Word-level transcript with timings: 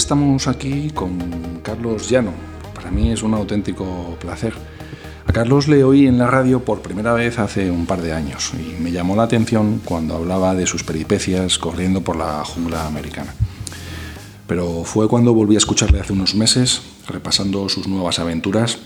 Estamos 0.00 0.48
aquí 0.48 0.90
con 0.94 1.60
Carlos 1.62 2.08
Llano. 2.08 2.32
Para 2.74 2.90
mí 2.90 3.12
es 3.12 3.22
un 3.22 3.34
auténtico 3.34 4.16
placer. 4.18 4.54
A 5.26 5.32
Carlos 5.32 5.68
le 5.68 5.84
oí 5.84 6.06
en 6.06 6.16
la 6.16 6.26
radio 6.26 6.64
por 6.64 6.80
primera 6.80 7.12
vez 7.12 7.38
hace 7.38 7.70
un 7.70 7.84
par 7.84 8.00
de 8.00 8.14
años 8.14 8.50
y 8.54 8.80
me 8.80 8.92
llamó 8.92 9.14
la 9.14 9.24
atención 9.24 9.82
cuando 9.84 10.16
hablaba 10.16 10.54
de 10.54 10.66
sus 10.66 10.84
peripecias 10.84 11.58
corriendo 11.58 12.00
por 12.00 12.16
la 12.16 12.42
jungla 12.46 12.86
americana. 12.86 13.34
Pero 14.46 14.84
fue 14.84 15.06
cuando 15.06 15.34
volví 15.34 15.54
a 15.54 15.58
escucharle 15.58 16.00
hace 16.00 16.14
unos 16.14 16.34
meses, 16.34 16.80
repasando 17.06 17.68
sus 17.68 17.86
nuevas 17.86 18.18
aventuras, 18.18 18.78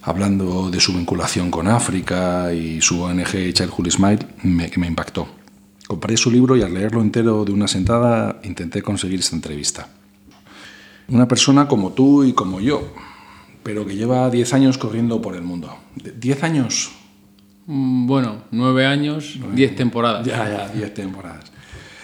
hablando 0.00 0.70
de 0.70 0.80
su 0.80 0.94
vinculación 0.94 1.50
con 1.50 1.68
África 1.68 2.54
y 2.54 2.80
su 2.80 3.02
ONG 3.02 3.52
Childhood 3.52 3.90
Smile, 3.90 4.26
me, 4.42 4.70
que 4.70 4.80
me 4.80 4.86
impactó. 4.86 5.28
Compré 5.86 6.16
su 6.16 6.30
libro 6.30 6.56
y 6.56 6.62
al 6.62 6.72
leerlo 6.72 7.02
entero 7.02 7.44
de 7.44 7.52
una 7.52 7.68
sentada 7.68 8.40
intenté 8.44 8.80
conseguir 8.80 9.20
esta 9.20 9.36
entrevista. 9.36 9.90
Una 11.08 11.28
persona 11.28 11.68
como 11.68 11.92
tú 11.92 12.24
y 12.24 12.32
como 12.32 12.60
yo, 12.60 12.82
pero 13.62 13.86
que 13.86 13.94
lleva 13.94 14.28
10 14.30 14.52
años 14.54 14.78
corriendo 14.78 15.20
por 15.22 15.36
el 15.36 15.42
mundo. 15.42 15.76
¿10 15.96 16.42
años? 16.42 16.90
Mm, 17.66 18.06
Bueno, 18.06 18.44
nueve 18.50 18.86
años, 18.86 19.38
diez 19.54 19.74
temporadas. 19.76 20.26
Ya, 20.26 20.48
ya, 20.48 20.68
10 20.68 20.94
temporadas. 20.94 21.52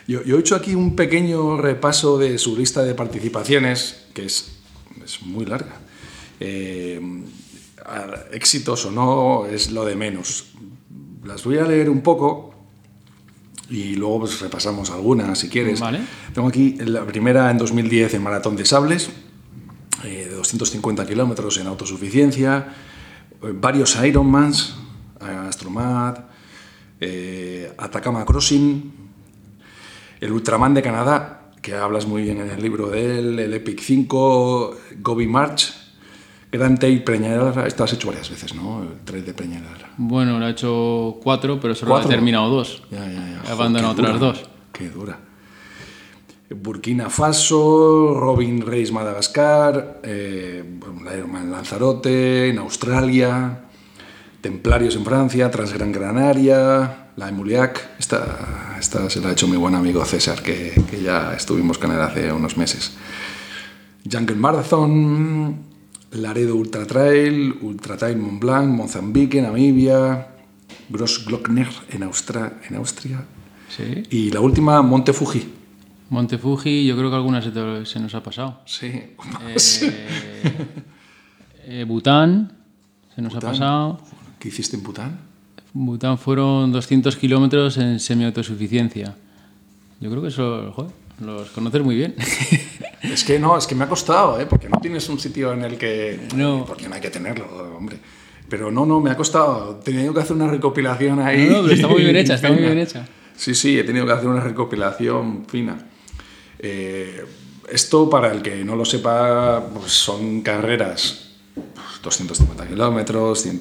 Yo, 0.07 0.23
yo 0.25 0.37
he 0.37 0.41
hecho 0.41 0.57
aquí 0.57 0.75
un 0.75 0.97
pequeño 0.97 1.57
repaso 1.57 2.19
de 2.19 2.39
su 2.39 2.57
lista 2.57 2.83
de 2.83 2.95
participaciones, 2.95 4.07
que 4.15 4.25
es, 4.27 4.59
es 5.05 5.23
muy 5.23 5.45
larga. 5.47 5.81
Eh, 6.41 7.01
éxitos 8.33 8.85
o 8.87 8.91
no 8.91 9.47
es 9.47 9.71
lo 9.71 9.85
de 9.85 9.95
menos. 9.97 10.47
Las 11.25 11.45
voy 11.45 11.59
a 11.59 11.65
leer 11.65 11.89
un 11.89 12.01
poco 12.03 12.52
y 13.73 13.95
luego 13.95 14.21
pues, 14.21 14.39
repasamos 14.41 14.91
algunas 14.91 15.39
si 15.39 15.49
quieres. 15.49 15.81
Vale. 15.81 16.01
Tengo 16.35 16.49
aquí 16.49 16.77
la 16.79 17.07
primera 17.07 17.51
en 17.51 17.57
2010 17.57 18.15
en 18.15 18.23
Maratón 18.23 18.55
de 18.55 18.67
Sables, 18.67 19.11
eh, 20.05 20.27
de 20.29 20.37
250 20.37 21.07
kilómetros 21.07 21.57
en 21.57 21.67
autosuficiencia, 21.67 22.75
eh, 23.43 23.53
varios 23.55 23.97
Ironmans, 24.05 24.77
Astromat, 25.21 26.19
eh, 27.01 27.73
Atacama 27.79 28.25
Crossing, 28.27 28.93
el 30.21 30.33
Ultraman 30.33 30.75
de 30.75 30.83
Canadá, 30.83 31.53
que 31.63 31.75
hablas 31.75 32.07
muy 32.07 32.23
bien 32.23 32.41
en 32.41 32.51
el 32.51 32.61
libro 32.61 32.91
de 32.91 33.19
él, 33.19 33.39
el 33.39 33.55
Epic 33.55 33.81
5, 33.81 34.77
Gobi 35.01 35.27
March, 35.27 35.73
Grand 36.53 36.79
Trail 36.79 37.03
Peñalara, 37.03 37.67
esto 37.67 37.83
has 37.83 37.95
hecho 37.95 38.09
varias 38.09 38.29
veces, 38.29 38.55
¿no? 38.55 38.83
El 38.83 39.01
trail 39.07 39.25
de 39.25 39.33
Peñalara. 39.33 39.89
Bueno, 39.97 40.39
lo 40.39 40.45
ha 40.45 40.51
hecho 40.51 41.19
cuatro, 41.23 41.59
pero 41.59 41.75
solo 41.75 41.93
¿Cuatro? 41.93 42.09
ha 42.09 42.11
terminado 42.11 42.51
dos. 42.51 42.83
Ya, 42.91 43.07
ya, 43.07 43.13
ya. 43.15 43.43
He 43.49 43.53
abandonado 43.53 43.93
otras 43.93 44.21
dos. 44.21 44.45
Qué 44.71 44.91
dura. 44.91 45.19
Burkina 46.51 47.09
Faso, 47.09 48.15
Robin 48.15 48.61
Reis 48.61 48.93
Madagascar, 48.93 50.01
eh, 50.03 50.63
la 51.03 51.17
Ironman 51.17 51.51
Lanzarote, 51.51 52.51
en 52.51 52.59
Australia, 52.59 53.61
Templarios 54.43 54.95
en 54.97 55.07
Francia, 55.07 55.51
Transgran 55.51 55.91
Granaria, 55.91 57.09
la 57.17 57.29
Emuliac. 57.31 57.99
Esta, 57.99 58.77
esta 58.79 59.09
se 59.09 59.21
la 59.23 59.31
ha 59.31 59.33
hecho 59.33 59.49
mi 59.49 59.57
buen 59.57 59.75
amigo 59.75 60.05
César, 60.05 60.43
que, 60.43 60.75
que 60.91 61.03
ya 61.03 61.33
estuvimos 61.35 61.79
con 61.79 61.93
él 61.93 62.01
hace 62.03 62.31
unos 62.31 62.59
meses. 62.59 62.93
Jungle 64.11 64.37
Marathon, 64.37 65.72
Laredo 66.13 66.57
Ultra 66.57 66.87
Trail, 66.87 67.55
Ultra 67.63 67.97
Trail 67.97 68.17
Mont 68.19 68.41
Blanc, 68.41 68.69
Mozambique, 68.69 69.41
Namibia, 69.41 70.29
Grossglockner 70.89 71.69
en, 71.91 72.03
Austra- 72.03 72.53
en 72.69 72.77
Austria 72.77 73.25
Sí. 73.69 74.03
y 74.11 74.31
la 74.31 74.41
última 74.41 74.83
Monte 74.83 75.13
Fuji. 75.13 75.49
Monte 76.11 76.37
Fuji, 76.37 76.85
yo 76.87 76.95
creo 76.97 77.09
que 77.09 77.17
alguna 77.17 77.41
se, 77.41 77.51
te- 77.51 77.87
se 77.87 77.99
nos 77.99 78.15
ha 78.15 78.23
pasado. 78.23 78.61
Sí. 78.67 78.87
Eh, 78.87 79.57
eh, 81.67 81.85
Bután, 81.89 82.53
se 83.15 83.23
nos 83.23 83.33
Bután. 83.33 83.49
ha 83.49 83.53
pasado. 83.53 84.01
¿Qué 84.39 84.49
hiciste 84.49 84.77
en 84.77 84.83
Bután? 84.83 85.19
Bután 85.73 86.19
fueron 86.19 86.71
200 86.73 87.17
kilómetros 87.17 87.79
en 87.79 87.99
semi-autosuficiencia. 87.99 89.15
Yo 90.01 90.11
creo 90.11 90.21
que 90.21 90.29
eso, 90.29 90.71
joder, 90.73 90.91
los 91.25 91.49
conoces 91.51 91.83
muy 91.83 91.95
bien. 91.97 92.15
Es 93.03 93.25
que 93.25 93.39
no, 93.39 93.59
es 93.59 93.67
que 93.67 93.75
me 93.75 93.85
ha 93.85 93.89
costado, 93.89 94.41
¿eh? 94.41 94.47
porque 94.47 94.69
no 94.69 94.79
tienes 94.81 95.09
un 95.09 95.19
sitio 95.19 95.53
en 95.53 95.65
el 95.65 95.77
que... 95.77 96.29
No. 96.37 96.65
Porque 96.67 96.89
no 96.89 96.95
hay 96.95 97.01
que 97.01 97.11
tenerlo, 97.11 97.47
hombre. 97.77 97.99
Pero 98.49 98.71
no, 98.71 98.87
no, 98.87 99.01
me 99.01 99.11
ha 99.11 99.17
costado. 99.17 99.81
He 99.81 99.85
tenido 99.85 100.15
que 100.15 100.21
hacer 100.21 100.37
una 100.37 100.47
recopilación 100.47 101.21
ahí. 101.21 101.47
No, 101.47 101.57
no, 101.57 101.63
pero 101.63 101.75
está 101.75 101.89
muy 101.89 102.03
bien 102.03 102.17
hecha, 102.17 102.35
está 102.35 102.49
muy 102.49 102.63
bien 102.63 102.79
hecha. 102.79 103.09
Sí, 103.37 103.55
sí, 103.55 103.79
he 103.79 103.85
tenido 103.85 104.07
que 104.07 104.13
hacer 104.13 104.29
una 104.29 104.41
recopilación 104.41 105.47
fina. 105.49 105.79
Eh, 106.59 107.25
esto, 107.71 108.09
para 108.11 108.31
el 108.31 108.43
que 108.43 108.65
no 108.65 108.77
lo 108.77 108.85
sepa, 108.85 109.65
pues 109.75 109.93
son 109.93 110.43
carreras 110.43 111.31
pues, 111.55 112.03
250 112.03 112.69
kilómetros, 112.69 113.43
100 113.43 113.61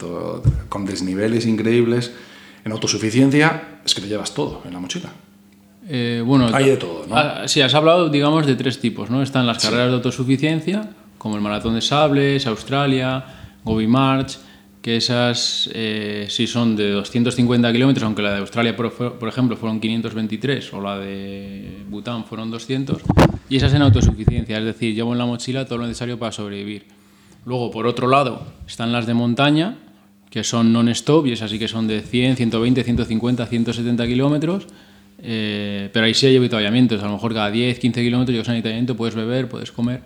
con 0.69 0.85
desniveles 0.85 1.45
increíbles. 1.45 2.11
En 2.63 2.71
autosuficiencia 2.71 3.79
es 3.85 3.95
que 3.95 4.01
te 4.01 4.07
llevas 4.07 4.33
todo 4.33 4.61
en 4.65 4.73
la 4.73 4.79
mochila. 4.79 5.11
Eh, 5.93 6.23
bueno, 6.25 6.47
Hay 6.53 6.69
de 6.69 6.77
todo, 6.77 7.05
¿no? 7.05 7.17
Ah, 7.17 7.49
sí, 7.49 7.59
has 7.59 7.73
hablado, 7.73 8.07
digamos, 8.07 8.47
de 8.47 8.55
tres 8.55 8.79
tipos, 8.79 9.09
¿no? 9.09 9.21
Están 9.21 9.45
las 9.45 9.61
carreras 9.61 9.89
de 9.89 9.95
autosuficiencia, 9.95 10.89
como 11.17 11.35
el 11.35 11.41
Maratón 11.41 11.75
de 11.75 11.81
Sables, 11.81 12.47
Australia, 12.47 13.25
Gobi 13.65 13.87
March, 13.87 14.37
que 14.81 14.95
esas 14.95 15.69
eh, 15.73 16.27
sí 16.29 16.47
son 16.47 16.77
de 16.77 16.91
250 16.91 17.73
kilómetros, 17.73 18.05
aunque 18.05 18.21
la 18.21 18.31
de 18.31 18.39
Australia, 18.39 18.73
por, 18.73 18.93
por 18.93 19.27
ejemplo, 19.27 19.57
fueron 19.57 19.81
523, 19.81 20.73
o 20.73 20.79
la 20.79 20.97
de 20.97 21.83
Bután 21.89 22.23
fueron 22.23 22.49
200, 22.51 23.01
y 23.49 23.57
esas 23.57 23.73
en 23.73 23.81
autosuficiencia, 23.81 24.59
es 24.59 24.63
decir, 24.63 24.95
llevo 24.95 25.11
en 25.11 25.17
la 25.17 25.25
mochila 25.25 25.65
todo 25.65 25.79
lo 25.79 25.87
necesario 25.87 26.17
para 26.17 26.31
sobrevivir. 26.31 26.85
Luego, 27.45 27.69
por 27.69 27.85
otro 27.85 28.07
lado, 28.07 28.43
están 28.65 28.93
las 28.93 29.07
de 29.07 29.13
montaña, 29.13 29.75
que 30.29 30.45
son 30.45 30.71
non-stop, 30.71 31.27
y 31.27 31.33
esas 31.33 31.51
sí 31.51 31.59
que 31.59 31.67
son 31.67 31.85
de 31.85 31.99
100, 31.99 32.37
120, 32.37 32.81
150, 32.81 33.45
170 33.45 34.07
kilómetros, 34.07 34.67
eh, 35.23 35.89
pero 35.93 36.05
ahí 36.05 36.13
sí 36.13 36.25
hay 36.27 36.37
avituallamientos. 36.37 37.01
A 37.01 37.05
lo 37.07 37.13
mejor 37.13 37.33
cada 37.33 37.51
10, 37.51 37.79
15 37.79 38.01
kilómetros 38.01 38.33
llegas 38.33 38.47
a 38.47 38.51
un 38.51 38.55
avituallamiento, 38.55 38.95
puedes 38.95 39.15
beber, 39.15 39.47
puedes 39.49 39.71
comer. 39.71 40.01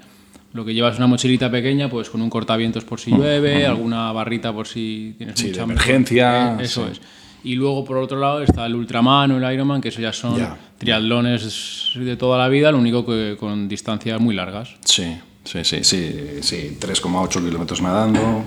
Lo 0.53 0.63
que 0.63 0.73
llevas 0.73 0.93
es 0.93 0.97
una 0.99 1.07
mochilita 1.07 1.51
pequeña, 1.51 1.89
pues 1.89 2.09
con 2.09 2.21
un 2.21 2.29
cortavientos 2.29 2.85
por 2.85 2.99
si 2.99 3.11
llueve, 3.11 3.65
alguna 3.65 4.11
barrita 4.13 4.53
por 4.53 4.67
si 4.67 5.13
tienes 5.17 5.37
Sí, 5.37 5.47
mucha 5.47 5.57
de 5.57 5.63
emergencia, 5.63 6.57
Eh, 6.59 6.63
eso 6.63 6.85
sí. 6.85 6.91
es. 6.93 7.01
Y 7.43 7.55
luego, 7.55 7.83
por 7.85 7.97
otro 7.97 8.19
lado, 8.19 8.41
está 8.41 8.65
el 8.65 8.73
Ultraman 8.73 9.31
o 9.31 9.37
el 9.37 9.53
Ironman, 9.53 9.79
que 9.81 9.89
eso 9.89 10.01
ya 10.01 10.11
son 10.13 10.35
triatlones 10.77 11.91
de 11.95 12.15
toda 12.17 12.37
la 12.37 12.47
vida, 12.47 12.71
lo 12.71 12.77
único 12.79 13.05
que 13.05 13.35
con 13.39 13.67
distancias 13.67 14.19
muy 14.19 14.33
largas. 14.33 14.69
Sí, 14.85 15.15
sí, 15.43 15.59
sí, 15.63 15.83
sí, 15.83 16.15
sí. 16.41 16.77
3,8 16.79 17.43
kilómetros 17.45 17.81
nadando, 17.81 18.43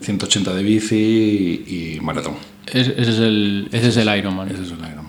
180 0.00 0.52
de 0.52 0.62
bici 0.62 0.96
y, 1.66 1.94
y 1.96 2.00
maratón. 2.00 2.34
Es- 2.66 2.88
ese, 2.88 3.02
es 3.10 3.18
el, 3.20 3.68
ese 3.72 3.88
es 3.88 3.96
el 3.96 4.18
Ironman. 4.18 4.48
Ese 4.50 4.62
es 4.64 4.70
el 4.72 4.78
Ironman. 4.78 5.05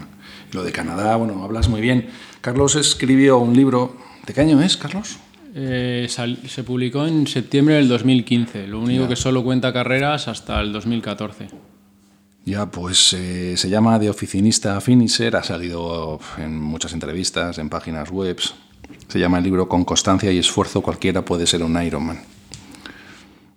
Lo 0.54 0.64
de 0.64 0.72
Canadá, 0.72 1.16
bueno, 1.18 1.44
hablas 1.44 1.68
muy 1.70 1.82
bien. 1.82 2.10
Carlos 2.42 2.76
escribió 2.76 3.38
un 3.38 3.56
libro. 3.56 3.98
¿De 4.26 4.34
qué 4.34 4.42
año 4.42 4.62
es, 4.62 4.78
Carlos? 4.78 5.18
Eh, 5.56 6.08
sal- 6.10 6.40
se 6.48 6.64
publicó 6.64 7.06
en 7.08 7.28
septiembre 7.28 7.76
del 7.76 7.88
2015, 7.88 8.68
lo 8.68 8.80
único 8.80 9.04
Ya. 9.04 9.10
que 9.10 9.16
solo 9.16 9.44
cuenta 9.44 9.74
carreras 9.74 10.28
hasta 10.28 10.60
el 10.62 10.72
2014. 10.72 11.48
Ya, 12.46 12.66
pues 12.68 13.12
eh, 13.14 13.56
se 13.58 13.70
llama 13.70 14.00
De 14.00 14.10
oficinista 14.10 14.78
a 14.78 14.82
finisher, 14.82 15.36
ha 15.36 15.44
salido 15.44 16.20
en 16.38 16.62
muchas 16.62 16.94
entrevistas, 16.94 17.58
en 17.58 17.70
páginas 17.70 18.10
web. 18.10 18.40
Se 19.10 19.20
llama 19.20 19.40
el 19.40 19.44
libro 19.44 19.68
Con 19.68 19.84
constancia 19.84 20.32
y 20.32 20.38
esfuerzo 20.38 20.82
cualquiera 20.82 21.24
puede 21.26 21.46
ser 21.46 21.62
un 21.64 21.82
Ironman. 21.82 22.22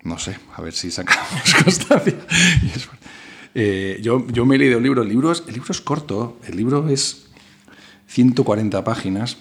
No 0.02 0.18
sé, 0.18 0.36
a 0.56 0.62
ver 0.62 0.72
si 0.72 0.90
sacamos 0.90 1.28
constancia. 1.64 2.14
y 2.62 2.66
esfuerzo. 2.66 3.04
Eh, 3.54 3.98
yo, 4.02 4.26
yo 4.28 4.46
me 4.46 4.54
he 4.56 4.58
leído 4.58 4.78
el 4.78 4.84
libro, 4.84 5.02
el 5.02 5.08
libro, 5.08 5.32
es, 5.32 5.42
el 5.46 5.54
libro 5.54 5.72
es 5.72 5.80
corto, 5.80 6.38
el 6.46 6.56
libro 6.56 6.88
es 6.88 7.26
140 8.06 8.84
páginas 8.84 9.36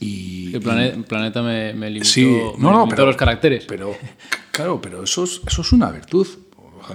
y... 0.00 0.54
El 0.54 0.62
plane- 0.62 1.02
planeta 1.04 1.42
me, 1.42 1.74
me 1.74 1.90
limitó, 1.90 2.08
Sí, 2.08 2.24
me 2.24 2.40
no, 2.58 2.70
no, 2.70 2.78
limitó 2.80 2.96
pero, 2.96 3.06
los 3.06 3.16
caracteres. 3.16 3.64
Pero, 3.66 3.94
claro, 4.52 4.80
pero 4.80 5.02
eso 5.02 5.24
es, 5.24 5.40
eso 5.46 5.62
es 5.62 5.72
una 5.72 5.90
virtud. 5.90 6.26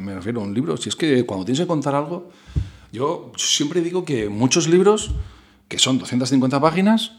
Me 0.01 0.15
refiero 0.15 0.41
a 0.41 0.43
un 0.43 0.53
libro. 0.53 0.75
Si 0.77 0.89
es 0.89 0.95
que 0.95 1.25
cuando 1.25 1.45
tienes 1.45 1.59
que 1.59 1.67
contar 1.67 1.93
algo, 1.93 2.31
yo 2.91 3.31
siempre 3.37 3.81
digo 3.81 4.05
que 4.05 4.27
muchos 4.29 4.67
libros, 4.67 5.11
que 5.67 5.77
son 5.77 5.99
250 5.99 6.59
páginas, 6.59 7.11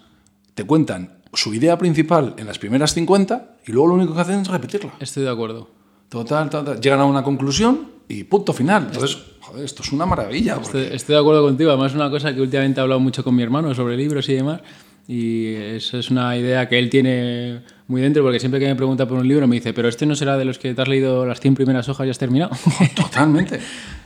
te 0.55 0.65
cuentan 0.65 1.19
su 1.35 1.53
idea 1.55 1.79
principal 1.79 2.35
en 2.39 2.47
las 2.47 2.59
primeras 2.59 2.95
50 2.95 3.59
y 3.67 3.73
luego 3.73 3.89
lo 3.89 3.95
único 3.95 4.15
que 4.15 4.21
hacen 4.21 4.41
es 4.41 4.49
repetirla. 4.49 4.93
Estoy 5.01 5.25
de 5.25 5.31
acuerdo. 5.31 5.69
Total, 6.15 6.49
total, 6.49 6.81
llegan 6.81 7.01
a 7.01 7.05
una 7.07 7.25
conclusión 7.25 7.89
y 8.09 8.23
punto 8.23 8.53
final. 8.53 8.85
Entonces, 8.93 9.19
joder, 9.41 9.65
esto 9.65 9.83
es 9.83 9.91
una 9.91 10.07
maravilla. 10.07 10.55
porque- 10.61 10.83
Estoy, 10.83 10.97
estoy 10.97 11.15
de 11.17 11.21
acuerdo 11.21 11.43
contigo. 11.43 11.71
Además, 11.71 11.91
es 11.91 11.97
una 11.97 12.09
cosa 12.09 12.33
que 12.33 12.41
últimamente 12.41 12.79
he 12.79 12.83
hablado 12.83 13.01
mucho 13.01 13.25
con 13.25 13.35
mi 13.35 13.43
hermano 13.43 13.75
sobre 13.75 13.97
libros 13.97 14.29
y 14.29 14.35
demás. 14.35 14.61
Y 15.09 15.55
eso 15.55 15.99
es 15.99 16.11
una 16.13 16.37
idea 16.39 16.69
que 16.69 16.79
él 16.79 16.89
tiene 16.89 17.63
muy 17.89 18.01
dentro, 18.01 18.23
porque 18.23 18.39
siempre 18.39 18.61
que 18.61 18.67
me 18.67 18.77
pregunta 18.77 19.09
por 19.09 19.19
un 19.19 19.27
libro 19.27 19.47
me 19.49 19.57
dice, 19.57 19.73
pero 19.75 19.89
este 19.89 20.07
no 20.07 20.15
será 20.15 20.39
de 20.39 20.45
los 20.45 20.59
que 20.61 20.73
te 20.73 20.81
has 20.81 20.87
leído 20.89 21.27
las 21.27 21.41
100 21.41 21.57
primeras 21.57 21.89
hojas 21.89 22.07
y 22.07 22.11
has 22.11 22.19
terminado. 22.19 22.53
Totalmente, 22.95 23.59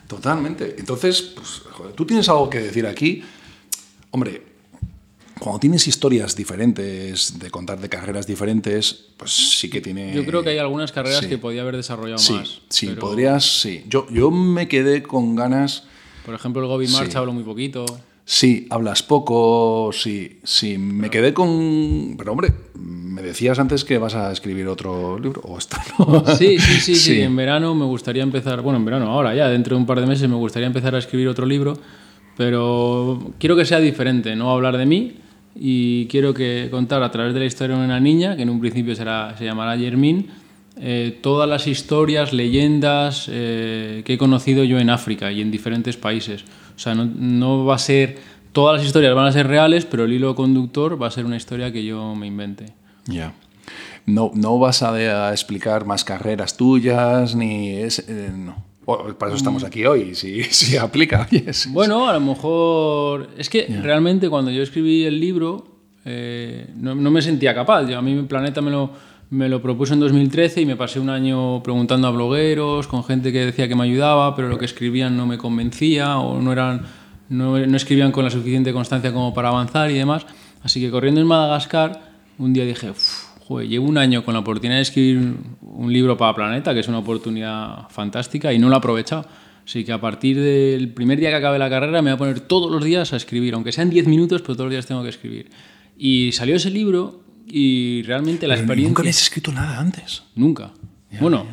totalmente. 0.08 0.76
Entonces, 0.78 1.20
pues, 1.36 1.60
joder, 1.70 1.92
tú 1.92 2.06
tienes 2.06 2.26
algo 2.30 2.48
que 2.48 2.60
decir 2.60 2.86
aquí. 2.86 3.22
Hombre, 4.10 4.42
cuando 5.38 5.58
tienes 5.60 5.86
historias 5.88 6.34
diferentes, 6.36 7.38
de 7.38 7.50
contar 7.50 7.80
de 7.80 7.88
carreras 7.88 8.26
diferentes, 8.26 9.06
pues 9.16 9.30
sí 9.32 9.68
que 9.70 9.80
tiene... 9.80 10.12
Yo 10.14 10.24
creo 10.24 10.42
que 10.42 10.50
hay 10.50 10.58
algunas 10.58 10.92
carreras 10.92 11.20
sí. 11.20 11.28
que 11.28 11.38
podía 11.38 11.62
haber 11.62 11.76
desarrollado 11.76 12.18
Sí, 12.18 12.32
más. 12.34 12.60
sí, 12.68 12.86
pero, 12.88 13.00
podrías, 13.00 13.60
sí. 13.60 13.84
Yo, 13.88 14.06
yo 14.10 14.30
me 14.30 14.68
quedé 14.68 15.02
con 15.02 15.34
ganas... 15.36 15.84
Por 16.24 16.34
ejemplo, 16.34 16.60
el 16.62 16.68
Gobi 16.68 16.88
March 16.88 17.10
Sí. 17.12 17.16
hablo 17.16 17.32
muy 17.32 17.42
poquito. 17.44 17.86
Sí, 18.24 18.66
hablas 18.68 19.02
poco, 19.02 19.90
sí, 19.94 20.38
sí. 20.44 20.76
Me 20.76 21.08
quedé 21.08 21.32
con... 21.32 22.14
Pero 22.18 22.32
hombre, 22.32 22.52
me 22.74 23.22
decías 23.22 23.58
antes 23.58 23.84
que 23.86 23.96
vas 23.96 24.14
a 24.14 24.30
escribir 24.30 24.68
otro 24.68 25.18
libro, 25.18 25.40
o 25.44 25.56
esto 25.56 25.78
no. 25.98 26.24
Sí, 26.36 26.58
sí, 26.58 26.74
sí, 26.80 26.80
sí, 26.80 26.96
Sí. 26.96 27.20
En 27.22 27.34
verano 27.34 27.74
me 27.74 27.86
gustaría 27.86 28.22
empezar, 28.22 28.60
bueno, 28.60 28.78
en 28.78 28.84
verano, 28.84 29.06
ahora 29.10 29.34
ya, 29.34 29.48
dentro 29.48 29.74
de 29.76 29.80
un 29.80 29.86
par 29.86 30.00
de 30.00 30.06
meses 30.06 30.28
me 30.28 30.36
gustaría 30.36 30.66
empezar 30.66 30.94
a 30.94 30.98
escribir 30.98 31.26
otro 31.28 31.46
libro, 31.46 31.78
pero 32.36 33.32
quiero 33.38 33.56
que 33.56 33.64
sea 33.64 33.80
diferente, 33.80 34.36
no 34.36 34.50
hablar 34.50 34.76
de 34.76 34.86
mí 34.86 35.14
y 35.60 36.06
quiero 36.06 36.34
que 36.34 36.68
contar 36.70 37.02
a 37.02 37.10
través 37.10 37.34
de 37.34 37.40
la 37.40 37.46
historia 37.46 37.76
de 37.76 37.84
una 37.84 37.98
niña, 37.98 38.36
que 38.36 38.42
en 38.42 38.50
un 38.50 38.60
principio 38.60 38.94
será, 38.94 39.34
se 39.36 39.44
llamará 39.44 39.76
Yermín, 39.76 40.28
eh, 40.80 41.18
todas 41.20 41.48
las 41.48 41.66
historias, 41.66 42.32
leyendas 42.32 43.28
eh, 43.30 44.02
que 44.04 44.14
he 44.14 44.18
conocido 44.18 44.62
yo 44.62 44.78
en 44.78 44.90
África 44.90 45.32
y 45.32 45.40
en 45.40 45.50
diferentes 45.50 45.96
países. 45.96 46.44
O 46.76 46.78
sea, 46.78 46.94
no, 46.94 47.64
va 47.64 47.74
a 47.74 47.78
ser, 47.78 48.18
todas 48.52 48.78
las 48.78 48.86
historias 48.86 49.14
van 49.14 49.26
a 49.26 49.32
ser 49.32 49.48
reales, 49.48 49.84
pero 49.84 50.04
el 50.04 50.12
hilo 50.12 50.36
conductor 50.36 51.00
va 51.00 51.08
a 51.08 51.10
ser 51.10 51.24
una 51.24 51.36
historia 51.36 51.72
que 51.72 51.84
yo 51.84 52.14
me 52.14 52.28
invente. 52.28 52.66
Ya. 53.06 53.32
No, 54.06 54.30
no 54.34 54.58
vas 54.60 54.82
a, 54.82 55.32
explicar 55.32 55.84
más 55.84 56.04
carreras 56.04 56.56
tuyas, 56.56 57.34
ni... 57.34 57.70
Eh, 57.70 57.90
no. 58.32 58.67
Para 58.96 59.30
eso 59.30 59.36
estamos 59.36 59.64
aquí 59.64 59.84
hoy, 59.84 60.14
si, 60.14 60.42
si 60.50 60.76
aplica. 60.76 61.28
Bueno, 61.68 62.08
a 62.08 62.14
lo 62.14 62.20
mejor. 62.20 63.30
Es 63.36 63.50
que 63.50 63.66
realmente 63.82 64.30
cuando 64.30 64.50
yo 64.50 64.62
escribí 64.62 65.04
el 65.04 65.20
libro 65.20 65.78
eh, 66.10 66.70
no, 66.76 66.94
no 66.94 67.10
me 67.10 67.20
sentía 67.20 67.54
capaz. 67.54 67.86
Yo, 67.86 67.98
a 67.98 68.02
mí 68.02 68.14
mi 68.14 68.22
planeta 68.22 68.62
me 68.62 68.70
lo, 68.70 68.90
me 69.28 69.48
lo 69.48 69.60
propuso 69.60 69.92
en 69.92 70.00
2013 70.00 70.62
y 70.62 70.66
me 70.66 70.74
pasé 70.74 71.00
un 71.00 71.10
año 71.10 71.62
preguntando 71.62 72.08
a 72.08 72.10
blogueros, 72.10 72.86
con 72.86 73.04
gente 73.04 73.30
que 73.30 73.44
decía 73.44 73.68
que 73.68 73.74
me 73.74 73.84
ayudaba, 73.84 74.34
pero 74.34 74.48
lo 74.48 74.58
que 74.58 74.64
escribían 74.64 75.18
no 75.18 75.26
me 75.26 75.36
convencía 75.36 76.18
o 76.18 76.40
no, 76.40 76.52
eran, 76.52 76.86
no, 77.28 77.58
no 77.58 77.76
escribían 77.76 78.10
con 78.10 78.24
la 78.24 78.30
suficiente 78.30 78.72
constancia 78.72 79.12
como 79.12 79.34
para 79.34 79.48
avanzar 79.50 79.90
y 79.90 79.94
demás. 79.94 80.24
Así 80.62 80.80
que 80.80 80.90
corriendo 80.90 81.20
en 81.20 81.26
Madagascar, 81.26 82.10
un 82.38 82.54
día 82.54 82.64
dije, 82.64 82.90
"Uf, 82.90 83.27
joder, 83.48 83.66
llevo 83.68 83.86
un 83.88 83.96
año 83.98 84.24
con 84.24 84.34
la 84.34 84.40
oportunidad 84.40 84.76
de 84.76 84.82
escribir 84.82 85.34
un 85.62 85.92
libro 85.92 86.16
para 86.16 86.34
Planeta, 86.34 86.74
que 86.74 86.80
es 86.80 86.88
una 86.88 86.98
oportunidad 86.98 87.88
fantástica, 87.88 88.52
y 88.52 88.58
no 88.58 88.68
lo 88.68 88.74
he 88.74 88.78
aprovechado. 88.78 89.26
Así 89.66 89.84
que 89.84 89.92
a 89.92 90.00
partir 90.00 90.38
del 90.40 90.92
primer 90.94 91.18
día 91.18 91.30
que 91.30 91.36
acabe 91.36 91.58
la 91.58 91.68
carrera 91.68 92.00
me 92.02 92.10
voy 92.10 92.14
a 92.14 92.18
poner 92.18 92.40
todos 92.40 92.70
los 92.70 92.82
días 92.84 93.12
a 93.12 93.16
escribir, 93.16 93.54
aunque 93.54 93.72
sean 93.72 93.90
10 93.90 94.06
minutos, 94.06 94.42
pero 94.42 94.54
todos 94.54 94.66
los 94.66 94.72
días 94.72 94.86
tengo 94.86 95.02
que 95.02 95.08
escribir. 95.10 95.50
Y 95.98 96.32
salió 96.32 96.56
ese 96.56 96.70
libro 96.70 97.20
y 97.46 98.02
realmente 98.04 98.46
la 98.46 98.54
Pero 98.54 98.62
experiencia... 98.64 98.88
Nunca 98.90 99.02
habías 99.02 99.22
escrito 99.22 99.52
nada 99.52 99.78
antes. 99.78 100.22
Nunca. 100.34 100.70
bueno, 101.20 101.44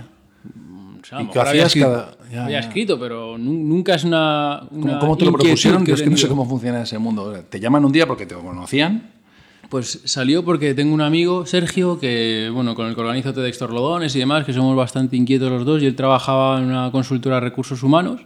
mm, 0.53 1.00
o 1.01 1.06
sea, 1.06 1.18
a 1.18 1.21
¿Y 1.21 1.25
lo 1.25 1.31
qué 1.31 1.39
mejor 1.39 1.48
había 1.50 1.65
escrito, 1.65 1.88
cada- 1.91 2.18
ya, 2.31 2.44
había 2.45 2.62
ya. 2.62 2.68
escrito, 2.68 3.00
pero 3.00 3.38
nu- 3.38 3.63
nunca 3.63 3.95
es 3.95 4.03
una... 4.06 4.62
¿Cómo, 4.69 4.81
una 4.83 5.00
cómo 5.00 5.18
te 5.18 5.25
lo 5.25 5.31
propusieron? 5.33 5.83
que 5.83 5.91
Yo 5.91 5.95
es 5.95 6.01
que 6.01 6.09
no 6.09 6.18
sé 6.18 6.27
cómo 6.27 6.48
funciona 6.48 6.81
ese 6.83 6.98
mundo. 6.98 7.33
Te 7.50 7.59
llaman 7.59 7.83
un 7.86 7.91
día 7.91 8.07
porque 8.07 8.25
te 8.25 8.36
conocían. 8.36 9.12
Pues 9.69 10.01
salió 10.06 10.45
porque 10.45 10.73
tengo 10.73 10.94
un 10.94 11.01
amigo, 11.01 11.45
Sergio, 11.45 12.00
que 12.00 12.50
bueno, 12.53 12.75
con 12.75 12.88
el 12.88 12.95
que 12.95 13.01
organizo 13.01 13.33
TEDx 13.33 13.57
Torlodones 13.57 14.15
y 14.15 14.19
demás, 14.19 14.45
que 14.45 14.53
somos 14.53 14.75
bastante 14.75 15.15
inquietos 15.15 15.51
los 15.51 15.65
dos, 15.65 15.81
y 15.81 15.85
él 15.85 15.95
trabajaba 15.95 16.59
en 16.59 16.65
una 16.65 16.91
consultora 16.91 17.35
de 17.35 17.41
recursos 17.41 17.81
humanos, 17.83 18.21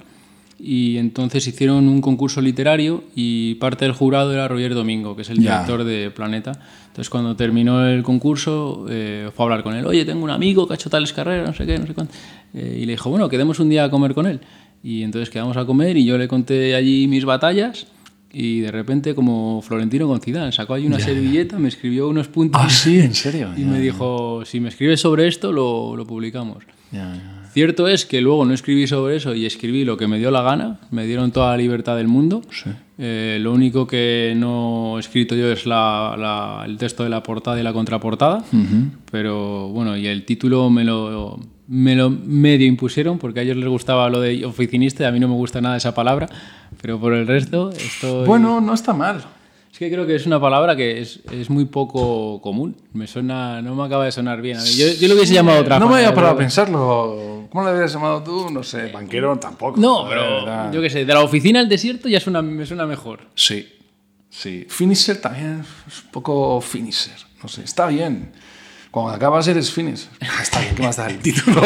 y 0.59 0.97
entonces 0.97 1.47
hicieron 1.47 1.87
un 1.87 2.01
concurso 2.01 2.41
literario 2.41 3.03
y 3.15 3.55
parte 3.55 3.85
del 3.85 3.93
jurado 3.93 4.33
era 4.33 4.47
Roger 4.47 4.75
Domingo, 4.75 5.15
que 5.15 5.21
es 5.21 5.29
el 5.29 5.37
director 5.37 5.85
de 5.85 6.11
Planeta. 6.11 6.51
Entonces 6.87 7.09
cuando 7.09 7.35
terminó 7.35 7.85
el 7.85 8.03
concurso 8.03 8.85
eh, 8.89 9.29
fue 9.33 9.43
a 9.43 9.45
hablar 9.45 9.63
con 9.63 9.73
él, 9.73 9.85
oye, 9.85 10.03
tengo 10.03 10.21
un 10.21 10.31
amigo 10.31 10.67
que 10.67 10.73
ha 10.73 10.75
hecho 10.75 10.89
tales 10.89 11.13
carreras, 11.13 11.47
no 11.47 11.53
sé 11.53 11.65
qué, 11.65 11.77
no 11.77 11.87
sé 11.87 11.93
cuánto. 11.93 12.13
Eh, 12.53 12.79
y 12.81 12.85
le 12.85 12.93
dijo, 12.93 13.09
bueno, 13.09 13.29
quedemos 13.29 13.59
un 13.59 13.69
día 13.69 13.85
a 13.85 13.89
comer 13.89 14.13
con 14.13 14.27
él. 14.27 14.41
Y 14.83 15.03
entonces 15.03 15.29
quedamos 15.29 15.55
a 15.55 15.65
comer 15.65 15.95
y 15.95 16.03
yo 16.03 16.17
le 16.17 16.27
conté 16.27 16.75
allí 16.75 17.07
mis 17.07 17.23
batallas. 17.23 17.87
Y 18.31 18.59
de 18.59 18.71
repente, 18.71 19.15
como 19.15 19.61
Florentino 19.61 20.07
con 20.07 20.21
Zidane, 20.21 20.51
sacó 20.51 20.75
ahí 20.75 20.85
una 20.85 20.99
servilleta, 20.99 21.57
me 21.57 21.67
escribió 21.69 22.07
unos 22.09 22.27
puntos 22.27 22.61
Ah, 22.63 22.69
sí, 22.69 22.99
en 22.99 23.15
serio. 23.15 23.49
y 23.57 23.61
me 23.61 23.79
dijo, 23.79 24.43
si 24.45 24.59
me 24.59 24.69
escribes 24.69 25.01
sobre 25.01 25.27
esto, 25.27 25.51
lo, 25.51 25.95
lo 25.95 26.05
publicamos. 26.05 26.63
Cierto 27.51 27.87
es 27.87 28.05
que 28.05 28.21
luego 28.21 28.45
no 28.45 28.53
escribí 28.53 28.85
sobre 28.85 29.15
eso 29.15 29.33
y 29.33 29.47
escribí 29.47 29.83
lo 29.83 29.97
que 29.97 30.05
me 30.07 30.19
dio 30.19 30.29
la 30.29 30.43
gana, 30.43 30.79
me 30.91 31.07
dieron 31.07 31.31
toda 31.31 31.49
la 31.51 31.57
libertad 31.57 31.97
del 31.97 32.07
mundo. 32.07 32.41
Sí. 32.51 32.69
Eh, 32.99 33.39
lo 33.41 33.51
único 33.53 33.87
que 33.87 34.33
no 34.37 34.97
he 34.97 34.99
escrito 34.99 35.35
yo 35.35 35.51
es 35.51 35.65
la- 35.65 36.15
la- 36.17 36.63
el 36.67 36.77
texto 36.77 37.03
de 37.03 37.09
la 37.09 37.23
portada 37.23 37.59
y 37.59 37.63
la 37.63 37.73
contraportada, 37.73 38.43
pero 39.11 39.69
bueno, 39.69 39.97
y 39.97 40.05
el 40.07 40.25
título 40.25 40.69
me 40.69 40.83
lo, 40.83 41.39
me 41.71 41.95
lo 41.95 42.09
medio 42.09 42.65
impusieron 42.65 43.19
porque 43.19 43.41
a 43.41 43.43
ellos 43.43 43.55
les 43.57 43.69
gustaba 43.69 44.09
lo 44.09 44.19
de 44.19 44.43
oficinista 44.43 45.03
y 45.03 45.05
a 45.05 45.11
mí 45.11 45.19
no 45.19 45.27
me 45.27 45.35
gusta 45.35 45.61
nada 45.61 45.77
esa 45.77 45.93
palabra, 45.93 46.27
pero 46.81 46.99
por 46.99 47.13
el 47.13 47.27
resto 47.27 47.69
estoy... 47.71 48.25
Bueno, 48.25 48.59
no 48.59 48.73
está 48.73 48.91
mal. 48.93 49.23
Es 49.71 49.77
que 49.77 49.89
creo 49.91 50.07
que 50.07 50.15
es 50.15 50.25
una 50.25 50.41
palabra 50.41 50.75
que 50.75 50.99
es, 50.99 51.19
es 51.31 51.49
muy 51.51 51.65
poco 51.65 52.41
común. 52.41 52.75
Me 52.91 53.05
suena, 53.05 53.61
no 53.61 53.75
me 53.75 53.83
acaba 53.83 54.05
de 54.05 54.11
sonar 54.11 54.41
bien. 54.41 54.57
Yo, 54.57 54.87
yo 54.99 55.07
lo 55.07 55.13
hubiese 55.13 55.35
llamado 55.35 55.61
otra 55.61 55.77
No 55.79 55.87
me 55.87 55.97
había 55.97 56.13
parado 56.13 56.33
a 56.33 56.37
pensarlo. 56.37 57.47
¿Cómo 57.51 57.63
lo 57.63 57.69
habías 57.69 57.93
llamado 57.93 58.23
tú? 58.23 58.49
No 58.49 58.63
sé, 58.63 58.87
banquero 58.91 59.37
tampoco. 59.37 59.79
No, 59.79 60.05
pero 60.09 60.41
era- 60.43 60.71
yo 60.71 60.81
qué 60.81 60.89
sé, 60.89 61.05
de 61.05 61.13
la 61.13 61.21
oficina 61.21 61.59
al 61.59 61.69
desierto 61.69 62.09
ya 62.09 62.19
suena, 62.19 62.41
me 62.41 62.65
suena 62.65 62.87
mejor. 62.87 63.21
Sí, 63.35 63.67
sí. 64.29 64.65
Finisher 64.67 65.21
también 65.21 65.63
es 65.87 66.03
un 66.03 66.09
poco 66.11 66.59
finisher. 66.61 67.15
No 67.43 67.47
sé, 67.47 67.63
está 67.63 67.87
bien. 67.87 68.31
Cuando 68.91 69.13
acabas 69.13 69.47
eres 69.47 69.71
finisher. 69.71 70.09
Está 70.41 70.61
bien, 70.61 70.75
¿qué 70.75 70.81
más 70.83 70.97
da 70.97 71.07
el 71.07 71.19
título? 71.21 71.61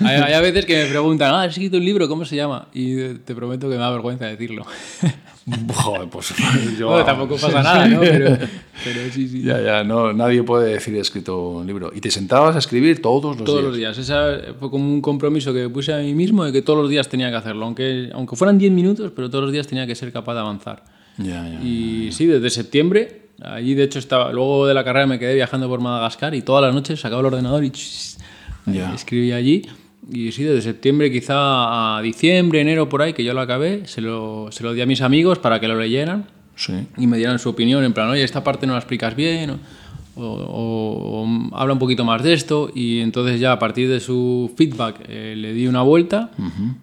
Hay, 0.00 0.16
hay 0.16 0.32
a 0.32 0.40
veces 0.40 0.64
que 0.64 0.84
me 0.84 0.88
preguntan, 0.88 1.34
ah, 1.34 1.42
has 1.42 1.50
escrito 1.50 1.76
un 1.76 1.84
libro, 1.84 2.08
¿cómo 2.08 2.24
se 2.24 2.36
llama? 2.36 2.68
Y 2.72 2.96
te 3.18 3.34
prometo 3.34 3.68
que 3.68 3.74
me 3.74 3.80
da 3.82 3.90
vergüenza 3.90 4.24
decirlo. 4.26 4.64
Joder, 5.74 6.08
pues 6.08 6.32
yo... 6.78 6.88
Bueno, 6.88 7.04
tampoco 7.04 7.36
pasa 7.36 7.62
nada, 7.62 7.86
¿no? 7.86 8.00
Pero, 8.00 8.38
pero 8.82 9.00
sí, 9.12 9.28
sí. 9.28 9.42
Ya, 9.42 9.60
ya, 9.60 9.84
no, 9.84 10.14
nadie 10.14 10.42
puede 10.42 10.72
decir 10.72 10.94
he 10.96 11.00
escrito 11.00 11.38
un 11.50 11.66
libro. 11.66 11.92
¿Y 11.94 12.00
te 12.00 12.10
sentabas 12.10 12.56
a 12.56 12.60
escribir 12.60 13.02
todos 13.02 13.36
los 13.36 13.44
Todos 13.44 13.58
días? 13.60 13.68
los 13.68 13.76
días. 13.76 13.98
Esa 13.98 14.54
fue 14.58 14.70
como 14.70 14.90
un 14.90 15.02
compromiso 15.02 15.52
que 15.52 15.68
puse 15.68 15.92
a 15.92 15.98
mí 15.98 16.14
mismo 16.14 16.44
de 16.44 16.52
que 16.52 16.62
todos 16.62 16.78
los 16.80 16.88
días 16.88 17.10
tenía 17.10 17.28
que 17.30 17.36
hacerlo. 17.36 17.66
Aunque, 17.66 18.08
aunque 18.14 18.36
fueran 18.36 18.56
10 18.56 18.72
minutos, 18.72 19.12
pero 19.14 19.28
todos 19.28 19.44
los 19.44 19.52
días 19.52 19.66
tenía 19.66 19.86
que 19.86 19.94
ser 19.94 20.10
capaz 20.12 20.32
de 20.32 20.40
avanzar. 20.40 20.82
Ya, 21.18 21.46
ya. 21.46 21.60
Y 21.62 22.08
sí, 22.12 22.24
desde 22.24 22.48
septiembre, 22.48 23.23
allí 23.42 23.74
de 23.74 23.84
hecho 23.84 23.98
estaba, 23.98 24.32
luego 24.32 24.66
de 24.66 24.74
la 24.74 24.84
carrera 24.84 25.06
me 25.06 25.18
quedé 25.18 25.34
viajando 25.34 25.68
por 25.68 25.80
Madagascar 25.80 26.34
y 26.34 26.42
todas 26.42 26.62
las 26.64 26.74
noches 26.74 27.00
sacaba 27.00 27.20
el 27.20 27.26
ordenador 27.26 27.64
y 27.64 27.72
Ya. 28.66 28.94
escribía 28.94 29.36
allí. 29.36 29.62
Y 30.12 30.32
sí, 30.32 30.42
desde 30.42 30.60
septiembre 30.62 31.10
quizá 31.10 31.96
a 31.96 32.02
diciembre, 32.02 32.60
enero 32.60 32.88
por 32.88 33.00
ahí, 33.02 33.12
que 33.14 33.24
yo 33.24 33.32
lo 33.34 33.40
acabé, 33.40 33.86
se 33.86 34.00
lo, 34.02 34.48
se 34.52 34.62
lo 34.62 34.72
di 34.74 34.80
a 34.82 34.86
mis 34.86 35.00
amigos 35.00 35.38
para 35.38 35.60
que 35.60 35.68
lo 35.68 35.78
leyeran 35.78 36.26
Sí. 36.56 36.74
y 36.98 37.06
me 37.06 37.16
dieran 37.16 37.38
su 37.38 37.48
opinión, 37.48 37.82
en 37.84 37.92
plan, 37.94 38.08
oye, 38.10 38.22
esta 38.22 38.44
parte 38.44 38.66
no 38.66 38.74
la 38.74 38.78
explicas 38.80 39.16
bien, 39.16 39.50
o, 39.50 39.58
o- 40.22 41.24
o 41.24 41.56
habla 41.56 41.72
un 41.72 41.78
poquito 41.78 42.04
más 42.04 42.22
de 42.22 42.34
esto, 42.34 42.70
y 42.74 43.00
entonces 43.00 43.40
ya 43.40 43.52
a 43.52 43.58
partir 43.58 43.88
de 43.88 43.98
su 43.98 44.52
feedback 44.56 45.00
eh, 45.08 45.34
le 45.36 45.52
di 45.54 45.66
una 45.66 45.82
vuelta 45.82 46.30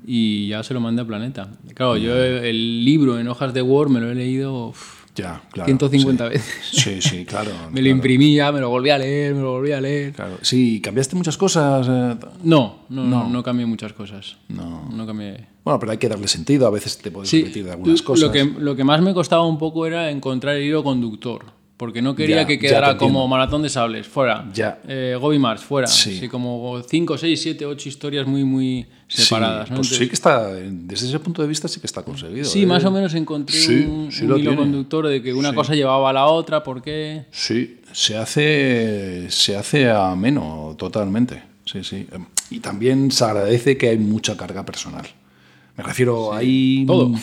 y 0.06 0.48
ya 0.48 0.64
se 0.64 0.74
lo 0.74 0.80
mandé 0.82 1.04
a 1.04 1.06
Planeta. 1.06 1.48
Claro, 1.76 1.98
yo 1.98 2.16
el 2.18 2.84
libro 2.84 3.20
en 3.20 3.28
hojas 3.28 3.54
de 3.54 3.62
Word 3.62 3.90
me 3.90 4.00
lo 4.02 4.12
he 4.12 4.16
leído 4.16 4.68
uf, 4.70 5.01
Ya, 5.16 5.42
claro. 5.52 5.66
150 5.68 6.24
sí. 6.26 6.30
veces. 6.34 6.56
Sí, 6.72 7.02
sí, 7.02 7.26
claro. 7.26 7.52
Me 7.72 7.82
lo 7.82 7.90
imprimía, 7.90 8.52
me 8.52 8.60
lo 8.62 8.70
volví 8.70 8.90
a 8.92 8.98
leer, 8.98 9.36
me 9.36 9.42
lo 9.42 9.52
volví 9.52 9.72
a 9.74 9.82
leer. 9.82 10.14
Claro. 10.14 10.38
Sí, 10.42 10.80
cambiaste 10.82 11.16
muchas 11.18 11.38
cosas. 11.38 11.86
eh, 11.90 12.16
No, 12.44 12.80
no, 12.90 13.04
no, 13.06 13.30
no 13.30 13.44
cambié 13.44 13.66
muchas 13.66 13.92
cosas. 13.94 14.38
No. 14.48 14.88
No 14.92 15.06
cambié. 15.06 15.48
Bueno, 15.66 15.80
pero 15.80 15.92
hay 15.92 15.98
que 15.98 16.08
darle 16.10 16.28
sentido. 16.28 16.66
A 16.66 16.70
veces 16.72 16.98
te 16.98 17.12
puedes 17.12 17.30
Sí, 17.30 17.42
repetir 17.42 17.66
de 17.66 17.72
algunas 17.72 18.02
cosas. 18.02 18.24
Lo 18.24 18.32
que, 18.32 18.46
lo 18.46 18.76
que 18.76 18.84
más 18.84 19.02
me 19.02 19.14
costaba 19.14 19.46
un 19.46 19.58
poco 19.58 19.86
era 19.86 20.10
encontrar 20.10 20.56
el 20.56 20.64
hilo 20.64 20.84
conductor. 20.84 21.46
Porque 21.82 22.00
no 22.00 22.14
quería 22.16 22.36
Ya, 22.44 22.46
que 22.46 22.60
quedara 22.60 22.96
como 22.96 23.28
Maratón 23.28 23.64
de 23.64 23.70
Sables, 23.70 24.06
fuera. 24.08 24.46
Ya. 24.54 24.80
Eh, 24.88 25.18
Gobi 25.20 25.40
March, 25.40 25.62
fuera. 25.62 25.88
Sí. 25.88 26.16
Así 26.16 26.28
como 26.30 26.80
5, 26.88 27.18
6, 27.18 27.42
7, 27.42 27.66
8 27.66 27.90
historias 27.90 28.28
muy, 28.28 28.44
muy 28.44 28.86
separadas. 29.08 29.68
Sí, 29.68 29.72
¿no? 29.72 29.78
pues 29.78 29.88
Entonces- 29.88 29.98
sí 29.98 30.08
que 30.08 30.14
está, 30.14 30.54
desde 30.54 31.08
ese 31.08 31.18
punto 31.18 31.42
de 31.42 31.48
vista 31.48 31.68
sí 31.68 31.80
que 31.80 31.88
está 31.88 32.04
conseguido. 32.04 32.46
sí, 32.46 32.62
¿eh? 32.62 32.66
más 32.68 32.86
o 32.86 32.92
menos 32.92 33.16
encontré 33.16 33.58
Sí, 33.58 33.84
un, 33.90 34.12
sí 34.12 34.20
un 34.26 34.28
hilo 34.28 34.36
tiene. 34.36 34.56
conductor 34.58 35.08
de 35.08 35.24
que 35.24 35.34
una 35.34 35.56
cosa 35.56 35.74
llevaba 35.74 36.12
a 36.12 36.14
la 36.14 36.28
otra, 36.28 36.62
¿por 36.62 36.84
qué? 36.84 37.26
Sí, 37.32 37.80
se 37.92 38.16
hace, 38.16 39.26
se 39.32 39.58
hace 39.58 39.90
ameno 39.90 40.76
totalmente. 40.78 41.42
Sí, 41.66 41.84
sí. 41.84 42.06
Y 42.52 42.60
también 42.60 43.10
se 43.10 43.24
agradece 43.26 43.76
que 43.76 43.90
hay 43.90 43.98
mucha 43.98 44.38
carga 44.38 44.64
personal. 44.64 45.08
Me 45.82 45.88
refiero 45.88 46.34
ahí. 46.34 46.84
Todo. 46.86 47.12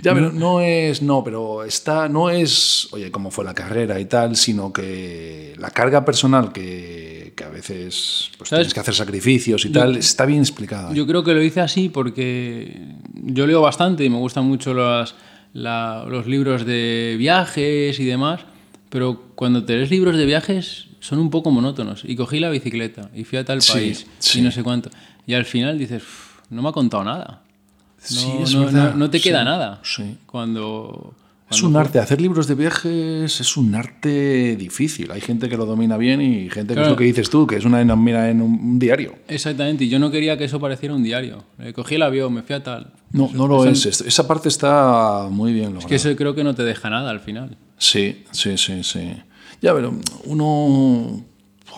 Ya, 0.00 0.14
pero 0.14 0.30
no 0.32 0.60
es. 0.60 1.02
No, 1.02 1.24
pero 1.24 1.64
está. 1.64 2.08
No 2.08 2.30
es. 2.30 2.86
Oye, 2.92 3.10
cómo 3.10 3.32
fue 3.32 3.44
la 3.44 3.52
carrera 3.52 3.98
y 3.98 4.04
tal, 4.04 4.36
sino 4.36 4.72
que 4.72 5.54
la 5.58 5.70
carga 5.70 6.04
personal 6.04 6.52
que, 6.52 7.32
que 7.36 7.42
a 7.42 7.48
veces 7.48 8.30
pues, 8.38 8.48
¿Sabes? 8.50 8.62
tienes 8.66 8.74
que 8.74 8.80
hacer 8.80 8.94
sacrificios 8.94 9.64
y 9.66 9.70
tal, 9.70 9.96
está 9.96 10.24
bien 10.24 10.38
explicada. 10.40 10.92
Yo 10.94 11.04
creo 11.04 11.24
que 11.24 11.34
lo 11.34 11.42
hice 11.42 11.60
así 11.60 11.88
porque 11.88 12.80
yo 13.12 13.46
leo 13.48 13.60
bastante 13.60 14.04
y 14.04 14.08
me 14.08 14.18
gustan 14.18 14.44
mucho 14.44 14.72
las, 14.72 15.16
la- 15.52 16.04
los 16.08 16.28
libros 16.28 16.64
de 16.64 17.16
viajes 17.18 17.98
y 17.98 18.04
demás, 18.04 18.42
pero 18.90 19.32
cuando 19.34 19.64
te 19.64 19.74
lees 19.76 19.90
libros 19.90 20.16
de 20.16 20.26
viajes 20.26 20.86
son 21.00 21.18
un 21.18 21.28
poco 21.30 21.50
monótonos. 21.50 22.02
Y 22.04 22.14
cogí 22.14 22.38
la 22.38 22.50
bicicleta 22.50 23.10
y 23.14 23.24
fui 23.24 23.36
a 23.38 23.44
tal 23.44 23.58
país 23.72 24.06
sí. 24.20 24.38
y 24.38 24.42
no 24.42 24.52
sé 24.52 24.62
cuánto. 24.62 24.90
Y 25.26 25.34
al 25.34 25.44
final 25.44 25.76
dices, 25.76 26.04
"Uf, 26.04 26.38
no 26.50 26.62
me 26.62 26.68
ha 26.68 26.72
contado 26.72 27.02
nada. 27.02 27.42
No, 27.98 28.06
Sí, 28.06 28.30
es 28.42 28.54
no- 28.54 28.64
verdad. 28.66 28.90
no- 28.92 28.96
no 28.98 29.10
te 29.10 29.20
queda 29.20 29.40
Sí, 29.40 29.44
nada. 29.44 29.80
sí. 29.82 30.16
Cuando, 30.26 31.14
Es 31.50 31.62
un 31.62 31.74
arte, 31.76 31.98
hacer 31.98 32.20
libros 32.20 32.46
de 32.46 32.54
viajes 32.54 33.40
es 33.40 33.56
un 33.56 33.74
arte 33.74 34.54
difícil. 34.56 35.10
Hay 35.10 35.20
gente 35.22 35.48
que 35.48 35.56
lo 35.56 35.64
domina 35.64 35.96
bien 35.96 36.20
y 36.20 36.50
gente 36.50 36.74
que 36.74 36.82
es 36.82 36.88
lo 36.88 36.96
que 36.96 37.04
dices 37.04 37.30
tú, 37.30 37.46
que 37.46 37.56
es 37.56 37.64
una 37.64 37.82
mira 37.96 38.28
en 38.30 38.42
un, 38.42 38.78
diario. 38.78 39.14
Exactamente, 39.28 39.84
y 39.84 39.88
yo 39.88 39.98
no 39.98 40.10
quería 40.10 40.36
que 40.36 40.44
eso 40.44 40.60
pareciera 40.60 40.94
un 40.94 41.02
diario. 41.02 41.44
Eh, 41.58 41.72
cogí 41.72 41.94
el 41.94 42.02
avión, 42.02 42.34
me 42.34 42.42
fui 42.42 42.54
a 42.54 42.62
tal. 42.62 42.92
No, 43.12 43.30
no 43.32 43.46
lo 43.48 43.64
es. 43.64 43.86
Esa 43.86 44.28
parte 44.28 44.48
está 44.50 45.28
muy 45.30 45.52
bien 45.54 45.72
lograda. 45.72 45.86
Es 45.94 46.02
que 46.02 46.08
eso 46.10 46.16
creo 46.16 46.34
que 46.34 46.44
no 46.44 46.54
te 46.54 46.64
deja 46.64 46.90
nada 46.90 47.10
al 47.10 47.20
final. 47.20 47.56
Sí, 47.78 48.24
sí, 48.30 48.58
sí, 48.58 48.84
sí. 48.84 49.12
Ya, 49.62 49.72
pero 49.74 49.94
uno 50.26 51.24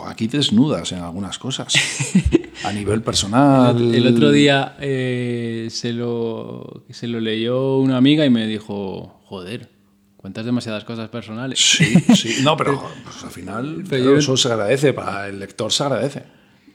aquí 0.06 0.26
te 0.28 0.38
desnudas 0.38 0.90
en 0.92 0.98
algunas 0.98 1.38
cosas. 1.38 1.72
A 2.64 2.72
nivel 2.72 3.02
personal. 3.02 3.94
El 3.94 4.06
otro 4.06 4.30
día 4.30 4.76
eh, 4.80 5.68
se, 5.70 5.92
lo, 5.92 6.84
se 6.90 7.06
lo 7.08 7.20
leyó 7.20 7.78
una 7.78 7.96
amiga 7.96 8.24
y 8.26 8.30
me 8.30 8.46
dijo, 8.46 9.20
joder, 9.24 9.68
cuentas 10.16 10.44
demasiadas 10.44 10.84
cosas 10.84 11.08
personales. 11.08 11.58
Sí, 11.58 11.94
sí. 12.14 12.36
No, 12.42 12.56
pero 12.56 12.78
pues, 13.04 13.24
al 13.24 13.30
final 13.30 13.76
Pero 13.88 14.02
claro, 14.02 14.04
yo- 14.12 14.16
eso 14.18 14.36
se 14.36 14.48
agradece. 14.48 14.92
Para 14.92 15.28
el 15.28 15.38
lector 15.40 15.72
se 15.72 15.82
agradece. 15.84 16.22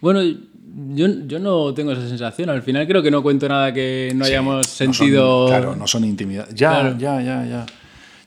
Bueno, 0.02 0.22
yo, 0.24 1.08
yo 1.28 1.40
no 1.40 1.74
tengo 1.74 1.92
esa 1.92 2.08
sensación. 2.08 2.50
Al 2.50 2.64
final 2.64 2.88
creo 2.88 3.04
que 3.04 3.12
no 3.12 3.22
cuento 3.22 3.48
nada 3.48 3.72
que 3.74 4.12
no 4.16 4.26
hayamos 4.26 4.56
No 4.58 4.64
son- 4.64 4.94
sentido... 4.94 5.46
claro, 5.48 5.76
no 5.76 5.86
son 5.88 6.04
intimidad. 6.04 6.48
Ya, 6.54 6.72
Claro. 6.82 6.98
ya, 6.98 7.22
ya, 7.22 7.46
ya. 7.46 7.66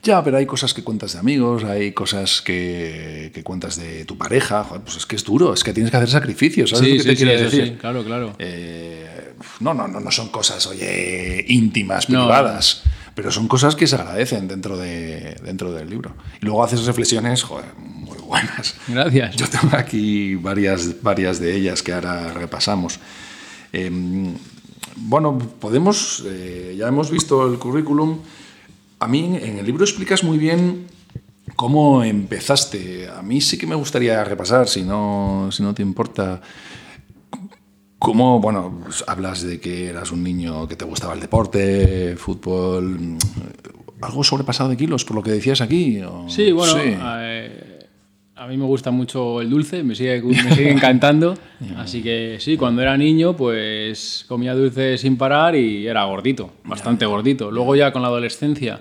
Ya, 0.08 0.24
pero 0.24 0.38
hay 0.38 0.46
cosas 0.46 0.72
que 0.72 0.82
cuentas 0.82 1.12
de 1.12 1.18
amigos, 1.18 1.64
hay 1.64 1.92
cosas 1.92 2.40
que, 2.40 3.30
que 3.34 3.42
cuentas 3.42 3.76
de 3.76 4.04
tu 4.06 4.16
pareja. 4.16 4.64
Joder, 4.64 4.82
pues 4.82 4.96
es 4.96 5.04
que 5.06 5.16
es 5.16 5.24
duro, 5.24 5.52
es 5.52 5.62
que 5.62 5.74
tienes 5.74 5.90
que 5.90 5.96
hacer 5.98 6.08
sacrificios. 6.08 6.70
¿Sabes 6.70 6.84
Sí, 6.86 6.90
lo 6.92 6.96
que 6.96 7.02
sí, 7.02 7.08
te 7.08 7.16
sí, 7.16 7.24
quiero 7.24 7.42
decir? 7.42 7.64
sí, 7.64 7.70
claro, 7.78 8.02
claro. 8.04 8.34
Eh, 8.38 9.34
no, 9.60 9.74
no, 9.74 9.86
no, 9.86 10.00
no 10.00 10.10
son 10.10 10.28
cosas, 10.30 10.66
oye, 10.66 11.44
íntimas, 11.48 12.08
No. 12.08 12.20
privadas, 12.24 12.84
pero 13.14 13.30
son 13.30 13.48
cosas 13.48 13.76
que 13.76 13.86
se 13.86 13.96
agradecen 13.96 14.48
dentro, 14.48 14.78
de, 14.78 15.36
dentro 15.44 15.72
del 15.72 15.90
libro. 15.90 16.14
Y 16.40 16.46
luego 16.46 16.64
haces 16.64 16.86
reflexiones, 16.86 17.42
joder, 17.42 17.66
muy 17.76 18.16
buenas. 18.18 18.76
Gracias. 18.88 19.36
Yo 19.36 19.46
tengo 19.48 19.76
aquí 19.76 20.36
varias, 20.36 21.02
varias 21.02 21.38
de 21.38 21.54
ellas 21.54 21.82
que 21.82 21.92
ahora 21.92 22.32
repasamos. 22.32 22.98
Eh, 23.74 23.90
bueno, 24.96 25.38
podemos, 25.60 26.24
eh, 26.26 26.74
ya 26.78 26.88
hemos 26.88 27.10
visto 27.10 27.46
el 27.46 27.58
currículum. 27.58 28.20
A 29.00 29.06
mí 29.08 29.36
en- 29.40 29.58
el 29.58 29.66
libro 29.66 29.84
explicas 29.84 30.24
muy 30.24 30.38
bien 30.38 30.86
cómo 31.56 32.02
empezaste. 32.04 33.08
A 33.08 33.22
mí 33.22 33.40
sí 33.40 33.56
que 33.58 33.66
me 33.66 33.74
gustaría 33.74 34.22
repasar, 34.24 34.68
si 34.68 34.82
no, 34.82 35.48
si 35.52 35.62
no 35.62 35.74
te 35.74 35.82
importa. 35.82 36.40
¿Cómo, 37.98 38.40
bueno, 38.40 38.78
pues 38.84 39.02
hablas 39.08 39.42
de 39.42 39.58
que 39.60 39.88
eras 39.88 40.12
un 40.12 40.22
niño 40.22 40.68
que 40.68 40.76
te 40.76 40.84
gustaba 40.84 41.14
el 41.14 41.20
deporte, 41.20 42.14
fútbol, 42.16 43.16
algo 44.00 44.22
sobrepasado 44.22 44.68
de 44.70 44.76
kilos, 44.76 45.04
por 45.04 45.16
lo 45.16 45.22
que 45.22 45.32
decías 45.32 45.60
aquí? 45.60 46.00
o- 46.02 46.28
Sí, 46.28 46.52
bueno, 46.52 46.74
Sí. 46.74 46.80
eh, 46.96 47.77
a 48.38 48.46
mí 48.46 48.56
me 48.56 48.64
gusta 48.64 48.90
mucho 48.92 49.40
el 49.40 49.50
dulce, 49.50 49.82
me 49.82 49.94
sigue, 49.94 50.22
me 50.22 50.54
sigue 50.54 50.70
encantando. 50.72 51.36
Así 51.76 52.02
que 52.02 52.36
sí, 52.38 52.56
cuando 52.56 52.82
era 52.82 52.96
niño, 52.96 53.36
pues 53.36 54.24
comía 54.28 54.54
dulce 54.54 54.96
sin 54.96 55.16
parar 55.16 55.56
y 55.56 55.86
era 55.86 56.04
gordito, 56.04 56.52
bastante 56.64 57.04
gordito. 57.04 57.50
Luego 57.50 57.74
ya 57.74 57.92
con 57.92 58.02
la 58.02 58.08
adolescencia 58.08 58.80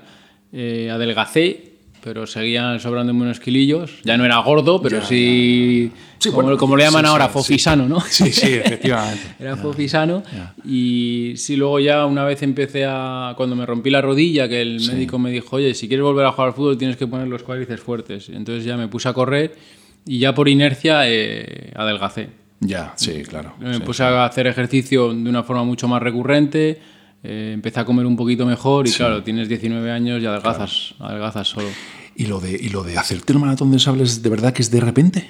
eh, 0.54 0.90
adelgacé, 0.92 1.67
pero 2.08 2.26
seguían 2.26 2.80
sobrándome 2.80 3.24
unos 3.24 3.42
kilillos. 3.42 3.92
Ya 4.06 4.16
no 4.16 4.24
era 4.24 4.38
gordo, 4.38 4.82
pero 4.82 5.04
sí, 5.04 5.92
Sí, 6.20 6.30
como, 6.30 6.44
bueno, 6.44 6.58
como 6.58 6.78
le 6.78 6.86
llaman 6.86 7.04
sí, 7.04 7.12
ahora, 7.12 7.26
sí, 7.26 7.34
fofisano, 7.34 7.90
¿no? 7.90 8.00
Sí, 8.00 8.32
sí, 8.32 8.54
efectivamente. 8.64 9.36
Era 9.38 9.58
fofisano 9.58 10.24
y 10.64 11.34
sí, 11.36 11.58
luego 11.58 11.82
ya 11.82 12.06
una 12.06 12.24
vez 12.24 12.42
empecé 12.44 12.86
a... 12.88 13.34
Cuando 13.36 13.58
me 13.58 13.66
rompí 13.66 13.90
la 13.90 14.00
rodilla, 14.00 14.48
que 14.48 14.62
el 14.62 14.80
médico 14.88 15.20
me 15.20 15.32
dijo, 15.32 15.58
oye, 15.58 15.74
si 15.74 15.90
quieres 15.90 16.06
volver 16.06 16.26
a 16.26 16.32
jugar 16.32 16.48
al 16.48 16.54
fútbol 16.54 16.78
tienes 16.78 16.96
que 16.96 17.08
poner 17.08 17.28
los 17.28 17.44
cuádriceps 17.44 17.82
fuertes. 17.82 18.30
Entonces 18.30 18.64
ya 18.64 18.78
me 18.78 18.88
puse 18.88 19.10
a 19.10 19.14
correr 19.14 19.58
y 20.06 20.20
ya 20.20 20.34
por 20.34 20.48
inercia 20.48 21.02
eh, 21.10 21.74
adelgacé. 21.76 22.30
Ya, 22.62 22.94
sí, 22.96 23.24
claro. 23.24 23.54
Me 23.60 23.82
puse 23.82 24.04
a 24.04 24.24
hacer 24.24 24.48
ejercicio 24.48 25.14
de 25.14 25.30
una 25.30 25.44
forma 25.44 25.66
mucho 25.66 25.90
más 25.90 26.02
recurrente, 26.02 26.80
eh, 27.24 27.52
empecé 27.54 27.80
a 27.80 27.86
comer 27.86 28.06
un 28.06 28.16
poquito 28.16 28.46
mejor 28.46 28.88
y 28.88 28.92
claro, 28.92 29.24
tienes 29.24 29.50
19 29.50 29.92
años 29.92 30.22
y 30.22 30.26
adelgazas, 30.26 30.96
adelgazas 31.00 31.48
solo. 31.48 31.68
¿Y 32.16 32.26
lo, 32.26 32.40
de, 32.40 32.52
¿Y 32.52 32.70
lo 32.70 32.84
de 32.84 32.98
hacerte 32.98 33.34
el 33.34 33.40
maratón 33.40 33.72
de 33.72 33.80
sables, 33.80 34.24
de 34.24 34.30
verdad 34.30 34.54
que 34.54 34.62
es 34.62 34.72
de 34.72 34.80
repente? 34.80 35.30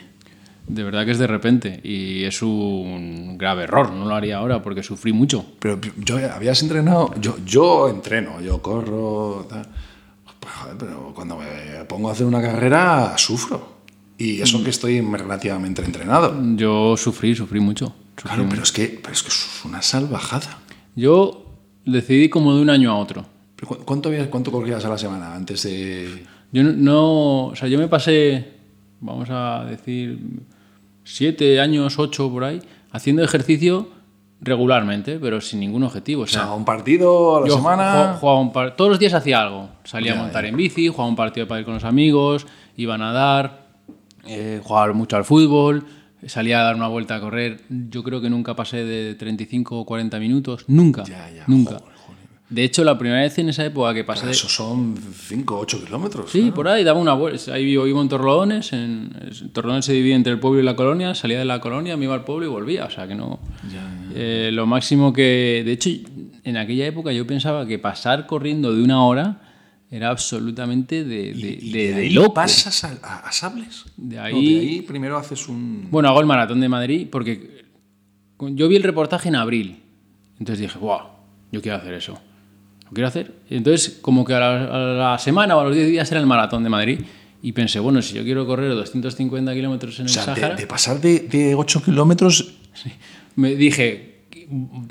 De 0.67 0.84
verdad 0.84 1.06
que 1.06 1.12
es 1.12 1.17
de 1.17 1.27
repente 1.27 1.79
y 1.84 2.24
es 2.24 2.41
un 2.41 3.38
grave 3.38 3.63
error, 3.63 3.91
no 3.91 4.06
lo 4.06 4.15
haría 4.15 4.38
ahora 4.38 4.62
porque 4.62 4.84
sufrí 4.84 5.13
mucho. 5.13 5.46
Pero 5.60 5.79
yo 5.98 6.17
habías 6.34 6.62
entrenado, 6.62 7.13
yo, 7.20 7.38
yo 7.46 7.89
entreno, 7.89 8.41
yo 8.41 8.62
corro, 8.62 9.48
tal. 9.50 9.67
Pues, 10.39 10.53
joder, 10.53 10.77
pero 10.77 11.13
cuando 11.13 11.38
me 11.38 11.86
pongo 11.86 12.10
a 12.10 12.13
hacer 12.13 12.25
una 12.25 12.41
carrera 12.41 13.17
sufro. 13.17 13.77
Y 14.17 14.41
eso 14.41 14.63
que 14.63 14.72
estoy 14.72 15.00
relativamente 15.01 15.84
entrenado. 15.84 16.36
Yo 16.56 16.98
sufrí, 16.98 17.36
sufrí 17.36 17.60
mucho. 17.60 17.94
sufrí 18.15 18.29
Claro, 18.29 18.48
pero 18.50 18.63
es 18.63 18.72
que, 18.72 19.00
pero 19.01 19.13
es 19.13 19.22
que 19.22 19.29
es 19.29 19.62
una 19.63 19.82
salvajada. 19.82 20.60
Yo 20.96 21.47
decidí 21.91 22.29
como 22.29 22.53
de 22.56 22.62
un 22.62 22.70
año 22.70 22.91
a 22.91 22.98
otro. 22.98 23.25
Pero 23.56 23.67
¿cu- 23.70 23.77
¿Cuánto, 23.86 24.12
¿Cuánto 24.29 24.51
corrías 24.51 24.84
a 24.86 24.89
la 24.89 24.98
semana 24.98 25.34
antes 25.36 25.63
de...? 25.63 26.24
Yo 26.51 26.63
no- 26.63 26.72
no, 26.74 27.46
o 27.48 27.56
sea, 27.56 27.67
yo 27.67 27.77
me 27.79 27.88
pasé, 27.88 28.46
vamos 29.01 29.29
a 29.32 29.65
decir, 29.70 30.20
siete 31.03 31.60
años, 31.60 31.98
ocho 32.00 32.29
por 32.32 32.44
ahí, 32.44 32.62
haciendo 32.91 33.24
ejercicio 33.24 33.89
regularmente, 34.39 35.17
pero 35.20 35.41
sin 35.41 35.60
ningún 35.60 35.84
objetivo. 35.84 36.22
O 36.22 36.25
O 36.25 36.27
sea, 36.27 36.51
un 36.53 36.63
partido 36.65 37.38
a 37.38 37.41
la 37.41 37.48
yo 37.48 37.56
semana... 37.56 38.13
ju- 38.15 38.20
jugaba 38.20 38.39
un 38.39 38.51
par- 38.53 38.75
todos 38.75 38.91
los 38.91 39.00
días 39.00 39.13
hacía 39.13 39.41
algo. 39.41 39.70
Salía 39.84 40.13
Ya, 40.13 40.20
a 40.20 40.24
montar 40.24 40.46
en 40.46 40.56
bici, 40.56 40.88
jugaba 40.88 41.10
un 41.10 41.15
partido 41.15 41.48
para 41.48 41.60
ir 41.60 41.65
con 41.65 41.74
los 41.74 41.84
amigos, 41.84 42.46
iba 42.75 42.96
a 42.96 42.98
nadar, 42.98 43.65
eh, 44.27 44.62
jugaba 44.63 44.94
mucho 44.94 45.15
al 45.17 45.25
fútbol, 45.25 45.86
salía 46.25 46.62
a 46.62 46.63
dar 46.63 46.75
una 46.75 46.88
vuelta 46.88 47.15
a 47.15 47.19
correr. 47.19 47.62
Yo 47.69 48.03
creo 48.03 48.21
que 48.21 48.29
nunca 48.29 48.55
pasé 48.55 48.83
de 48.83 49.15
35 49.15 49.79
o 49.79 49.86
40 49.86 50.19
minutos. 50.19 50.65
Nunca. 50.67 51.03
Ya, 51.03 51.29
ya, 51.29 51.43
nunca. 51.47 51.79
joder, 51.79 51.95
joder. 51.95 52.17
De 52.50 52.63
hecho, 52.63 52.83
la 52.83 52.97
primera 52.97 53.21
vez 53.21 53.38
en 53.39 53.50
esa 53.50 53.65
época 53.65 53.93
que 53.93 54.05
pasé... 54.05 54.21
Pero 54.21 54.31
eso 54.31 54.47
son 54.47 54.95
5 54.97 55.55
o 55.55 55.59
8 55.59 55.83
kilómetros. 55.83 56.31
Sí, 56.31 56.51
por 56.51 56.67
ahí 56.67 56.83
daba 56.83 57.00
una 57.00 57.13
vuelta. 57.13 57.53
Ahí 57.53 57.65
vivo, 57.65 57.83
vivo 57.83 58.01
en. 58.01 58.51
En, 58.51 59.81
se 59.81 59.93
divide 59.93 60.15
entre 60.15 60.31
el 60.31 60.39
pueblo 60.39 60.62
y 60.62 60.63
la 60.63 60.75
colonia. 60.75 61.13
Salía 61.13 61.39
de 61.39 61.45
la 61.45 61.59
colonia, 61.59 61.97
me 61.97 62.05
iba 62.05 62.13
al 62.13 62.24
pueblo 62.24 62.45
y 62.45 62.50
volvía. 62.50 62.86
O 62.86 62.89
sea 62.89 63.07
que 63.07 63.15
no. 63.15 63.39
Eh, 64.15 64.50
lo 64.53 64.65
máximo 64.65 65.12
que. 65.12 65.63
De 65.65 65.74
hecho, 65.74 65.89
en 66.43 66.57
aquella 66.57 66.88
época 66.88 67.12
yo 67.12 67.27
pensaba 67.27 67.65
que 67.65 67.79
pasar 67.79 68.25
corriendo 68.27 68.74
de 68.74 68.81
una 68.81 69.03
hora 69.03 69.47
era 69.89 70.10
absolutamente 70.10 71.03
de, 71.03 71.34
de, 71.34 71.58
¿Y 71.62 71.72
de- 71.72 71.94
de 71.94 72.01
ahí 72.01 72.10
loco. 72.10 72.34
pasas 72.34 72.84
a, 72.84 72.98
a- 73.01 73.20
a 73.27 73.32
sables? 73.32 73.86
De 73.96 74.17
No, 74.17 74.22
ahí- 74.24 74.53
de 74.53 74.60
ahí 74.60 74.82
primero 74.82 75.17
haces 75.17 75.48
un... 75.48 75.88
Bueno, 75.89 76.10
hago 76.10 76.20
el 76.20 76.25
maratón 76.25 76.60
de 76.60 76.67
Madrid 76.70 77.08
porque 77.12 77.63
yo 78.39 78.67
vi 78.67 78.75
el 78.75 78.84
reportaje 78.84 79.29
en 79.29 79.36
abril. 79.36 79.79
Entonces 80.39 80.60
dije, 80.60 80.77
wow, 80.79 81.00
yo 81.51 81.62
quiero 81.62 81.77
hacer 81.77 81.94
eso. 81.94 82.20
Lo 82.86 82.91
quiero 82.91 83.08
hacer. 83.08 83.34
Entonces, 83.50 83.98
como 84.01 84.24
que 84.24 84.34
a 84.34 84.39
la, 84.39 84.63
a 84.65 84.77
la 85.12 85.17
semana 85.17 85.56
o 85.58 85.62
a 85.62 85.63
los 85.65 85.75
10 85.75 85.88
días 85.89 86.12
era 86.12 86.20
el 86.20 86.27
maratón 86.27 86.63
de 86.63 86.70
Madrid. 86.70 87.00
Y 87.41 87.51
pensé, 87.53 87.79
bueno, 87.79 88.01
si 88.01 88.15
yo 88.15 88.24
quiero 88.24 88.46
correr 88.46 88.74
250 88.74 89.53
kilómetros 89.53 90.00
en 90.00 90.06
O 90.06 90.10
el 90.10 90.13
sea, 90.13 90.34
de, 90.56 90.67
pasar 90.67 91.00
de, 91.01 91.20
de 91.22 91.56
8 91.56 91.84
kilómetros... 91.84 92.53
me 93.36 93.56
dije, 93.56 94.25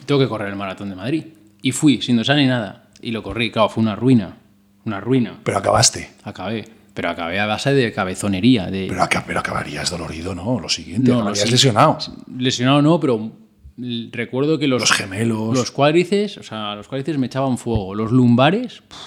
tengo 0.07 0.21
que 0.21 0.29
correr 0.29 0.49
el 0.49 0.57
maratón 0.57 0.89
de 0.91 0.97
Madrid. 0.97 1.25
Y 1.63 1.73
fui, 1.73 2.01
sin 2.03 2.17
dosar 2.17 2.37
ni 2.37 2.47
nada. 2.47 2.89
Y 3.03 3.11
lo 3.13 3.23
corrí. 3.23 3.51
Claro, 3.51 3.69
fue 3.69 3.83
una 3.83 3.97
ruina. 3.97 4.37
Una 4.87 5.01
ruina. 5.01 5.39
Pero 5.43 5.59
acabaste. 5.59 6.11
Acabé. 6.25 6.65
Pero 6.95 7.11
acabé 7.11 7.39
a 7.41 7.45
base 7.47 7.75
de 7.75 7.93
cabezonería. 7.93 8.67
De, 8.71 8.87
Pero, 8.89 9.03
aca- 9.03 9.25
pero 9.27 9.41
acabarías 9.41 9.91
dolorido, 9.91 10.35
¿no? 10.35 10.59
Lo 10.59 10.69
siguiente, 10.71 11.11
No, 11.11 11.19
no, 11.23 11.29
habías 11.29 11.41
sí. 11.45 11.51
lesionado. 11.51 11.99
Lesionado 12.39 12.81
no, 12.81 12.99
pero 12.99 13.33
recuerdo 14.13 14.59
que 14.59 14.67
los, 14.67 14.81
Los 14.81 14.93
gemelos. 14.93 15.55
los 15.55 15.71
cuádriceps, 15.71 16.39
o 16.39 16.43
sea, 16.43 16.75
los 16.75 16.89
cuádriceps 16.89 17.19
me 17.19 17.27
echaban 17.27 17.59
fuego. 17.59 17.95
Los 17.95 18.13
lumbares, 18.13 18.83
puf, 18.89 18.99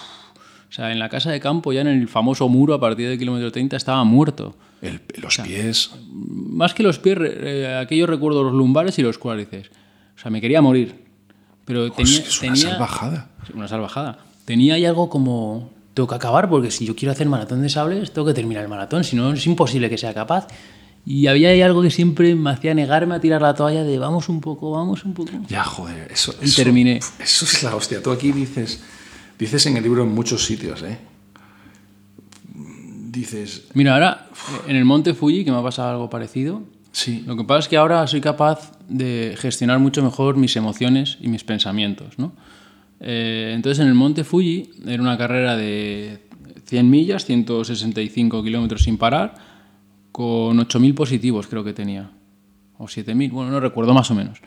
o 0.70 0.72
sea, 0.72 0.92
en 0.92 1.00
la 1.00 1.10
casa 1.10 1.32
de 1.32 1.40
campo, 1.40 1.74
ya 1.74 1.82
en 1.82 1.88
el 1.88 2.08
famoso 2.08 2.48
muro 2.48 2.76
a 2.76 2.80
partir 2.80 3.10
del 3.10 3.18
kilómetro 3.18 3.52
30, 3.52 3.76
estaba 3.78 4.04
muerto. 4.04 4.56
El- 4.82 5.02
los 5.18 5.38
pies. 5.40 5.90
Más 6.12 6.74
que 6.76 6.84
los 6.84 7.00
pies, 7.00 7.18
eh, 7.22 7.80
aquello 7.82 8.06
recuerdo 8.06 8.44
los 8.44 8.54
lumbares 8.54 9.00
y 9.00 9.02
los 9.02 9.18
cuádriceps. 9.18 9.70
O 10.16 10.20
sea, 10.22 10.30
me 10.30 10.40
quería 10.42 10.62
morir. 10.62 11.06
Pero 11.66 11.92
tenía, 11.92 12.20
es 12.20 12.42
una 12.42 12.54
tenía- 12.54 12.70
salvajada. 12.72 13.30
una 13.56 13.68
salvajada. 13.68 14.20
Tenía 14.50 14.74
ahí 14.74 14.84
algo 14.84 15.12
como, 15.12 15.70
tengo 15.94 16.08
que 16.10 16.16
acabar 16.16 16.50
porque 16.50 16.72
si 16.72 16.84
yo 16.84 16.96
quiero 16.96 17.12
hacer 17.12 17.30
maratón 17.30 17.62
de 17.62 17.70
sables, 17.70 18.12
tengo 18.12 18.26
que 18.26 18.34
terminar 18.34 18.64
el 18.64 18.68
maratón, 18.68 19.04
si 19.04 19.16
no 19.16 19.32
es 19.32 19.46
imposible 19.46 19.92
que 19.92 19.98
sea 20.00 20.12
capaz. 20.16 20.48
Y 21.06 21.28
había 21.28 21.50
ahí 21.50 21.62
algo 21.62 21.84
que 21.84 21.92
siempre 21.92 22.34
me 22.34 22.50
hacía 22.50 22.74
negarme 22.74 23.14
a 23.14 23.20
tirar 23.20 23.44
la 23.44 23.54
toalla 23.54 23.84
de 23.84 24.00
vamos 24.00 24.28
un 24.28 24.42
poco, 24.42 24.72
vamos 24.72 25.06
un 25.06 25.14
poco. 25.14 25.30
Ya, 25.48 25.64
joder, 25.64 26.12
eso, 26.12 26.34
Y 26.42 26.46
eso- 26.46 26.64
terminé. 26.64 26.98
Eso 27.20 27.46
es 27.46 27.62
la 27.62 27.76
hostia. 27.76 28.02
Tú 28.02 28.10
aquí 28.10 28.32
dices, 28.32 28.82
Dices 29.38 29.68
en 29.68 29.78
el 29.78 29.84
libro 29.84 30.02
en 30.02 30.16
muchos 30.16 30.44
sitios, 30.44 30.82
¿eh? 30.82 30.98
Dices, 32.56 33.68
Mira, 33.76 33.94
ahora 33.94 34.30
en 34.68 34.76
el 34.78 34.84
monte 34.84 35.14
Fuji, 35.14 35.46
que 35.46 35.52
me 35.52 35.58
ha 35.58 35.62
pasado 35.64 35.92
algo 35.92 36.10
parecido, 36.10 36.64
sí, 36.92 37.24
lo 37.28 37.38
que 37.38 37.44
pasa 37.44 37.60
es 37.60 37.68
que 37.68 37.78
ahora 37.78 38.08
soy 38.08 38.20
capaz 38.20 38.72
de 38.90 39.36
gestionar 39.38 39.78
mucho 39.78 40.02
mejor 40.04 40.38
mis 40.38 40.56
emociones 40.56 41.20
y 41.22 41.28
mis 41.28 41.44
pensamientos, 41.44 42.18
¿no? 42.18 42.34
Eh, 43.00 43.52
entonces 43.56 43.80
en 43.80 43.88
el 43.88 43.94
monte 43.94 44.24
Fuji 44.24 44.72
era 44.86 45.02
una 45.02 45.18
carrera 45.18 45.56
de 45.56 46.20
100 46.66 46.90
millas, 46.90 47.26
165 47.26 48.44
kilómetros 48.44 48.84
sin 48.84 48.98
parar, 48.98 49.36
con 50.12 50.58
8.000 50.58 50.94
positivos 50.94 51.48
creo 51.48 51.64
que 51.64 51.74
tenía, 51.74 52.12
o 52.78 52.86
7.000, 52.86 53.32
bueno, 53.32 53.52
no 53.52 53.60
recuerdo 53.60 53.94
más 53.94 54.12
o 54.12 54.16
menos. 54.16 54.40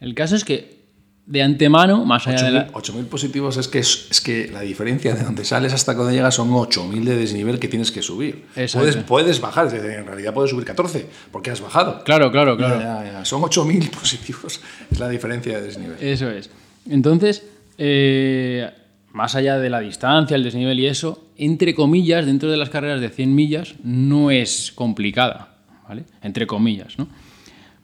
El 0.00 0.14
caso 0.14 0.36
es 0.36 0.44
que 0.44 0.82
de 1.26 1.40
antemano, 1.40 2.04
más 2.04 2.26
allá 2.26 2.42
de 2.44 2.50
la... 2.50 2.72
8.000 2.72 3.06
positivos 3.06 3.56
es 3.56 3.68
que, 3.68 3.78
es, 3.78 4.08
es 4.10 4.20
que 4.20 4.48
la 4.48 4.60
diferencia 4.62 5.14
de 5.14 5.22
donde 5.22 5.44
sales 5.44 5.72
hasta 5.72 5.94
donde 5.94 6.14
llegas 6.14 6.34
son 6.34 6.50
8.000 6.50 7.04
de 7.04 7.16
desnivel 7.16 7.60
que 7.60 7.68
tienes 7.68 7.92
que 7.92 8.02
subir. 8.02 8.46
Puedes, 8.54 8.96
puedes 8.96 9.40
bajar, 9.40 9.72
en 9.72 10.06
realidad 10.06 10.34
puedes 10.34 10.50
subir 10.50 10.64
14 10.64 11.06
porque 11.30 11.50
has 11.50 11.60
bajado. 11.60 12.02
Claro, 12.02 12.32
claro, 12.32 12.56
claro. 12.56 12.80
Ya, 12.80 13.04
ya, 13.04 13.12
ya. 13.12 13.24
Son 13.24 13.40
8.000 13.40 13.90
positivos, 14.00 14.60
es 14.90 14.98
la 14.98 15.08
diferencia 15.08 15.60
de 15.60 15.66
desnivel. 15.66 15.96
Eso 16.00 16.28
es. 16.28 16.50
Entonces, 16.90 17.44
eh, 17.78 18.70
más 19.12 19.34
allá 19.34 19.58
de 19.58 19.70
la 19.70 19.80
distancia, 19.80 20.34
el 20.36 20.44
desnivel 20.44 20.80
y 20.80 20.86
eso, 20.86 21.24
entre 21.36 21.74
comillas, 21.74 22.26
dentro 22.26 22.50
de 22.50 22.56
las 22.56 22.70
carreras 22.70 23.00
de 23.00 23.10
100 23.10 23.34
millas, 23.34 23.74
no 23.82 24.30
es 24.30 24.72
complicada, 24.74 25.56
¿vale? 25.88 26.04
Entre 26.22 26.46
comillas, 26.46 26.98
¿no? 26.98 27.08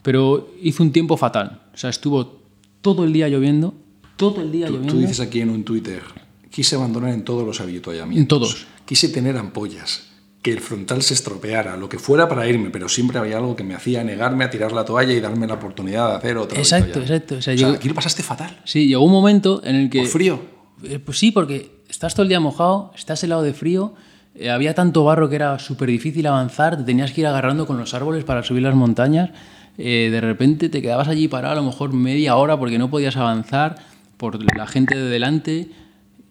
Pero 0.02 0.54
hizo 0.62 0.83
un 0.83 0.92
tiempo 0.92 1.16
fatal. 1.16 1.61
O 1.75 1.76
sea, 1.76 1.90
estuvo 1.90 2.40
todo 2.80 3.04
el 3.04 3.12
día 3.12 3.28
lloviendo, 3.28 3.75
todo 4.16 4.40
el 4.40 4.50
día 4.52 4.66
Tú, 4.66 4.75
lloviendo. 4.75 4.95
tú 4.95 5.00
dices 5.00 5.21
aquí 5.21 5.40
en 5.40 5.50
un 5.50 5.64
Twitter, 5.64 6.02
quise 6.50 6.76
abandonar 6.76 7.11
en 7.12 7.25
todos 7.25 7.47
los 7.47 7.61
avituallamientos. 7.61 8.21
En 8.23 8.28
todos. 8.28 8.66
Quise 8.87 9.09
tener 9.11 9.37
ampollas, 9.37 10.08
que 10.49 10.55
el 10.55 10.61
frontal 10.61 11.02
se 11.02 11.14
estropeara, 11.14 11.76
lo 11.76 11.88
que 11.88 11.99
fuera 11.99 12.28
para 12.28 12.47
irme, 12.49 12.71
pero 12.71 12.88
siempre 12.88 13.19
había 13.19 13.37
algo 13.37 13.55
que 13.57 13.64
me 13.64 13.75
hacía 13.75 14.02
negarme 14.05 14.45
a 14.45 14.50
tirar 14.50 14.73
la 14.73 14.85
toalla 14.85 15.12
y 15.12 15.21
darme 15.21 15.47
la 15.47 15.55
oportunidad 15.55 16.11
de 16.11 16.17
hacer 16.17 16.37
otra 16.38 16.59
Exacto, 16.59 17.00
exacto. 17.00 17.37
O 17.37 17.43
sea, 17.43 17.55
O 17.55 17.57
sea, 17.57 17.67
llegó- 17.67 17.76
aquí 17.78 17.88
lo 17.88 17.95
pasaste 17.95 18.23
fatal. 18.23 18.59
Sí, 18.64 18.87
llegó 18.88 19.05
un 19.05 19.12
momento 19.12 19.61
en 19.64 19.76
el 19.76 19.90
que... 19.90 20.00
¿Por 20.00 20.09
frío? 20.09 20.40
Eh, 20.85 20.99
Pues 20.99 21.19
sí, 21.19 21.31
porque 21.33 21.71
estás 21.88 22.14
todo 22.14 22.23
el 22.23 22.28
día 22.28 22.40
mojado, 22.40 22.93
estás 22.97 23.23
helado 23.25 23.43
de 23.43 23.52
frío, 23.55 23.95
eh, 24.35 24.50
había 24.50 24.75
tanto 24.75 25.05
barro 25.05 25.28
que 25.28 25.37
era 25.37 25.59
súper 25.59 25.88
difícil 25.88 26.26
avanzar, 26.26 26.76
te 26.76 26.85
tenías 26.85 27.12
que 27.12 27.21
ir 27.23 27.26
agarrando 27.26 27.67
con 27.67 27.78
los 27.78 27.95
árboles 27.95 28.25
para 28.25 28.43
subir 28.43 28.62
las 28.62 28.75
montañas, 28.75 29.31
eh, 29.76 30.09
de 30.11 30.21
repente 30.21 30.69
te 30.69 30.81
quedabas 30.83 31.09
allí 31.09 31.28
parado 31.28 31.52
a 31.52 31.57
lo 31.57 31.62
mejor 31.64 31.93
media 31.93 32.37
hora 32.37 32.59
porque 32.59 32.78
no 32.78 32.90
podías 32.90 33.17
avanzar 33.17 33.76
por 34.17 34.38
la 34.57 34.67
gente 34.67 34.97
de 34.97 35.05
delante, 35.09 35.69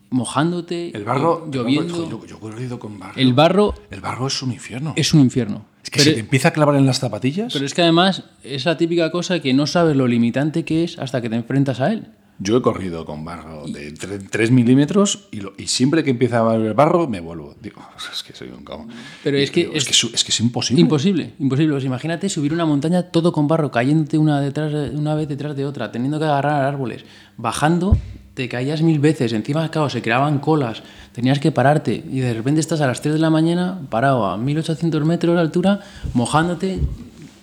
mojándote, 0.09 0.95
El 0.95 1.03
barro, 1.05 1.45
eh, 1.47 1.49
lloviendo. 1.51 2.03
el 2.03 2.09
yo, 2.09 2.25
yo 2.25 2.37
he 2.37 2.39
corrido 2.39 2.79
con 2.79 2.99
barro. 2.99 3.13
El 3.19 3.33
barro 3.33 3.73
El 3.91 4.01
barro 4.01 4.27
es 4.27 4.41
un 4.41 4.51
infierno. 4.51 4.93
es 4.95 5.13
un 5.13 5.21
infierno. 5.21 5.65
Es 5.83 5.89
que 5.89 5.99
Pero- 5.99 6.09
se 6.11 6.13
te 6.15 6.19
empieza 6.21 6.49
a 6.49 6.51
clavar 6.51 6.75
en 6.75 6.85
las 6.85 6.99
zapatillas. 6.99 7.53
pero 7.53 7.65
es 7.65 7.73
que 7.73 7.81
además 7.81 8.23
es 8.43 8.65
la 8.65 8.77
típica 8.77 9.11
cosa 9.11 9.39
que 9.39 9.53
no 9.53 9.67
sabes 9.67 9.95
lo 9.95 10.07
limitante 10.07 10.65
que 10.65 10.83
es 10.83 10.99
hasta 10.99 11.21
que 11.21 11.29
te 11.29 11.35
enfrentas 11.35 11.79
a 11.79 11.91
él. 11.93 12.07
Yo 12.39 12.55
he 12.57 12.61
corrido 12.61 13.03
con 13.03 13.25
barro 13.25 13.65
de 13.65 13.93
3 13.93 14.51
milímetros 14.51 15.27
y, 15.31 15.41
lo- 15.41 15.53
y 15.57 15.65
siempre 15.67 16.03
que 16.03 16.11
empieza 16.11 16.37
a 16.37 16.51
haber 16.51 16.75
barro 16.75 17.07
me 17.07 17.19
vuelvo. 17.19 17.55
Digo, 17.59 17.81
es 18.13 18.21
que 18.21 18.33
soy 18.33 18.49
un 18.49 18.63
cabrón. 18.63 18.89
Pero 19.23 19.37
es 19.37 19.49
que 19.49 19.61
digo, 19.61 19.73
es, 19.73 19.85
que, 19.85 19.91
es, 19.91 20.03
es 20.13 20.23
que 20.23 20.31
es 20.31 20.39
imposible. 20.39 20.81
Imposible, 20.81 21.33
imposible. 21.39 21.71
Pues 21.73 21.85
imagínate 21.85 22.29
subir 22.29 22.53
una 22.53 22.65
montaña 22.65 23.03
todo 23.09 23.31
con 23.31 23.47
barro, 23.47 23.71
cayéndote 23.71 24.19
una, 24.19 24.39
detrás 24.39 24.71
de- 24.71 24.91
una 24.91 25.15
vez 25.15 25.27
detrás 25.27 25.55
de 25.55 25.65
otra, 25.65 25.91
teniendo 25.91 26.19
que 26.19 26.25
agarrar 26.25 26.63
árboles, 26.63 27.05
bajando, 27.37 27.97
te 28.37 28.47
caías 28.47 28.83
mil 28.83 28.99
veces, 28.99 29.33
encima, 29.33 29.67
claro, 29.71 29.89
se 29.89 30.03
creaban 30.03 30.37
colas, 30.37 30.83
tenías 31.11 31.39
que 31.39 31.51
pararte 31.51 32.03
y 32.07 32.19
de 32.19 32.35
repente 32.35 32.59
estás 32.59 32.81
a 32.81 32.85
las 32.85 33.01
3 33.01 33.15
de 33.15 33.19
la 33.19 33.31
mañana 33.31 33.81
parado 33.89 34.27
a 34.27 34.37
1800 34.37 35.03
metros 35.05 35.33
de 35.33 35.41
altura, 35.41 35.79
mojándote, 36.13 36.79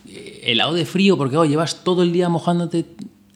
eh, 0.08 0.42
helado 0.44 0.72
de 0.72 0.86
frío, 0.86 1.16
porque 1.16 1.32
claro, 1.32 1.46
llevas 1.46 1.82
todo 1.82 2.04
el 2.04 2.12
día 2.12 2.28
mojándote. 2.28 2.86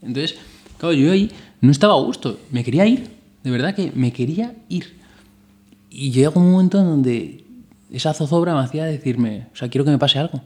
Entonces, 0.02 0.36
claro, 0.78 0.92
yo 0.92 1.10
ahí 1.10 1.32
no 1.60 1.72
estaba 1.72 1.94
a 1.94 1.96
gusto, 1.96 2.38
me 2.52 2.62
quería 2.62 2.86
ir, 2.86 3.10
de 3.42 3.50
verdad 3.50 3.74
que 3.74 3.90
me 3.92 4.12
quería 4.12 4.54
ir. 4.68 4.96
Y 5.90 6.12
llegó 6.12 6.38
un 6.38 6.52
momento 6.52 6.78
en 6.78 6.84
donde 6.84 7.44
esa 7.90 8.14
zozobra 8.14 8.54
me 8.54 8.60
hacía 8.60 8.84
decirme, 8.84 9.48
o 9.52 9.56
sea, 9.56 9.68
quiero 9.68 9.84
que 9.84 9.90
me 9.90 9.98
pase 9.98 10.20
algo. 10.20 10.42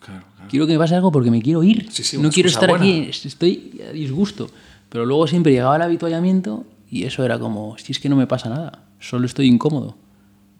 Claro, 0.00 0.24
claro. 0.34 0.48
Quiero 0.48 0.66
que 0.66 0.72
me 0.72 0.78
pase 0.78 0.94
algo 0.94 1.12
porque 1.12 1.30
me 1.30 1.42
quiero 1.42 1.62
ir. 1.62 1.88
Sí, 1.90 2.02
sí, 2.04 2.16
no 2.16 2.30
quiero 2.30 2.48
estar 2.48 2.70
aquí, 2.70 2.90
buena. 2.90 3.10
estoy 3.10 3.82
a 3.86 3.92
disgusto. 3.92 4.48
Pero 4.94 5.06
luego 5.06 5.26
siempre 5.26 5.50
llegaba 5.50 5.74
el 5.74 5.82
habituallamiento 5.82 6.66
y 6.88 7.02
eso 7.02 7.24
era 7.24 7.36
como, 7.36 7.76
si 7.78 7.90
es 7.90 7.98
que 7.98 8.08
no 8.08 8.14
me 8.14 8.28
pasa 8.28 8.48
nada, 8.48 8.84
solo 9.00 9.26
estoy 9.26 9.48
incómodo. 9.48 9.96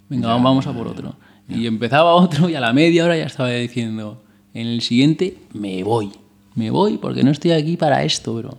Venga, 0.08 0.26
vamos 0.26 0.66
a 0.66 0.72
por 0.72 0.88
otro. 0.88 1.14
Y 1.48 1.68
empezaba 1.68 2.14
otro 2.16 2.48
y 2.48 2.56
a 2.56 2.60
la 2.60 2.72
media 2.72 3.04
hora 3.04 3.16
ya 3.16 3.26
estaba 3.26 3.50
diciendo, 3.50 4.24
en 4.52 4.66
el 4.66 4.80
siguiente 4.80 5.38
me 5.52 5.84
voy. 5.84 6.10
Me 6.56 6.72
voy 6.72 6.98
porque 6.98 7.22
no 7.22 7.30
estoy 7.30 7.52
aquí 7.52 7.76
para 7.76 8.02
esto, 8.02 8.34
bro. 8.34 8.58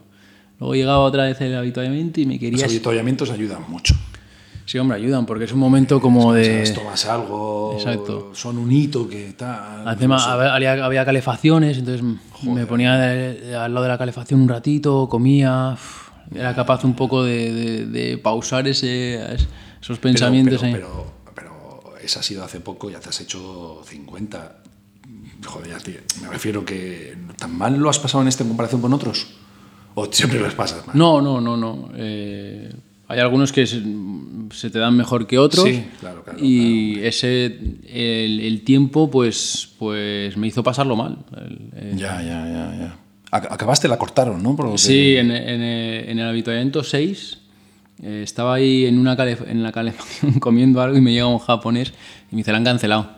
Luego 0.62 0.76
llegaba 0.76 1.00
otra 1.00 1.26
vez 1.26 1.42
el 1.42 1.54
habituallamiento 1.54 2.22
y 2.22 2.26
me 2.26 2.36
Los 2.36 2.40
quería... 2.40 2.66
avituallamientos 2.68 3.30
ayudan 3.32 3.70
mucho. 3.70 3.96
Sí, 4.66 4.80
hombre, 4.80 4.98
ayudan 4.98 5.26
porque 5.28 5.44
es 5.46 5.52
un 5.52 5.60
momento 5.60 6.02
como 6.02 6.32
¿Sabes? 6.32 6.70
de... 6.70 6.76
Tomas 6.76 7.06
algo, 7.06 7.74
Exacto. 7.78 8.32
son 8.34 8.58
un 8.58 8.72
hito 8.72 9.08
que 9.08 9.34
tal. 9.34 9.88
Además, 9.88 10.26
no 10.28 10.38
sé. 10.42 10.48
había, 10.50 10.84
había 10.86 11.06
calefacciones, 11.06 11.78
entonces 11.78 12.04
me 12.44 12.66
ponía 12.66 12.96
de- 12.98 13.56
al 13.56 13.74
lado 13.74 13.84
de 13.84 13.90
la 13.90 13.98
calefacción 13.98 14.42
un 14.42 14.50
ratito, 14.50 15.08
comía. 15.08 15.78
Era 16.34 16.56
capaz 16.56 16.84
un 16.84 16.96
poco 16.96 17.24
de, 17.24 17.54
de- 17.54 17.86
de 17.86 18.18
pausar 18.18 18.68
ese, 18.68 19.20
esos 19.80 20.00
pensamientos 20.00 20.60
pero, 20.62 20.68
ahí. 20.68 20.74
pero, 20.74 21.06
pero, 21.36 21.82
pero 21.94 21.98
esa 22.00 22.22
ha 22.22 22.24
sido 22.24 22.44
hace 22.44 22.60
poco, 22.60 22.90
ya 22.90 23.00
te 23.00 23.10
has 23.10 23.22
hecho 23.22 23.82
50. 23.86 24.58
Joder, 25.46 25.70
ya 25.70 25.78
te- 25.78 26.04
me 26.24 26.28
refiero 26.30 26.66
que 26.66 27.16
tan 27.38 27.56
mal 27.56 27.78
lo 27.78 27.88
has 27.92 28.00
pasado 28.00 28.24
en 28.24 28.30
este 28.30 28.42
en 28.42 28.50
comparación 28.50 28.82
con 28.82 28.92
otros. 28.94 29.28
O 29.94 30.08
siempre 30.12 30.40
los 30.40 30.56
pasas 30.56 30.88
mal. 30.88 30.98
No, 30.98 31.22
no, 31.22 31.40
no, 31.40 31.56
no. 31.56 31.90
Eh, 31.96 32.74
hay 33.08 33.20
algunos 33.20 33.52
que 33.52 33.66
se, 33.68 33.82
se 34.52 34.70
te 34.70 34.80
dan 34.80 34.96
mejor 34.98 35.28
que 35.28 35.38
otros. 35.38 35.66
Sí, 35.66 35.84
claro, 36.00 36.24
claro, 36.24 36.40
Y 36.44 37.00
ese 37.04 37.46
el, 37.46 38.40
el 38.42 38.62
tiempo, 38.64 39.10
pues, 39.12 39.70
pues 39.80 40.36
me 40.38 40.48
hizo 40.48 40.64
pasarlo 40.64 40.96
mal. 40.96 41.18
El- 41.38 41.70
el- 41.92 41.98
Ya, 41.98 42.22
ya, 42.22 42.48
ya, 42.48 42.76
ya. 42.80 42.96
Ac- 43.32 43.48
Acabaste, 43.52 43.88
la 43.88 43.98
cortaron, 43.98 44.42
¿no? 44.42 44.56
Por 44.56 44.66
lo 44.68 44.72
que- 44.74 44.78
Sí, 44.80 45.18
en, 45.18 45.32
en, 45.32 45.62
el- 45.62 46.10
en 46.10 46.20
el 46.20 46.28
habituallamiento 46.28 46.84
6 46.84 47.38
eh, 48.04 48.22
estaba 48.24 48.56
ahí 48.56 48.86
en, 48.86 48.98
una 49.00 49.16
calef- 49.18 49.48
en 49.48 49.64
la 49.64 49.72
calefacción 49.72 50.34
comiendo 50.40 50.82
algo 50.82 50.98
y 50.98 51.02
me 51.02 51.12
llega 51.14 51.28
un 51.28 51.40
japonés 51.40 51.94
y 52.32 52.36
me 52.36 52.40
dice, 52.40 52.52
la 52.52 52.58
han 52.58 52.64
cancelado. 52.66 53.10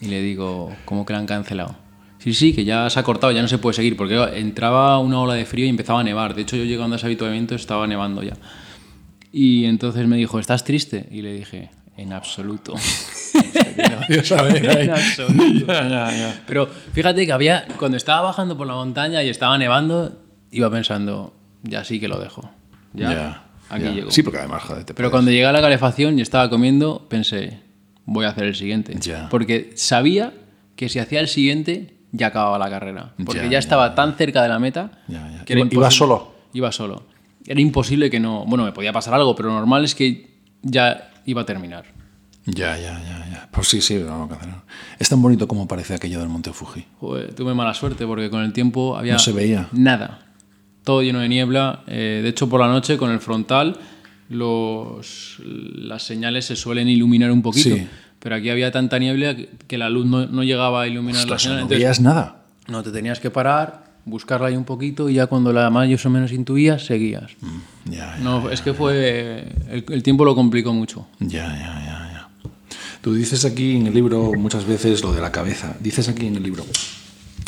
Y 0.00 0.06
le 0.06 0.22
digo, 0.22 0.72
¿cómo 0.84 1.04
que 1.04 1.12
la 1.12 1.18
han 1.18 1.26
cancelado? 1.26 1.74
Sí, 2.18 2.32
sí, 2.34 2.52
que 2.52 2.64
ya 2.64 2.88
se 2.90 2.98
ha 2.98 3.02
cortado, 3.04 3.32
ya 3.32 3.42
no 3.42 3.48
se 3.48 3.58
puede 3.58 3.74
seguir, 3.74 3.96
porque 3.96 4.16
entraba 4.38 4.98
una 4.98 5.20
ola 5.20 5.34
de 5.34 5.44
frío 5.44 5.66
y 5.66 5.68
empezaba 5.68 6.00
a 6.00 6.04
nevar. 6.04 6.34
De 6.34 6.42
hecho, 6.42 6.56
yo 6.56 6.64
llegando 6.64 6.94
a 6.94 6.96
ese 6.96 7.06
habituallamiento 7.06 7.54
estaba 7.54 7.86
nevando 7.86 8.22
ya. 8.22 8.34
Y 9.32 9.64
entonces 9.66 10.06
me 10.06 10.16
dijo, 10.16 10.38
¿estás 10.38 10.64
triste? 10.64 11.06
Y 11.10 11.22
le 11.22 11.32
dije, 11.34 11.70
en 11.96 12.12
absoluto. 12.12 12.74
Dios 14.08 14.26
sabe, 14.28 14.58
en 14.82 14.90
absoluto. 14.90 15.66
Ya, 15.66 15.88
ya, 15.88 16.10
ya. 16.12 16.42
Pero 16.46 16.66
fíjate 16.66 17.26
que 17.26 17.32
había, 17.32 17.66
cuando 17.78 17.96
estaba 17.96 18.22
bajando 18.22 18.56
por 18.56 18.66
la 18.66 18.74
montaña 18.74 19.22
y 19.22 19.28
estaba 19.28 19.58
nevando, 19.58 20.18
iba 20.50 20.70
pensando, 20.70 21.34
ya 21.62 21.84
sí 21.84 22.00
que 22.00 22.08
lo 22.08 22.18
dejo. 22.18 22.50
Ya, 22.94 23.10
Ya, 23.12 23.44
aquí 23.68 23.84
llego. 23.94 24.10
Sí, 24.10 24.22
porque 24.22 24.38
además, 24.38 24.62
joder, 24.62 24.84
te 24.84 24.94
Pero 24.94 25.08
puedes- 25.08 25.10
cuando 25.12 25.30
llegué 25.30 25.46
a 25.46 25.52
la 25.52 25.60
calefacción 25.60 26.18
y 26.18 26.22
estaba 26.22 26.48
comiendo, 26.50 27.06
pensé, 27.08 27.60
voy 28.06 28.24
a 28.24 28.30
hacer 28.30 28.44
el 28.44 28.54
siguiente. 28.54 28.94
Ya. 28.98 29.28
Porque 29.28 29.72
sabía 29.76 30.32
que 30.74 30.88
si 30.88 30.98
hacía 30.98 31.20
el 31.20 31.28
siguiente, 31.28 31.94
ya 32.12 32.28
acababa 32.28 32.58
la 32.58 32.70
carrera. 32.70 33.12
Porque 33.24 33.40
Ya, 33.40 33.44
ya, 33.44 33.50
ya, 33.52 33.58
estaba 33.58 33.94
tan 33.94 34.14
cerca 34.16 34.42
de 34.42 34.48
la 34.48 34.58
meta 34.58 35.02
Ya, 35.08 35.30
ya. 35.30 35.44
que 35.44 35.52
era 35.52 35.60
Iba- 35.60 35.68
¿Ibas 35.72 35.92
imposible- 35.94 35.98
solo? 35.98 36.34
Iba 36.54 36.72
solo. 36.72 37.02
Era 37.48 37.60
imposible 37.60 38.10
que 38.10 38.20
no... 38.20 38.44
Bueno, 38.46 38.64
me 38.64 38.72
podía 38.72 38.92
pasar 38.92 39.14
algo, 39.14 39.34
pero 39.34 39.48
lo 39.48 39.54
normal 39.54 39.84
es 39.84 39.94
que 39.94 40.38
ya 40.62 41.10
iba 41.24 41.42
a 41.42 41.46
terminar. 41.46 41.86
Ya, 42.44 42.76
ya, 42.76 43.00
ya, 43.02 43.26
ya. 43.30 43.48
Pues 43.50 43.68
sí, 43.68 43.80
sí, 43.80 43.94
no, 43.96 44.26
no, 44.26 44.62
Es 44.98 45.08
tan 45.08 45.20
bonito 45.22 45.48
como 45.48 45.66
parece 45.66 45.94
aquello 45.94 46.20
del 46.20 46.28
Monte 46.28 46.52
Fuji. 46.52 46.84
Joder, 47.00 47.34
tuve 47.34 47.54
mala 47.54 47.72
suerte 47.74 48.06
porque 48.06 48.28
con 48.30 48.42
el 48.42 48.52
tiempo 48.52 48.96
había 48.96 49.14
No 49.14 49.18
se 49.18 49.32
veía. 49.32 49.68
nada. 49.72 50.26
Todo 50.84 51.02
lleno 51.02 51.20
de 51.20 51.28
niebla. 51.28 51.84
Eh, 51.86 52.20
de 52.22 52.28
hecho, 52.28 52.48
por 52.48 52.60
la 52.60 52.68
noche 52.68 52.96
con 52.98 53.10
el 53.10 53.20
frontal 53.20 53.78
los, 54.28 55.38
las 55.42 56.02
señales 56.02 56.44
se 56.44 56.56
suelen 56.56 56.88
iluminar 56.88 57.30
un 57.30 57.42
poquito. 57.42 57.74
Sí. 57.74 57.86
Pero 58.18 58.34
aquí 58.34 58.50
había 58.50 58.70
tanta 58.70 58.98
niebla 58.98 59.36
que, 59.66 59.78
la 59.78 59.88
luz 59.88 60.06
no, 60.06 60.26
no 60.26 60.42
llegaba 60.42 60.82
a 60.82 60.86
iluminar 60.86 61.20
la 61.20 61.22
Ostras, 61.36 61.42
señal. 61.42 61.56
no 61.58 61.62
Entonces, 61.62 61.78
veías 61.78 62.00
nada. 62.00 62.44
no, 62.66 62.82
te 62.82 62.90
tenías 62.90 63.20
que 63.20 63.30
parar, 63.30 63.84
buscarla 64.08 64.48
ahí 64.48 64.56
un 64.56 64.64
poquito 64.64 65.08
y 65.08 65.14
ya 65.14 65.26
cuando 65.26 65.52
la 65.52 65.70
más 65.70 66.04
o 66.06 66.10
menos 66.10 66.32
intuías, 66.32 66.84
seguías. 66.86 67.30
Mm, 67.40 67.90
Ya, 67.90 67.96
ya, 67.96 68.18
No, 68.18 68.50
es 68.50 68.60
que 68.60 68.74
fue... 68.74 69.46
El, 69.70 69.84
el 69.88 70.02
tiempo 70.02 70.24
lo 70.24 70.34
complicó 70.34 70.72
mucho. 70.72 71.06
ya, 71.20 71.46
ya, 71.46 71.82
ya, 71.84 72.10
ya. 72.12 72.28
Tú 73.00 73.14
dices 73.14 73.44
aquí 73.44 73.76
en 73.76 73.86
el 73.86 73.94
libro 73.94 74.32
muchas 74.36 74.64
veces 74.66 75.02
lo 75.02 75.12
de 75.12 75.20
la 75.20 75.30
cabeza. 75.32 75.76
Dices 75.80 76.08
aquí 76.08 76.26
en 76.26 76.36
el 76.36 76.42
libro, 76.42 76.64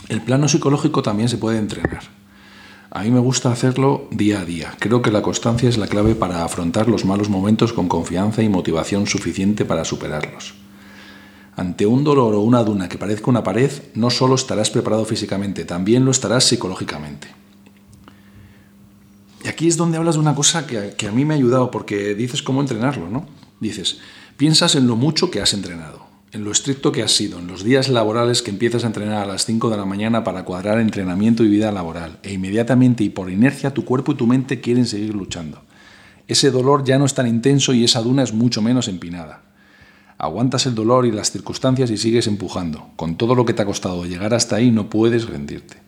el 0.09 0.21
plano 0.21 0.49
psicológico 0.49 1.03
también 1.03 1.29
se 1.29 1.39
puede 1.39 1.59
entrenar. 1.59 2.01
A 2.93 3.03
mí 3.03 3.11
me 3.11 3.21
gusta 3.21 3.53
hacerlo 3.53 4.09
día 4.11 4.41
a 4.41 4.45
día. 4.45 4.75
Creo 4.81 5.01
que 5.03 5.11
la 5.13 5.23
constancia 5.23 5.69
es 5.69 5.79
la 5.79 5.87
clave 5.87 6.15
para 6.17 6.45
afrontar 6.45 6.89
los 6.89 7.05
malos 7.05 7.29
momentos 7.29 7.73
con 7.73 7.89
confianza 7.89 8.43
y 8.43 8.49
motivación 8.49 9.07
suficiente 9.07 9.65
para 9.65 9.85
superarlos. 9.85 10.55
Ante 11.57 11.87
un 11.87 12.05
dolor 12.05 12.35
o 12.35 12.41
una 12.41 12.63
duna 12.63 12.89
que 12.89 12.99
parezca 12.99 13.31
una 13.31 13.43
pared, 13.43 13.71
no 13.95 14.11
solo 14.11 14.35
estarás 14.35 14.71
preparado 14.71 15.05
físicamente, 15.05 15.65
también 15.65 16.05
lo 16.05 16.11
estarás 16.11 16.45
psicológicamente. 16.45 17.29
Y 19.45 19.49
aquí 19.49 19.69
es 19.69 19.77
donde 19.77 19.99
hablas 19.99 20.15
de 20.15 20.21
una 20.21 20.35
cosa 20.35 20.67
que, 20.67 20.95
que 20.97 21.09
a 21.09 21.13
mí 21.13 21.25
me 21.25 21.35
ha 21.35 21.37
ayudado, 21.37 21.71
porque 21.71 22.15
dices 22.15 22.43
cómo 22.43 22.61
entrenarlo, 22.61 23.09
¿no? 23.09 23.27
Dices, 23.61 23.99
piensas 24.37 24.75
en 24.75 24.87
lo 24.87 24.97
mucho 24.97 25.31
que 25.31 25.41
has 25.41 25.53
entrenado 25.53 26.11
en 26.33 26.45
lo 26.45 26.53
estricto 26.53 26.93
que 26.93 27.03
has 27.03 27.13
sido, 27.13 27.39
en 27.39 27.49
los 27.49 27.65
días 27.65 27.89
laborales 27.89 28.43
que 28.43 28.51
empiezas 28.51 28.85
a 28.85 28.87
entrenar 28.87 29.23
a 29.23 29.27
las 29.27 29.45
5 29.47 29.69
de 29.71 29.77
la 29.77 29.85
mañana 29.85 30.23
para 30.23 30.45
cuadrar 30.45 30.79
entrenamiento 30.79 31.45
y 31.45 31.49
vida 31.49 31.73
laboral, 31.73 32.19
e 32.23 32.33
inmediatamente 32.33 33.03
y 33.03 33.11
por 33.11 33.31
inercia 33.31 33.75
tu 33.75 33.85
cuerpo 33.85 34.13
y 34.13 34.17
tu 34.17 34.27
mente 34.27 34.61
quieren 34.61 34.87
seguir 34.87 35.15
luchando. 35.15 35.63
Ese 36.29 36.53
dolor 36.53 36.85
ya 36.85 36.99
no 36.99 37.05
es 37.05 37.15
tan 37.15 37.27
intenso 37.27 37.73
y 37.73 37.83
esa 37.83 38.03
duna 38.03 38.23
es 38.23 38.33
mucho 38.33 38.63
menos 38.63 38.87
empinada. 38.87 39.43
Aguantas 40.23 40.67
el 40.67 40.75
dolor 40.75 41.07
y 41.07 41.13
las 41.13 41.31
circunstancias 41.31 41.91
y 41.91 41.97
sigues 41.97 42.27
empujando. 42.27 42.91
Con 42.97 43.17
todo 43.17 43.35
lo 43.35 43.47
que 43.47 43.55
te 43.55 43.63
ha 43.63 43.65
costado 43.65 44.05
llegar 44.05 44.35
hasta 44.35 44.57
ahí 44.57 44.71
no 44.71 44.91
puedes 44.91 45.27
rendirte. 45.27 45.79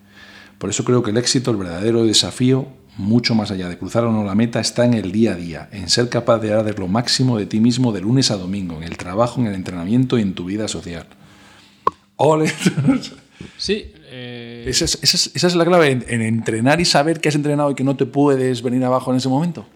Por 0.57 0.71
eso 0.71 0.85
creo 0.85 1.03
que 1.03 1.11
el 1.11 1.19
éxito, 1.19 1.51
el 1.51 1.59
verdadero 1.59 2.07
desafío, 2.07 2.67
mucho 2.97 3.35
más 3.35 3.51
allá 3.51 3.69
de 3.69 3.77
cruzar 3.77 4.05
o 4.05 4.13
no 4.13 4.25
la 4.25 4.35
meta, 4.35 4.59
está 4.59 4.87
en 4.87 4.95
el 4.95 5.13
día 5.13 5.33
a 5.33 5.37
día, 5.37 5.69
en 5.71 5.91
ser 5.91 6.09
capaz 6.09 6.39
de 6.39 6.49
dar 6.49 6.79
lo 6.79 6.89
máximo 6.89 7.37
de 7.37 7.45
ti 7.45 7.61
mismo 7.61 7.93
de 7.93 8.01
lunes 8.01 8.31
a 8.31 8.39
domingo, 8.39 8.79
en 8.79 8.85
el 8.85 8.97
trabajo, 8.97 9.39
en 9.39 9.49
el 9.49 9.55
entrenamiento 9.55 10.19
y 10.19 10.23
en 10.23 10.33
tu 10.33 10.47
vida 10.47 10.67
social. 10.67 11.07
¡Ole! 12.17 12.51
Sí. 13.59 13.93
Eh, 14.11 14.65
Esa, 14.67 14.87
es, 14.87 14.99
esa, 15.03 15.17
es, 15.17 15.31
esa, 15.35 15.47
es, 15.47 15.55
la 15.57 15.67
clave, 15.67 15.91
en, 15.91 16.05
en, 16.09 16.23
entrenar 16.23 16.81
y 16.81 16.87
saber 16.87 17.21
que 17.21 17.29
has 17.29 17.35
entrenado 17.35 17.71
y 17.73 17.75
que 17.75 17.85
no 17.85 17.97
te 17.97 18.07
puedes 18.07 18.63
venir 18.63 18.83
abajo 18.83 19.11
en 19.11 19.19
ese 19.19 19.29
momento. 19.29 19.67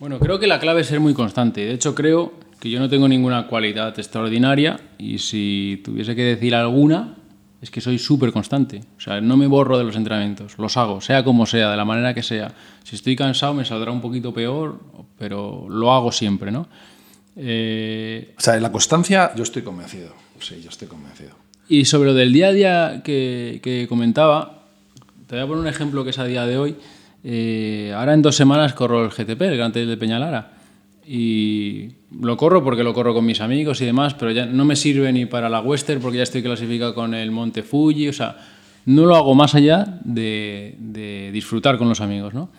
Bueno, 0.00 0.18
creo 0.18 0.40
que 0.40 0.48
la 0.48 0.58
clave 0.58 0.80
es 0.80 0.88
ser 0.88 0.98
muy 0.98 1.14
constante. 1.14 1.60
De 1.60 1.74
hecho, 1.74 1.94
creo 1.94 2.32
que 2.60 2.70
yo 2.70 2.80
no 2.80 2.88
tengo 2.88 3.08
ninguna 3.08 3.46
cualidad 3.46 3.98
extraordinaria 3.98 4.80
y 4.98 5.18
si 5.18 5.80
tuviese 5.84 6.16
que 6.16 6.22
decir 6.22 6.54
alguna, 6.54 7.14
es 7.60 7.70
que 7.70 7.80
soy 7.80 7.98
súper 7.98 8.32
constante. 8.32 8.80
O 8.96 9.00
sea, 9.00 9.20
no 9.20 9.36
me 9.36 9.46
borro 9.46 9.78
de 9.78 9.84
los 9.84 9.96
entrenamientos, 9.96 10.58
los 10.58 10.76
hago, 10.76 11.00
sea 11.00 11.24
como 11.24 11.46
sea, 11.46 11.70
de 11.70 11.76
la 11.76 11.84
manera 11.84 12.14
que 12.14 12.22
sea. 12.22 12.52
Si 12.84 12.96
estoy 12.96 13.16
cansado 13.16 13.54
me 13.54 13.64
saldrá 13.64 13.90
un 13.90 14.00
poquito 14.00 14.32
peor, 14.32 14.80
pero 15.18 15.66
lo 15.68 15.92
hago 15.92 16.12
siempre, 16.12 16.50
¿no? 16.50 16.68
Eh... 17.36 18.34
O 18.36 18.40
sea, 18.40 18.56
en 18.56 18.62
la 18.62 18.72
constancia 18.72 19.32
yo 19.36 19.42
estoy 19.42 19.62
convencido. 19.62 20.12
Sí, 20.40 20.60
yo 20.62 20.70
estoy 20.70 20.88
convencido. 20.88 21.30
Y 21.68 21.84
sobre 21.84 22.10
lo 22.10 22.14
del 22.14 22.32
día 22.32 22.48
a 22.48 22.52
día 22.52 23.02
que, 23.04 23.60
que 23.62 23.86
comentaba, 23.88 24.62
te 25.26 25.34
voy 25.36 25.44
a 25.44 25.46
poner 25.46 25.62
un 25.62 25.68
ejemplo 25.68 26.04
que 26.04 26.10
es 26.10 26.18
a 26.18 26.24
día 26.24 26.46
de 26.46 26.58
hoy. 26.58 26.76
Eh, 27.24 27.92
ahora 27.94 28.14
en 28.14 28.22
dos 28.22 28.36
semanas 28.36 28.72
corro 28.72 29.04
el 29.04 29.10
GTP, 29.10 29.42
el 29.42 29.56
Gran 29.56 29.72
Trail 29.72 29.88
de 29.88 29.96
Peñalara. 29.96 30.57
Y 31.10 31.92
lo 32.20 32.36
corro 32.36 32.62
porque 32.62 32.84
lo 32.84 32.92
corro 32.92 33.14
con 33.14 33.24
mis 33.24 33.40
amigos 33.40 33.80
y 33.80 33.86
demás, 33.86 34.12
pero 34.12 34.30
ya 34.30 34.44
no 34.44 34.66
me 34.66 34.76
sirve 34.76 35.10
ni 35.10 35.24
para 35.24 35.48
la 35.48 35.60
Western 35.60 36.02
porque 36.02 36.18
ya 36.18 36.22
estoy 36.22 36.42
clasificado 36.42 36.94
con 36.94 37.14
el 37.14 37.30
Monte 37.30 37.62
Fuji, 37.62 38.08
o 38.08 38.12
sea, 38.12 38.36
no 38.84 39.06
lo 39.06 39.16
hago 39.16 39.34
más 39.34 39.54
allá 39.54 40.00
de, 40.04 40.74
de 40.78 41.30
disfrutar 41.32 41.78
con 41.78 41.88
los 41.88 42.02
amigos, 42.02 42.34
¿no? 42.34 42.50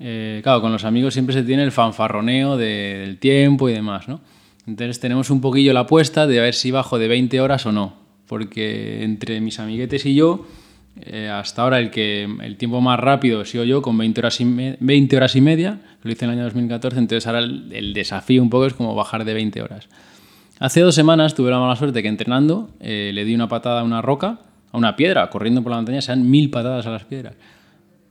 Eh, 0.00 0.40
claro, 0.42 0.60
con 0.60 0.72
los 0.72 0.84
amigos 0.84 1.14
siempre 1.14 1.34
se 1.34 1.44
tiene 1.44 1.62
el 1.62 1.70
fanfarroneo 1.70 2.56
de, 2.56 2.98
del 2.98 3.18
tiempo 3.18 3.68
y 3.68 3.72
demás, 3.72 4.08
¿no? 4.08 4.20
Entonces 4.66 4.98
tenemos 4.98 5.30
un 5.30 5.40
poquillo 5.40 5.72
la 5.72 5.80
apuesta 5.80 6.26
de 6.26 6.40
a 6.40 6.42
ver 6.42 6.54
si 6.54 6.70
bajo 6.70 6.98
de 6.98 7.06
20 7.06 7.40
horas 7.40 7.64
o 7.66 7.72
no, 7.72 7.94
porque 8.26 9.04
entre 9.04 9.40
mis 9.40 9.60
amiguetes 9.60 10.04
y 10.04 10.16
yo, 10.16 10.46
eh, 11.00 11.28
hasta 11.28 11.62
ahora 11.62 11.78
el, 11.80 11.90
que, 11.90 12.28
el 12.42 12.56
tiempo 12.56 12.80
más 12.80 12.98
rápido 13.00 13.42
he 13.42 13.46
sido 13.46 13.64
yo 13.64 13.82
con 13.82 13.98
20 13.98 14.20
horas 14.20 14.40
y, 14.40 14.44
me, 14.44 14.76
20 14.80 15.16
horas 15.16 15.34
y 15.36 15.40
media, 15.40 15.80
lo 16.02 16.10
hice 16.10 16.24
en 16.24 16.30
el 16.30 16.38
año 16.38 16.44
2014, 16.44 16.98
entonces 16.98 17.26
ahora 17.26 17.40
el, 17.40 17.72
el, 17.72 17.92
desafío 17.92 18.42
un 18.42 18.50
poco 18.50 18.66
es 18.66 18.74
como 18.74 18.94
bajar 18.94 19.24
de 19.24 19.34
20 19.34 19.62
horas. 19.62 19.88
Hace 20.60 20.80
dos 20.80 20.94
semanas 20.94 21.34
tuve 21.34 21.50
la 21.50 21.58
mala 21.58 21.74
suerte 21.76 22.02
que 22.02 22.08
entrenando 22.08 22.70
eh, 22.80 23.10
le 23.12 23.24
di 23.24 23.34
una 23.34 23.48
patada 23.48 23.80
a 23.80 23.84
una 23.84 24.02
roca, 24.02 24.38
a 24.70 24.78
una 24.78 24.94
piedra, 24.94 25.28
corriendo 25.30 25.62
por 25.62 25.70
la 25.70 25.76
montaña, 25.76 26.00
se 26.00 26.12
dan 26.12 26.30
mil 26.30 26.50
patadas 26.50 26.86
a 26.86 26.90
las 26.90 27.04
piedras. 27.04 27.34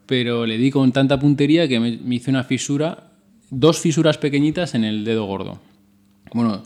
Pero 0.05 0.45
le 0.45 0.57
di 0.57 0.69
con 0.69 0.91
tanta 0.91 1.19
puntería 1.19 1.67
que 1.67 1.79
me, 1.79 1.97
me 1.97 2.15
hice 2.15 2.29
una 2.29 2.43
fisura, 2.43 3.11
dos 3.49 3.79
fisuras 3.79 4.17
pequeñitas 4.17 4.75
en 4.75 4.83
el 4.83 5.05
dedo 5.05 5.23
gordo. 5.25 5.59
Bueno, 6.33 6.63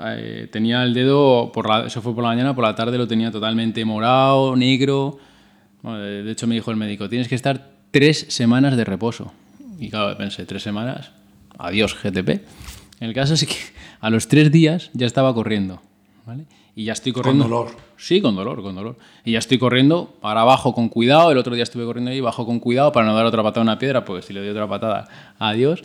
eh, 0.00 0.48
tenía 0.50 0.82
el 0.82 0.92
dedo, 0.92 1.52
por 1.52 1.68
la, 1.68 1.86
eso 1.86 2.02
fue 2.02 2.14
por 2.14 2.24
la 2.24 2.30
mañana, 2.30 2.54
por 2.54 2.64
la 2.64 2.74
tarde 2.74 2.98
lo 2.98 3.06
tenía 3.06 3.30
totalmente 3.30 3.84
morado, 3.84 4.56
negro. 4.56 5.18
Bueno, 5.84 5.98
de 5.98 6.30
hecho 6.30 6.46
me 6.46 6.54
dijo 6.54 6.70
el 6.70 6.78
médico, 6.78 7.10
tienes 7.10 7.28
que 7.28 7.34
estar 7.34 7.68
tres 7.90 8.24
semanas 8.30 8.74
de 8.74 8.84
reposo. 8.86 9.34
Y 9.78 9.90
claro, 9.90 10.16
pensé, 10.16 10.46
tres 10.46 10.62
semanas, 10.62 11.10
adiós 11.58 11.94
GTP. 12.02 12.40
El 13.00 13.12
caso 13.12 13.34
es 13.34 13.44
que 13.44 13.54
a 14.00 14.08
los 14.08 14.26
tres 14.26 14.50
días 14.50 14.88
ya 14.94 15.06
estaba 15.06 15.34
corriendo, 15.34 15.82
¿vale? 16.24 16.46
Y 16.74 16.84
ya 16.84 16.94
estoy 16.94 17.12
corriendo. 17.12 17.44
Con 17.44 17.50
dolor. 17.50 17.76
Sí, 17.98 18.22
con 18.22 18.34
dolor, 18.34 18.62
con 18.62 18.74
dolor. 18.74 18.96
Y 19.26 19.32
ya 19.32 19.38
estoy 19.38 19.58
corriendo 19.58 20.16
para 20.22 20.40
abajo 20.40 20.72
con 20.72 20.88
cuidado. 20.88 21.30
El 21.30 21.36
otro 21.36 21.54
día 21.54 21.64
estuve 21.64 21.84
corriendo 21.84 22.10
ahí, 22.10 22.20
bajo 22.22 22.46
con 22.46 22.60
cuidado 22.60 22.90
para 22.90 23.04
no 23.04 23.14
dar 23.14 23.26
otra 23.26 23.42
patada 23.42 23.60
a 23.60 23.64
una 23.64 23.78
piedra, 23.78 24.06
porque 24.06 24.22
si 24.22 24.32
le 24.32 24.40
doy 24.40 24.48
otra 24.48 24.66
patada, 24.66 25.06
adiós. 25.38 25.82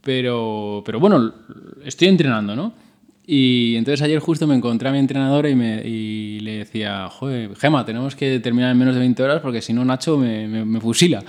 Pero, 0.00 0.82
pero 0.86 0.98
bueno, 0.98 1.34
estoy 1.84 2.08
entrenando, 2.08 2.56
¿no? 2.56 2.72
Y 3.28 3.74
entonces 3.76 4.02
ayer 4.02 4.20
justo 4.20 4.46
me 4.46 4.54
encontré 4.54 4.88
a 4.88 4.92
mi 4.92 4.98
entrenadora 4.98 5.50
y, 5.50 5.56
me, 5.56 5.82
y 5.84 6.38
le 6.40 6.58
decía, 6.58 7.08
joder, 7.08 7.56
Gema, 7.56 7.84
tenemos 7.84 8.14
que 8.14 8.38
terminar 8.38 8.70
en 8.70 8.78
menos 8.78 8.94
de 8.94 9.00
20 9.00 9.20
horas 9.22 9.40
porque 9.40 9.60
si 9.60 9.72
no 9.72 9.84
Nacho 9.84 10.16
me, 10.16 10.46
me, 10.46 10.64
me, 10.64 10.80
fusila. 10.80 11.24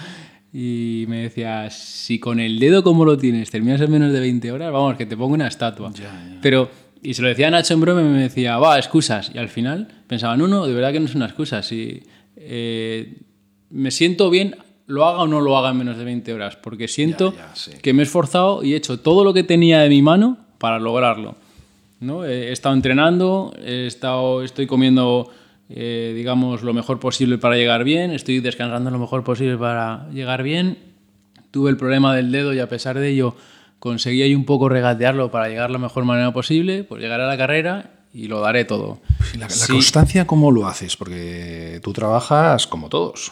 Y 0.53 1.05
me 1.07 1.23
decía, 1.23 1.69
si 1.71 2.19
con 2.19 2.39
el 2.39 2.59
dedo 2.59 2.83
como 2.83 3.03
lo 3.03 3.17
tienes 3.17 3.49
terminas 3.49 3.81
en 3.81 3.91
menos 3.91 4.13
de 4.13 4.19
20 4.19 4.51
horas, 4.51 4.71
vamos, 4.71 4.95
que 4.95 5.05
te 5.07 5.17
pongo 5.17 5.33
una 5.33 5.47
estatua. 5.47 5.91
Ya, 5.93 6.03
ya. 6.03 6.37
Pero, 6.41 6.69
y 7.01 7.15
se 7.15 7.21
lo 7.23 7.29
decía 7.29 7.47
a 7.47 7.51
Nacho 7.51 7.73
en 7.73 7.81
broma 7.81 8.01
y 8.01 8.05
me 8.05 8.21
decía, 8.21 8.57
va, 8.57 8.77
excusas. 8.77 9.31
Y 9.33 9.39
al 9.39 9.49
final 9.49 9.87
pensaba, 10.07 10.37
no, 10.37 10.47
no, 10.47 10.67
de 10.67 10.73
verdad 10.75 10.91
que 10.91 10.99
no 10.99 11.05
es 11.07 11.15
una 11.15 11.25
excusa. 11.25 11.63
Si 11.63 12.03
eh, 12.35 13.17
me 13.71 13.89
siento 13.89 14.29
bien, 14.29 14.55
lo 14.85 15.05
haga 15.05 15.23
o 15.23 15.27
no 15.27 15.41
lo 15.41 15.57
haga 15.57 15.71
en 15.71 15.77
menos 15.77 15.97
de 15.97 16.05
20 16.05 16.31
horas, 16.31 16.57
porque 16.57 16.87
siento 16.87 17.33
Ya, 17.35 17.55
sí. 17.55 17.71
que 17.81 17.91
me 17.93 18.03
he 18.03 18.05
esforzado 18.05 18.63
y 18.63 18.73
he 18.73 18.77
hecho 18.77 18.99
todo 18.99 19.23
lo 19.23 19.33
que 19.33 19.43
tenía 19.43 19.79
de 19.79 19.89
mi 19.89 20.01
mano 20.03 20.37
para 20.59 20.79
lograrlo. 20.79 21.35
¿No? 21.99 22.25
He 22.25 22.51
estado 22.51 22.75
entrenando, 22.75 23.53
he 23.63 23.87
estado, 23.87 24.43
estoy 24.43 24.67
comiendo, 24.67 25.29
eh, 25.69 26.13
digamos, 26.15 26.63
lo 26.63 26.73
mejor 26.73 26.99
posible 26.99 27.37
para 27.37 27.55
llegar 27.55 27.83
bien, 27.83 28.11
estoy 28.11 28.39
descansando 28.39 28.89
lo 28.91 28.99
mejor 28.99 29.23
posible 29.23 29.57
para 29.57 30.07
llegar 30.11 30.43
bien. 30.43 30.77
Tuve 31.51 31.69
el 31.69 31.77
problema 31.77 32.15
del 32.15 32.31
dedo 32.31 32.53
y 32.53 32.59
a 32.59 32.69
pesar 32.69 32.99
de 32.99 33.09
ello 33.09 33.35
conseguí 33.79 34.21
ahí 34.21 34.35
un 34.35 34.45
poco 34.45 34.69
regatearlo 34.69 35.31
para 35.31 35.47
llegar 35.49 35.69
la 35.71 35.77
mejor 35.77 36.03
manera 36.05 36.31
posible, 36.33 36.83
pues 36.83 37.01
llegaré 37.01 37.23
a 37.23 37.27
la 37.27 37.37
carrera 37.37 37.91
y 38.13 38.27
lo 38.27 38.41
daré 38.41 38.65
todo. 38.65 38.99
La, 39.37 39.41
la 39.45 39.49
Sí. 39.49 39.71
constancia, 39.73 40.25
¿cómo 40.27 40.51
lo 40.51 40.67
haces? 40.67 40.97
Porque 40.97 41.79
tú 41.83 41.93
trabajas 41.93 42.67
como 42.67 42.89
todos. 42.89 43.31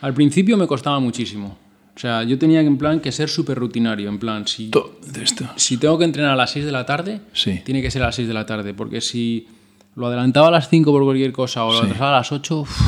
Al 0.00 0.12
principio 0.12 0.56
me 0.56 0.66
costaba 0.66 0.98
muchísimo. 1.00 1.56
O 1.96 1.98
sea, 1.98 2.24
yo 2.24 2.36
tenía 2.38 2.60
en 2.60 2.76
plan 2.76 2.98
que 3.00 3.12
ser 3.12 3.28
súper 3.28 3.56
rutinario, 3.58 4.08
en 4.08 4.18
plan, 4.18 4.46
si, 4.48 4.70
de 5.06 5.22
esto. 5.22 5.44
si 5.56 5.76
tengo 5.76 5.96
que 5.96 6.04
entrenar 6.04 6.32
a 6.32 6.36
las 6.36 6.50
6 6.50 6.64
de 6.64 6.72
la 6.72 6.84
tarde, 6.84 7.20
Sí. 7.32 7.62
tiene 7.64 7.82
que 7.82 7.90
ser 7.90 8.02
a 8.02 8.06
las 8.06 8.16
6 8.16 8.26
de 8.26 8.34
la 8.34 8.44
tarde, 8.46 8.74
porque 8.74 9.00
si 9.00 9.46
lo 9.94 10.06
adelantaba 10.08 10.48
a 10.48 10.50
las 10.50 10.68
5 10.68 10.90
por 10.90 11.04
cualquier 11.04 11.32
cosa 11.32 11.64
o 11.64 11.72
lo 11.72 11.78
Sí. 11.80 11.84
atrasaba 11.86 12.10
a 12.16 12.18
las 12.18 12.32
8, 12.32 12.60
uf, 12.62 12.80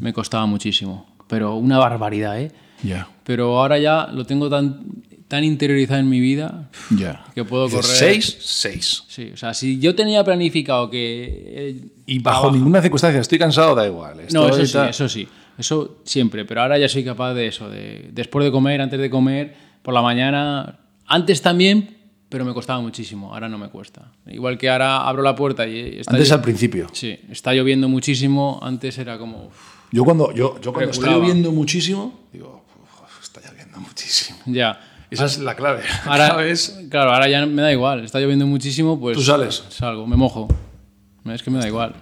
me 0.00 0.12
costaba 0.12 0.46
muchísimo. 0.46 1.14
Pero 1.28 1.56
una 1.56 1.78
barbaridad, 1.78 2.40
¿eh? 2.40 2.52
Ya, 2.82 3.08
Pero 3.24 3.58
ahora 3.58 3.78
ya 3.78 4.06
lo 4.12 4.24
tengo 4.24 4.48
tan, 4.48 4.80
tan 5.28 5.42
interiorizado 5.44 5.98
en 6.00 6.08
mi 6.08 6.20
vida 6.20 6.70
ya. 6.90 7.24
que 7.34 7.44
puedo 7.44 7.68
correr. 7.68 7.84
Seis, 7.84 8.36
seis. 8.40 9.02
Sí, 9.08 9.30
o 9.34 9.36
sea, 9.36 9.52
si 9.54 9.78
yo 9.78 9.94
tenía 9.94 10.22
planificado 10.24 10.88
que. 10.88 11.24
eh, 11.46 11.84
Y 12.06 12.18
bajo 12.20 12.50
ninguna 12.52 12.80
circunstancia, 12.80 13.20
estoy 13.20 13.38
cansado, 13.38 13.74
da 13.74 13.86
igual. 13.86 14.16
No, 14.32 14.46
Estoy 14.48 14.62
eso 14.62 14.82
sí, 14.84 14.88
eso 14.90 15.08
sí. 15.08 15.28
Eso 15.58 15.98
siempre. 16.04 16.44
Pero 16.44 16.62
ahora 16.62 16.78
ya 16.78 16.88
soy 16.88 17.04
capaz 17.04 17.34
de 17.34 17.46
eso. 17.48 17.68
De, 17.70 18.10
después 18.12 18.44
de 18.44 18.50
comer, 18.50 18.80
antes 18.80 18.98
de 19.00 19.08
comer, 19.10 19.54
por 19.82 19.94
la 19.94 20.02
mañana. 20.02 20.80
Antes 21.06 21.40
también, 21.42 21.96
pero 22.28 22.44
me 22.44 22.52
costaba 22.52 22.80
muchísimo. 22.80 23.32
Ahora 23.32 23.48
no 23.48 23.58
me 23.58 23.68
cuesta. 23.68 24.12
Igual 24.26 24.58
que 24.58 24.68
ahora 24.68 25.06
abro 25.06 25.22
la 25.22 25.34
puerta 25.34 25.66
y 25.66 25.98
está, 26.00 26.12
Antes 26.12 26.30
al 26.32 26.42
principio. 26.42 26.88
sí, 26.92 27.18
está 27.30 27.54
lloviendo 27.54 27.88
muchísimo. 27.88 28.58
Antes 28.62 28.98
era 28.98 29.16
como. 29.18 29.50
Yo 29.92 30.04
cuando, 30.04 30.32
yo, 30.34 30.60
yo 30.60 30.72
cuando 30.72 30.90
está 30.90 31.10
lloviendo 31.12 31.52
muchísimo, 31.52 32.26
digo, 32.32 32.64
"Uf, 32.82 33.22
está 33.22 33.40
lloviendo 33.48 33.78
muchísimo. 33.80 34.38
ya. 34.46 34.80
Esa 35.08 35.26
es 35.26 35.38
la 35.38 35.54
clave. 35.54 35.82
La 36.04 36.12
Ahora, 36.12 36.28
clave 36.30 36.50
es- 36.50 36.80
claro, 36.90 37.12
ahora 37.14 37.28
ya 37.28 37.46
me 37.46 37.62
da 37.62 37.70
igual. 37.72 38.04
Está 38.04 38.18
lloviendo 38.18 38.44
muchísimo, 38.46 38.98
pues. 38.98 39.16
Tú 39.16 39.22
sales. 39.22 39.62
Salgo, 39.68 40.04
me 40.08 40.16
mojo. 40.16 40.48
Es 41.26 41.42
que 41.44 41.50
me 41.52 41.58
da 41.60 41.68
igual. 41.68 41.94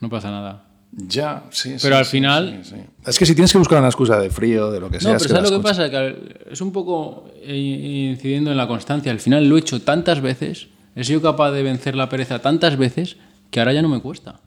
No 0.00 0.08
pasa 0.08 0.30
nada. 0.30 0.63
Ya, 0.96 1.44
sí. 1.50 1.70
sí, 1.70 1.78
Pero 1.82 1.96
al 1.96 2.04
sí, 2.04 2.10
final- 2.12 2.60
sí, 2.62 2.70
sí. 2.76 2.82
Es 3.06 3.18
que 3.18 3.26
si 3.26 3.34
tienes 3.34 3.50
que 3.50 3.58
buscar 3.58 3.78
una 3.78 3.88
excusa 3.88 4.18
de 4.20 4.30
frío, 4.30 4.70
de 4.70 4.78
lo 4.80 4.90
que 4.90 5.00
sea. 5.00 5.10
No, 5.10 5.16
es 5.16 5.22
pero 5.24 5.28
que 5.28 5.36
¿sabes 5.36 5.50
la 5.50 5.56
lo 5.56 5.62
que 5.62 5.68
pasa? 5.68 5.90
Que 5.90 5.96
al- 5.96 6.36
es 6.50 6.60
un 6.60 6.72
poco 6.72 7.26
eh, 7.42 8.08
incidiendo 8.12 8.50
en 8.52 8.56
la 8.56 8.68
constancia. 8.68 9.10
Al 9.10 9.18
final 9.20 9.48
lo 9.48 9.56
he 9.56 9.60
hecho 9.60 9.82
tantas 9.82 10.20
veces, 10.20 10.68
he 10.94 11.02
sido 11.04 11.20
capaz 11.20 11.50
de 11.50 11.62
vencer 11.64 11.96
la 11.96 12.08
pereza 12.08 12.38
tantas 12.40 12.76
veces 12.76 13.16
que 13.50 13.60
ahora 13.60 13.72
ya 13.72 13.82
no 13.82 13.88
me 13.88 14.00
cuesta. 14.00 14.40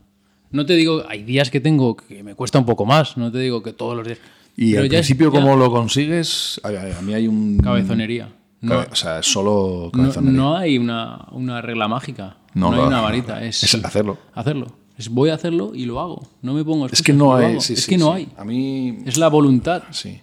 No 0.50 0.66
te 0.66 0.74
digo, 0.76 1.04
hay 1.10 1.24
días 1.24 1.50
que 1.52 1.60
tengo 1.60 1.98
que 1.98 2.24
me 2.24 2.34
cuesta 2.34 2.58
un 2.60 2.66
poco 2.66 2.86
más, 2.86 3.18
no 3.18 3.30
te 3.32 3.40
digo 3.40 3.62
que 3.62 3.74
todos 3.74 3.98
los 3.98 4.08
días. 4.08 4.20
Y 4.56 4.72
Pero 4.72 4.84
al 4.84 4.90
ya 4.90 5.00
es- 5.00 5.06
principio, 5.06 5.32
ya- 5.34 5.42
¿cómo 5.42 5.58
lo 5.58 5.70
consigues? 5.70 6.62
A, 6.64 6.70
a- 6.70 6.98
a 7.00 7.02
mí 7.02 7.14
hay 7.14 7.28
un... 7.28 7.58
Cabezonería. 7.58 8.30
No, 8.62 8.86
o 8.90 8.96
sea, 8.96 9.22
solo 9.22 9.92
no, 9.94 10.02
cabezonería. 10.02 10.38
no 10.40 10.56
hay 10.58 10.78
una, 10.78 11.28
una 11.32 11.62
regla 11.62 11.88
mágica. 11.90 12.38
No, 12.54 12.68
No, 12.72 12.76
hay 12.76 12.82
no, 12.84 12.88
una 12.88 12.98
no, 12.98 13.04
varita. 13.04 13.40
no. 13.42 13.46
Es, 13.46 13.62
Es 13.64 13.76
hacerlo. 13.76 14.18
Hacerlo. 14.34 14.68
Es 14.98 15.10
voy 15.10 15.30
a 15.30 15.36
hacerlo 15.36 15.74
y 15.76 15.86
lo 15.86 16.00
hago. 16.00 16.28
No 16.42 16.54
me 16.54 16.64
pongo 16.64 16.88
Es 16.88 16.94
excusas, 16.94 17.06
que 17.06 17.14
no 17.14 17.36
hay... 17.36 17.62
sí, 17.62 17.74
es 17.74 17.84
sí, 17.84 17.90
que 17.92 17.98
no 17.98 18.08
sí. 18.08 18.12
hay. 18.14 18.30
A 18.38 18.44
mí... 18.44 19.00
Es 19.06 19.18
la 19.18 19.28
voluntad. 19.30 19.84
Sí. 19.92 20.22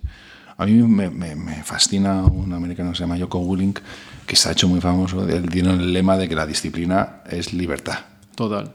A 0.57 0.67
mí 0.67 0.73
me, 0.73 1.11
me- 1.11 1.37
me 1.37 1.63
fascina 1.63 2.23
un 2.25 2.53
americano 2.53 2.91
que 2.91 2.97
se 2.97 3.03
llama 3.05 3.19
Joko 3.19 3.39
Willink, 3.39 3.79
que 4.27 4.37
se 4.37 4.49
ha 4.49 4.53
hecho 4.53 4.69
muy 4.69 4.81
famoso. 4.81 5.29
Él 5.29 5.49
tiene 5.49 5.71
el 5.71 5.93
lema 5.93 6.17
de 6.17 6.29
que 6.29 6.35
la 6.35 6.47
disciplina 6.47 7.23
es 7.31 7.53
libertad. 7.53 7.99
Total. 8.35 8.73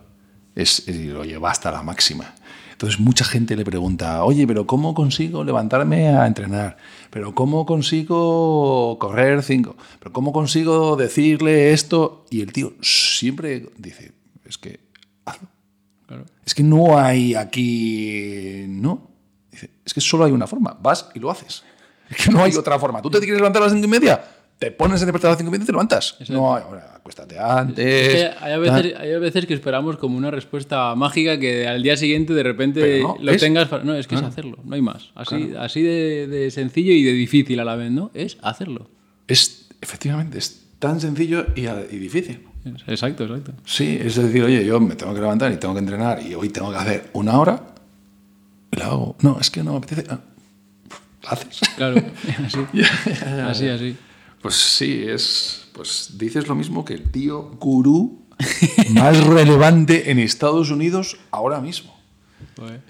Es, 0.56 0.88
y 0.88 1.06
lo 1.06 1.24
lleva 1.26 1.52
hasta 1.52 1.72
la 1.72 1.84
máxima. 1.84 2.34
Entonces 2.72 2.98
mucha 3.00 3.26
gente 3.26 3.58
le 3.58 3.66
pregunta, 3.66 4.24
oye, 4.24 4.48
pero 4.48 4.66
¿cómo 4.66 4.94
consigo 4.94 5.44
levantarme 5.44 6.08
a 6.10 6.26
entrenar? 6.28 6.78
¿Pero 7.10 7.36
cómo 7.36 7.66
consigo 7.66 8.98
correr 9.00 9.44
cinco? 9.44 9.76
¿Pero 10.00 10.14
cómo 10.14 10.32
consigo 10.32 10.96
decirle 10.96 11.74
esto? 11.74 12.26
Y 12.30 12.40
el 12.42 12.54
tío 12.54 12.74
siempre 12.82 13.70
dice, 13.78 14.14
es 14.46 14.58
que 14.58 14.80
hazlo. 15.26 15.50
Claro. 16.10 16.26
Es 16.44 16.56
que 16.56 16.64
no 16.64 16.98
hay 17.00 17.36
aquí... 17.36 18.66
No. 18.68 19.12
Es 19.86 19.94
que 19.94 20.02
solo 20.02 20.26
hay 20.26 20.32
una 20.32 20.48
forma. 20.48 20.76
Vas 20.82 21.10
y 21.14 21.20
lo 21.20 21.30
haces. 21.30 21.64
Es 22.10 22.26
que 22.26 22.32
no 22.32 22.44
hay 22.44 22.56
otra 22.56 22.80
forma. 22.80 23.00
¿Tú 23.02 23.12
te 23.12 23.20
quieres 23.20 23.38
levantar 23.38 23.62
a 23.62 23.66
las 23.66 23.74
cinco 23.74 23.86
y 23.86 23.90
media? 23.92 24.20
Te 24.58 24.72
pones 24.72 25.00
en 25.02 25.06
despertar 25.06 25.30
a 25.30 25.32
las 25.34 25.38
cinco 25.38 25.50
y 25.50 25.52
media 25.52 25.64
y 25.64 25.66
te 25.68 25.72
levantas. 25.72 26.18
No 26.30 26.56
hay... 26.56 26.64
Ahora, 26.64 26.94
acuéstate 26.96 27.38
antes. 27.38 27.86
Es 28.08 28.14
que 28.16 28.44
hay, 28.44 28.54
a 28.54 28.58
veces, 28.58 28.94
hay 29.00 29.14
a 29.14 29.20
veces 29.20 29.46
que 29.46 29.54
esperamos 29.54 29.98
como 29.98 30.18
una 30.18 30.32
respuesta 30.32 30.96
mágica 30.96 31.40
que 31.40 31.68
al 31.68 31.84
día 31.84 31.96
siguiente 31.96 32.34
de 32.34 32.42
repente 32.44 33.02
no, 33.04 33.16
lo 33.22 33.32
es- 33.32 33.40
tengas. 33.42 33.68
para- 33.68 33.84
No, 33.84 33.94
es 33.96 34.08
que 34.08 34.16
es 34.16 34.22
hacerlo, 34.24 34.58
no 34.64 34.74
hay 34.76 34.82
más. 34.82 35.12
Así, 35.16 35.52
así 35.58 35.82
de, 35.84 36.26
de 36.28 36.50
sencillo 36.52 36.92
y 36.94 37.04
de 37.04 37.14
difícil 37.14 37.60
a 37.60 37.64
la 37.66 37.76
vez, 37.76 37.92
¿no? 37.92 38.10
Es 38.16 38.38
hacerlo. 38.42 38.90
Es, 39.28 39.70
efectivamente, 39.82 40.40
es 40.40 40.66
tan 40.80 41.00
sencillo 41.00 41.46
y, 41.56 41.68
y 41.68 42.00
difícil. 42.00 42.48
Exacto, 42.88 43.24
exacto. 43.24 43.54
Sí, 43.66 43.98
es 44.02 44.16
decir, 44.16 44.44
oye, 44.44 44.66
yo 44.66 44.80
me 44.80 44.96
tengo 44.96 45.14
que 45.14 45.22
levantar 45.22 45.52
y 45.52 45.58
tengo 45.58 45.74
que 45.74 45.80
entrenar 45.80 46.22
y 46.22 46.36
hoy 46.36 46.50
tengo 46.50 46.72
que 46.72 46.78
hacer 46.78 47.10
una 47.14 47.40
hora 47.40 47.64
y 48.72 48.78
la 48.78 48.88
hago. 48.88 49.16
No, 49.22 49.38
es 49.40 49.50
que 49.50 49.64
no 49.64 49.72
me 49.72 49.78
apetece. 49.78 50.06
Ah, 50.10 50.20
¿la 51.24 51.30
haces? 51.30 51.60
Claro, 51.76 51.98
así. 52.46 52.60
así, 53.48 53.68
así. 53.68 53.98
Pues 54.42 54.56
sí, 54.56 55.04
es. 55.08 55.68
Pues 55.74 56.16
dices 56.18 56.48
lo 56.48 56.56
mismo 56.56 56.84
que 56.84 56.94
el 56.94 57.10
tío 57.10 57.52
gurú 57.60 58.26
más 58.92 59.24
relevante 59.26 60.12
en 60.12 60.20
Estados 60.20 60.72
Unidos 60.72 61.18
ahora 61.32 61.62
mismo. 61.62 61.99
Joder. 62.60 62.82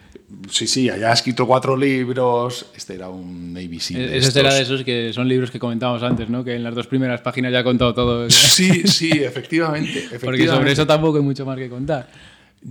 Sí, 0.49 0.67
sí, 0.67 0.89
allá 0.89 1.11
ha 1.11 1.13
escrito 1.13 1.47
cuatro 1.47 1.75
libros. 1.75 2.67
Este 2.75 2.95
era 2.95 3.09
un 3.09 3.53
Navy 3.53 3.79
Seal. 3.79 3.99
de 4.01 4.17
Ese 4.17 4.27
estos. 4.29 4.53
de 4.53 4.61
esos 4.61 4.83
que 4.83 5.11
son 5.13 5.27
libros 5.27 5.49
que 5.51 5.59
comentábamos 5.59 6.03
antes, 6.03 6.29
¿no? 6.29 6.43
Que 6.43 6.55
en 6.55 6.63
las 6.63 6.75
dos 6.75 6.87
primeras 6.87 7.21
páginas 7.21 7.51
ya 7.51 7.59
ha 7.59 7.63
contado 7.63 7.93
todo. 7.93 8.29
Sí, 8.29 8.87
sí, 8.87 9.09
efectivamente. 9.11 9.91
Porque 10.09 10.15
efectivamente. 10.15 10.47
sobre 10.55 10.71
eso 10.73 10.85
tampoco 10.87 11.17
hay 11.17 11.23
mucho 11.23 11.45
más 11.45 11.57
que 11.57 11.69
contar. 11.69 12.09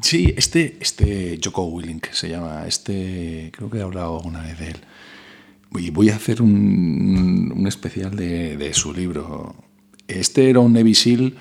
Sí, 0.03 0.35
este, 0.37 0.77
este 0.81 1.39
Joko 1.43 1.65
Willink 1.67 2.09
se 2.11 2.29
llama. 2.29 2.67
Este, 2.67 3.51
creo 3.57 3.71
que 3.71 3.79
he 3.79 3.83
hablado 3.83 4.17
alguna 4.19 4.43
vez 4.43 4.59
de 4.59 4.69
él. 4.69 4.77
Y 5.77 5.91
voy 5.91 6.11
a 6.11 6.17
hacer 6.17 6.41
un, 6.43 7.53
un 7.55 7.67
especial 7.67 8.15
de, 8.17 8.57
de 8.57 8.75
su 8.75 8.93
libro. 8.93 9.55
Este 10.07 10.49
era 10.49 10.61
un 10.61 10.73
Navy 10.73 10.95
SEAL 10.95 11.35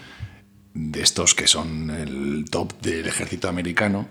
de 0.74 1.02
estos 1.02 1.34
que 1.34 1.48
son 1.48 1.90
el 1.90 2.46
top 2.50 2.80
del 2.82 3.08
ejército 3.08 3.48
americano. 3.50 4.08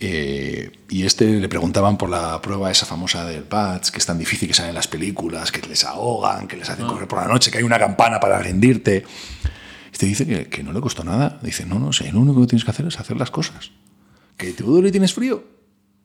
Eh, 0.00 0.70
y 0.88 1.04
este 1.04 1.26
le 1.40 1.48
preguntaban 1.48 1.96
por 1.96 2.10
la 2.10 2.40
prueba 2.42 2.70
esa 2.70 2.84
famosa 2.86 3.24
del 3.24 3.44
PATS, 3.44 3.90
que 3.90 3.98
es 3.98 4.06
tan 4.06 4.18
difícil 4.18 4.48
que 4.48 4.54
sale 4.54 4.68
en 4.70 4.74
las 4.74 4.88
películas, 4.88 5.50
que 5.52 5.66
les 5.66 5.84
ahogan, 5.84 6.46
que 6.48 6.56
les 6.56 6.68
hacen 6.68 6.86
correr 6.86 7.08
por 7.08 7.20
la 7.20 7.28
noche, 7.28 7.50
que 7.50 7.58
hay 7.58 7.64
una 7.64 7.78
campana 7.78 8.18
para 8.20 8.38
rendirte. 8.38 9.04
Y 9.92 9.96
te 9.96 10.06
dice 10.06 10.26
que, 10.26 10.46
que 10.48 10.62
no 10.62 10.72
le 10.72 10.80
costó 10.80 11.04
nada. 11.04 11.38
Dice, 11.42 11.64
no, 11.64 11.78
no, 11.78 11.92
si 11.92 12.10
lo 12.10 12.20
único 12.20 12.40
que 12.40 12.48
tienes 12.48 12.64
que 12.64 12.70
hacer 12.72 12.86
es 12.86 12.98
hacer 12.98 13.16
las 13.16 13.30
cosas. 13.30 13.70
¿Que 14.36 14.52
te 14.52 14.64
duele 14.64 14.88
y 14.88 14.92
tienes 14.92 15.14
frío? 15.14 15.44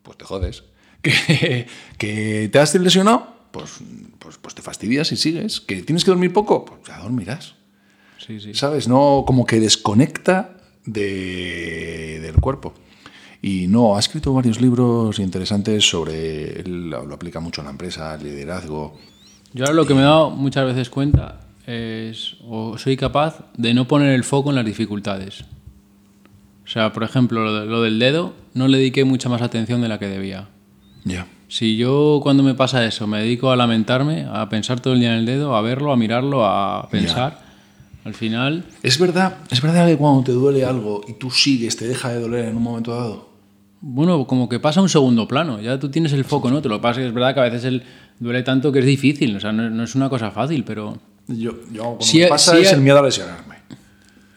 Pues 0.03 0.17
te 0.17 0.25
jodes. 0.25 0.63
¿Que, 1.01 1.65
que 1.97 2.49
te 2.51 2.59
has 2.59 2.75
lesionado? 2.75 3.35
Pues, 3.51 3.79
pues, 4.19 4.37
pues 4.37 4.53
te 4.53 4.61
fastidias 4.61 5.11
y 5.11 5.17
sigues. 5.17 5.59
¿Que 5.61 5.81
tienes 5.81 6.03
que 6.05 6.11
dormir 6.11 6.31
poco? 6.31 6.65
Pues 6.65 6.81
ya 6.87 6.99
dormirás. 6.99 7.55
Sí, 8.23 8.39
sí. 8.39 8.53
¿Sabes? 8.53 8.87
No, 8.87 9.23
como 9.25 9.45
que 9.47 9.59
desconecta 9.59 10.57
de- 10.85 12.19
del 12.21 12.35
cuerpo. 12.35 12.73
Y 13.41 13.67
no, 13.67 13.95
ha 13.95 13.99
escrito 13.99 14.33
varios 14.33 14.59
libros 14.59 15.17
interesantes 15.19 15.87
sobre, 15.89 16.59
él 16.59 16.89
lo, 16.89 16.99
aplica 17.13 17.39
mucho 17.39 17.61
en 17.61 17.65
la 17.65 17.71
empresa, 17.71 18.17
liderazgo. 18.17 18.97
Yo 19.53 19.63
ahora 19.65 19.75
lo 19.75 19.85
que 19.85 19.93
me 19.93 20.01
he 20.01 20.03
dado 20.03 20.29
muchas 20.31 20.65
veces 20.65 20.89
cuenta 20.89 21.39
es, 21.65 22.35
o 22.47 22.77
soy 22.77 22.97
capaz 22.97 23.45
de 23.55 23.73
no 23.73 23.87
poner 23.87 24.13
el 24.13 24.23
foco 24.23 24.49
en 24.49 24.55
las 24.57 24.65
dificultades. 24.65 25.45
O 26.65 26.71
sea, 26.71 26.91
por 26.93 27.03
ejemplo, 27.03 27.43
lo, 27.43 27.53
de- 27.61 27.65
lo 27.65 27.81
del 27.81 27.97
dedo, 27.97 28.33
no 28.53 28.67
le 28.67 28.77
dediqué 28.77 29.05
mucha 29.05 29.29
más 29.29 29.41
atención 29.41 29.81
de 29.81 29.87
la 29.87 29.99
que 29.99 30.07
debía. 30.07 30.49
Ya. 31.05 31.25
Si 31.47 31.77
yo 31.77 32.19
cuando 32.21 32.43
me 32.43 32.53
pasa 32.53 32.85
eso 32.85 33.07
me 33.07 33.21
dedico 33.21 33.49
a 33.51 33.55
lamentarme, 33.55 34.27
a 34.31 34.49
pensar 34.49 34.79
todo 34.81 34.93
el 34.93 34.99
día 34.99 35.13
en 35.13 35.19
el 35.19 35.25
dedo, 35.25 35.55
a 35.55 35.61
verlo, 35.61 35.91
a 35.91 35.97
mirarlo, 35.97 36.45
a 36.45 36.87
pensar, 36.91 37.41
al 38.03 38.13
final, 38.13 38.65
Es 38.83 38.99
verdad, 38.99 39.37
es 39.49 39.61
verdad 39.61 39.87
que 39.87 39.97
cuando 39.97 40.23
te 40.23 40.31
duele 40.31 40.63
algo 40.65 41.01
y 41.07 41.13
tú 41.13 41.31
sigues, 41.31 41.75
te 41.75 41.87
deja 41.87 42.09
de 42.09 42.19
doler 42.19 42.45
en 42.45 42.57
un 42.57 42.61
momento 42.63 42.93
dado. 42.93 43.28
Bueno, 43.81 44.25
como 44.27 44.49
que 44.49 44.59
pasa 44.59 44.79
a 44.79 44.83
un 44.83 44.89
segundo 44.89 45.27
plano, 45.27 45.61
ya 45.61 45.79
tú 45.79 45.89
tienes 45.89 46.13
el 46.13 46.25
foco 46.25 46.49
en 46.49 46.55
otro. 46.55 46.69
Lo 46.69 46.77
que 46.77 46.83
pasa 46.83 46.99
es 46.99 47.05
que 47.05 47.07
es 47.09 47.13
verdad 47.13 47.33
que 47.33 47.39
a 47.39 47.43
veces 47.43 47.63
el 47.65 47.83
duele 48.19 48.43
tanto 48.43 48.71
que 48.71 48.79
es 48.79 48.85
difícil, 48.85 49.35
o 49.35 49.39
sea, 49.39 49.51
no, 49.51 49.69
no 49.69 49.83
es 49.83 49.95
una 49.95 50.09
cosa 50.09 50.31
fácil, 50.31 50.63
pero... 50.63 50.97
Yo, 51.27 51.53
yo 51.71 51.83
cuando 51.83 52.01
Sí, 52.01 52.19
me 52.19 52.27
pasa 52.27 52.55
sí, 52.55 52.61
es 52.61 52.71
eh. 52.71 52.75
el 52.75 52.81
miedo 52.81 52.99
a 52.99 53.03
lesionarme, 53.03 53.55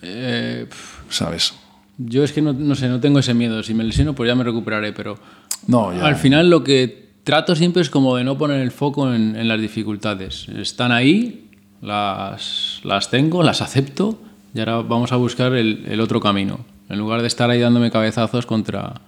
eh, 0.02 0.66
¿sabes? 1.08 1.54
yo 1.98 2.24
es 2.24 2.32
que 2.32 2.42
no, 2.42 2.52
no 2.52 2.74
sé, 2.74 2.88
no 2.88 3.00
tengo 3.00 3.18
ese 3.18 3.34
miedo. 3.34 3.62
Si 3.62 3.74
me 3.74 3.84
lesiono, 3.84 4.14
pues 4.14 4.28
ya 4.28 4.34
me 4.34 4.44
recuperaré, 4.44 4.92
pero... 4.92 5.18
No, 5.66 5.92
ya. 5.92 6.06
Al 6.06 6.16
final 6.16 6.50
lo 6.50 6.64
que 6.64 7.10
trato 7.24 7.54
siempre 7.54 7.82
es 7.82 7.90
como 7.90 8.16
de 8.16 8.24
no 8.24 8.36
poner 8.38 8.60
el 8.60 8.70
foco 8.70 9.12
en, 9.12 9.36
en 9.36 9.48
las 9.48 9.60
dificultades. 9.60 10.48
Están 10.48 10.92
ahí, 10.92 11.50
las, 11.80 12.80
las 12.84 13.10
tengo, 13.10 13.42
las 13.42 13.62
acepto 13.62 14.20
y 14.54 14.60
ahora 14.60 14.78
vamos 14.78 15.12
a 15.12 15.16
buscar 15.16 15.54
el, 15.54 15.84
el 15.88 16.00
otro 16.00 16.20
camino. 16.20 16.60
En 16.88 16.98
lugar 16.98 17.20
de 17.20 17.28
estar 17.28 17.48
ahí 17.50 17.60
dándome 17.60 17.90
cabezazos 17.90 18.44
contra, 18.46 19.00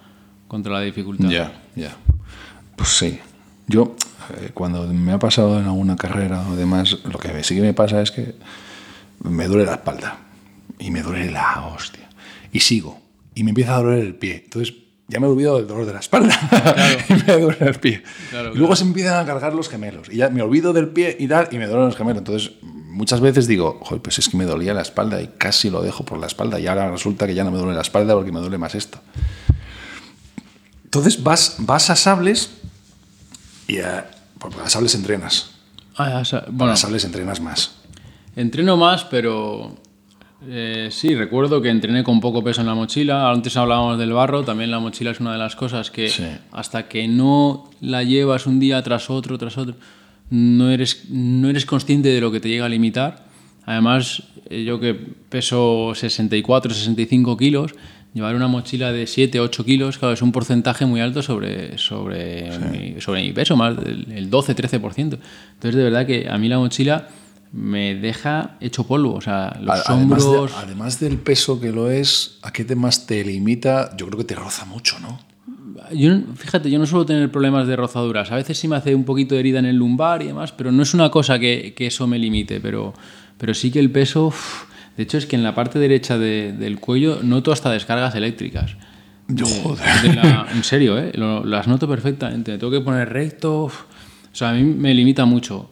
contra 0.48 0.72
la 0.72 0.80
dificultad. 0.80 1.28
Ya, 1.28 1.62
ya. 1.74 1.96
Pues 2.76 2.90
sí. 2.90 3.18
Yo, 3.66 3.96
eh, 4.36 4.50
cuando 4.52 4.86
me 4.86 5.12
ha 5.12 5.18
pasado 5.18 5.58
en 5.58 5.64
alguna 5.64 5.96
carrera 5.96 6.46
o 6.48 6.56
demás, 6.56 6.98
lo 7.04 7.18
que 7.18 7.42
sí 7.44 7.54
que 7.54 7.62
me 7.62 7.72
pasa 7.72 8.02
es 8.02 8.10
que 8.10 8.34
me 9.22 9.46
duele 9.46 9.64
la 9.64 9.74
espalda. 9.74 10.18
Y 10.78 10.90
me 10.90 11.02
duele 11.02 11.30
la 11.30 11.66
hostia. 11.66 12.08
Y 12.52 12.60
sigo. 12.60 13.00
Y 13.34 13.44
me 13.44 13.50
empieza 13.50 13.76
a 13.76 13.82
doler 13.82 14.00
el 14.00 14.14
pie. 14.14 14.42
Entonces, 14.44 14.74
ya 15.08 15.20
me 15.20 15.26
he 15.26 15.30
olvidado 15.30 15.58
del 15.58 15.66
dolor 15.66 15.86
de 15.86 15.92
la 15.92 16.00
espalda. 16.00 16.34
y 17.08 17.12
me 17.12 17.36
duele 17.38 17.58
el 17.60 17.74
pie. 17.74 18.02
Claro, 18.30 18.50
y 18.50 18.58
luego 18.58 18.68
claro. 18.68 18.76
se 18.76 18.84
empiezan 18.84 19.22
a 19.22 19.26
cargar 19.26 19.54
los 19.54 19.68
gemelos. 19.68 20.08
Y 20.10 20.16
ya 20.16 20.30
me 20.30 20.42
olvido 20.42 20.72
del 20.72 20.88
pie 20.88 21.16
y 21.18 21.28
tal, 21.28 21.48
y 21.50 21.58
me 21.58 21.66
duelen 21.66 21.86
los 21.86 21.96
gemelos. 21.96 22.18
Entonces, 22.18 22.52
muchas 22.62 23.20
veces 23.20 23.46
digo, 23.46 23.80
Joder, 23.82 24.02
pues 24.02 24.18
es 24.18 24.28
que 24.28 24.36
me 24.36 24.44
dolía 24.44 24.72
la 24.72 24.82
espalda 24.82 25.20
y 25.20 25.28
casi 25.38 25.70
lo 25.70 25.82
dejo 25.82 26.04
por 26.04 26.18
la 26.18 26.26
espalda. 26.26 26.58
Y 26.58 26.66
ahora 26.66 26.90
resulta 26.90 27.26
que 27.26 27.34
ya 27.34 27.44
no 27.44 27.50
me 27.50 27.58
duele 27.58 27.74
la 27.74 27.82
espalda 27.82 28.14
porque 28.14 28.32
me 28.32 28.40
duele 28.40 28.58
más 28.58 28.74
esto. 28.74 28.98
Entonces 30.94 31.20
vas, 31.24 31.56
vas 31.58 31.90
a 31.90 31.96
sables 31.96 32.50
y 33.66 33.78
a, 33.78 34.08
porque 34.38 34.60
a 34.60 34.68
sables 34.70 34.94
entrenas. 34.94 35.50
Ah, 35.96 36.22
Bueno, 36.30 36.46
bueno, 36.52 36.72
a 36.74 36.76
sables 36.76 37.04
entrenas 37.04 37.40
más. 37.40 37.72
entreno 38.36 38.76
más, 38.76 39.02
pero 39.02 39.74
eh, 40.46 40.90
sí, 40.92 41.16
recuerdo 41.16 41.60
que 41.60 41.70
entrené 41.70 42.04
con 42.04 42.20
poco 42.20 42.44
peso 42.44 42.60
en 42.60 42.68
la 42.68 42.74
mochila. 42.74 43.28
Antes 43.28 43.56
hablábamos 43.56 43.98
del 43.98 44.12
barro, 44.12 44.44
también 44.44 44.70
la 44.70 44.78
mochila 44.78 45.10
es 45.10 45.18
una 45.18 45.32
de 45.32 45.38
las 45.38 45.56
cosas 45.56 45.90
que 45.90 46.08
Sí. 46.08 46.22
hasta 46.52 46.86
que 46.86 47.08
no 47.08 47.68
la 47.80 48.04
llevas 48.04 48.46
un 48.46 48.60
día 48.60 48.80
tras 48.84 49.10
otro, 49.10 49.36
tras 49.36 49.58
otro, 49.58 49.74
no 50.30 50.70
eres, 50.70 51.06
no 51.10 51.50
eres 51.50 51.66
consciente 51.66 52.10
de 52.10 52.20
lo 52.20 52.30
que 52.30 52.38
te 52.38 52.48
llega 52.48 52.66
a 52.66 52.68
limitar. 52.68 53.24
Además, 53.66 54.22
eh, 54.48 54.62
yo 54.62 54.78
que 54.78 54.94
peso 54.94 55.92
64, 55.96 56.72
65 56.72 57.36
kilos, 57.36 57.72
llevar 58.14 58.34
una 58.36 58.46
mochila 58.48 58.92
de 58.92 59.06
7, 59.06 59.40
8 59.40 59.64
kilos, 59.64 59.98
claro, 59.98 60.14
es 60.14 60.22
un 60.22 60.32
porcentaje 60.32 60.86
muy 60.86 61.00
alto 61.00 61.20
sobre, 61.22 61.76
sobre, 61.78 62.48
mi, 62.70 63.00
sobre 63.00 63.22
mi 63.22 63.32
peso, 63.32 63.56
más 63.56 63.76
del 63.76 64.06
el 64.12 64.30
12, 64.30 64.54
13%. 64.56 64.96
Entonces, 64.96 65.74
de 65.74 65.82
verdad 65.82 66.06
que 66.06 66.28
a 66.30 66.38
mí 66.38 66.48
la 66.48 66.58
mochila 66.58 67.08
me 67.52 67.94
deja 67.96 68.56
hecho 68.60 68.84
polvo. 68.86 69.14
O 69.14 69.20
sea, 69.20 69.58
los 69.60 69.86
Además, 69.88 70.22
de- 70.22 70.28
hombros. 70.28 70.52
además 70.56 71.00
del 71.00 71.18
peso 71.18 71.60
que 71.60 71.72
lo 71.72 71.90
es, 71.90 72.38
¿a 72.42 72.52
qué 72.52 72.64
temas 72.64 73.06
te 73.06 73.24
limita? 73.24 73.96
Yo 73.96 74.06
creo 74.06 74.18
que 74.18 74.24
te 74.24 74.34
roza 74.34 74.64
mucho, 74.64 74.98
¿no? 75.00 75.18
Yo, 75.92 76.12
fíjate, 76.36 76.70
yo 76.70 76.78
no 76.78 76.86
suelo 76.86 77.04
tener 77.04 77.30
problemas 77.30 77.66
de 77.66 77.76
rozaduras. 77.76 78.30
A 78.32 78.36
veces 78.36 78.56
sí 78.58 78.68
me 78.68 78.76
hace 78.76 78.94
un 78.94 79.04
poquito 79.04 79.34
de 79.34 79.40
herida 79.40 79.58
en 79.58 79.66
el 79.66 79.76
lumbar 79.76 80.22
y 80.22 80.26
demás, 80.26 80.52
pero 80.52 80.72
no 80.72 80.82
es 80.82 80.94
una 80.94 81.10
cosa 81.10 81.38
que, 81.38 81.74
que 81.76 81.86
eso 81.88 82.06
me 82.06 82.18
limite. 82.18 82.60
Pero, 82.60 82.94
pero 83.38 83.52
sí 83.54 83.70
que 83.70 83.80
el 83.80 83.90
peso. 83.90 84.28
uf, 84.28 84.64
de 84.96 85.02
hecho, 85.02 85.18
es 85.18 85.26
que 85.26 85.36
en 85.36 85.42
la 85.42 85.54
parte 85.54 85.78
derecha 85.78 86.18
de- 86.18 86.52
del 86.52 86.78
cuello 86.80 87.20
noto 87.22 87.52
hasta 87.52 87.70
descargas 87.70 88.14
eléctricas. 88.14 88.76
Yo, 89.28 89.46
De- 89.46 89.60
joder. 89.62 89.84
de 90.02 90.14
la- 90.14 90.46
en 90.54 90.62
serio, 90.64 90.98
¿eh? 90.98 91.12
Lo- 91.14 91.44
las 91.44 91.66
noto 91.66 91.88
perfectamente. 91.88 92.52
Me 92.52 92.58
tengo 92.58 92.70
que 92.70 92.80
poner 92.80 93.08
recto. 93.10 93.64
O 93.64 93.70
sea, 94.32 94.50
a 94.50 94.52
mí 94.52 94.62
me 94.64 94.92
limita 94.94 95.24
mucho. 95.24 95.70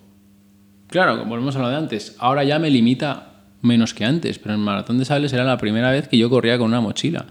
Claro, 0.88 1.24
volvemos 1.24 1.56
a 1.56 1.58
lo 1.60 1.68
de 1.68 1.76
antes. 1.76 2.16
Ahora 2.18 2.44
ya 2.44 2.58
me 2.58 2.70
limita 2.70 3.28
menos 3.62 3.94
que 3.94 4.04
antes, 4.04 4.38
pero 4.38 4.54
en 4.54 4.60
Maratón 4.60 4.98
de 4.98 5.04
Sables 5.04 5.32
era 5.32 5.44
la 5.44 5.56
primera 5.58 5.90
vez 5.90 6.08
que 6.08 6.18
yo 6.18 6.28
corría 6.30 6.58
con 6.58 6.66
una 6.68 6.80
mochila. 6.80 7.26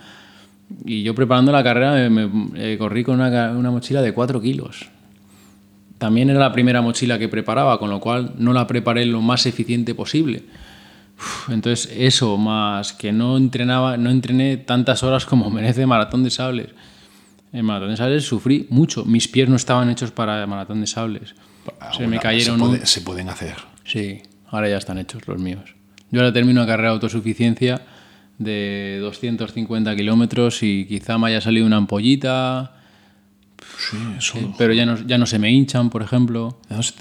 Y 0.85 1.03
yo 1.03 1.13
preparando 1.13 1.51
la 1.51 1.63
carrera 1.63 1.93
me, 2.09 2.09
me, 2.27 2.29
eh, 2.55 2.77
corrí 2.77 3.03
con 3.03 3.19
una, 3.19 3.51
una 3.51 3.69
mochila 3.71 4.01
de 4.01 4.13
4 4.13 4.41
kilos. 4.41 4.87
También 5.97 6.29
era 6.29 6.39
la 6.39 6.51
primera 6.53 6.81
mochila 6.81 7.19
que 7.19 7.27
preparaba, 7.27 7.77
con 7.77 7.89
lo 7.89 7.99
cual 7.99 8.33
no 8.37 8.53
la 8.53 8.65
preparé 8.67 9.05
lo 9.05 9.21
más 9.21 9.45
eficiente 9.45 9.93
posible. 9.93 10.43
Entonces 11.49 11.91
eso, 11.95 12.37
más 12.37 12.93
que 12.93 13.11
no 13.11 13.37
entrenaba, 13.37 13.97
no 13.97 14.09
entrené 14.09 14.57
tantas 14.57 15.03
horas 15.03 15.25
como 15.25 15.49
merece 15.51 15.85
Maratón 15.85 16.23
de 16.23 16.29
Sables. 16.31 16.69
En 17.53 17.65
Maratón 17.65 17.89
de 17.91 17.97
Sables 17.97 18.25
sufrí 18.25 18.67
mucho. 18.69 19.03
Mis 19.05 19.27
pies 19.27 19.49
no 19.49 19.55
estaban 19.55 19.89
hechos 19.89 20.11
para 20.11 20.45
Maratón 20.47 20.81
de 20.81 20.87
Sables. 20.87 21.35
Se 21.95 22.07
me 22.07 22.19
cayeron. 22.19 22.57
Se, 22.57 22.63
un- 22.65 22.85
se 22.85 23.01
pueden 23.01 23.29
hacer. 23.29 23.55
Sí, 23.83 24.21
ahora 24.47 24.69
ya 24.69 24.77
están 24.77 24.97
hechos 24.97 25.27
los 25.27 25.39
míos. 25.39 25.75
Yo 26.11 26.19
ahora 26.21 26.33
termino 26.33 26.61
una 26.61 26.67
carrera 26.67 26.89
de 26.89 26.93
autosuficiencia 26.95 27.81
de 28.37 28.97
250 29.01 29.95
kilómetros 29.95 30.63
y 30.63 30.85
quizá 30.85 31.17
me 31.17 31.27
haya 31.27 31.41
salido 31.41 31.65
una 31.65 31.77
ampollita, 31.77 32.80
Sí, 34.19 34.37
eh, 34.39 34.47
pero 34.57 34.73
ya 34.73 34.85
no, 34.85 34.97
ya 35.05 35.17
no 35.17 35.25
se 35.25 35.39
me 35.39 35.51
hinchan, 35.51 35.89
por 35.89 36.01
ejemplo. 36.03 36.59
no 36.69 36.79
es- 36.79 36.93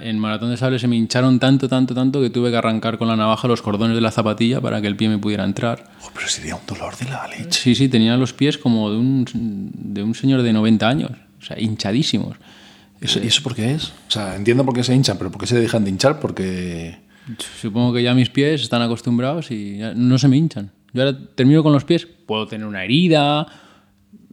En 0.00 0.18
Maratón 0.18 0.50
de 0.50 0.56
Sable 0.56 0.78
se 0.78 0.86
me 0.88 0.96
hincharon 0.96 1.38
tanto, 1.38 1.68
tanto, 1.68 1.94
tanto 1.94 2.20
que 2.20 2.30
tuve 2.30 2.50
que 2.50 2.56
arrancar 2.56 2.98
con 2.98 3.08
la 3.08 3.16
navaja 3.16 3.48
los 3.48 3.62
cordones 3.62 3.94
de 3.94 4.00
la 4.00 4.10
zapatilla 4.10 4.60
para 4.60 4.80
que 4.80 4.86
el 4.86 4.96
pie 4.96 5.08
me 5.08 5.18
pudiera 5.18 5.44
entrar. 5.44 5.84
oh, 6.04 6.10
pero 6.14 6.28
sería 6.28 6.56
un 6.56 6.66
dolor 6.66 6.96
de 6.96 7.06
la 7.06 7.26
leche. 7.28 7.60
Sí, 7.60 7.74
sí, 7.74 7.88
tenía 7.88 8.16
los 8.16 8.32
pies 8.32 8.58
como 8.58 8.90
de 8.90 8.96
un, 8.98 9.24
de 9.74 10.02
un 10.02 10.14
señor 10.14 10.42
de 10.42 10.52
90 10.52 10.88
años, 10.88 11.10
o 11.40 11.44
sea, 11.44 11.58
hinchadísimos. 11.60 12.36
¿Eso, 13.00 13.20
¿Y 13.22 13.28
eso 13.28 13.42
por 13.42 13.54
qué 13.54 13.72
es? 13.74 13.84
O 14.08 14.10
sea, 14.10 14.34
entiendo 14.34 14.64
por 14.64 14.74
qué 14.74 14.82
se 14.82 14.94
hinchan, 14.94 15.16
pero 15.18 15.30
¿por 15.30 15.40
qué 15.40 15.46
se 15.46 15.58
dejan 15.58 15.84
de 15.84 15.90
hinchar? 15.90 16.18
Porque. 16.20 16.98
Supongo 17.60 17.92
que 17.92 18.02
ya 18.02 18.14
mis 18.14 18.30
pies 18.30 18.62
están 18.62 18.82
acostumbrados 18.82 19.50
y 19.50 19.78
no 19.94 20.18
se 20.18 20.28
me 20.28 20.36
hinchan. 20.36 20.70
Yo 20.92 21.02
ahora 21.04 21.16
termino 21.34 21.62
con 21.62 21.72
los 21.72 21.84
pies, 21.84 22.06
puedo 22.26 22.46
tener 22.46 22.66
una 22.66 22.82
herida, 22.82 23.46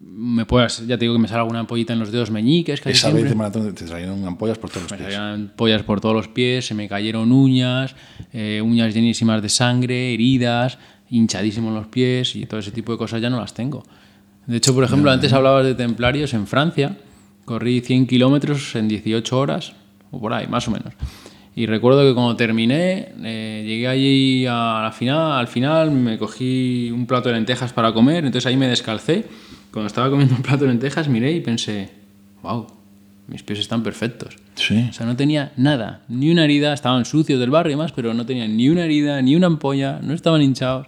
me 0.07 0.45
puedes, 0.45 0.85
ya 0.85 0.97
te 0.97 1.05
digo 1.05 1.13
que 1.15 1.19
me 1.19 1.27
sale 1.27 1.41
alguna 1.41 1.59
ampollita 1.59 1.93
en 1.93 1.99
los 1.99 2.11
dedos 2.11 2.29
meñiques, 2.31 2.79
casi 2.79 2.91
Esa 2.93 3.07
siempre. 3.07 3.23
vez 3.23 3.31
de 3.31 3.35
maratón 3.35 3.73
te 3.73 3.85
trajeron 3.85 4.25
ampollas 4.25 4.57
por 4.57 4.69
todos 4.69 4.83
los 4.83 4.91
Me 4.91 4.97
pies. 4.97 5.13
salían 5.13 5.51
pollas 5.55 5.83
por 5.83 5.99
todos 5.99 6.15
los 6.15 6.27
pies, 6.27 6.65
se 6.67 6.73
me 6.75 6.87
cayeron 6.87 7.31
uñas, 7.31 7.95
eh, 8.31 8.61
uñas 8.63 8.93
llenísimas 8.93 9.41
de 9.41 9.49
sangre, 9.49 10.13
heridas, 10.13 10.77
hinchadísimos 11.09 11.73
los 11.73 11.87
pies 11.87 12.35
y 12.35 12.45
todo 12.45 12.59
ese 12.59 12.71
tipo 12.71 12.91
de 12.91 12.97
cosas 12.97 13.21
ya 13.21 13.29
no 13.29 13.39
las 13.39 13.53
tengo. 13.53 13.83
De 14.45 14.57
hecho, 14.57 14.73
por 14.75 14.83
ejemplo, 14.83 15.09
antes 15.11 15.33
hablabas 15.33 15.65
de 15.65 15.73
templarios 15.75 16.33
en 16.33 16.45
Francia, 16.45 16.97
corrí 17.45 17.81
100 17.81 18.05
kilómetros 18.07 18.75
en 18.75 18.87
18 18.87 19.37
horas, 19.39 19.73
o 20.11 20.19
por 20.19 20.33
ahí, 20.33 20.47
más 20.47 20.67
o 20.67 20.71
menos. 20.71 20.93
Y 21.55 21.65
recuerdo 21.67 22.03
que 22.07 22.13
cuando 22.13 22.35
terminé, 22.35 23.13
eh, 23.23 23.63
llegué 23.65 23.87
allí 23.87 24.45
a 24.45 24.81
la 24.83 24.91
final, 24.91 25.31
al 25.39 25.47
final 25.47 25.89
me 25.91 26.17
cogí 26.17 26.91
un 26.91 27.05
plato 27.07 27.29
de 27.29 27.35
lentejas 27.35 27.73
para 27.73 27.93
comer, 27.93 28.25
entonces 28.25 28.45
ahí 28.45 28.57
me 28.57 28.67
descalcé. 28.67 29.25
Cuando 29.75 29.87
estaba 29.87 30.09
comiendo 30.09 30.33
un 30.35 30.41
plato 30.41 30.63
de 30.63 30.69
lentejas 30.69 31.09
miré 31.09 31.33
y 31.33 31.41
pensé, 31.41 31.89
wow, 32.41 32.65
mis 33.27 33.43
pies 33.43 33.59
están 33.59 33.83
perfectos. 33.83 34.35
Sí. 34.55 34.87
O 34.89 34.93
sea, 34.93 35.05
no 35.05 35.17
tenía 35.17 35.51
nada, 35.57 36.03
ni 36.07 36.31
una 36.31 36.45
herida, 36.45 36.73
estaban 36.73 37.03
sucios 37.03 37.41
del 37.41 37.49
barrio 37.49 37.73
y 37.73 37.75
más, 37.75 37.91
pero 37.91 38.13
no 38.13 38.25
tenían 38.25 38.55
ni 38.55 38.69
una 38.69 38.85
herida, 38.85 39.21
ni 39.21 39.35
una 39.35 39.47
ampolla, 39.47 39.99
no 40.01 40.13
estaban 40.13 40.41
hinchados, 40.41 40.87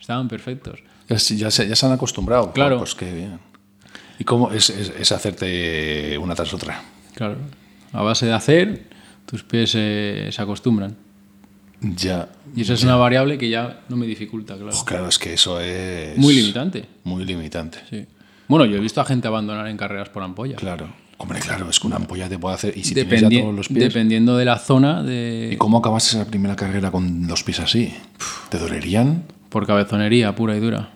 estaban 0.00 0.26
perfectos. 0.26 0.80
Ya, 1.08 1.16
se- 1.20 1.36
ya 1.36 1.48
se, 1.52 1.68
ya 1.68 1.76
se 1.76 1.86
han 1.86 1.92
acostumbrado. 1.92 2.52
Claro. 2.52 2.78
Pues 2.78 2.96
qué 2.96 3.12
bien. 3.14 3.38
¿Y 4.18 4.24
cómo 4.24 4.50
es, 4.50 4.68
es, 4.68 4.92
es 4.98 5.12
hacerte 5.12 6.18
una 6.18 6.34
tras 6.34 6.52
otra? 6.54 6.82
Claro, 7.14 7.36
a 7.92 8.02
base 8.02 8.26
de 8.26 8.32
hacer, 8.32 8.82
tus 9.26 9.44
pies 9.44 9.74
eh, 9.76 10.28
se 10.32 10.42
acostumbran. 10.42 10.96
Ya. 11.80 12.30
Y 12.56 12.62
esa 12.62 12.72
es 12.74 12.82
una 12.82 12.96
variable 12.96 13.38
que 13.38 13.48
ya 13.48 13.82
no 13.88 13.96
me 13.96 14.06
dificulta, 14.06 14.56
claro. 14.56 14.72
Oh, 14.74 14.84
claro, 14.84 15.08
es 15.08 15.18
que 15.20 15.34
eso 15.34 15.60
es. 15.60 16.16
Muy 16.18 16.34
limitante. 16.34 16.86
Muy 17.04 17.24
limitante. 17.24 17.78
Sí. 17.90 18.06
Bueno, 18.56 18.66
yo 18.66 18.76
he 18.76 18.80
visto 18.80 19.00
a 19.00 19.04
gente 19.04 19.26
abandonar 19.26 19.66
en 19.66 19.76
carreras 19.76 20.10
por 20.10 20.22
ampolla. 20.22 20.54
Claro. 20.54 20.86
Hombre, 21.18 21.40
claro, 21.40 21.68
es 21.68 21.80
que 21.80 21.88
una 21.88 21.96
ampolla 21.96 22.28
te 22.28 22.38
puede 22.38 22.54
hacer. 22.54 22.76
Y 22.78 22.84
si 22.84 22.94
tienes 22.94 23.20
ya 23.22 23.28
todos 23.28 23.52
los 23.52 23.66
pies. 23.66 23.80
Dependiendo 23.80 24.36
de 24.36 24.44
la 24.44 24.58
zona, 24.60 25.00
¿Y 25.02 25.06
de 25.06 25.56
cómo 25.58 25.78
acabaste 25.78 26.16
esa 26.16 26.24
primera 26.30 26.54
carrera 26.54 26.92
con 26.92 27.26
los 27.26 27.42
pies 27.42 27.58
así? 27.58 27.92
¿Te 28.50 28.58
dolerían? 28.58 29.24
por 29.48 29.66
cabezonería 29.66 30.36
pura 30.36 30.56
y 30.56 30.60
dura. 30.60 30.90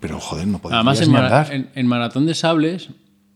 Pero 0.00 0.18
joder, 0.18 0.48
no 0.48 0.58
podías 0.58 0.78
Además, 0.78 1.00
en, 1.00 1.12
mara- 1.12 1.46
en- 1.52 1.68
en 1.76 1.86
maratón 1.86 2.26
de 2.26 2.34
sables 2.34 2.88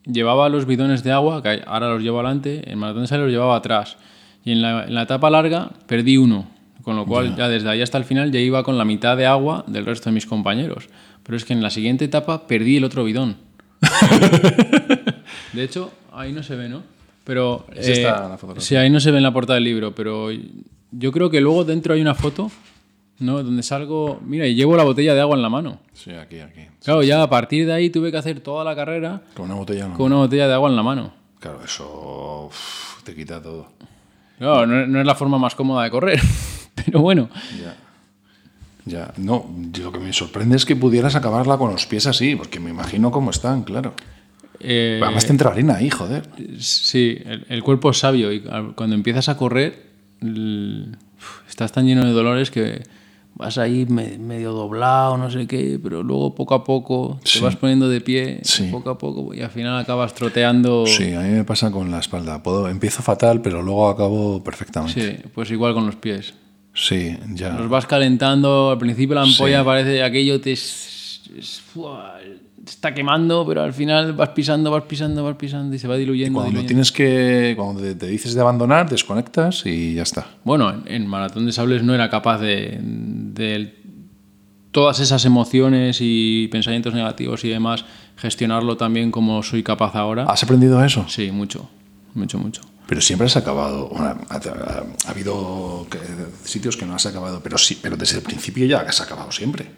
llevaba 0.04 0.48
los 0.48 0.66
bidones 0.66 1.04
de 1.04 1.12
agua, 1.12 1.40
que 1.40 1.62
ahora 1.64 1.88
los 1.90 2.02
llevo 2.02 2.18
adelante, 2.18 2.68
en 2.70 2.76
maratón 2.78 3.02
de 3.02 3.06
sables 3.08 3.26
los 3.26 3.32
llevaba 3.32 3.54
atrás. 3.56 3.98
Y 4.44 4.50
en 4.50 4.62
la, 4.62 4.84
en 4.84 4.94
la 4.94 5.02
etapa 5.02 5.30
larga 5.30 5.70
perdí 5.86 6.16
uno, 6.16 6.46
con 6.82 6.96
lo 6.96 7.06
cual 7.06 7.36
ya 7.36 7.48
desde 7.48 7.68
ahí 7.70 7.82
hasta 7.82 7.98
el 7.98 8.04
final 8.04 8.32
ya 8.32 8.40
iba 8.40 8.64
con 8.64 8.78
la 8.78 8.84
mitad 8.84 9.16
de 9.16 9.26
agua 9.26 9.64
del 9.68 9.86
resto 9.86 10.10
de 10.10 10.14
mis 10.14 10.26
compañeros. 10.26 10.88
Pero 11.24 11.36
es 11.36 11.44
que 11.44 11.52
en 11.52 11.62
la 11.62 11.70
siguiente 11.70 12.04
etapa 12.04 12.46
perdí 12.46 12.76
el 12.76 12.84
otro 12.84 13.04
bidón. 13.04 13.36
de 15.52 15.62
hecho, 15.64 15.92
ahí 16.12 16.32
no 16.32 16.42
se 16.42 16.56
ve, 16.56 16.68
¿no? 16.68 16.82
Pero 17.24 17.66
Es 17.74 17.88
esta 17.88 18.28
la 18.28 18.36
fotografía. 18.38 18.66
sí, 18.66 18.76
ahí 18.76 18.90
no 18.90 19.00
se 19.00 19.10
ve 19.10 19.16
en 19.16 19.22
la 19.22 19.32
portada 19.32 19.54
del 19.54 19.64
libro, 19.64 19.94
pero 19.94 20.28
yo 20.90 21.12
creo 21.12 21.30
que 21.30 21.40
luego 21.40 21.64
dentro 21.64 21.94
hay 21.94 22.00
una 22.02 22.14
foto, 22.14 22.50
¿no? 23.20 23.42
Donde 23.42 23.62
salgo, 23.62 24.20
mira, 24.24 24.46
y 24.46 24.54
llevo 24.54 24.76
la 24.76 24.84
botella 24.84 25.14
de 25.14 25.20
agua 25.22 25.36
en 25.36 25.42
la 25.42 25.48
mano. 25.48 25.80
Sí, 25.94 26.10
aquí, 26.10 26.40
aquí. 26.40 26.60
Claro, 26.84 27.02
ya 27.02 27.22
a 27.22 27.30
partir 27.30 27.66
de 27.66 27.72
ahí 27.72 27.88
tuve 27.88 28.10
que 28.10 28.18
hacer 28.18 28.40
toda 28.40 28.62
la 28.64 28.74
carrera 28.76 29.22
Con 29.34 29.46
una 29.46 29.54
botella 29.54 29.88
no. 29.88 29.94
con 29.96 30.06
una 30.06 30.16
botella 30.16 30.46
de 30.48 30.52
agua 30.54 30.68
en 30.68 30.76
la 30.76 30.82
mano. 30.82 31.14
Claro, 31.40 31.60
eso 31.64 32.46
uf, 32.48 33.02
te 33.04 33.14
quita 33.14 33.40
todo. 33.40 33.68
Claro, 34.38 34.66
no, 34.66 34.86
no 34.86 35.00
es 35.00 35.06
la 35.06 35.14
forma 35.14 35.38
más 35.38 35.54
cómoda 35.54 35.84
de 35.84 35.90
correr, 35.90 36.20
pero 36.74 37.00
bueno. 37.00 37.30
Ya. 37.62 37.74
Ya, 38.86 39.12
no, 39.16 39.46
lo 39.82 39.92
que 39.92 39.98
me 39.98 40.12
sorprende 40.12 40.56
es 40.56 40.64
que 40.66 40.76
pudieras 40.76 41.14
acabarla 41.14 41.56
con 41.56 41.70
los 41.72 41.86
pies 41.86 42.06
así, 42.06 42.36
porque 42.36 42.60
me 42.60 42.70
imagino 42.70 43.10
cómo 43.10 43.30
están, 43.30 43.62
claro. 43.64 43.94
Eh, 44.60 45.00
Además 45.02 45.24
te 45.26 45.32
entra 45.32 45.50
harina 45.50 45.76
ahí, 45.76 45.90
joder. 45.90 46.28
sí, 46.58 47.18
el, 47.24 47.46
el 47.48 47.62
cuerpo 47.62 47.90
es 47.90 47.98
sabio 47.98 48.32
y 48.32 48.42
cuando 48.74 48.94
empiezas 48.94 49.28
a 49.28 49.36
correr 49.36 49.86
el- 50.20 50.96
estás 51.48 51.72
tan 51.72 51.86
lleno 51.86 52.04
de 52.04 52.12
dolores 52.12 52.50
que 52.50 52.82
vas 53.34 53.58
ahí 53.58 53.84
me- 53.88 54.16
medio 54.18 54.52
doblado, 54.52 55.16
no 55.18 55.30
sé 55.30 55.46
qué, 55.46 55.80
pero 55.82 56.02
luego 56.02 56.34
poco 56.34 56.54
a 56.54 56.62
poco 56.62 57.18
te 57.24 57.30
Sí. 57.30 57.40
vas 57.40 57.56
poniendo 57.56 57.88
de 57.88 58.00
pie, 58.00 58.40
Sí. 58.44 58.68
poco 58.70 58.90
a 58.90 58.98
poco, 58.98 59.34
y 59.34 59.40
al 59.40 59.50
final 59.50 59.76
acabas 59.78 60.14
troteando. 60.14 60.86
Sí, 60.86 61.12
a 61.14 61.20
mí 61.20 61.30
me 61.30 61.44
pasa 61.44 61.70
con 61.70 61.90
la 61.90 61.98
espalda. 61.98 62.42
Puedo, 62.42 62.68
empiezo 62.68 63.02
fatal, 63.02 63.40
pero 63.42 63.60
luego 63.62 63.88
acabo 63.88 64.42
perfectamente. 64.44 65.16
Sí, 65.16 65.22
pues 65.34 65.50
igual 65.50 65.74
con 65.74 65.86
los 65.86 65.96
pies. 65.96 66.34
Sí, 66.74 67.16
ya. 67.34 67.50
Los 67.50 67.68
vas 67.68 67.86
calentando, 67.86 68.70
al 68.70 68.78
principio 68.78 69.14
la 69.14 69.22
ampolla 69.22 69.64
parece 69.64 70.02
aquello 70.02 70.40
te 70.40 70.52
es- 70.52 71.22
es- 71.38 71.60
¡fua! 71.60 72.16
te 72.64 72.70
está 72.70 72.94
quemando, 72.94 73.44
pero 73.46 73.62
al 73.62 73.72
final 73.74 74.14
vas 74.14 74.30
pisando, 74.30 74.70
vas 74.70 74.84
pisando, 74.84 75.22
vas 75.22 75.36
pisando 75.36 75.74
y 75.76 75.78
se 75.78 75.86
va 75.86 75.96
diluyendo. 75.96 76.34
Cuando 76.38 76.48
diluyendo. 76.50 76.66
tienes 76.68 76.90
que, 76.92 77.52
cuando 77.56 77.82
te, 77.82 77.94
te 77.94 78.06
dices 78.06 78.34
de 78.34 78.40
abandonar, 78.40 78.88
desconectas 78.88 79.64
y 79.66 79.94
ya 79.94 80.02
está. 80.02 80.26
Bueno, 80.44 80.70
en, 80.70 80.82
en 80.86 81.06
Maratón 81.06 81.44
de 81.46 81.52
Sables 81.52 81.82
no 81.82 81.94
era 81.94 82.08
capaz 82.08 82.38
de, 82.40 82.78
de 82.80 83.74
todas 84.70 84.98
esas 84.98 85.24
emociones 85.26 85.98
y 86.00 86.48
pensamientos 86.50 86.94
negativos 86.94 87.44
y 87.44 87.50
demás 87.50 87.84
gestionarlo 88.16 88.76
también 88.78 89.10
como 89.10 89.42
soy 89.42 89.62
capaz 89.62 89.94
ahora. 89.94 90.24
¿Has 90.24 90.42
aprendido 90.42 90.82
eso? 90.84 91.04
Sí, 91.08 91.30
mucho, 91.30 91.68
mucho, 92.14 92.38
mucho. 92.38 92.62
Pero 92.86 93.00
siempre 93.00 93.26
has 93.26 93.36
acabado. 93.36 93.88
bueno, 93.88 94.06
ha, 94.28 94.34
ha- 94.34 94.84
ha 95.06 95.10
habido 95.10 95.86
que- 95.90 95.98
sitios 96.44 96.76
que 96.76 96.84
no 96.86 96.94
has 96.94 97.06
acabado, 97.06 97.40
pero 97.42 97.56
sí, 97.58 97.78
pero 97.80 97.96
desde 97.96 98.18
el 98.18 98.22
principio 98.22 98.66
ya 98.66 98.80
has 98.80 99.00
acabado 99.00 99.32
siempre. 99.32 99.70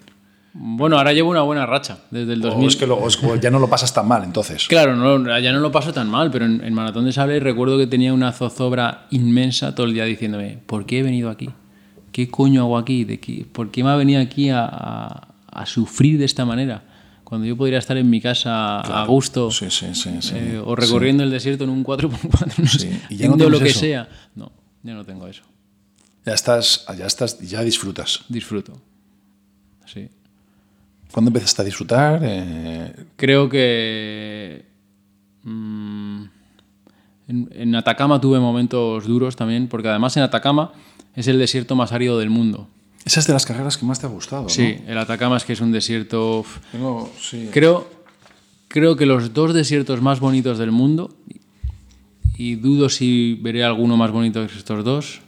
Bueno, 0.58 0.96
ahora 0.96 1.12
llevo 1.12 1.30
una 1.30 1.42
buena 1.42 1.66
racha 1.66 1.98
desde 2.10 2.32
el 2.32 2.40
2000. 2.40 2.64
O 2.64 2.68
es 2.68 2.76
que 2.76 2.86
lo- 2.86 3.06
es 3.06 3.18
ya 3.42 3.50
no 3.50 3.58
lo 3.58 3.68
pasas 3.68 3.92
tan 3.92 4.08
mal, 4.08 4.24
entonces. 4.24 4.66
Claro, 4.68 4.96
no, 4.96 5.38
ya 5.38 5.52
no 5.52 5.60
lo 5.60 5.70
paso 5.70 5.92
tan 5.92 6.08
mal, 6.10 6.30
pero 6.30 6.46
en, 6.46 6.64
en 6.64 6.72
Maratón 6.74 7.04
de 7.04 7.12
Sable 7.12 7.38
recuerdo 7.40 7.76
que 7.76 7.86
tenía 7.86 8.12
una 8.14 8.32
zozobra 8.32 9.06
inmensa 9.10 9.74
todo 9.74 9.86
el 9.86 9.92
día 9.94 10.04
diciéndome, 10.04 10.58
¿por 10.66 10.86
qué 10.86 11.00
he 11.00 11.02
venido 11.02 11.28
aquí? 11.30 11.50
¿Qué 12.10 12.30
coño 12.30 12.62
hago 12.62 12.78
aquí? 12.78 13.04
¿De 13.04 13.20
qué? 13.20 13.44
¿Por 13.52 13.70
qué 13.70 13.84
me 13.84 13.90
ha 13.90 13.96
venido 13.96 14.20
aquí 14.22 14.48
a, 14.48 14.64
a- 14.64 15.28
a 15.52 15.66
sufrir 15.66 16.18
de 16.18 16.24
esta 16.24 16.44
manera? 16.46 16.82
Cuando 17.26 17.44
yo 17.44 17.56
podría 17.56 17.78
estar 17.80 17.96
en 17.96 18.08
mi 18.08 18.20
casa 18.20 18.78
a 18.78 19.04
gusto 19.04 19.50
Sí, 19.50 19.68
sí, 19.68 19.86
sí. 19.94 20.10
sí. 20.22 20.34
eh, 20.36 20.62
o 20.64 20.76
recorriendo 20.76 21.24
el 21.24 21.30
desierto 21.30 21.64
en 21.64 21.70
un 21.70 21.82
4x4, 21.84 22.58
no 22.58 22.68
Sí. 22.68 22.78
sé, 22.78 23.00
¿Y 23.10 23.16
ya 23.16 23.26
no 23.28 23.36
lo 23.48 23.58
que 23.58 23.70
eso? 23.70 23.80
sea. 23.80 24.08
No, 24.36 24.52
ya 24.84 24.94
no 24.94 25.04
tengo 25.04 25.26
eso. 25.26 25.42
Ya 26.24 26.34
estás, 26.34 26.86
ya 26.96 27.04
estás, 27.04 27.40
ya 27.40 27.62
disfrutas. 27.62 28.20
Disfruto. 28.28 28.80
Sí. 29.86 30.08
¿Cuándo 31.10 31.30
empezaste 31.30 31.62
a 31.62 31.64
disfrutar? 31.64 32.20
Eh, 32.22 32.94
Creo 33.16 33.48
que 33.48 34.64
mm, 35.42 36.22
en, 37.26 37.48
en 37.52 37.74
Atacama 37.74 38.20
tuve 38.20 38.38
momentos 38.38 39.04
duros 39.04 39.34
también, 39.34 39.66
porque 39.66 39.88
además 39.88 40.16
en 40.16 40.22
Atacama 40.22 40.72
es 41.16 41.26
el 41.26 41.38
desierto 41.40 41.74
más 41.74 41.90
árido 41.90 42.20
del 42.20 42.30
mundo. 42.30 42.68
Esa 43.06 43.20
es 43.20 43.26
de 43.26 43.32
las 43.32 43.46
carreras 43.46 43.78
que 43.78 43.86
más 43.86 43.98
te 44.00 44.06
ha 44.06 44.10
gustado, 44.10 44.42
¿no? 44.42 44.48
Sí, 44.50 44.76
el 44.86 44.98
Atacama 44.98 45.38
es 45.38 45.44
que 45.44 45.54
es 45.54 45.60
un 45.62 45.72
desierto... 45.72 46.44
Tengo- 46.72 47.10
sí. 47.18 47.48
Creo, 47.52 47.88
creo 48.68 48.96
que 48.96 49.06
los 49.06 49.32
dos 49.32 49.54
desiertos 49.54 50.02
más 50.02 50.20
bonitos 50.20 50.58
del 50.58 50.72
mundo 50.72 51.16
y 52.36 52.56
dudo 52.56 52.88
si 52.90 53.38
veré 53.40 53.64
alguno 53.64 53.96
más 53.96 54.10
bonito 54.10 54.46
que 54.46 54.52
estos 54.58 54.84
dos, 54.84 55.20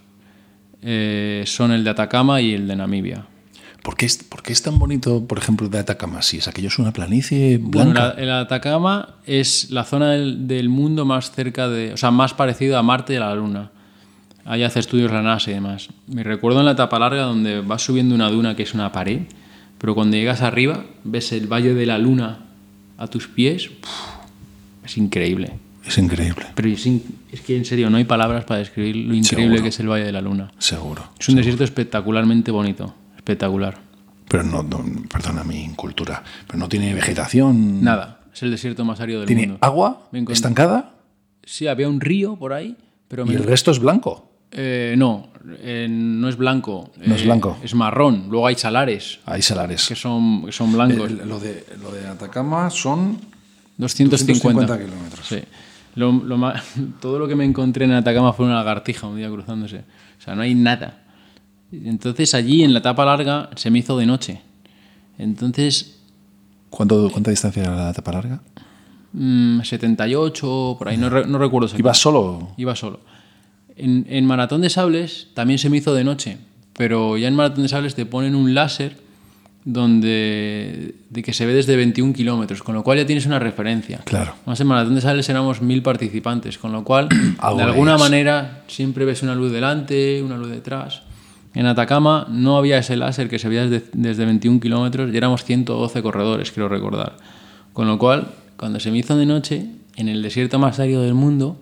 eh, 0.82 1.42
son 1.46 1.72
el 1.72 1.84
de 1.84 1.90
Atacama 1.90 2.40
y 2.42 2.52
el 2.52 2.68
de 2.68 2.76
Namibia. 2.76 3.26
¿Por 3.82 3.96
qué, 3.96 4.06
es, 4.06 4.18
por 4.22 4.42
qué 4.42 4.52
es 4.52 4.60
tan 4.60 4.78
bonito, 4.78 5.26
por 5.26 5.38
ejemplo, 5.38 5.64
el 5.66 5.72
de 5.72 5.78
Atacama? 5.78 6.20
Si 6.20 6.38
es 6.38 6.48
aquello 6.48 6.68
es 6.68 6.78
una 6.78 6.92
planicie 6.92 7.58
Bueno, 7.58 7.92
blanca. 7.92 8.14
la- 8.16 8.22
el 8.22 8.30
Atacama 8.30 9.14
es 9.24 9.70
la 9.70 9.84
zona 9.84 10.10
del, 10.10 10.46
del 10.46 10.68
mundo 10.68 11.04
más 11.06 11.30
cerca 11.30 11.68
de, 11.68 11.92
o 11.94 11.96
sea, 11.96 12.10
más 12.10 12.34
parecido 12.34 12.76
a 12.76 12.82
Marte 12.82 13.14
y 13.14 13.16
a 13.16 13.20
la 13.20 13.34
Luna. 13.34 13.70
Ahí 14.50 14.62
hace 14.62 14.80
estudios 14.80 15.12
la 15.12 15.20
NASA 15.20 15.50
y 15.50 15.54
demás. 15.54 15.88
Me 16.06 16.22
recuerdo 16.22 16.60
en 16.60 16.66
la 16.66 16.72
etapa 16.72 16.98
larga 16.98 17.22
donde 17.24 17.60
vas 17.60 17.82
subiendo 17.82 18.14
una 18.14 18.30
duna 18.30 18.56
que 18.56 18.62
es 18.62 18.72
una 18.72 18.90
pared, 18.92 19.20
pero 19.76 19.94
cuando 19.94 20.16
llegas 20.16 20.40
arriba 20.40 20.84
ves 21.04 21.32
el 21.32 21.46
Valle 21.52 21.74
de 21.74 21.84
la 21.84 21.98
Luna 21.98 22.46
a 22.96 23.06
tus 23.08 23.28
pies, 23.28 23.68
es 24.84 24.96
increíble. 24.96 25.52
Es 25.86 25.96
increíble, 25.98 26.44
Pero 26.54 26.68
es, 26.68 26.84
in- 26.86 27.02
es 27.32 27.40
que 27.40 27.56
en 27.56 27.64
serio 27.64 27.88
no 27.88 27.96
hay 27.96 28.04
palabras 28.04 28.44
para 28.44 28.60
describir 28.60 28.96
lo 28.96 29.14
increíble 29.14 29.56
Seguro. 29.56 29.62
que 29.62 29.68
es 29.68 29.80
el 29.80 29.88
Valle 29.88 30.04
de 30.04 30.12
la 30.12 30.20
Luna. 30.20 30.50
seguro. 30.58 31.02
Es 31.18 31.28
un 31.28 31.36
desierto 31.36 31.64
espectacularmente 31.64 32.50
bonito, 32.50 32.94
espectacular. 33.16 33.78
Pero 34.28 34.42
no, 34.44 34.62
no- 34.62 34.84
perdona 35.10 35.44
mi 35.44 35.62
incultura, 35.62 36.22
pero 36.46 36.58
no 36.58 36.68
tiene 36.68 36.92
vegetación. 36.94 37.82
Nada, 37.82 38.20
es 38.34 38.42
el 38.42 38.50
desierto 38.50 38.84
más 38.84 39.00
árido 39.00 39.20
del 39.20 39.26
¿Tiene 39.28 39.42
mundo. 39.46 39.58
agua 39.62 40.08
Me 40.12 40.18
encontré- 40.18 40.34
estancada? 40.34 40.94
Sí, 41.44 41.66
había 41.66 41.88
un 41.88 42.00
río 42.00 42.36
por 42.36 42.52
ahí, 42.52 42.76
pero 43.08 43.24
Y 43.24 43.28
me- 43.30 43.34
el 43.36 43.44
resto 43.44 43.70
es 43.70 43.78
blanco. 43.78 44.30
Eh, 44.50 44.94
no, 44.96 45.28
eh, 45.60 45.86
no 45.90 46.28
es 46.28 46.36
blanco. 46.36 46.90
No 47.04 47.14
es 47.14 47.22
eh, 47.22 47.24
blanco. 47.24 47.58
Es 47.62 47.74
marrón. 47.74 48.26
Luego 48.30 48.46
hay 48.46 48.54
salares 48.54 49.20
Hay 49.26 49.42
salares. 49.42 49.86
que 49.86 49.94
son, 49.94 50.46
que 50.46 50.52
son 50.52 50.72
blancos. 50.72 51.10
lo, 51.10 51.38
de, 51.38 51.66
lo 51.82 51.90
de 51.92 52.06
Atacama 52.06 52.70
son 52.70 53.18
250. 53.76 54.66
250 54.66 54.78
kilómetros. 54.78 55.26
Sí. 55.26 55.38
Lo- 55.96 56.12
lo 56.12 56.36
ma- 56.38 56.54
todo 57.00 57.18
lo 57.18 57.28
que 57.28 57.34
me 57.36 57.44
encontré 57.44 57.84
en 57.84 57.92
Atacama 57.92 58.32
fue 58.32 58.46
una 58.46 58.54
lagartija 58.56 59.06
un 59.06 59.16
día 59.16 59.28
cruzándose. 59.30 59.78
O 60.18 60.22
sea, 60.22 60.34
no 60.34 60.42
hay 60.42 60.54
nada. 60.54 61.02
Entonces 61.70 62.32
allí 62.34 62.62
en 62.64 62.72
la 62.72 62.78
etapa 62.78 63.04
larga 63.04 63.50
se 63.54 63.70
me 63.70 63.80
hizo 63.80 63.98
de 63.98 64.06
noche. 64.06 64.40
Entonces, 65.18 65.96
¿Cuánto, 66.70 67.10
¿Cuánta 67.10 67.30
distancia 67.30 67.62
era 67.62 67.74
la 67.76 67.90
etapa 67.90 68.12
larga? 68.12 68.40
mm, 69.12 69.60
78, 69.62 70.76
por 70.78 70.88
ahí, 70.88 70.96
no, 70.96 71.08
re- 71.10 71.26
no 71.26 71.38
recuerdo 71.38 71.66
exactamente. 71.66 71.80
¿Ibas 71.86 71.98
solo? 71.98 72.48
Iba 72.56 72.74
solo. 72.76 73.00
En, 73.78 74.06
en 74.08 74.26
Maratón 74.26 74.60
de 74.60 74.70
Sables 74.70 75.28
también 75.34 75.58
se 75.58 75.70
me 75.70 75.78
hizo 75.78 75.94
de 75.94 76.04
noche, 76.04 76.38
pero 76.74 77.16
ya 77.16 77.28
en 77.28 77.34
Maratón 77.34 77.62
de 77.62 77.68
Sables 77.68 77.94
te 77.94 78.06
ponen 78.06 78.34
un 78.34 78.54
láser 78.54 78.96
donde 79.64 80.94
de 81.10 81.22
que 81.22 81.32
se 81.34 81.44
ve 81.44 81.52
desde 81.52 81.76
21 81.76 82.14
kilómetros, 82.14 82.62
con 82.62 82.74
lo 82.74 82.82
cual 82.82 82.98
ya 82.98 83.06
tienes 83.06 83.26
una 83.26 83.38
referencia. 83.38 84.00
Claro. 84.04 84.34
Más 84.46 84.58
en 84.60 84.66
Maratón 84.66 84.94
de 84.94 85.02
Sables 85.02 85.28
éramos 85.28 85.60
mil 85.60 85.82
participantes, 85.82 86.56
con 86.56 86.72
lo 86.72 86.84
cual 86.84 87.08
de 87.56 87.62
alguna 87.62 87.98
manera 87.98 88.62
siempre 88.66 89.04
ves 89.04 89.22
una 89.22 89.34
luz 89.34 89.52
delante, 89.52 90.22
una 90.22 90.38
luz 90.38 90.48
detrás. 90.48 91.02
En 91.54 91.66
Atacama 91.66 92.26
no 92.30 92.56
había 92.56 92.78
ese 92.78 92.96
láser 92.96 93.28
que 93.28 93.38
se 93.38 93.48
veía 93.48 93.66
desde, 93.66 93.88
desde 93.92 94.24
21 94.24 94.60
kilómetros 94.60 95.12
y 95.12 95.16
éramos 95.16 95.44
112 95.44 96.02
corredores, 96.02 96.50
quiero 96.50 96.68
recordar. 96.68 97.16
Con 97.74 97.88
lo 97.88 97.98
cual, 97.98 98.28
cuando 98.56 98.80
se 98.80 98.90
me 98.90 98.98
hizo 98.98 99.16
de 99.16 99.26
noche, 99.26 99.66
en 99.96 100.08
el 100.08 100.22
desierto 100.22 100.58
más 100.58 100.80
árido 100.80 101.02
del 101.02 101.14
mundo, 101.14 101.58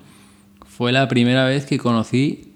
fue 0.76 0.92
la 0.92 1.08
primera 1.08 1.44
vez 1.44 1.64
que 1.66 1.78
conocí 1.78 2.52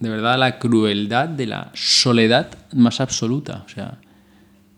de 0.00 0.08
verdad 0.10 0.38
la 0.38 0.58
crueldad 0.58 1.28
de 1.28 1.46
la 1.46 1.70
soledad 1.74 2.48
más 2.74 3.00
absoluta. 3.00 3.64
O 3.66 3.68
sea, 3.68 3.98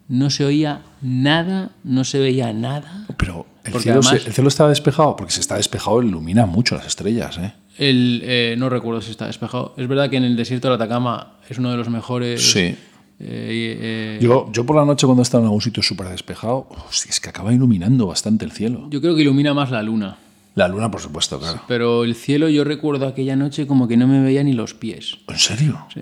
no 0.08 0.30
se 0.30 0.44
oía 0.44 0.82
nada, 1.02 1.70
no 1.84 2.04
se 2.04 2.18
veía 2.20 2.52
nada. 2.52 3.06
Pero 3.16 3.46
el 3.64 3.72
cielo, 3.80 4.02
se- 4.02 4.08
además- 4.08 4.26
el 4.26 4.32
cielo 4.32 4.48
estaba 4.48 4.68
despejado, 4.68 5.16
porque 5.16 5.32
si 5.32 5.40
está 5.40 5.56
despejado 5.56 6.02
ilumina 6.02 6.46
mucho 6.46 6.76
las 6.76 6.86
estrellas, 6.86 7.38
¿eh? 7.38 7.52
El, 7.78 8.22
eh, 8.24 8.54
no 8.56 8.68
recuerdo 8.70 9.02
si 9.02 9.10
está 9.10 9.26
despejado. 9.26 9.74
Es 9.76 9.86
verdad 9.88 10.08
que 10.08 10.16
en 10.16 10.24
el 10.24 10.36
desierto 10.36 10.68
del 10.68 10.76
Atacama 10.76 11.34
es 11.48 11.58
uno 11.58 11.70
de 11.70 11.76
los 11.76 11.88
mejores. 11.90 12.40
Sí. 12.52 12.60
eh, 12.60 12.76
eh, 13.20 14.18
Yo, 14.22 14.50
yo 14.52 14.64
por 14.64 14.76
la 14.76 14.84
noche 14.84 15.06
cuando 15.06 15.22
he 15.22 15.24
estado 15.24 15.42
en 15.42 15.46
algún 15.46 15.60
sitio 15.60 15.82
súper 15.82 16.08
despejado, 16.08 16.68
hostia, 16.88 17.10
es 17.10 17.18
que 17.20 17.28
acaba 17.28 17.52
iluminando 17.52 18.06
bastante 18.06 18.44
el 18.44 18.52
cielo. 18.52 18.86
yo 18.90 19.00
creo 19.00 19.14
que 19.16 19.22
ilumina 19.22 19.52
más 19.54 19.70
la 19.70 19.82
luna. 19.82 20.16
La 20.56 20.68
luna, 20.68 20.90
por 20.90 21.00
supuesto, 21.02 21.38
claro. 21.38 21.60
Pero 21.68 22.02
el 22.02 22.14
cielo, 22.14 22.48
yo 22.48 22.64
recuerdo 22.64 23.06
aquella 23.06 23.36
noche 23.36 23.66
como 23.66 23.86
que 23.86 23.96
no 23.98 24.08
me 24.08 24.22
veía 24.22 24.42
ni 24.42 24.54
los 24.54 24.72
pies. 24.72 25.18
¿En 25.28 25.38
serio? 25.38 25.86
Sí. 25.92 26.00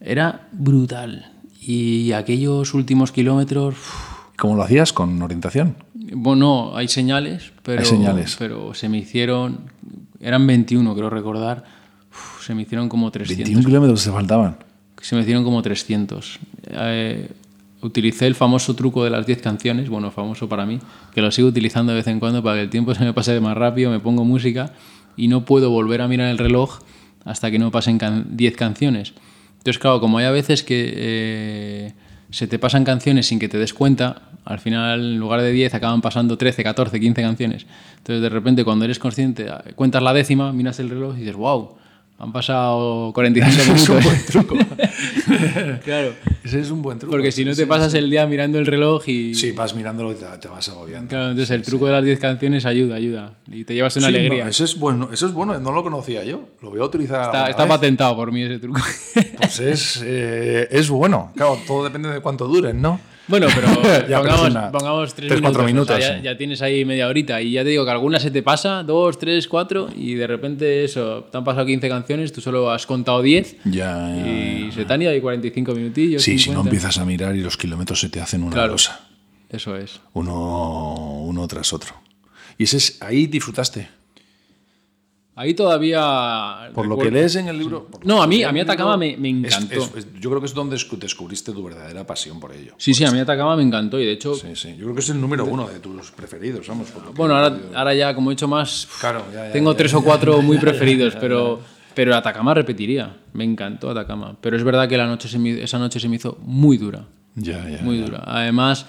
Era 0.00 0.46
brutal. 0.52 1.32
Y 1.60 2.12
aquellos 2.12 2.74
últimos 2.74 3.12
kilómetros. 3.12 3.76
¿Cómo 4.36 4.56
lo 4.56 4.62
hacías? 4.62 4.92
¿Con 4.92 5.20
orientación? 5.22 5.76
Bueno, 5.94 6.76
hay 6.76 6.86
señales, 6.88 7.52
pero, 7.62 7.80
Hay 7.80 7.86
señales. 7.86 8.36
pero 8.38 8.74
se 8.74 8.90
me 8.90 8.98
hicieron. 8.98 9.70
Eran 10.20 10.46
21, 10.46 10.94
creo 10.94 11.08
recordar. 11.10 11.64
se 12.44 12.54
me 12.54 12.62
hicieron 12.62 12.90
como 12.90 13.10
300. 13.10 13.38
21 13.38 13.66
kilómetros 13.66 14.04
te 14.04 14.10
faltaban. 14.10 14.58
Se 15.00 15.16
me 15.16 15.22
hicieron 15.22 15.44
como 15.44 15.62
300. 15.62 16.38
Eh, 16.72 17.30
utilicé 17.82 18.26
el 18.26 18.34
famoso 18.34 18.74
truco 18.74 19.04
de 19.04 19.10
las 19.10 19.26
10 19.26 19.40
canciones, 19.42 19.88
bueno, 19.88 20.10
famoso 20.10 20.48
para 20.48 20.66
mí, 20.66 20.78
que 21.14 21.20
lo 21.22 21.30
sigo 21.30 21.48
utilizando 21.48 21.92
de 21.92 21.96
vez 21.98 22.06
en 22.08 22.18
cuando 22.20 22.42
para 22.42 22.56
que 22.56 22.62
el 22.62 22.70
tiempo 22.70 22.94
se 22.96 23.04
me 23.04 23.12
pase 23.12 23.38
más 23.40 23.56
rápido, 23.56 23.90
me 23.90 24.00
pongo 24.00 24.24
música 24.24 24.72
y 25.16 25.28
no 25.28 25.44
puedo 25.44 25.70
volver 25.70 26.00
a 26.00 26.08
mirar 26.08 26.28
el 26.28 26.38
reloj 26.38 26.80
hasta 27.24 27.50
que 27.50 27.58
no 27.58 27.70
pasen 27.70 27.98
can- 27.98 28.36
10 28.36 28.56
canciones. 28.56 29.12
Entonces, 29.58 29.78
claro, 29.78 30.00
como 30.00 30.18
hay 30.18 30.24
a 30.26 30.30
veces 30.30 30.62
que 30.62 30.92
eh, 30.96 31.92
se 32.30 32.46
te 32.46 32.58
pasan 32.58 32.84
canciones 32.84 33.26
sin 33.26 33.38
que 33.38 33.48
te 33.48 33.58
des 33.58 33.74
cuenta, 33.74 34.22
al 34.44 34.60
final 34.60 35.00
en 35.00 35.18
lugar 35.18 35.40
de 35.42 35.50
10 35.52 35.74
acaban 35.74 36.00
pasando 36.00 36.38
13, 36.38 36.62
14, 36.62 37.00
15 37.00 37.22
canciones. 37.22 37.66
Entonces, 37.98 38.22
de 38.22 38.28
repente, 38.28 38.64
cuando 38.64 38.84
eres 38.84 38.98
consciente, 38.98 39.46
cuentas 39.74 40.02
la 40.02 40.12
décima, 40.12 40.52
miras 40.52 40.78
el 40.80 40.88
reloj 40.90 41.16
y 41.16 41.20
dices, 41.20 41.34
wow, 41.36 41.70
han 42.20 42.32
pasado 42.32 43.12
45 43.12 43.74
minutos. 43.74 44.64
claro. 45.84 46.12
Ese 46.42 46.60
es 46.60 46.70
un 46.70 46.82
buen 46.82 46.98
truco. 46.98 47.12
Porque 47.12 47.30
si 47.30 47.44
no 47.44 47.54
te 47.54 47.66
pasas 47.66 47.94
el 47.94 48.10
día 48.10 48.26
mirando 48.26 48.58
el 48.58 48.66
reloj 48.66 49.08
y... 49.08 49.34
Sí, 49.34 49.52
vas 49.52 49.74
mirándolo 49.74 50.12
y 50.12 50.16
te, 50.16 50.24
te 50.40 50.48
vas 50.48 50.68
agobiando. 50.68 51.08
Claro, 51.08 51.30
entonces 51.30 51.50
el 51.54 51.62
truco 51.62 51.86
de 51.86 51.92
las 51.92 52.04
10 52.04 52.18
canciones 52.18 52.66
ayuda, 52.66 52.96
ayuda. 52.96 53.34
Y 53.46 53.64
te 53.64 53.74
llevas 53.74 53.96
una 53.96 54.08
Sí, 54.08 54.16
alegría. 54.16 54.44
no, 54.44 54.50
eso 54.50 54.64
es 54.64 54.78
bueno, 54.78 55.10
eso 55.12 55.26
es 55.26 55.32
bueno, 55.32 55.58
no 55.60 55.72
lo 55.72 55.82
conocía 55.82 56.24
yo. 56.24 56.40
Lo 56.62 56.70
voy 56.70 56.80
a 56.80 56.84
utilizar. 56.84 57.48
está 57.50 57.68
patentado 57.68 58.16
por 58.16 58.32
mí 58.32 58.42
ese 58.42 58.58
truco. 58.58 58.80
Pues 59.36 59.60
es, 59.60 60.02
eh, 60.04 60.66
es 60.70 60.88
bueno. 60.88 61.32
Claro, 61.36 61.58
todo 61.66 61.84
depende 61.84 62.08
de 62.08 62.20
cuánto 62.20 62.48
duren, 62.48 62.80
¿no? 62.82 63.00
Bueno, 63.28 63.46
pero 63.54 63.68
Ya, 64.08 64.18
pongamos, 64.18 64.50
una- 64.50 64.70
pongamos 64.72 65.14
tres, 65.14 65.28
tres, 65.28 65.40
minutos. 65.40 65.56
cuatro 65.56 65.66
minutos, 65.66 65.96
O 65.96 66.00
sea, 66.00 66.08
ya, 66.14 66.18
sí. 66.18 66.24
ya 66.24 66.36
tienes 66.36 66.62
ahí 66.62 66.84
media 66.84 67.06
horita 67.08 67.40
y 67.40 67.52
ya 67.52 67.62
te 67.62 67.68
digo 67.70 67.84
que 67.84 67.90
alguna 67.90 68.18
se 68.18 68.30
te 68.30 68.42
pasa, 68.42 68.82
dos, 68.82 69.18
tres, 69.18 69.46
cuatro, 69.48 69.88
y 69.96 70.14
de 70.14 70.26
repente 70.26 70.84
eso, 70.84 71.24
te 71.30 71.38
han 71.38 71.44
pasado 71.44 71.66
15 71.66 71.88
canciones, 71.88 72.32
tú 72.32 72.40
solo 72.40 72.70
has 72.70 72.86
contado 72.86 73.22
10 73.22 73.56
Ya, 73.64 73.70
ya, 74.14 74.26
y 74.26 74.72
se 74.72 74.84
te 74.84 74.92
han 74.92 75.02
ido 75.02 75.10
ahí 75.10 75.20
45 75.20 75.74
minutillos. 75.74 76.22
Sí, 76.22 76.38
si 76.38 76.50
no 76.50 76.62
50. 76.62 76.68
empiezas 76.70 76.98
a 76.98 77.04
mirar 77.04 77.36
y 77.36 77.40
los 77.40 77.56
kilómetros 77.56 78.00
se 78.00 78.08
te 78.08 78.20
hacen 78.20 78.42
una 78.42 78.52
Claro. 78.54 78.72
cosa. 78.72 79.00
Eso 79.50 79.76
es. 79.76 80.00
Uno, 80.12 81.20
uno 81.24 81.46
tras 81.48 81.72
otro. 81.72 81.94
Y 82.58 82.64
ese 82.64 82.76
es, 82.78 82.98
ahí 83.00 83.26
disfrutaste. 83.26 83.88
Ahí 85.40 85.54
todavía... 85.54 86.70
Por 86.74 86.88
lo 86.88 86.98
que 86.98 87.12
lees 87.12 87.36
en 87.36 87.46
el 87.46 87.56
libro. 87.58 87.86
No, 88.02 88.20
a 88.20 88.26
mí- 88.26 88.42
a 88.42 88.50
mí 88.50 88.58
Atacama 88.58 88.96
me- 88.96 89.16
me 89.16 89.28
encantó. 89.28 89.74
es- 89.76 89.94
es- 89.94 90.06
yo 90.20 90.30
creo 90.30 90.40
que 90.40 90.46
es 90.46 90.54
donde 90.54 90.74
descu- 90.74 90.98
descubriste 90.98 91.52
tu 91.52 91.62
verdadera 91.62 92.04
pasión 92.04 92.40
por 92.40 92.52
ello. 92.52 92.72
Sí, 92.76 92.92
sí, 92.92 93.04
a 93.04 93.12
mí 93.12 93.20
Atacama 93.20 93.54
me 93.54 93.62
encantó 93.62 94.00
y 94.00 94.04
de 94.04 94.12
hecho 94.12 94.34
Sí, 94.34 94.48
sí. 94.56 94.70
Yo 94.76 94.84
creo 94.86 94.94
que 94.94 95.00
es 95.00 95.10
el 95.10 95.20
número 95.20 95.44
uno 95.44 95.68
de 95.68 95.78
tus 95.78 96.10
preferidos, 96.10 96.66
vamos. 96.66 96.90
por 96.90 97.04
lo 97.04 97.12
que 97.12 97.16
Bueno, 97.16 97.36
ahora, 97.36 97.56
ahora 97.74 97.94
ya, 97.94 98.14
como 98.16 98.30
he 98.30 98.34
hecho 98.34 98.48
más, 98.48 98.88
Claro, 99.00 99.24
ya, 99.32 99.46
ya, 99.46 99.52
tengo 99.52 99.70
ya, 99.72 99.76
tres 99.78 99.94
o 99.94 100.02
cuatro 100.02 100.42
muy 100.42 100.58
preferidos, 100.58 101.14
pero, 101.20 101.60
pero 101.94 102.16
Atacama 102.16 102.52
repetiría. 102.54 103.16
Me 103.32 103.44
encantó 103.44 103.90
Atacama. 103.90 104.36
Pero 104.40 104.56
es 104.56 104.64
verdad 104.64 104.88
que 104.88 104.96
la 104.96 105.06
noche 105.06 105.28
se 105.28 105.38
me- 105.38 105.62
esa 105.62 105.78
noche 105.78 106.00
se 106.00 106.08
me 106.08 106.16
hizo 106.16 106.36
muy 106.42 106.78
dura, 106.78 107.06
Ya, 107.36 107.64
ya. 107.70 107.78
muy 107.82 107.98
dura. 107.98 108.24
Además, 108.26 108.86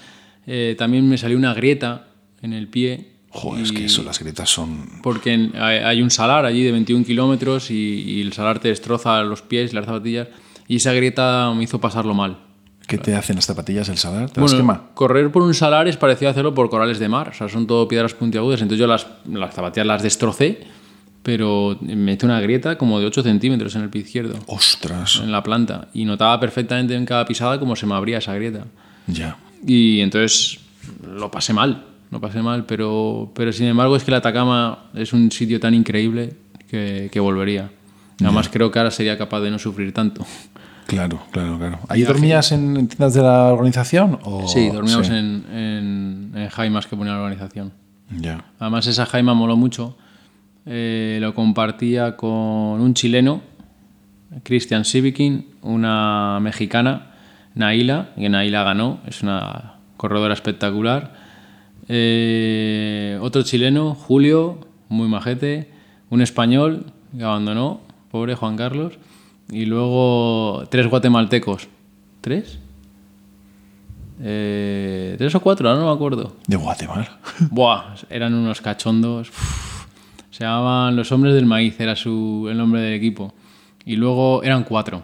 eh, 0.47 0.73
también 0.79 1.07
me 1.07 1.19
salió 1.19 1.37
una 1.37 1.53
grieta 1.53 2.07
en 2.41 2.53
el 2.53 2.67
pie. 2.69 3.18
Joder, 3.31 3.63
es 3.63 3.71
que 3.71 3.85
eso, 3.85 4.03
las 4.03 4.19
grietas 4.19 4.49
son. 4.49 4.85
Porque 5.03 5.51
hay, 5.55 6.01
un 6.01 6.09
salar 6.09 6.45
allí 6.45 6.63
de 6.63 6.71
21 6.71 7.05
kilómetros 7.05 7.69
y, 7.69 7.75
y 7.75 8.21
el 8.21 8.33
salar 8.33 8.59
te 8.59 8.69
destroza 8.69 9.21
los 9.23 9.41
pies 9.41 9.71
y 9.71 9.75
las 9.75 9.85
zapatillas. 9.85 10.27
Y 10.67 10.77
esa 10.77 10.93
grieta 10.93 11.51
me 11.55 11.63
hizo 11.63 11.79
pasarlo 11.79 12.13
mal. 12.13 12.39
¿Qué 12.87 12.97
te 12.97 13.15
hacen 13.15 13.35
las 13.35 13.45
zapatillas 13.45 13.87
el 13.89 13.97
salar? 13.97 14.31
¿Te 14.31 14.41
las 14.41 14.51
Bueno, 14.51 14.63
quema? 14.65 14.89
correr 14.95 15.31
por 15.31 15.43
un 15.43 15.53
salar 15.53 15.87
es 15.87 15.95
parecido 15.95 16.29
a 16.29 16.31
hacerlo 16.31 16.55
por 16.55 16.71
corales 16.71 16.97
de 16.97 17.07
mar. 17.07 17.29
O 17.29 17.33
sea, 17.33 17.47
son 17.49 17.67
todo 17.67 17.87
piedras 17.87 18.15
puntiagudas. 18.15 18.61
Entonces 18.63 18.79
yo 18.79 18.87
las, 18.87 19.05
las 19.31 19.53
zapatillas 19.53 19.85
las 19.85 20.01
destrocé, 20.01 20.61
pero 21.21 21.77
me 21.81 22.13
hice 22.13 22.25
una 22.25 22.41
grieta 22.41 22.79
como 22.79 22.99
de 22.99 23.05
8 23.05 23.21
centímetros 23.21 23.75
en 23.75 23.83
el 23.83 23.89
pie 23.91 24.01
izquierdo, 24.01 24.39
Ostras. 24.47 25.17
en 25.23 25.31
la 25.31 25.43
planta. 25.43 25.89
Y 25.93 26.05
notaba 26.05 26.39
perfectamente 26.39 26.95
en 26.95 27.05
cada 27.05 27.25
pisada 27.25 27.59
cómo 27.59 27.75
se 27.75 27.85
me 27.85 27.93
abría 27.93 28.17
esa 28.17 28.33
grieta. 28.33 28.65
Ya. 29.05 29.37
Y 29.65 29.99
entonces 29.99 30.57
lo 31.03 31.29
pasé 31.29 31.53
mal, 31.53 31.85
lo 32.11 32.21
pasé 32.21 32.41
mal. 32.41 32.65
Pero, 32.65 33.31
pero 33.33 33.51
sin 33.51 33.67
embargo 33.67 33.95
es 33.95 34.03
que 34.03 34.11
el 34.11 34.15
Atacama 34.15 34.89
es 34.93 35.13
un 35.13 35.31
sitio 35.31 35.59
tan 35.59 35.73
increíble 35.73 36.33
que, 36.69 37.09
que 37.11 37.19
volvería. 37.19 37.71
Además 38.21 38.49
creo 38.49 38.69
que 38.71 38.79
ahora 38.79 38.91
sería 38.91 39.17
capaz 39.17 39.39
de 39.41 39.51
no 39.51 39.59
sufrir 39.59 39.93
tanto. 39.93 40.25
Claro, 40.87 41.21
claro, 41.31 41.57
claro. 41.57 41.79
¿Ahí 41.87 42.01
dormías 42.01 42.51
en 42.51 42.75
en 42.75 42.87
tiendas 42.87 43.13
de 43.13 43.21
la 43.21 43.53
organización? 43.53 44.19
O... 44.23 44.47
Sí, 44.47 44.69
dormíamos 44.69 45.07
Sí. 45.07 45.13
En, 45.13 45.45
en, 45.53 46.31
en 46.35 46.49
jaimas 46.49 46.87
que 46.87 46.95
ponía 46.95 47.13
la 47.13 47.19
organización. 47.19 47.71
Ya. 48.17 48.43
Además, 48.59 48.87
esa 48.87 49.05
jaima 49.05 49.33
moló 49.33 49.55
mucho 49.55 49.95
eh, 50.71 51.17
lo 51.19 51.33
compartía 51.33 52.15
con 52.15 52.29
un 52.29 52.93
chileno, 52.93 53.41
Christian 54.43 54.85
Sivikin, 54.85 55.47
una 55.63 56.39
mexicana, 56.41 57.07
Naila, 57.55 58.09
que 58.15 58.29
Naila 58.29 58.63
ganó, 58.63 58.99
es 59.07 59.23
una 59.23 59.77
corredora 59.97 60.35
espectacular. 60.35 61.18
Eh, 61.89 63.17
otro 63.21 63.41
chileno, 63.41 63.95
Julio, 63.95 64.59
muy 64.87 65.07
majete. 65.09 65.69
Un 66.09 66.21
español 66.21 66.85
que 67.15 67.23
abandonó, 67.23 67.81
pobre 68.11 68.35
Juan 68.35 68.55
Carlos. 68.55 68.93
Y 69.51 69.65
luego 69.65 70.63
tres 70.69 70.87
guatemaltecos. 70.87 71.67
¿Tres? 72.21 72.59
Eh, 74.21 75.15
¿Tres 75.17 75.33
o 75.35 75.39
cuatro? 75.39 75.67
Ahora 75.69 75.81
no 75.81 75.87
me 75.87 75.93
acuerdo. 75.93 76.35
De 76.47 76.55
Guatemala. 76.55 77.19
Buah, 77.51 77.95
eran 78.09 78.33
unos 78.33 78.61
cachondos. 78.61 79.29
Uf. 79.29 79.69
Se 80.39 80.45
llamaban 80.45 80.95
Los 80.95 81.11
Hombres 81.11 81.33
del 81.33 81.45
Maíz, 81.45 81.77
era 81.79 81.95
su, 81.97 82.47
el 82.49 82.57
nombre 82.57 82.79
del 82.81 82.93
equipo. 82.93 83.33
Y 83.83 83.95
luego 83.95 84.41
eran 84.43 84.63
cuatro. 84.63 85.03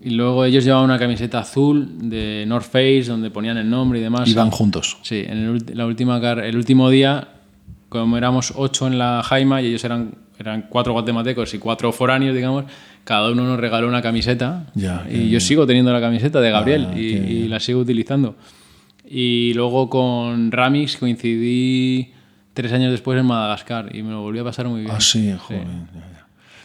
Y 0.00 0.10
luego 0.10 0.44
ellos 0.44 0.64
llevaban 0.64 0.84
una 0.84 0.98
camiseta 0.98 1.40
azul 1.40 2.08
de 2.08 2.44
North 2.46 2.66
Face 2.66 3.04
donde 3.04 3.30
ponían 3.30 3.56
el 3.56 3.68
nombre 3.68 3.98
y 3.98 4.02
demás. 4.02 4.28
Iban 4.28 4.50
juntos. 4.50 4.98
Sí, 5.02 5.24
en 5.26 5.38
el, 5.38 5.64
la 5.76 5.86
última 5.86 6.18
el 6.18 6.56
último 6.56 6.88
día, 6.88 7.28
como 7.88 8.16
éramos 8.16 8.52
ocho 8.56 8.86
en 8.86 8.96
la 8.98 9.22
Jaima 9.24 9.60
y 9.60 9.66
ellos 9.66 9.82
eran, 9.84 10.14
eran 10.38 10.66
cuatro 10.68 10.92
guatemaltecos 10.92 11.52
y 11.54 11.58
cuatro 11.58 11.90
foráneos, 11.92 12.34
digamos, 12.36 12.64
cada 13.02 13.30
uno 13.32 13.44
nos 13.44 13.58
regaló 13.58 13.88
una 13.88 14.00
camiseta. 14.00 14.66
Ya, 14.74 15.04
y 15.10 15.30
yo 15.30 15.40
sigo 15.40 15.66
teniendo 15.66 15.92
la 15.92 16.00
camiseta 16.00 16.40
de 16.40 16.50
Gabriel 16.50 16.88
Ah, 16.92 16.98
y, 16.98 17.02
y 17.04 17.48
la 17.48 17.58
sigo 17.58 17.80
utilizando. 17.80 18.36
Y 19.10 19.52
luego 19.54 19.88
con 19.88 20.52
Ramix 20.52 20.96
coincidí 20.96 22.12
tres 22.52 22.72
años 22.72 22.90
después 22.92 23.18
en 23.18 23.26
Madagascar 23.26 23.94
y 23.96 24.02
me 24.02 24.10
lo 24.10 24.20
volví 24.20 24.38
a 24.38 24.44
pasar 24.44 24.68
muy 24.68 24.82
bien. 24.82 24.92
Ah, 24.94 25.00
sí, 25.00 25.26
ya, 25.26 25.40
ya. 25.48 26.17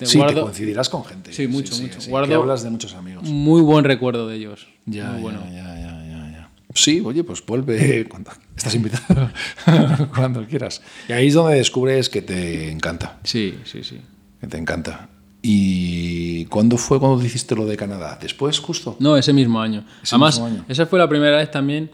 Te 0.04 0.10
Sí, 0.10 0.18
te 0.18 0.24
guardo- 0.24 0.42
coincidirás 0.44 0.90
con 0.90 1.04
gente. 1.06 1.34
Sí, 1.34 1.48
mucho, 1.48 1.76
mucho. 1.78 2.00
sí, 2.02 2.10
Guardo- 2.10 2.36
hablas 2.42 2.64
de 2.64 2.70
muchos 2.70 2.94
amigos. 2.94 3.24
Muy 3.28 3.62
buen 3.62 3.84
recuerdo 3.86 4.28
de 4.28 4.36
ellos. 4.38 4.68
Ya, 4.86 5.06
muy 5.06 5.16
ya, 5.16 5.22
bueno. 5.22 5.40
ya, 5.52 5.76
ya, 5.76 6.06
ya, 6.06 6.32
ya. 6.32 6.50
Sí, 6.76 7.02
oye, 7.06 7.24
pues 7.24 7.46
vuelve 7.46 8.06
cuando 8.10 8.32
estás 8.58 8.74
invitado, 8.76 9.30
cuando 10.16 10.46
quieras. 10.48 10.82
Y 11.08 11.14
ahí 11.14 11.28
es 11.28 11.34
donde 11.34 11.56
descubres 11.56 12.10
que 12.10 12.22
te 12.22 12.72
encanta, 12.72 13.20
Sí, 13.24 13.56
sí, 13.66 13.84
sí. 13.84 14.00
que 14.42 14.48
te 14.48 14.58
encanta. 14.58 15.10
¿Y 15.46 16.46
cuándo 16.46 16.78
fue 16.78 17.00
cuando 17.00 17.24
hiciste 17.24 17.54
lo 17.56 17.66
de 17.66 17.76
Canadá? 17.78 18.18
¿Después, 18.22 18.60
justo? 18.60 18.96
No, 19.00 19.18
ese 19.18 19.34
mismo 19.34 19.62
año. 19.62 19.84
Ese 20.02 20.16
Además, 20.16 20.36
mismo 20.40 20.48
año. 20.48 20.66
esa 20.70 20.86
fue 20.86 20.98
la 21.00 21.08
primera 21.10 21.38
vez 21.38 21.52
también 21.52 21.92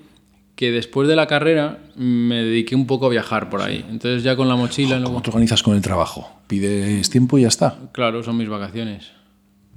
que 0.55 0.71
después 0.71 1.07
de 1.07 1.15
la 1.15 1.25
carrera 1.25 1.79
me 1.95 2.43
dediqué 2.43 2.75
un 2.75 2.85
poco 2.85 3.07
a 3.07 3.09
viajar 3.09 3.49
por 3.49 3.61
ahí. 3.61 3.83
Entonces 3.89 4.23
ya 4.23 4.35
con 4.35 4.47
la 4.47 4.55
mochila, 4.55 4.95
luego, 4.97 5.05
¿Cómo 5.13 5.21
te 5.21 5.29
organizas 5.29 5.63
con 5.63 5.75
el 5.75 5.81
trabajo? 5.81 6.29
¿Pides 6.49 7.09
tiempo 7.11 7.37
y 7.37 7.43
ya 7.43 7.47
está? 7.47 7.77
claro, 7.91 8.23
son 8.23 8.35
mis 8.35 8.49
vacaciones. 8.49 9.11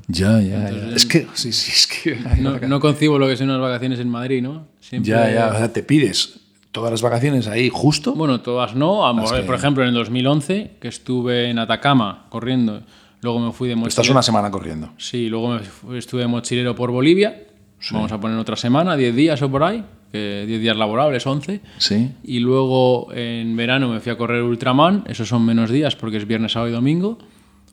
Ya, 0.09 0.41
ya, 0.41 0.71
ya. 0.71 0.95
Es 0.97 1.05
que, 1.05 1.27
sí, 1.35 1.53
sí, 1.53 1.71
es 1.71 1.87
que... 1.87 2.17
No, 2.41 2.59
no 2.59 2.81
concibo 2.81 3.19
lo 3.19 3.29
que 3.29 3.37
son 3.37 3.51
unas 3.51 3.61
vacaciones 3.61 4.01
en 4.01 4.09
Madrid, 4.09 4.43
¿no? 4.43 4.69
Siempre- 4.81 5.11
Ya, 5.11 5.31
ya, 5.31 5.49
o 5.49 5.59
sea, 5.59 5.71
te 5.71 5.83
pides 5.83 6.41
todas 6.73 6.91
las 6.91 7.03
vacaciones 7.03 7.47
ahí 7.47 7.69
justo. 7.71 8.15
Bueno, 8.15 8.41
todas 8.41 8.75
no. 8.75 9.07
A- 9.07 9.15
que- 9.37 9.43
Por 9.43 9.55
ejemplo, 9.55 9.83
en 9.83 9.91
el 9.91 9.95
2011, 9.95 10.79
que 10.81 10.89
estuve 10.89 11.51
en 11.51 11.59
Atacama 11.59 12.25
corriendo, 12.31 12.83
luego 13.21 13.39
me 13.39 13.53
fui 13.53 13.69
de 13.69 13.75
mochilero. 13.77 13.91
Estás 13.91 14.09
una 14.09 14.23
semana 14.23 14.51
corriendo. 14.51 14.91
Sí, 14.97 15.29
luego 15.29 15.59
me 15.87 15.99
estuve 15.99 16.23
de 16.23 16.27
mochilero 16.29 16.75
por 16.75 16.91
Bolivia. 16.91 17.45
Vamos 17.91 18.11
a 18.13 18.19
poner 18.19 18.39
otra 18.39 18.57
semana, 18.57 18.97
10 18.97 19.15
días 19.15 19.43
o 19.43 19.51
por 19.51 19.63
ahí, 19.65 19.85
que 20.13 20.45
10 20.47 20.61
días 20.61 20.77
laborables, 20.77 21.27
11. 21.27 21.61
Sí. 21.79 22.11
Y 22.23 22.41
luego 22.41 23.09
en 23.15 23.57
verano 23.57 23.89
me 23.89 24.01
fui 24.01 24.13
a 24.13 24.17
correr 24.17 24.43
Ultraman, 24.43 25.05
esos 25.09 25.29
son 25.29 25.45
menos 25.45 25.71
días 25.71 25.97
porque 25.97 26.19
es 26.19 26.27
viernes, 26.27 26.53
sábado 26.53 26.71
y 26.71 26.75
domingo, 26.75 27.19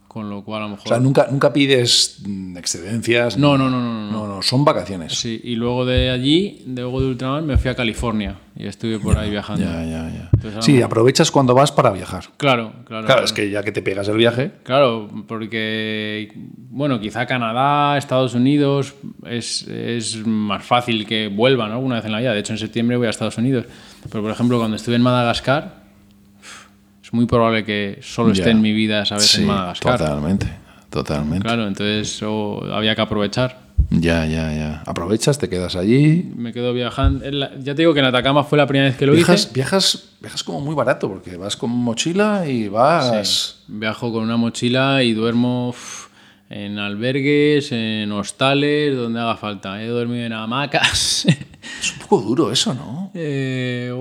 con 0.09 0.27
lo 0.27 0.43
cual 0.43 0.63
a 0.63 0.65
lo 0.65 0.71
mejor... 0.71 0.87
O 0.87 0.89
sea, 0.89 0.99
nunca, 0.99 1.27
nunca 1.29 1.53
pides 1.53 2.17
mm, 2.25 2.57
excedencias. 2.57 3.37
no, 3.37 3.59
no, 3.59 3.69
no, 3.69 3.79
no, 3.79 4.11
no, 4.11 4.27
no. 4.27 4.41
Son 4.41 4.65
vacaciones. 4.65 5.13
Sí, 5.13 5.39
y 5.43 5.55
luego 5.55 5.85
de 5.85 6.09
allí, 6.09 6.63
luego 6.65 6.99
de 6.99 7.07
Ultraman, 7.09 7.45
me 7.45 7.57
fui 7.57 7.69
a 7.69 7.75
California 7.75 8.35
y 8.55 8.65
estuve 8.65 8.97
por 8.97 9.19
ahí 9.19 9.29
viajando. 9.29 9.63
Ya, 9.63 9.85
ya, 9.85 10.09
ya. 10.09 10.61
Sí, 10.63 10.81
aprovechas 10.81 11.29
cuando 11.29 11.53
vas 11.53 11.71
para 11.71 11.91
viajar. 11.91 12.25
Claro, 12.37 12.73
claro. 12.85 13.05
Claro, 13.05 13.23
es 13.23 13.31
que 13.31 13.51
ya 13.51 13.61
que 13.61 13.71
te 13.71 13.83
pegas 13.83 14.07
el 14.07 14.17
viaje. 14.17 14.51
Claro, 14.63 15.07
porque, 15.27 16.33
bueno, 16.35 16.99
quizá 16.99 17.27
Canadá, 17.27 17.95
Estados 17.95 18.33
Unidos 18.33 18.95
es, 19.27 19.67
es 19.67 20.25
más 20.25 20.65
fácil 20.65 21.05
que 21.05 21.27
vuelva 21.27 21.67
¿no? 21.67 21.75
alguna 21.75 21.97
vez 21.97 22.05
en 22.05 22.13
la 22.13 22.19
vida. 22.19 22.33
De 22.33 22.39
hecho, 22.39 22.53
en 22.53 22.59
septiembre 22.59 22.97
voy 22.97 23.05
a 23.05 23.11
Estados 23.11 23.37
Unidos. 23.37 23.65
Pero, 24.09 24.23
por 24.23 24.31
ejemplo, 24.31 24.57
cuando 24.57 24.75
estuve 24.75 24.95
en 24.95 25.03
Madagascar, 25.03 25.78
es 27.09 27.13
muy 27.13 27.25
probable 27.25 27.65
que 27.65 27.97
solo 28.03 28.33
esté 28.33 28.51
en 28.51 28.61
mi 28.61 28.71
vida 28.71 29.01
esa 29.01 29.15
vez 29.15 29.25
Sí, 29.25 29.41
en 29.41 29.47
Madagascar. 29.47 29.97
totalmente. 29.97 30.47
Totalmente. 30.91 31.43
Claro, 31.43 31.67
entonces 31.67 32.07
eso 32.15 32.63
había 32.71 32.93
que 32.95 33.01
aprovechar. 33.01 33.57
Ya, 33.89 34.27
ya, 34.27 34.53
ya. 34.53 34.83
Aprovechas, 34.85 35.39
te 35.39 35.49
quedas 35.49 35.75
allí. 35.75 36.31
Me 36.35 36.53
quedo 36.53 36.71
viajando. 36.73 37.25
Ya 37.59 37.73
te 37.73 37.81
digo 37.81 37.93
que 37.95 37.99
en 38.01 38.05
Atacama 38.05 38.43
fue 38.43 38.57
la 38.59 38.67
primera 38.67 38.89
vez 38.89 38.97
que 38.97 39.07
lo 39.07 39.13
Viajas, 39.13 39.45
hice. 39.45 39.53
viajas, 39.55 40.03
viajas 40.21 40.43
como 40.43 40.61
muy 40.61 40.75
barato 40.75 41.07
porque 41.09 41.35
vas 41.37 41.57
con 41.57 41.71
mochila 41.71 42.45
y 42.47 42.67
vas. 42.67 43.63
Viajo 43.67 44.11
con 44.13 44.23
una 44.23 44.37
mochila 44.37 45.01
y 45.03 45.13
duermo 45.13 45.73
en 46.49 46.77
albergues, 46.79 47.71
en 47.71 48.11
hostales, 48.11 48.95
donde 48.95 49.19
haga 49.19 49.37
falta. 49.37 49.81
He 49.81 49.87
dormido 49.87 50.25
en 50.25 50.33
hamacas. 50.33 51.25
Es 51.61 51.93
un 51.93 51.99
poco 51.99 52.21
duro 52.21 52.51
eso, 52.51 52.73
¿no? 52.73 53.11
Eh, 53.13 53.91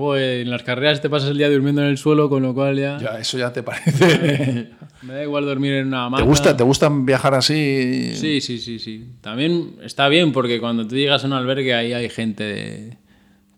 en 0.41 0.49
las 0.49 0.63
carreras 0.63 1.01
te 1.01 1.09
pasas 1.09 1.31
el 1.31 1.37
día 1.37 1.49
durmiendo 1.49 1.81
en 1.81 1.89
el 1.89 1.97
suelo, 1.97 2.29
con 2.29 2.43
lo 2.43 2.53
cual 2.53 2.77
ya, 2.77 2.97
Ya, 2.99 3.19
eso 3.19 3.37
ya 3.37 3.51
te 3.51 3.63
parece. 3.63 4.69
me 5.01 5.13
da 5.13 5.23
igual 5.23 5.45
dormir 5.45 5.73
en 5.73 5.87
una 5.87 6.05
hamaca. 6.05 6.23
¿Te 6.23 6.29
gusta, 6.29 6.57
¿Te 6.57 6.63
gusta 6.63 6.89
viajar 6.89 7.33
así? 7.33 8.11
Sí, 8.15 8.41
sí, 8.41 8.59
sí, 8.59 8.79
sí. 8.79 9.05
También 9.21 9.75
está 9.83 10.07
bien 10.07 10.31
porque 10.31 10.59
cuando 10.59 10.87
tú 10.87 10.95
llegas 10.95 11.23
a 11.23 11.27
un 11.27 11.33
albergue 11.33 11.73
ahí 11.73 11.93
hay 11.93 12.09
gente 12.09 12.43
de 12.43 12.97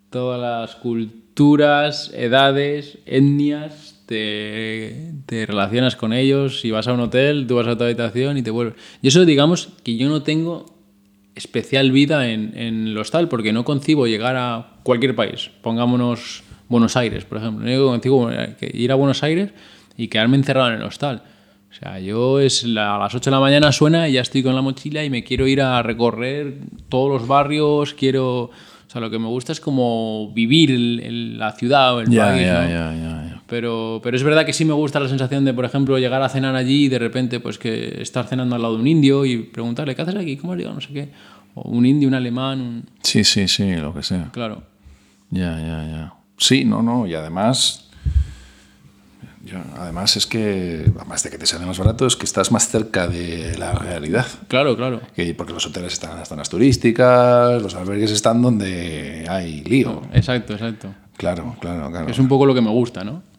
todas 0.10 0.39
las 0.39 0.76
culturas, 0.76 2.12
edades, 2.14 2.97
etnias, 3.06 4.02
te, 4.08 5.14
te 5.26 5.45
relacionas 5.45 5.95
con 5.95 6.12
ellos, 6.12 6.60
si 6.60 6.72
vas 6.72 6.88
a 6.88 6.93
un 6.93 6.99
hotel, 6.99 7.45
tú 7.47 7.56
vas 7.56 7.68
a 7.68 7.78
tu 7.78 7.84
habitación 7.84 8.38
y 8.38 8.41
te 8.41 8.52
vuelves. 8.52 8.76
Y 9.02 9.08
eso 9.08 9.26
digamos 9.26 9.70
que 9.84 9.95
yo 9.95 10.10
no 10.10 10.24
tengo 10.24 10.70
especial 11.36 11.91
vida 11.91 12.29
en, 12.29 12.57
en 12.57 12.88
el 12.88 12.97
hostal 12.97 13.27
porque 13.29 13.53
no 13.53 13.63
concibo 13.63 14.07
llegar 14.07 14.36
a 14.36 14.67
cualquier 14.84 15.15
país. 15.15 15.49
Pongámonos 15.61 16.43
Buenos 16.69 16.95
Aires, 16.97 17.25
por 17.25 17.38
ejemplo. 17.39 17.65
No 17.65 17.86
concibo 17.88 18.29
ir 18.73 18.91
a 18.91 18.95
Buenos 18.95 19.23
Aires 19.23 19.51
y 19.97 20.07
quedarme 20.07 20.38
encerrado 20.38 20.69
en 20.69 20.75
el 20.75 20.84
hostal. 20.84 21.23
O 21.69 21.73
sea, 21.73 21.99
yo 21.99 22.39
es 22.41 22.63
la- 22.65 22.95
a 22.95 22.99
las 22.99 23.15
8 23.15 23.29
de 23.29 23.36
la 23.36 23.39
mañana 23.39 23.71
suena 23.71 24.09
y 24.09 24.13
ya 24.13 24.21
estoy 24.21 24.43
con 24.43 24.55
la 24.55 24.61
mochila 24.61 25.03
y 25.05 25.09
me 25.09 25.23
quiero 25.23 25.47
ir 25.47 25.61
a 25.61 25.82
recorrer 25.82 26.55
todos 26.89 27.09
los 27.09 27.27
barrios, 27.27 27.93
quiero... 27.93 28.43
O 28.45 28.93
sea, 28.93 28.99
lo 28.99 29.09
que 29.09 29.19
me 29.19 29.27
gusta 29.27 29.53
es 29.53 29.61
como 29.61 30.34
vivir 30.34 30.69
el- 30.69 30.99
el- 30.99 31.39
la 31.39 31.53
ciudad 31.53 31.95
o 31.95 32.01
el 32.01 32.09
Ya, 32.09 32.25
país, 32.25 32.45
ya, 32.45 32.67
ya. 32.67 33.41
Pero, 33.52 33.99
pero 34.02 34.16
es 34.16 34.24
verdad 34.24 34.45
que 34.45 34.54
sí 34.54 34.64
me 34.64 34.72
gusta 34.72 35.02
la 35.02 35.10
sensación 35.10 35.43
de, 35.43 35.54
por 35.54 35.66
ejemplo, 35.66 35.99
llegar 35.99 36.22
a 36.22 36.30
cenar 36.30 36.56
allí 36.56 36.86
y 36.86 36.88
de 36.88 36.97
repente 36.99 37.41
pues 37.41 37.58
que 37.58 38.02
estar 38.02 38.26
cenando 38.26 38.56
al 38.56 38.62
lado 38.62 38.76
de 38.76 38.82
un 38.82 38.88
indio 38.88 39.26
y 39.26 39.39
preguntarle, 39.39 39.93
¿qué 39.93 40.04
haces 40.04 40.16
aquí? 40.16 40.38
¿Cómo 40.38 40.54
has 40.54 40.58
llegado? 40.58 40.76
No 40.76 40.80
sé 40.80 40.93
qué. 40.93 41.10
O 41.56 41.70
un 41.70 41.86
indio, 41.86 42.08
un 42.08 42.14
alemán, 42.14 42.62
un... 42.62 42.86
Sí, 43.04 43.26
sí, 43.26 43.49
sí, 43.49 43.76
lo 43.76 43.93
que 43.93 44.04
sea. 44.04 44.30
Claro. 44.32 44.64
Ya, 45.32 45.60
ya, 45.60 45.86
ya. 45.86 46.14
Sí, 46.38 46.64
no, 46.64 46.82
no, 46.82 47.06
y 47.06 47.14
además. 47.14 47.89
además 49.78 50.16
es 50.16 50.28
que, 50.28 50.89
además 50.95 51.22
de 51.24 51.30
que 51.30 51.38
te 51.38 51.45
sale 51.45 51.66
más 51.66 51.78
barato, 51.78 52.06
es 52.06 52.16
que 52.16 52.24
estás 52.24 52.54
más 52.54 52.70
cerca 52.70 53.10
de 53.10 53.58
la 53.58 53.74
realidad. 53.74 54.28
Claro, 54.47 54.78
claro. 54.78 55.02
Que, 55.14 55.34
porque 55.34 55.52
los 55.52 55.66
hoteles 55.66 55.91
están 55.91 56.12
en 56.12 56.20
las 56.20 56.30
zonas 56.30 56.49
turísticas, 56.49 57.62
los 57.62 57.76
albergues 57.76 58.12
están 58.12 58.41
donde 58.41 59.26
hay 59.28 59.62
lío. 59.66 60.04
Exacto, 60.14 60.54
exacto. 60.54 60.88
Claro, 61.18 61.58
claro, 61.60 61.91
claro. 61.91 62.08
Es 62.08 62.18
un 62.18 62.30
poco 62.30 62.45
lo 62.45 62.56
que 62.56 62.62
me 62.62 62.70
gusta, 62.70 63.04
¿no? 63.04 63.30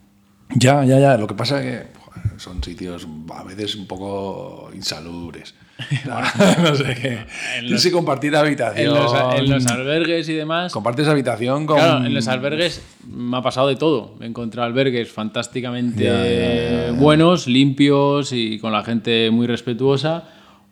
Ya, 0.55 0.85
ya, 0.85 0.99
ya. 0.99 1.17
Lo 1.17 1.27
que 1.27 1.35
pasa 1.35 1.63
es 1.63 1.65
que 1.65 1.99
joder, 1.99 2.41
son 2.41 2.63
sitios 2.63 3.07
a 3.35 3.43
veces 3.45 3.75
un 3.77 3.87
poco 3.87 4.71
insalubres. 4.75 5.55
no 6.63 6.75
sé 6.75 6.95
qué. 7.01 7.19
Tienes 7.61 7.83
que 7.83 7.91
compartir 7.91 8.37
habitación. 8.37 8.87
En 8.89 8.95
los, 8.95 9.13
en 9.37 9.51
los 9.51 9.67
albergues 9.67 10.29
y 10.29 10.35
demás. 10.35 10.73
Compartes 10.73 11.09
habitación 11.09 11.67
con. 11.67 11.77
Claro, 11.79 12.05
en 12.05 12.15
los 12.15 12.29
albergues 12.29 12.83
me 13.09 13.37
ha 13.37 13.43
pasado 13.43 13.69
de 13.69 13.77
todo. 13.77 14.15
Me 14.19 14.27
he 14.27 14.29
encontrado 14.29 14.67
albergues 14.67 15.11
fantásticamente 15.11 16.05
Ya, 16.05 16.25
ya, 16.25 16.87
ya, 16.87 16.93
buenos, 16.93 17.47
limpios 17.47 18.33
y 18.33 18.59
con 18.59 18.73
la 18.73 18.85
gente 18.85 19.31
muy 19.31 19.47
respetuosa. 19.47 20.25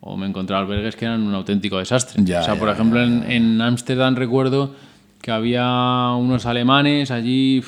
O 0.03 0.17
me 0.17 0.25
he 0.27 0.29
encontrado 0.29 0.63
albergues 0.63 0.97
que 0.97 1.05
eran 1.05 1.23
un 1.23 1.35
auténtico 1.35 1.79
desastre. 1.79 2.23
O 2.23 2.45
sea, 2.45 2.55
por 2.57 2.69
ejemplo, 2.71 3.03
en- 3.03 3.61
Ámsterdam 3.61 4.15
recuerdo 4.17 4.75
que 5.21 5.31
había 5.31 5.63
unos 6.17 6.47
alemanes 6.47 7.11
allí 7.11 7.63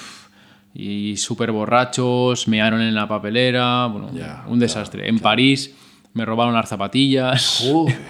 y 0.74 1.16
súper 1.16 1.52
borrachos, 1.52 2.48
mearon 2.48 2.80
en 2.80 2.94
la 2.94 3.06
papelera. 3.08 3.86
Bueno, 3.86 4.10
un 4.46 4.58
desastre. 4.58 5.08
en 5.08 5.18
París 5.18 5.74
me 6.14 6.24
robaron 6.24 6.54
las 6.54 6.68
zapatillas. 6.68 7.64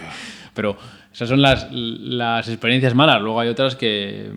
Pero 0.55 0.77
esas 1.13 1.29
son 1.29 1.41
las, 1.43 1.69
las 1.73 2.49
experiencias 2.49 2.95
malas. 2.95 3.21
Luego 3.23 3.41
hay 3.41 3.49
otras 3.49 3.75
que, 3.77 4.31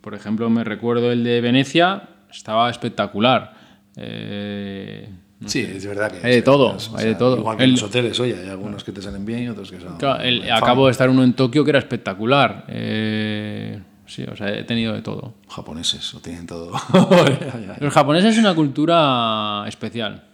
por 0.00 0.14
ejemplo, 0.14 0.48
me 0.50 0.64
recuerdo 0.64 1.12
el 1.12 1.22
de 1.24 1.40
Venecia, 1.40 2.02
estaba 2.30 2.70
espectacular. 2.70 3.54
Eh, 3.96 5.08
Sí, 5.46 5.60
es 5.60 5.86
verdad 5.86 6.10
que 6.12 6.18
Hay 6.18 6.32
de 6.32 6.38
es- 6.38 6.44
todo, 6.44 6.76
es- 6.76 6.88
o 6.90 6.98
hay 6.98 7.06
de 7.06 7.14
todo. 7.14 7.38
Igual 7.38 7.56
que 7.56 7.64
en 7.64 7.70
los 7.72 7.82
hoteles, 7.82 8.20
oye, 8.20 8.36
hay 8.42 8.50
algunos 8.50 8.84
que 8.84 8.92
te 8.92 9.00
salen 9.00 9.24
bien 9.24 9.44
y 9.44 9.48
otros 9.48 9.70
que 9.70 9.80
son. 9.80 9.96
Claro, 9.96 10.22
el- 10.22 10.50
acabo 10.52 10.84
de 10.84 10.92
estar 10.92 11.08
uno 11.08 11.24
en 11.24 11.32
Tokio 11.32 11.64
que 11.64 11.70
era 11.70 11.78
espectacular. 11.78 12.66
Eh, 12.68 13.80
sí, 14.10 14.24
o 14.24 14.36
sea, 14.36 14.48
he 14.52 14.64
tenido 14.64 14.92
de 14.94 15.02
todo. 15.02 15.34
Japoneses, 15.48 16.12
lo 16.14 16.20
tienen 16.20 16.46
todo. 16.46 16.72
Los 17.80 17.92
japoneses 17.94 18.34
es 18.34 18.38
una 18.38 18.54
cultura 18.54 19.64
especial. 19.66 20.24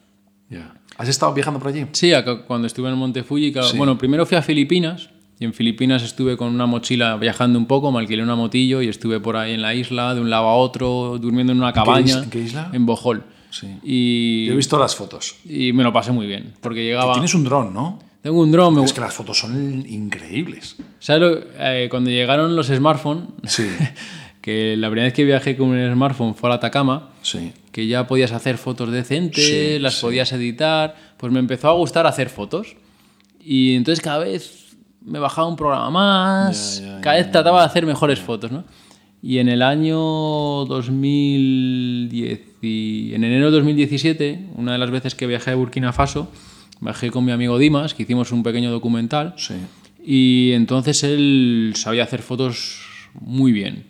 ya. 0.50 0.72
¿Has 0.98 1.08
estado 1.10 1.34
viajando 1.34 1.60
por 1.60 1.68
allí? 1.68 1.84
Sí, 1.92 2.14
acá- 2.14 2.42
cuando 2.46 2.66
estuve 2.66 2.88
en 2.88 2.96
Monte 2.96 3.22
Fuji, 3.22 3.52
Sí. 3.70 3.76
bueno, 3.76 3.98
primero 3.98 4.24
fui 4.24 4.36
a 4.38 4.40
Filipinas 4.42 5.10
y 5.38 5.44
en 5.44 5.52
Filipinas 5.52 6.02
estuve 6.02 6.38
con 6.38 6.48
una 6.48 6.64
mochila 6.64 7.16
viajando 7.18 7.58
un 7.58 7.66
poco, 7.66 7.92
me 7.92 7.98
alquilé 7.98 8.22
una 8.22 8.34
motillo 8.34 8.80
y 8.80 8.88
estuve 8.88 9.20
por 9.20 9.36
ahí 9.36 9.52
en 9.52 9.60
la 9.60 9.74
isla, 9.74 10.14
de 10.14 10.22
un 10.22 10.30
lado 10.30 10.46
a 10.48 10.54
otro, 10.56 11.18
durmiendo 11.20 11.52
en 11.52 11.58
una 11.58 11.74
cabaña. 11.74 12.22
en 12.22 12.30
qué 12.30 12.38
isla? 12.40 12.70
En 12.72 12.86
Bohol. 12.86 13.24
Sí. 13.50 13.66
Y, 13.82 14.46
Yo 14.46 14.54
he 14.54 14.56
visto 14.56 14.78
las 14.78 14.96
fotos. 14.96 15.36
y 15.44 15.74
me 15.74 15.82
lo 15.82 15.92
pasé 15.92 16.12
muy 16.12 16.26
bien, 16.26 16.54
porque 16.62 16.82
llegaba... 16.82 17.12
Tienes 17.12 17.34
un 17.34 17.44
dron, 17.44 17.74
¿no? 17.74 17.98
Tengo 18.26 18.40
un 18.42 18.50
dron, 18.50 18.76
Es 18.82 18.92
que 18.92 19.00
las 19.00 19.14
fotos 19.14 19.38
son 19.38 19.84
increíbles. 19.88 20.74
¿Sabes 20.98 21.22
lo- 21.22 21.40
eh, 21.60 21.86
cuando 21.88 22.10
llegaron 22.10 22.56
los 22.56 22.66
smartphones, 22.66 23.28
Sí, 23.44 23.68
que 24.40 24.74
la 24.76 24.88
primera 24.88 25.04
vez 25.04 25.14
que 25.14 25.24
viajé 25.24 25.56
con 25.56 25.68
un 25.68 25.92
smartphone 25.94 26.34
fue 26.34 26.50
a 26.50 26.54
Atacama, 26.54 27.10
sí. 27.22 27.52
que 27.70 27.86
ya 27.86 28.08
podías 28.08 28.32
hacer 28.32 28.58
fotos 28.58 28.90
decentes, 28.90 29.44
Sí, 29.46 29.78
las 29.78 30.00
podías 30.00 30.32
editar, 30.32 30.96
pues 31.16 31.32
me 31.32 31.38
empezó 31.38 31.68
a 31.68 31.74
gustar 31.74 32.04
hacer 32.08 32.28
fotos. 32.28 32.74
Y 33.40 33.76
entonces 33.76 34.02
cada 34.02 34.18
vez 34.18 34.76
me 35.04 35.20
bajaba 35.20 35.46
un 35.46 35.54
programa 35.54 35.88
más, 35.92 36.80
Ya, 36.80 36.96
ya, 36.96 37.00
cada 37.02 37.18
ya, 37.18 37.22
vez 37.22 37.30
trataba 37.30 37.60
de 37.60 37.66
hacer 37.66 37.86
mejores 37.86 38.18
fotos, 38.18 38.50
¿no? 38.50 38.64
Y 39.22 39.38
en 39.38 39.48
el 39.48 39.62
año 39.62 39.96
2010, 40.64 42.40
y 42.60 43.14
en 43.14 43.22
enero 43.22 43.46
de 43.52 43.56
2017, 43.58 44.48
una 44.56 44.72
de 44.72 44.78
las 44.78 44.90
veces 44.90 45.14
que 45.14 45.28
viajé 45.28 45.52
a 45.52 45.54
Burkina 45.54 45.92
Faso, 45.92 46.28
viajé 46.80 47.10
con 47.10 47.24
mi 47.24 47.32
amigo 47.32 47.58
Dimas, 47.58 47.94
que 47.94 48.02
hicimos 48.02 48.32
un 48.32 48.42
pequeño 48.42 48.70
documental. 48.70 49.34
Sí. 49.36 49.54
Y 50.04 50.52
entonces 50.52 51.02
él 51.02 51.72
sabía 51.74 52.04
hacer 52.04 52.22
fotos 52.22 52.82
muy 53.20 53.52
bien. 53.52 53.84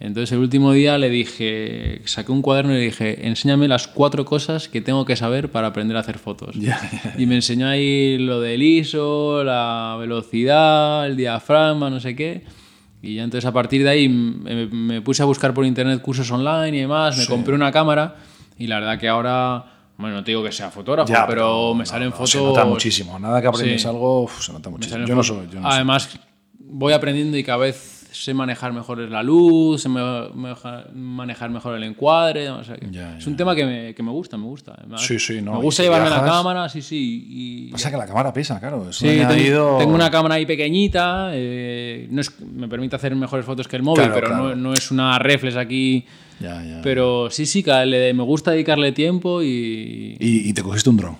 Entonces 0.00 0.32
el 0.32 0.38
último 0.38 0.72
día 0.72 0.98
le 0.98 1.10
dije, 1.10 2.02
saqué 2.06 2.32
un 2.32 2.42
cuaderno 2.42 2.72
y 2.72 2.78
le 2.78 2.84
dije, 2.86 3.28
enséñame 3.28 3.68
las 3.68 3.86
cuatro 3.86 4.24
cosas 4.24 4.68
que 4.68 4.80
tengo 4.80 5.04
que 5.04 5.14
saber 5.14 5.52
para 5.52 5.68
aprender 5.68 5.96
a 5.96 6.00
hacer 6.00 6.18
fotos. 6.18 6.56
Ya, 6.56 6.80
ya, 7.04 7.14
Y 7.16 7.26
me 7.26 7.36
enseñó 7.36 7.68
ahí 7.68 8.18
lo 8.18 8.40
del 8.40 8.62
ISO, 8.62 9.44
la 9.44 9.96
velocidad, 10.00 11.06
el 11.06 11.16
diafragma, 11.16 11.88
no 11.88 12.00
sé 12.00 12.16
qué. 12.16 12.42
Y 13.00 13.14
ya 13.14 13.22
entonces 13.22 13.46
a 13.46 13.52
partir 13.52 13.84
de 13.84 13.90
ahí 13.90 14.08
me, 14.08 14.66
me 14.66 15.00
puse 15.02 15.22
a 15.22 15.26
buscar 15.26 15.54
por 15.54 15.64
internet 15.64 16.02
cursos 16.02 16.28
online 16.32 16.76
y 16.76 16.80
demás, 16.80 17.16
me 17.16 17.26
compré 17.26 17.54
una 17.54 17.70
cámara 17.70 18.16
y 18.58 18.66
la 18.66 18.80
verdad 18.80 18.98
que 18.98 19.08
ahora, 19.08 19.64
bueno, 19.98 20.16
no 20.16 20.24
te 20.24 20.30
digo 20.32 20.42
que 20.42 20.50
sea 20.52 20.70
fotógrafo, 20.70 21.12
Ya, 21.12 21.26
pero 21.26 21.74
me 21.74 21.80
no, 21.80 21.86
salen 21.86 22.08
no, 22.10 22.14
fotos... 22.16 22.30
Se 22.30 22.38
nota 22.38 22.64
muchísimo. 22.64 23.18
Nada 23.18 23.40
que 23.40 23.46
aprendes 23.48 23.82
Sí. 23.82 23.88
algo, 23.88 24.22
uf, 24.22 24.42
se 24.44 24.52
nota 24.52 24.70
muchísimo. 24.70 25.06
Yo 25.06 25.14
no 25.14 25.22
soy. 25.22 25.46
Yo 25.52 25.60
no 25.60 25.62
soy. 25.68 25.72
Además, 25.76 26.08
voy 26.58 26.92
aprendiendo 26.92 27.36
y 27.36 27.44
cada 27.44 27.58
vez 27.58 27.98
sé 28.12 28.34
manejar 28.34 28.72
mejor 28.74 28.98
la 28.98 29.22
luz, 29.22 29.82
sé 29.82 29.88
manejar 29.88 31.50
mejor 31.50 31.76
el 31.76 31.82
encuadre. 31.84 32.50
o 32.50 32.62
sea 32.62 32.76
que 32.76 32.88
Ya, 32.90 33.16
es 33.16 33.24
ya, 33.24 33.30
un 33.30 33.36
tema 33.36 33.54
que 33.54 33.64
me, 33.64 33.94
que 33.94 34.02
me 34.02 34.10
gusta, 34.10 34.36
me 34.36 34.44
gusta. 34.44 34.76
Sí, 34.96 35.18
sí, 35.18 35.40
no, 35.40 35.52
Me 35.52 35.58
gusta 35.62 35.82
llevarme 35.82 36.10
la 36.10 36.22
cámara, 36.24 36.68
sí, 36.68 36.82
sí. 36.82 37.24
Y, 37.28 37.70
Pasa 37.72 37.90
que 37.90 37.96
la 37.96 38.06
cámara 38.06 38.32
pesa, 38.32 38.60
claro. 38.60 38.88
Es 38.90 38.96
Sí, 38.96 39.08
un 39.08 39.28
tengo, 39.28 39.94
una 39.94 40.10
cámara 40.10 40.34
ahí 40.36 40.46
pequeñita, 40.46 41.30
eh, 41.32 42.06
no 42.10 42.20
es- 42.20 42.38
me 42.40 42.68
permite 42.68 42.96
hacer 42.96 43.14
mejores 43.16 43.46
fotos 43.46 43.66
que 43.68 43.76
el 43.76 43.82
móvil, 43.82 44.04
Claro, 44.04 44.14
pero 44.14 44.26
claro. 44.28 44.48
No, 44.50 44.56
no 44.56 44.72
es 44.74 44.90
una 44.90 45.18
reflex 45.18 45.56
aquí. 45.56 46.04
Ya, 46.40 46.62
ya. 46.64 46.80
Pero 46.82 47.30
sí, 47.30 47.46
sí, 47.46 47.62
le- 47.64 48.12
me 48.14 48.22
gusta 48.22 48.50
dedicarle 48.52 48.92
tiempo 48.92 49.42
y, 49.42 50.16
Y, 50.18 50.48
y 50.48 50.52
te 50.52 50.62
cogiste 50.62 50.90
un 50.90 50.96
dron. 50.96 51.16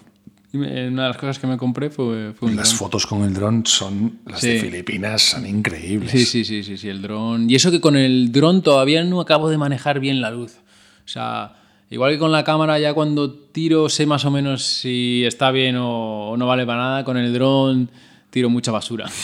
una 0.54 0.68
de 0.68 0.90
las 0.90 1.16
cosas 1.16 1.38
que 1.38 1.46
me 1.46 1.56
compré 1.56 1.88
fue, 1.90 2.32
fue 2.34 2.48
un 2.50 2.56
Las 2.56 2.68
dron. 2.70 2.78
fotos 2.78 3.06
con 3.06 3.22
el 3.22 3.32
dron 3.32 3.64
son. 3.64 4.18
Las 4.26 4.40
de 4.42 4.58
Sí. 4.60 4.66
Filipinas 4.66 5.22
son 5.22 5.46
increíbles. 5.46 6.10
Sí, 6.10 6.24
sí, 6.26 6.44
sí, 6.44 6.62
sí, 6.62 6.76
sí, 6.76 6.88
el 6.88 7.00
dron. 7.02 7.48
Y 7.48 7.54
eso 7.54 7.70
que 7.70 7.80
con 7.80 7.96
el 7.96 8.32
dron 8.32 8.62
todavía 8.62 9.02
no 9.04 9.20
acabo 9.20 9.48
de 9.48 9.58
manejar 9.58 10.00
bien 10.00 10.20
la 10.20 10.30
luz. 10.30 10.56
O 11.04 11.08
sea, 11.08 11.56
igual 11.90 12.12
que 12.12 12.18
con 12.18 12.32
la 12.32 12.44
cámara 12.44 12.78
ya 12.78 12.92
cuando 12.94 13.30
tiro 13.32 13.88
sé 13.88 14.04
más 14.06 14.24
o 14.24 14.30
menos 14.30 14.62
si 14.64 15.24
está 15.24 15.50
bien 15.50 15.76
o, 15.78 16.34
no 16.36 16.46
vale 16.46 16.66
para 16.66 16.78
nada, 16.80 17.04
con 17.04 17.16
el 17.16 17.32
dron 17.32 17.88
tiro 18.30 18.50
mucha 18.50 18.72
basura. 18.72 19.06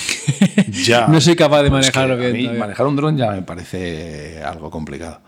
Ya. 0.86 1.06
no 1.08 1.20
soy 1.20 1.34
capaz 1.36 1.62
de 1.62 1.70
Pues 1.70 1.82
manejarlo 1.82 2.14
a 2.14 2.16
bien. 2.16 2.32
mí 2.32 2.40
todavía. 2.42 2.60
manejar 2.60 2.86
un 2.86 2.96
dron 2.96 3.16
ya 3.16 3.30
me 3.30 3.42
parece 3.42 4.42
algo 4.42 4.70
complicado. 4.70 5.20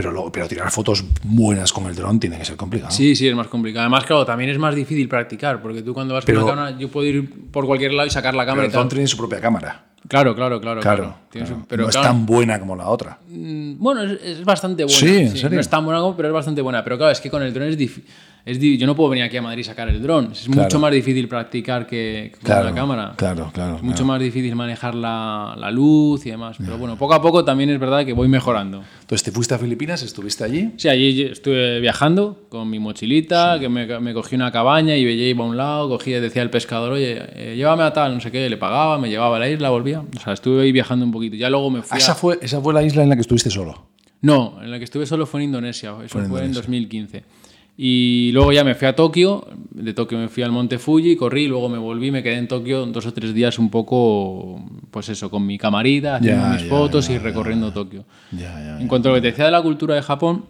Pero, 0.00 0.30
pero 0.30 0.46
tirar 0.46 0.70
fotos 0.70 1.04
buenas 1.24 1.72
con 1.72 1.86
el 1.86 1.94
dron 1.96 2.20
tiene 2.20 2.38
que 2.38 2.44
ser 2.44 2.54
complicado. 2.56 2.92
Sí, 2.92 3.16
sí, 3.16 3.26
es 3.26 3.34
más 3.34 3.48
complicado. 3.48 3.82
Además, 3.82 4.04
claro, 4.04 4.24
también 4.24 4.48
es 4.50 4.56
más 4.58 4.72
difícil 4.76 5.08
practicar, 5.08 5.60
porque 5.60 5.82
tú 5.82 5.92
cuando 5.92 6.14
vas 6.14 6.24
Pero- 6.24 6.42
con 6.42 6.50
la 6.50 6.54
cámara, 6.54 6.78
yo 6.78 6.88
puedo 6.88 7.04
ir 7.06 7.50
por 7.50 7.66
cualquier 7.66 7.92
lado 7.94 8.06
y 8.06 8.10
sacar 8.10 8.32
la 8.34 8.42
Pero 8.44 8.50
cámara 8.52 8.66
el 8.66 8.70
y 8.70 8.72
tal. 8.72 8.80
dron 8.82 8.88
tiene 8.90 9.06
su 9.08 9.16
propia 9.16 9.40
cámara. 9.40 9.86
Claro, 10.06 10.36
claro, 10.36 10.60
claro. 10.60 10.80
Claro. 10.80 11.16
Su- 11.32 11.66
pero 11.68 11.82
no 11.82 11.88
claro, 11.88 11.88
es 11.88 11.96
tan 12.12 12.24
buena 12.24 12.60
como 12.60 12.76
la 12.76 12.86
otra. 12.88 13.18
Mm, 13.28 13.74
Bueno, 13.78 14.04
es, 14.04 14.22
es 14.22 14.44
bastante 14.44 14.84
buena. 14.84 14.98
Sí, 14.98 15.16
¿en 15.16 15.32
serio? 15.36 15.56
No 15.56 15.60
es 15.60 15.68
tan 15.68 15.84
buena, 15.84 16.00
como- 16.00 16.16
pero 16.16 16.28
es 16.28 16.34
bastante 16.34 16.62
buena. 16.62 16.84
Pero 16.84 16.96
claro, 16.96 17.10
es 17.10 17.20
que 17.20 17.28
con 17.28 17.42
el 17.42 17.52
dron 17.52 17.66
es 17.68 17.76
difícil. 17.76 18.04
Es 18.44 18.58
yo 18.58 18.86
no 18.86 18.96
puedo 18.96 19.10
venir 19.10 19.24
aquí 19.24 19.36
a 19.36 19.42
Madrid 19.42 19.60
y 19.60 19.64
sacar 19.64 19.88
el 19.88 20.00
dron. 20.02 20.30
Es 20.32 20.46
Claro. 20.46 20.62
mucho 20.62 20.78
más 20.78 20.90
difícil 20.92 21.28
practicar 21.28 21.86
que 21.86 22.32
con 22.34 22.42
Claro, 22.44 22.64
la 22.64 22.74
cámara. 22.74 23.12
claro, 23.16 23.50
claro, 23.52 23.76
Es 23.76 23.82
mucho 23.82 23.96
claro. 23.96 24.06
más 24.06 24.20
difícil 24.20 24.54
manejar 24.56 24.94
la, 24.94 25.54
la 25.58 25.70
luz 25.70 26.24
y 26.24 26.30
demás. 26.30 26.56
Pero 26.58 26.78
bueno, 26.78 26.96
poco 26.96 27.14
a 27.14 27.20
poco 27.20 27.44
también 27.44 27.68
es 27.70 27.78
verdad 27.78 28.06
que 28.06 28.12
voy 28.14 28.28
mejorando. 28.28 28.82
Entonces 29.00 29.22
te 29.22 29.32
fuiste 29.32 29.54
a 29.54 29.58
Filipinas, 29.58 30.02
estuviste 30.02 30.44
allí. 30.44 30.72
Sí, 30.76 30.88
allí 30.88 31.22
estuve 31.22 31.80
viajando 31.80 32.44
con 32.48 32.70
mi 32.70 32.78
mochilita, 32.78 33.58
que 33.60 33.68
me, 33.68 34.00
me 34.00 34.14
cogí 34.14 34.34
una 34.36 34.50
cabaña 34.50 34.96
y 34.96 35.04
veía 35.04 35.28
iba 35.28 35.44
a 35.44 35.48
un 35.48 35.56
lado, 35.56 35.88
cogía, 35.88 36.20
decía 36.20 36.42
el 36.42 36.50
pescador, 36.50 36.92
oye, 36.92 37.18
eh, 37.34 37.54
llévame 37.56 37.82
a 37.82 37.92
tal, 37.92 38.14
no 38.14 38.20
sé 38.20 38.30
qué, 38.30 38.48
le 38.48 38.56
pagaba, 38.56 38.98
me 38.98 39.10
llevaba 39.10 39.36
a 39.36 39.40
la 39.40 39.48
isla, 39.50 39.68
volvía. 39.70 40.00
O 40.16 40.20
sea, 40.20 40.32
estuve 40.32 40.62
ahí 40.62 40.72
viajando 40.72 41.04
un 41.04 41.12
poquito. 41.12 41.36
Ya 41.36 41.50
luego 41.50 41.70
me 41.70 41.80
Ah, 41.80 41.82
fui 41.82 41.96
a... 41.96 41.98
esa, 41.98 42.14
fue, 42.14 42.38
esa 42.40 42.60
fue 42.60 42.72
la 42.72 42.82
isla 42.82 43.02
en 43.02 43.08
la 43.10 43.14
que 43.16 43.20
estuviste 43.22 43.50
solo. 43.50 43.86
No, 44.20 44.58
en 44.62 44.70
la 44.72 44.78
que 44.78 44.84
estuve 44.84 45.06
solo 45.06 45.26
fue 45.26 45.40
en 45.42 45.44
Indonesia, 45.50 45.90
eso 46.04 46.08
Fue 46.18 46.22
fue, 46.26 46.40
en 46.40 46.46
en 46.46 46.50
Indonesia. 46.50 46.60
2015. 46.62 47.24
Y 47.80 48.32
luego 48.32 48.52
ya 48.52 48.64
me 48.64 48.74
fui 48.74 48.88
a 48.88 48.96
Tokio, 48.96 49.46
de 49.70 49.94
Tokio 49.94 50.18
me 50.18 50.26
fui 50.26 50.42
al 50.42 50.50
Monte 50.50 50.80
Fuji, 50.80 51.14
corrí, 51.14 51.46
luego 51.46 51.68
me 51.68 51.78
volví, 51.78 52.10
me 52.10 52.24
quedé 52.24 52.34
en 52.34 52.48
Tokio 52.48 52.84
dos 52.86 53.06
o 53.06 53.12
tres 53.12 53.32
días 53.32 53.56
un 53.60 53.70
poco, 53.70 54.60
pues 54.90 55.08
eso, 55.10 55.30
con 55.30 55.46
mi 55.46 55.58
camarita, 55.58 56.16
haciendo 56.16 56.48
mis 56.48 56.64
fotos 56.64 57.08
y 57.08 57.18
recorriendo 57.18 57.72
Tokio. 57.72 58.04
En 58.32 58.88
cuanto 58.88 59.08
a 59.08 59.12
lo 59.12 59.14
que 59.14 59.20
te 59.20 59.28
decía 59.28 59.44
de 59.44 59.52
la 59.52 59.62
cultura 59.62 59.94
de 59.94 60.02
Japón, 60.02 60.44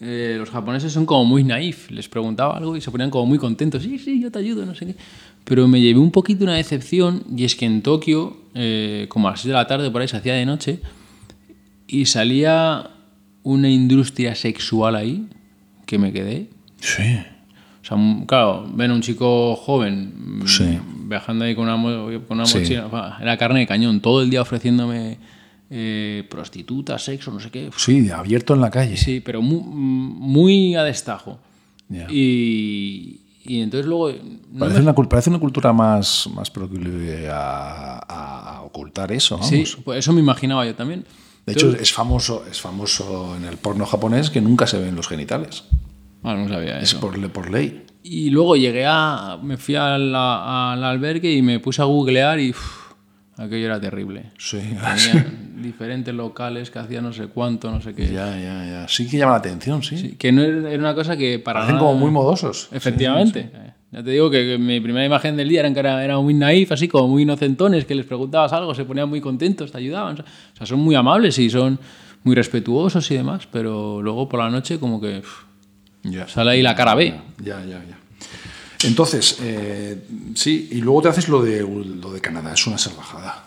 eh, 0.00 0.36
los 0.38 0.48
japoneses 0.50 0.92
son 0.92 1.06
como 1.06 1.24
muy 1.24 1.42
naif. 1.42 1.90
Les 1.90 2.08
preguntaba 2.08 2.56
algo 2.56 2.76
y 2.76 2.80
se 2.80 2.92
ponían 2.92 3.10
como 3.10 3.26
muy 3.26 3.38
contentos. 3.38 3.82
Sí, 3.82 3.98
sí, 3.98 4.20
yo 4.20 4.30
te 4.30 4.38
ayudo, 4.38 4.64
no 4.64 4.76
sé 4.76 4.86
qué. 4.86 4.94
Pero 5.42 5.66
me 5.66 5.80
llevé 5.80 5.98
un 5.98 6.12
poquito 6.12 6.44
una 6.44 6.54
decepción 6.54 7.24
y 7.36 7.46
es 7.46 7.56
que 7.56 7.66
en 7.66 7.82
Tokio, 7.82 8.36
eh, 8.54 9.06
como 9.08 9.26
a 9.26 9.32
las 9.32 9.40
6 9.40 9.48
de 9.48 9.54
la 9.54 9.66
tarde 9.66 9.90
por 9.90 10.02
ahí, 10.02 10.06
se 10.06 10.16
hacía 10.16 10.34
de 10.34 10.46
noche 10.46 10.78
y 11.88 12.06
salía 12.06 12.90
una 13.42 13.68
industria 13.68 14.36
sexual 14.36 14.94
ahí 14.94 15.26
que 15.88 15.98
me 15.98 16.12
quedé. 16.12 16.48
Sí. 16.80 17.18
O 17.82 17.84
sea, 17.84 17.96
claro, 18.26 18.68
ven 18.74 18.90
a 18.90 18.94
un 18.94 19.00
chico 19.00 19.56
joven 19.56 20.40
mm, 20.42 20.46
Sí. 20.46 20.78
viajando 21.06 21.44
ahí 21.46 21.54
con 21.54 21.68
una, 21.68 21.82
con 22.26 22.36
una 22.38 22.46
Sí. 22.46 22.58
mochila, 22.58 23.18
era 23.20 23.36
carne 23.38 23.60
de 23.60 23.66
cañón, 23.66 24.00
todo 24.00 24.20
el 24.22 24.28
día 24.30 24.42
ofreciéndome 24.42 25.16
eh, 25.70 26.24
prostitutas, 26.30 27.02
sexo, 27.04 27.30
no 27.32 27.40
sé 27.40 27.50
qué. 27.50 27.70
Sí, 27.76 28.10
abierto 28.10 28.54
en 28.54 28.60
la 28.60 28.70
calle. 28.70 28.96
Sí, 28.96 29.20
pero 29.20 29.42
mu- 29.42 29.60
muy, 29.64 30.74
a 30.76 30.82
destajo. 30.84 31.38
Ya. 31.88 32.06
Y, 32.10 33.20
y 33.44 33.60
entonces 33.60 33.86
luego... 33.86 34.10
no 34.52 34.58
Parece, 34.60 34.80
me- 34.82 34.90
una, 34.90 34.94
parece 35.08 35.30
una 35.30 35.38
cultura 35.38 35.72
más, 35.72 36.28
más 36.34 36.50
proclive 36.50 37.28
a, 37.30 37.98
a 37.98 38.62
ocultar 38.62 39.10
eso. 39.12 39.36
Vamos. 39.36 39.48
sí, 39.50 39.64
pues 39.84 39.98
eso 40.00 40.12
me 40.12 40.20
imaginaba 40.20 40.64
yo 40.66 40.74
también. 40.74 41.04
De 41.48 41.52
hecho, 41.54 41.76
es 41.76 41.92
famoso, 41.92 42.44
es 42.50 42.60
famoso 42.60 43.36
en 43.36 43.44
el 43.44 43.56
porno 43.56 43.84
japonés 43.86 44.30
que 44.30 44.40
nunca 44.40 44.66
se 44.66 44.78
ven 44.78 44.94
los 44.94 45.08
genitales. 45.08 45.64
Ah, 46.22 46.34
no 46.34 46.48
sabía 46.48 46.78
Es 46.78 46.90
eso. 46.90 47.00
por, 47.00 47.16
le- 47.18 47.28
por 47.28 47.50
ley. 47.50 47.84
Y 48.02 48.30
luego 48.30 48.56
llegué 48.56 48.84
a... 48.86 49.38
Me 49.42 49.56
fui 49.56 49.74
al, 49.76 50.14
al 50.14 50.82
albergue 50.84 51.32
y 51.32 51.42
me 51.42 51.60
puse 51.60 51.82
a 51.82 51.84
googlear 51.84 52.40
y... 52.40 52.54
aquello 53.36 53.66
era 53.66 53.80
terrible. 53.80 54.32
Sí. 54.38 54.58
Tenía 54.58 55.26
diferentes 55.62 56.14
locales 56.14 56.70
que 56.70 56.78
hacían 56.78 57.04
no 57.04 57.12
sé 57.12 57.26
cuánto, 57.26 57.70
no 57.70 57.80
sé 57.80 57.94
qué. 57.94 58.06
ya, 58.06 58.30
ya, 58.38 58.64
ya. 58.66 58.86
Sí 58.88 59.08
que 59.08 59.18
llama 59.18 59.32
la 59.32 59.38
atención, 59.38 59.82
sí. 59.82 59.96
Sí, 59.98 60.08
que 60.16 60.32
no 60.32 60.42
era 60.42 60.78
una 60.78 60.94
cosa 60.94 61.16
que 61.16 61.38
para 61.38 61.60
Parecen 61.60 61.76
nada- 61.76 61.86
como 61.86 61.98
muy 61.98 62.10
modosos. 62.10 62.68
Efectivamente. 62.72 63.50
Eh, 63.52 63.72
Ya 63.90 64.02
te 64.02 64.10
digo 64.10 64.30
que, 64.30 64.44
que 64.44 64.58
mi 64.58 64.80
primera 64.80 65.06
imagen 65.06 65.36
del 65.36 65.48
día 65.48 65.60
era 65.60 65.72
que 65.72 65.80
era, 65.80 66.04
era 66.04 66.18
muy 66.18 66.34
naif, 66.34 66.72
así 66.72 66.88
como 66.88 67.08
muy 67.08 67.22
inocentones, 67.22 67.86
que 67.86 67.94
les 67.94 68.04
preguntabas 68.04 68.52
algo, 68.52 68.74
se 68.74 68.84
ponían 68.84 69.08
muy 69.08 69.20
contentos, 69.20 69.72
te 69.72 69.78
ayudaban. 69.78 70.20
O 70.20 70.56
sea, 70.56 70.66
son 70.66 70.80
muy 70.80 70.94
amables 70.94 71.38
y 71.38 71.48
son 71.48 71.78
muy 72.22 72.34
respetuosos 72.34 73.10
y 73.10 73.14
demás, 73.14 73.48
pero 73.50 74.02
luego 74.02 74.28
por 74.28 74.40
la 74.40 74.50
noche 74.50 74.78
como 74.78 75.00
que 75.00 75.22
Ya. 76.02 76.28
sale 76.28 76.50
ahí 76.50 76.62
la 76.62 76.74
cara 76.74 76.94
B. 76.94 77.14
Ya, 77.38 77.60
ya, 77.64 77.82
ya. 77.88 77.98
Entonces, 78.84 79.38
eh, 79.42 80.04
sí, 80.34 80.68
y 80.72 80.80
luego 80.82 81.02
te 81.02 81.08
haces 81.08 81.28
lo 81.28 81.42
de, 81.42 81.62
lo 81.62 82.12
de 82.12 82.20
Canadá, 82.20 82.52
es 82.52 82.66
una 82.66 82.76
salvajada. 82.78 83.44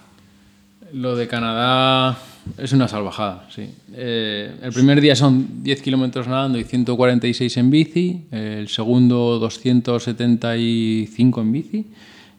Lo 0.93 1.15
de 1.15 1.27
Canadá... 1.27 2.17
es 2.57 2.73
una 2.73 2.87
salvajada, 2.87 3.47
sí. 3.53 3.69
Eh, 3.93 4.51
el 4.61 4.73
primer 4.73 5.01
día 5.01 5.15
son 5.15 5.63
10 5.63 5.81
kilómetros 5.81 6.27
nadando 6.27 6.57
y 6.57 6.63
146 6.63 7.57
en 7.57 7.69
bici, 7.69 8.25
el 8.31 8.67
segundo 8.67 9.39
275 9.39 11.41
en 11.41 11.51
bici 11.51 11.85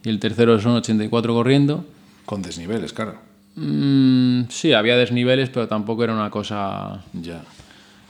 y 0.05 0.09
el 0.09 0.19
tercero 0.19 0.61
son 0.61 0.77
84 0.77 1.35
corriendo. 1.35 1.85
Con 2.27 2.43
desniveles, 2.43 2.93
claro. 2.93 3.19
Mm, 3.55 4.45
sí, 4.49 4.73
había 4.73 4.97
desniveles, 4.97 5.51
pero 5.51 5.69
tampoco 5.69 6.05
era 6.05 6.15
una 6.15 6.31
cosa... 6.31 7.05
Ya. 7.13 7.43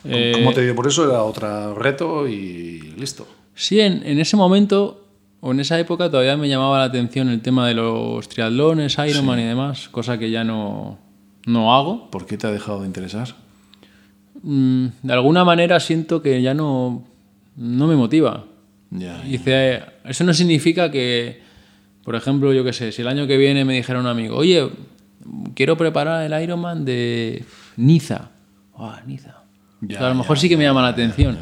Eh, 0.04 0.32
¿Cómo 0.34 0.52
te 0.52 0.62
dio 0.62 0.74
por 0.74 0.86
eso? 0.86 1.08
Era 1.08 1.22
otro 1.22 1.74
reto 1.74 2.28
y 2.28 2.94
listo. 2.96 3.26
Sí, 3.54 3.80
en, 3.80 4.04
en 4.06 4.18
ese 4.18 4.36
momento 4.36 5.06
o 5.40 5.50
en 5.50 5.60
esa 5.60 5.78
época 5.78 6.08
todavía 6.08 6.36
me 6.36 6.48
llamaba 6.48 6.78
la 6.78 6.84
atención 6.84 7.28
el 7.28 7.42
tema 7.42 7.66
de 7.66 7.74
los 7.74 8.28
triatlones, 8.28 8.96
Ironman 8.96 9.40
y 9.40 9.44
demás, 9.44 9.88
cosa 9.88 10.16
que 10.16 10.30
ya 10.30 10.44
no, 10.44 10.98
no 11.46 11.74
hago. 11.74 12.10
¿Por 12.10 12.26
qué 12.26 12.36
te 12.36 12.46
ha 12.46 12.50
dejado 12.50 12.80
de 12.80 12.86
interesar? 12.86 13.34
Mm, 14.42 14.86
de 15.02 15.12
alguna 15.12 15.44
manera 15.44 15.80
siento 15.80 16.22
que 16.22 16.40
ya 16.42 16.54
no, 16.54 17.04
no 17.56 17.86
me 17.86 17.96
motiva. 17.96 18.44
Dice, 18.90 19.82
eso 20.04 20.24
no 20.24 20.34
significa 20.34 20.90
que, 20.90 21.40
por 22.04 22.14
ejemplo, 22.14 22.52
yo 22.52 22.62
qué 22.62 22.74
sé, 22.74 22.92
si 22.92 23.00
el 23.00 23.08
año 23.08 23.26
que 23.26 23.38
viene 23.38 23.64
me 23.64 23.74
dijera 23.74 23.98
un 23.98 24.06
amigo, 24.06 24.36
oye, 24.36 24.68
quiero 25.54 25.78
preparar 25.78 26.30
el 26.30 26.42
Ironman 26.42 26.84
de 26.84 27.42
Niza. 27.76 28.30
Ah, 28.76 29.00
Niza. 29.06 29.44
Ya, 29.80 29.96
O 29.96 29.98
sea, 29.98 30.06
a 30.08 30.10
lo 30.10 30.16
mejor 30.16 30.38
sí 30.38 30.48
que 30.48 30.56
me 30.56 30.64
llama 30.64 30.82
la 30.82 30.88
atención. 30.88 31.38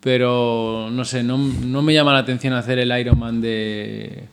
Pero 0.00 0.90
no 0.92 1.04
sé, 1.06 1.22
no, 1.22 1.38
no 1.38 1.80
me 1.80 1.94
llama 1.94 2.12
la 2.12 2.18
atención 2.18 2.52
hacer 2.52 2.78
el 2.78 2.92
Ironman 2.98 3.40
de 3.40 4.24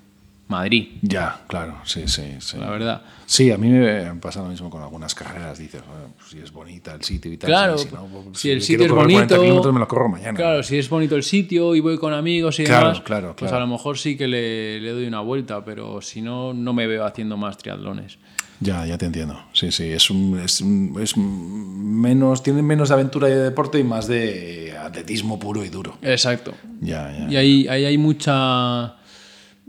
Madrid, 0.52 0.90
Ya, 1.02 1.42
claro, 1.48 1.78
sí, 1.84 2.04
sí, 2.08 2.36
sí. 2.40 2.58
la 2.58 2.70
verdad. 2.70 3.02
Sí, 3.26 3.50
a 3.50 3.58
mí 3.58 3.70
me 3.70 4.14
pasa 4.16 4.42
lo 4.44 4.50
mismo 4.50 4.70
con 4.70 4.84
algunas 4.84 5.16
carreras. 5.16 5.58
Dices, 5.58 5.82
"Bueno, 5.88 6.14
pues 6.18 6.30
si 6.30 6.38
es 6.40 6.52
bonita 6.52 6.94
el 6.94 7.02
sitio 7.04 7.32
y 7.32 7.38
tal. 7.38 7.48
Claro, 7.50 7.78
si, 7.78 7.88
no, 7.90 8.06
pues, 8.06 8.38
si 8.40 8.52
el 8.52 8.62
sitio 8.62 8.86
es 8.86 8.92
correr 8.92 9.04
40 9.06 9.38
bonito- 9.38 9.72
me 9.74 9.80
lo 9.80 9.88
corro 9.88 10.10
mañana. 10.10 10.34
Claro, 10.38 10.62
si 10.64 10.78
es 10.78 10.90
bonito 10.90 11.16
el 11.16 11.24
sitio 11.24 11.74
y 11.74 11.80
voy 11.80 11.98
con 11.98 12.14
amigos 12.14 12.60
y 12.60 12.66
Claro, 12.66 12.88
demás, 12.88 13.02
claro, 13.02 13.36
pues 13.36 13.50
claro. 13.50 13.64
a 13.64 13.68
lo 13.68 13.72
mejor 13.74 13.98
sí 13.98 14.18
que 14.18 14.28
le, 14.28 14.80
le 14.82 14.92
doy 14.92 15.06
una 15.08 15.22
vuelta, 15.22 15.64
pero 15.66 16.02
si 16.02 16.22
no, 16.22 16.54
no 16.54 16.74
me 16.74 16.86
veo 16.88 17.06
haciendo 17.06 17.38
más 17.38 17.58
triatlones. 17.58 18.18
Ya, 18.60 18.86
ya 18.86 18.96
te 18.98 19.08
entiendo. 19.08 19.40
Sí, 19.54 19.72
sí, 19.72 19.86
es 19.86 20.12
un, 20.12 20.38
es, 20.40 20.62
un- 20.62 20.96
es 21.02 21.16
menos, 21.18 22.44
tiene 22.44 22.62
menos 22.62 22.90
de 22.90 22.94
aventura 22.96 23.28
y 23.28 23.32
de 23.32 23.40
deporte 23.44 23.80
y 23.80 23.84
más 23.84 24.08
de 24.08 24.76
atletismo 24.78 25.40
puro 25.40 25.64
y 25.66 25.70
duro. 25.70 25.98
Exacto. 26.02 26.54
Ya, 26.80 27.12
ya. 27.12 27.28
Y 27.32 27.36
ahí, 27.38 27.68
ahí 27.70 27.86
hay 27.86 27.98
mucha. 27.98 28.96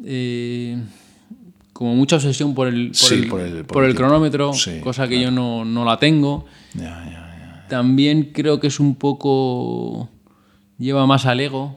Eh, 0.04 0.76
como 1.72 1.94
mucha 1.94 2.16
obsesión 2.16 2.54
por 2.54 2.68
el, 2.68 2.88
por 2.88 2.94
Sí, 2.96 3.14
el, 3.14 3.28
por 3.28 3.40
el- 3.40 3.52
por 3.64 3.66
por 3.66 3.84
el 3.84 3.94
cronómetro, 3.94 4.52
Sí, 4.52 4.80
cosa 4.80 5.08
que 5.08 5.20
yo 5.20 5.30
no, 5.30 5.64
no 5.64 5.84
la 5.84 5.98
tengo. 5.98 6.46
También 7.68 8.30
creo 8.34 8.60
que 8.60 8.66
es 8.66 8.80
un 8.80 8.94
poco. 8.96 10.08
lleva 10.78 11.06
más 11.06 11.26
al 11.26 11.40
ego 11.40 11.76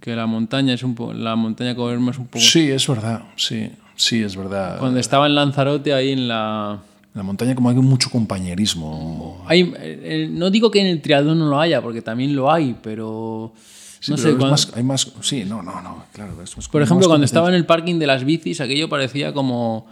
que 0.00 0.16
la 0.16 0.26
montaña. 0.26 0.74
Es 0.74 0.82
un 0.82 0.94
po- 0.94 1.12
la 1.12 1.36
montaña 1.36 1.74
como 1.74 1.90
es 2.10 2.18
un 2.18 2.26
poco. 2.26 2.40
Sí, 2.44 2.70
es 2.70 2.86
verdad. 2.88 3.22
Sí, 3.36 3.70
sí, 3.94 4.22
es 4.22 4.36
verdad. 4.36 4.78
Cuando 4.78 4.98
estaba 4.98 5.26
en 5.26 5.34
Lanzarote, 5.34 5.92
ahí 5.94 6.12
en 6.12 6.26
la. 6.28 6.78
En 7.14 7.18
la 7.18 7.22
montaña 7.22 7.54
como 7.54 7.68
hay 7.70 7.76
mucho 7.76 8.10
compañerismo. 8.10 9.44
Hay, 9.46 9.62
eh, 9.62 9.74
eh, 9.78 10.28
no 10.30 10.50
digo 10.50 10.70
que 10.70 10.80
en 10.80 10.86
el 10.88 11.00
triatlón 11.00 11.38
no 11.38 11.48
lo 11.48 11.60
haya, 11.60 11.80
porque 11.82 12.02
también 12.02 12.34
lo 12.34 12.50
hay, 12.50 12.76
pero. 12.82 13.52
Sí, 14.00 14.10
no 14.12 14.16
sé, 14.16 14.28
cuando- 14.30 14.50
más- 14.50 14.72
hay 14.74 14.82
más... 14.82 15.12
Sí, 15.22 15.44
no, 15.44 15.62
no, 15.62 15.80
no, 15.82 16.04
claro. 16.12 16.40
es- 16.42 16.54
Por 16.68 16.82
ejemplo, 16.82 17.06
más 17.06 17.08
cuando 17.08 17.24
estaba 17.24 17.48
en 17.48 17.54
el 17.54 17.66
parking 17.66 17.98
de 17.98 18.06
las 18.06 18.24
bicis, 18.24 18.60
aquello 18.60 18.88
parecía 18.88 19.32
como 19.32 19.86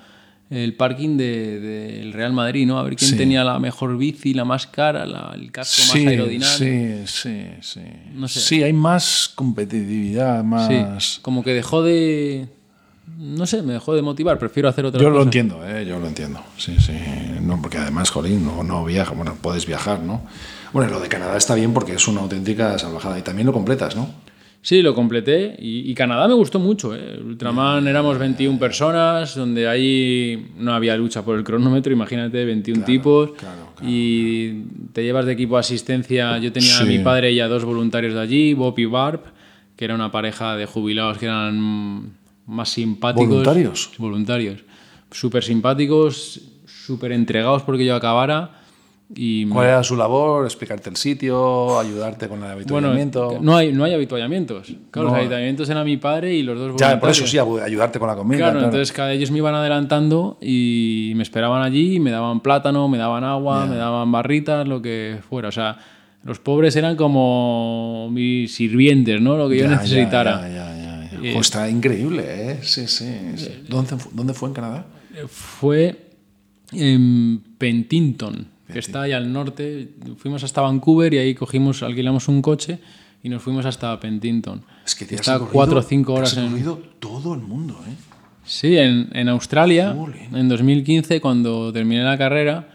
el 0.48 0.74
parking 0.74 1.16
del 1.16 1.60
de, 1.60 2.10
Real 2.12 2.32
Madrid, 2.32 2.68
¿no? 2.68 2.78
A 2.78 2.84
ver 2.84 2.94
quién 2.94 3.10
Sí. 3.10 3.16
tenía 3.16 3.42
la 3.42 3.58
mejor 3.58 3.98
bici, 3.98 4.32
la 4.32 4.44
más 4.44 4.68
cara, 4.68 5.04
la- 5.04 5.32
el 5.34 5.50
casco 5.50 5.74
Sí, 5.92 6.04
más 6.04 6.12
aerodinámico. 6.12 6.56
sí, 6.56 7.02
sí, 7.06 7.44
sí. 7.62 7.80
No 8.14 8.28
sé. 8.28 8.38
Sí, 8.40 8.62
hay 8.62 8.72
más 8.72 9.28
competitividad, 9.34 10.44
más... 10.44 10.68
Sí, 10.68 11.18
como 11.22 11.42
que 11.42 11.52
dejó 11.52 11.82
de... 11.82 12.46
No 13.18 13.46
sé, 13.46 13.62
me 13.62 13.72
dejó 13.74 13.94
de 13.94 14.02
motivar, 14.02 14.38
prefiero 14.38 14.68
hacer 14.68 14.84
otra 14.84 15.00
Yo 15.00 15.08
lo 15.08 15.16
cosa. 15.16 15.24
entiendo, 15.24 15.60
¿eh? 15.66 15.86
yo 15.86 15.98
lo 15.98 16.06
entiendo. 16.06 16.40
Sí, 16.58 16.76
sí. 16.78 16.92
No, 17.42 17.60
porque 17.62 17.78
además, 17.78 18.10
jolín, 18.10 18.44
no, 18.44 18.62
no 18.62 18.84
viaja. 18.84 19.12
Bueno, 19.14 19.36
puedes 19.40 19.66
viajar, 19.66 20.00
¿no? 20.00 20.22
Bueno, 20.72 20.90
lo 20.90 21.00
de 21.00 21.08
Canadá 21.08 21.36
está 21.36 21.54
bien 21.54 21.72
porque 21.72 21.94
es 21.94 22.06
una 22.08 22.20
auténtica 22.20 22.78
salvajada 22.78 23.18
y 23.18 23.22
también 23.22 23.46
lo 23.46 23.52
completas, 23.52 23.96
¿no? 23.96 24.10
Sí, 24.60 24.82
lo 24.82 24.94
completé 24.96 25.54
y, 25.60 25.88
y 25.90 25.94
Canadá 25.94 26.26
me 26.26 26.34
gustó 26.34 26.58
mucho. 26.58 26.94
¿eh? 26.94 27.20
Ultraman 27.24 27.86
éramos 27.86 28.18
21 28.18 28.58
personas, 28.58 29.36
donde 29.36 29.68
ahí 29.68 30.48
no 30.58 30.74
había 30.74 30.96
lucha 30.96 31.22
por 31.24 31.38
el 31.38 31.44
cronómetro, 31.44 31.92
imagínate, 31.92 32.44
21 32.44 32.84
tipos. 32.84 33.30
claro, 33.38 33.72
Y 33.88 34.62
te 34.92 35.04
llevas 35.04 35.24
de 35.24 35.32
equipo 35.34 35.54
de 35.54 35.60
asistencia. 35.60 36.36
Yo 36.38 36.52
tenía 36.52 36.78
a 36.80 36.84
mi 36.84 36.98
padre 36.98 37.30
y 37.32 37.38
a 37.40 37.46
dos 37.46 37.64
voluntarios 37.64 38.12
de 38.14 38.20
allí, 38.20 38.54
Bob 38.54 38.76
y 38.78 38.86
Barb, 38.86 39.20
que 39.76 39.84
era 39.84 39.94
una 39.94 40.10
pareja 40.10 40.56
de 40.56 40.66
jubilados 40.66 41.18
que 41.18 41.26
eran 41.26 42.10
más 42.46 42.68
simpáticos. 42.70 43.28
¿Voluntarios? 43.28 43.90
Voluntarios. 43.98 44.64
Súper 45.10 45.42
simpáticos, 45.44 46.40
súper 46.66 47.12
entregados 47.12 47.62
porque 47.62 47.84
yo 47.84 47.94
acabara. 47.94 48.62
Y 49.14 49.46
¿Cuál 49.46 49.68
era 49.68 49.84
su 49.84 49.94
labor? 49.96 50.44
Explicarte 50.46 50.90
el 50.90 50.96
sitio, 50.96 51.78
ayudarte 51.78 52.26
con 52.26 52.38
el 52.42 52.64
bueno, 52.66 52.88
avituallamiento. 52.88 53.38
no 53.40 53.56
hay, 53.56 53.72
no 53.72 53.84
hay 53.84 53.94
habituallamientos. 53.94 54.66
Claro, 54.90 55.08
No. 55.08 55.12
los 55.12 55.20
habituallamientos 55.20 55.70
eran 55.70 55.84
mi 55.84 55.96
padre 55.96 56.34
y 56.34 56.42
los 56.42 56.58
dos 56.58 56.72
ya, 56.76 56.98
por 56.98 57.10
eso 57.10 57.20
voluntarios. 57.22 57.30
sí, 57.60 57.64
ayudarte 57.64 58.00
con 58.00 58.08
la 58.08 58.16
comida. 58.16 58.38
Claro, 58.38 58.52
claro. 58.54 58.66
entonces 58.66 58.92
cada 58.92 59.12
ellos 59.12 59.30
me 59.30 59.38
iban 59.38 59.54
adelantando 59.54 60.38
y 60.42 61.12
me 61.14 61.22
esperaban 61.22 61.62
allí, 61.62 62.00
me 62.00 62.10
daban 62.10 62.40
plátano, 62.40 62.88
me 62.88 62.98
daban 62.98 63.22
agua, 63.22 63.66
me 63.66 63.76
daban 63.76 64.10
barritas, 64.10 64.66
lo 64.66 64.82
que 64.82 65.18
fuera. 65.28 65.50
O 65.50 65.52
sea, 65.52 65.78
los 66.24 66.40
pobres 66.40 66.74
eran 66.74 66.96
como 66.96 68.08
mis 68.10 68.52
sirvientes, 68.56 69.20
¿no? 69.20 69.36
Lo 69.36 69.48
que 69.48 69.58
yo 69.58 69.66
Ya, 69.66 69.84
ya, 69.84 70.48
ya, 70.48 70.75
Ya, 71.26 71.30
ya. 71.30 71.34
Jo, 71.34 71.40
está 71.40 71.68
increíble, 71.70 72.22
¿eh? 72.52 72.58
Sí, 72.62 72.86
sí. 72.86 73.06
sí. 73.36 73.48
¿Dónde, 73.68 73.96
fu- 73.96 74.10
¿Dónde 74.12 74.34
fue 74.34 74.48
en 74.48 74.54
Canadá? 74.54 74.86
Fue 75.28 76.10
en 76.72 77.42
Penticton, 77.58 78.48
que 78.72 78.78
está 78.78 79.02
ahí 79.02 79.12
al 79.12 79.32
norte. 79.32 79.90
Fuimos 80.18 80.42
hasta 80.44 80.60
Vancouver 80.60 81.12
y 81.14 81.18
ahí 81.18 81.34
cogimos, 81.34 81.82
alquilamos 81.82 82.28
un 82.28 82.42
coche 82.42 82.78
y 83.22 83.28
nos 83.28 83.42
fuimos 83.42 83.64
hasta 83.66 83.98
Penticton. 84.00 84.62
Es 84.84 84.94
que 84.94 85.04
te 85.04 85.14
has 85.14 85.20
está 85.22 85.38
cuatro 85.38 85.78
o 85.78 85.82
cinco 85.82 86.14
te 86.16 86.22
has 86.22 86.36
horas 86.36 86.52
en, 86.54 86.82
todo 86.98 87.34
el 87.34 87.40
mundo, 87.40 87.80
¿eh? 87.88 87.92
Sí, 88.44 88.76
en, 88.78 89.08
en 89.12 89.28
Australia, 89.28 89.96
en 90.32 90.48
2015, 90.48 91.20
cuando 91.20 91.72
terminé 91.72 92.04
la 92.04 92.16
carrera, 92.16 92.68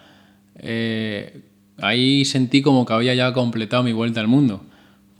eh, 0.56 1.42
ahí 1.78 2.26
sentí 2.26 2.62
como 2.62 2.86
que 2.86 2.92
había 2.94 3.14
ya 3.16 3.32
completado 3.34 3.82
mi 3.84 3.94
vuelta 3.94 4.20
al 4.20 4.28
mundo. 4.28 4.66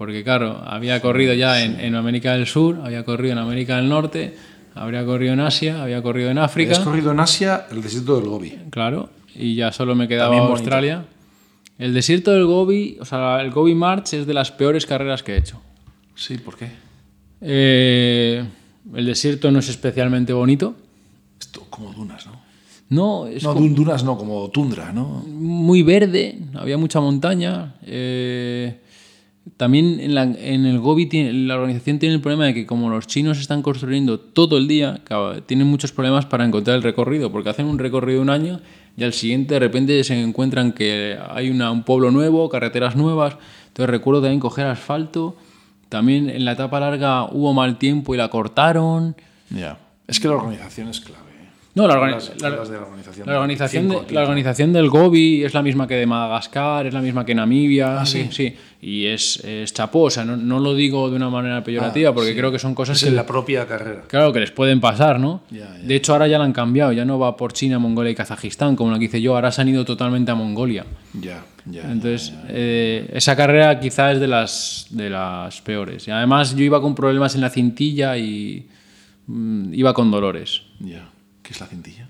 Porque 0.02 0.24
claro, 0.24 0.64
había 0.66 1.00
corrido 1.00 1.36
ya 1.36 1.62
en, 1.64 1.80
en 1.80 1.94
América 1.94 2.34
del 2.34 2.48
Sur, 2.48 2.80
había 2.84 3.06
corrido 3.06 3.34
en 3.34 3.38
América 3.38 3.76
del 3.76 3.88
Norte, 3.88 4.36
habría 4.74 5.06
corrido 5.06 5.34
en 5.34 5.42
Asia, 5.42 5.84
había 5.84 6.02
corrido 6.02 6.32
en 6.32 6.40
África, 6.40 6.72
Has 6.72 6.80
corrido 6.80 7.12
en 7.12 7.20
Asia, 7.20 7.68
el 7.70 7.84
desierto 7.84 8.16
del 8.20 8.28
Gobi. 8.28 8.58
claro, 8.72 9.12
y 9.36 9.54
ya 9.54 9.72
solo 9.72 9.94
me 9.94 10.08
quedaba 10.08 10.30
bonito. 10.36 10.54
Australia. 10.54 11.06
El 11.78 11.94
desierto 11.94 12.32
del 12.32 12.46
Gobi, 12.46 12.98
o 13.00 13.06
sea, 13.06 13.42
el 13.44 13.52
Gobi 13.52 13.76
March 13.76 14.14
es 14.16 14.26
de 14.26 14.34
las 14.34 14.50
peores 14.52 14.88
carreras 14.88 15.22
que 15.22 15.36
he 15.36 15.38
hecho. 15.38 15.62
Sí, 16.16 16.40
¿por 16.40 16.58
qué? 16.58 16.70
Eh, 17.42 18.44
el 18.96 19.06
desierto 19.06 19.52
no 19.52 19.60
es 19.60 19.70
especialmente 19.70 20.34
bonito. 20.34 20.74
Esto 21.40 21.68
como 21.70 21.94
dunas, 21.94 22.26
¿no? 22.26 22.42
No, 22.90 23.28
es 23.28 23.44
No, 23.44 23.54
dun- 23.54 23.76
dunas 23.76 24.04
no, 24.04 24.18
como 24.18 24.50
tundra, 24.50 24.92
¿no? 24.92 25.24
muy 25.28 25.84
verde, 25.84 26.40
había 26.56 26.78
mucha 26.78 27.00
montaña. 27.00 27.76
eh, 27.86 28.80
también 29.58 30.00
en, 30.00 30.14
la- 30.16 30.24
en 30.24 30.66
el 30.66 30.80
Gobi 30.80 31.08
tiene- 31.08 31.34
la 31.34 31.56
organización 31.56 32.00
tiene 32.00 32.16
el 32.16 32.22
problema 32.22 32.46
de 32.46 32.54
que 32.54 32.66
como 32.66 32.90
los 32.90 33.08
chinos 33.08 33.40
están 33.40 33.62
construyendo 33.62 34.20
todo 34.20 34.58
el 34.58 34.68
día, 34.68 35.02
tienen 35.48 35.68
muchos 35.68 35.92
problemas 35.92 36.26
para 36.26 36.46
encontrar 36.46 36.76
el 36.78 36.84
recorrido, 36.84 37.32
porque 37.32 37.50
hacen 37.50 37.66
un 37.66 37.80
recorrido 37.80 38.18
de 38.20 38.24
un 38.24 38.30
año 38.30 38.60
y 38.98 39.04
al 39.04 39.14
siguiente 39.14 39.56
de 39.56 39.60
repente 39.60 40.04
se 40.04 40.20
encuentran 40.22 40.74
que 40.74 41.18
hay 41.30 41.50
una- 41.50 41.72
un 41.72 41.84
pueblo 41.84 42.12
nuevo, 42.12 42.50
carreteras 42.50 42.96
nuevas. 42.96 43.38
Entonces 43.70 43.90
recuerdo 43.90 44.22
también 44.22 44.40
coger 44.40 44.68
asfalto. 44.68 45.36
También 45.90 46.30
en 46.30 46.46
la 46.46 46.54
etapa 46.54 46.80
larga 46.80 47.26
hubo 47.26 47.54
mal 47.54 47.78
tiempo 47.78 48.14
y 48.14 48.18
la 48.18 48.30
cortaron. 48.30 49.16
Ya. 49.50 49.78
Es 50.08 50.20
que 50.20 50.28
la 50.28 50.36
organización 50.36 50.88
es 50.90 51.00
clave. 51.02 51.31
No, 51.74 51.88
la, 51.88 51.96
organi- 51.96 52.16
Hablas- 52.16 52.42
la- 52.42 52.48
hablas 52.50 52.70
de 52.70 52.76
la 52.76 52.82
organización. 52.84 53.28
la 53.28 53.34
organización, 53.36 53.84
Cinco, 53.90 54.06
de- 54.08 54.14
la 54.14 54.22
organización 54.24 54.74
del 54.74 54.90
Gobi 54.90 55.44
es 55.46 55.54
la 55.54 55.62
misma 55.62 55.88
que 55.88 55.96
de 55.96 56.06
Madagascar, 56.06 56.86
es 56.86 56.94
la 56.94 57.02
misma 57.02 57.26
que 57.26 57.34
Namibia. 57.34 58.06
sí? 58.06 58.28
sí. 58.32 58.54
Y 58.82 59.06
es, 59.06 59.38
es 59.46 59.74
chapó, 59.74 60.02
o 60.06 60.10
sea, 60.10 60.26
no, 60.26 60.36
no 60.36 60.60
lo 60.60 60.74
digo 60.74 61.10
de 61.10 61.16
una 61.16 61.30
manera 61.30 61.64
peyorativa 61.64 62.14
porque 62.14 62.36
creo 62.36 62.52
que 62.52 62.58
son 62.60 62.74
cosas 62.76 62.98
Es 62.98 63.04
que, 63.04 63.10
en 63.10 63.16
la 63.16 63.26
propia 63.28 63.68
carrera. 63.68 64.02
claro, 64.08 64.34
que 64.34 64.40
les 64.40 64.52
pueden 64.52 64.82
pasar, 64.82 65.20
¿no? 65.20 65.44
Ya, 65.52 65.60
ya. 65.60 65.88
De 65.88 65.96
hecho, 65.96 66.14
ahora 66.14 66.28
ya 66.28 66.40
la 66.40 66.46
han 66.46 66.52
cambiado, 66.52 66.92
ya 66.92 67.06
no 67.06 67.20
va 67.20 67.38
por 67.38 67.54
China, 67.54 67.78
Mongolia 67.80 68.12
y 68.12 68.16
Kazajistán, 68.16 68.76
como 68.76 68.92
la 68.92 68.98
que 69.00 69.06
hice 69.06 69.22
yo, 69.22 69.36
ahora 69.36 69.52
se 69.52 69.62
han 69.62 69.70
ido 69.70 69.86
totalmente 69.86 70.32
a 70.32 70.36
Mongolia. 70.36 70.86
Ya, 71.14 71.44
ya. 71.68 71.84
Entonces, 71.92 72.34
eh, 72.50 73.08
esa 73.14 73.36
carrera 73.36 73.80
quizá 73.80 74.12
es 74.12 74.20
de 74.20 74.28
las, 74.28 74.88
de 74.90 75.10
las 75.12 75.62
peores. 75.62 76.08
Y 76.08 76.12
además, 76.12 76.56
yo 76.56 76.64
iba 76.66 76.82
con 76.82 76.96
problemas 76.96 77.36
en 77.36 77.42
la 77.42 77.50
cintilla 77.52 78.18
y 78.18 78.68
mm, 79.28 79.74
iba 79.76 79.94
con 79.94 80.10
dolores. 80.12 80.64
ya. 80.80 81.08
¿Qué 81.44 81.54
es 81.54 81.60
la 81.60 81.68
cintilla? 81.68 82.08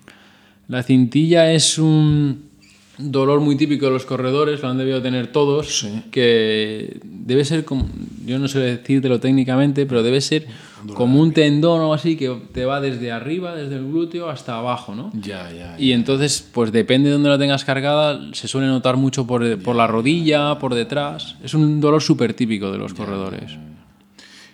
La 0.68 0.84
cintilla 0.84 1.52
es 1.52 1.78
un, 1.78 2.52
dolor 2.98 3.40
muy 3.40 3.56
típico 3.56 3.86
de 3.88 3.92
los 3.92 4.06
corredores, 4.06 4.62
lo 4.62 4.70
han 4.70 4.78
debido 4.78 5.02
tener 5.02 5.28
todos, 5.28 5.80
Sí. 5.80 6.04
que 6.12 7.00
debe 7.04 7.46
ser 7.46 7.66
como, 7.66 7.88
yo 8.26 8.38
no 8.40 8.48
sé 8.48 8.60
decírtelo 8.60 9.20
técnicamente, 9.20 9.86
pero 9.86 10.04
debe 10.04 10.22
ser 10.22 10.48
como 10.94 11.20
un 11.20 11.32
tendón 11.32 11.82
o 11.82 11.94
así 11.94 12.16
que 12.16 12.36
te 12.54 12.66
va 12.66 12.82
desde 12.82 13.12
arriba, 13.12 13.56
desde 13.56 13.76
el 13.76 13.86
glúteo 13.86 14.30
hasta 14.30 14.58
abajo, 14.58 14.96
¿no? 14.96 15.12
Ya, 15.14 15.52
ya. 15.52 15.76
Y 15.80 15.92
entonces, 15.92 16.48
pues 16.52 16.72
depende 16.72 17.10
de 17.10 17.14
dónde 17.14 17.30
la 17.30 17.38
tengas 17.38 17.66
cargada, 17.66 18.20
se 18.34 18.48
suele 18.48 18.68
notar 18.68 18.98
mucho 18.98 19.26
por, 19.28 19.60
por 19.62 19.76
la 19.76 19.88
rodilla, 19.88 20.58
por 20.60 20.74
detrás. 20.74 21.36
Es 21.44 21.54
un 21.54 21.80
dolor 21.82 22.02
súper 22.02 22.34
típico 22.34 22.72
de 22.72 22.78
los 22.78 22.94
corredores. 22.94 23.52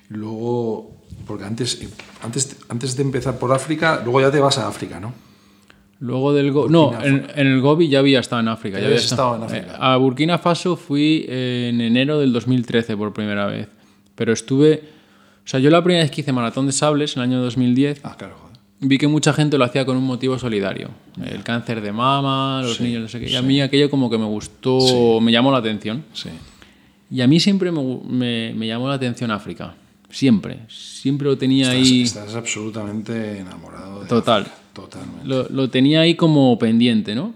Luego, 0.10 0.97
porque 1.28 1.44
antes, 1.44 1.80
antes, 2.24 2.58
antes 2.70 2.96
de 2.96 3.04
empezar 3.04 3.38
por 3.38 3.52
África, 3.52 4.02
luego 4.04 4.22
ya 4.22 4.32
te 4.32 4.40
vas 4.40 4.58
a 4.58 4.68
África, 4.68 5.00
¿no? 5.00 5.14
Luego 6.00 6.32
del 6.32 6.52
Go 6.52 6.70
No, 6.70 6.94
en, 7.04 7.28
en 7.36 7.48
el 7.48 7.60
Gobi 7.60 7.90
ya 7.90 8.00
había 8.00 8.20
estado 8.20 8.40
en 8.42 8.48
África. 8.50 8.78
Ya 8.78 8.86
había 8.86 8.98
habías 8.98 9.12
estado 9.12 9.36
en 9.36 9.44
África. 9.44 9.74
Eh, 9.74 9.78
a 9.80 9.98
Burkina 9.98 10.38
Faso 10.38 10.76
fui 10.76 11.26
en 11.28 11.82
enero 11.82 12.20
del 12.20 12.32
2013 12.34 12.96
por 12.96 13.14
primera 13.14 13.48
vez. 13.48 13.68
Pero 14.16 14.32
estuve. 14.32 14.84
O 15.44 15.48
sea, 15.50 15.60
yo 15.60 15.70
la 15.72 15.84
primera 15.84 16.04
vez 16.04 16.12
que 16.12 16.22
hice 16.22 16.32
maratón 16.32 16.68
de 16.68 16.72
sables, 16.72 17.16
en 17.18 17.24
el 17.24 17.30
año 17.30 17.42
2010, 17.42 18.02
Ah, 18.04 18.16
claro, 18.18 18.36
joder. 18.40 18.58
vi 18.82 18.98
que 19.00 19.08
mucha 19.08 19.34
gente 19.34 19.58
lo 19.58 19.64
hacía 19.64 19.86
con 19.86 19.98
un 19.98 20.04
motivo 20.04 20.38
solidario. 20.38 20.90
El 21.26 21.42
cáncer 21.44 21.82
de 21.82 21.92
mama, 21.92 22.62
los 22.62 22.80
niños, 22.80 23.02
no 23.02 23.08
sé 23.08 23.20
qué. 23.20 23.32
Y 23.32 23.36
a 23.36 23.42
mí 23.42 23.60
aquello 23.62 23.90
como 23.90 24.10
que 24.10 24.18
me 24.20 24.26
gustó, 24.26 25.20
me 25.20 25.32
llamó 25.32 25.52
la 25.52 25.58
atención. 25.60 26.04
Sí. 26.14 26.30
Y 27.10 27.22
a 27.22 27.28
mí 27.28 27.40
siempre 27.40 27.72
me, 27.72 27.82
me- 28.08 28.54
me 28.54 28.68
llamó 28.68 28.88
la 28.88 28.96
atención 28.96 29.32
África. 29.32 29.74
Siempre. 30.10 30.60
Siempre 30.70 31.28
lo 31.28 31.38
tenía 31.38 31.74
Estás, 31.74 31.76
ahí. 31.88 32.02
estás 32.04 32.36
absolutamente 32.36 33.40
enamorado 33.40 34.02
de 34.04 34.08
Total. 34.08 34.42
África. 34.44 34.58
Totalmente. 34.74 35.28
Lo, 35.28 35.50
lo 35.50 35.70
tenía 35.70 36.02
ahí 36.02 36.16
como 36.16 36.58
pendiente, 36.60 37.16
¿no? 37.16 37.34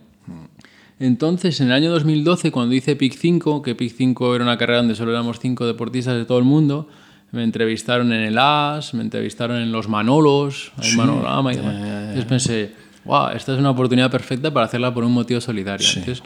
Entonces, 0.99 1.59
en 1.59 1.67
el 1.67 1.73
año 1.73 1.89
2012, 1.91 2.51
cuando 2.51 2.75
hice 2.75 2.95
PIC 2.95 3.15
5, 3.17 3.61
que 3.63 3.73
PIC 3.73 3.95
5 3.97 4.35
era 4.35 4.43
una 4.43 4.57
carrera 4.57 4.77
donde 4.79 4.93
solo 4.93 5.09
éramos 5.11 5.39
cinco 5.39 5.65
deportistas 5.65 6.15
de 6.15 6.25
todo 6.25 6.37
el 6.37 6.43
mundo, 6.43 6.87
me 7.31 7.43
entrevistaron 7.43 8.13
en 8.13 8.21
el 8.21 8.37
AS, 8.37 8.93
me 8.93 9.01
entrevistaron 9.01 9.57
en 9.57 9.71
los 9.71 9.87
Manolos, 9.87 10.71
en 10.83 10.97
Manorama 10.97 11.53
y 11.53 11.57
demás. 11.57 11.75
Entonces 11.75 12.25
pensé, 12.25 12.71
wow, 13.05 13.29
esta 13.29 13.53
es 13.53 13.59
una 13.59 13.71
oportunidad 13.71 14.11
perfecta 14.11 14.53
para 14.53 14.67
hacerla 14.67 14.93
por 14.93 15.03
un 15.03 15.11
motivo 15.13 15.41
solidario. 15.41 15.87
Entonces, 15.87 16.21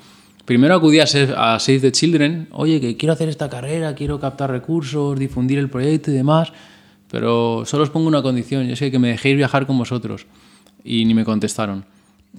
primero 0.46 0.76
acudí 0.76 1.00
a 1.00 1.08
Save, 1.08 1.80
the 1.80 1.92
Children, 1.92 2.48
oye, 2.52 2.80
que 2.80 2.96
quiero 2.98 3.14
hacer 3.14 3.30
esta 3.30 3.50
carrera, 3.50 3.96
quiero 3.96 4.20
captar 4.20 4.52
recursos, 4.52 5.18
difundir 5.20 5.60
el 5.60 5.70
proyecto 5.70 6.12
y 6.12 6.14
demás, 6.14 6.54
pero 7.12 7.64
solo 7.66 7.84
os 7.84 7.90
pongo 7.90 8.08
una 8.08 8.22
condición, 8.22 8.70
y 8.70 8.74
es 8.74 8.80
que, 8.80 8.92
que 8.92 9.00
me 9.00 9.10
dejéis 9.10 9.38
viajar 9.38 9.66
con 9.66 9.78
vosotros. 9.78 10.26
Y 10.84 11.06
ni 11.06 11.14
me 11.14 11.26
contestaron. 11.26 11.86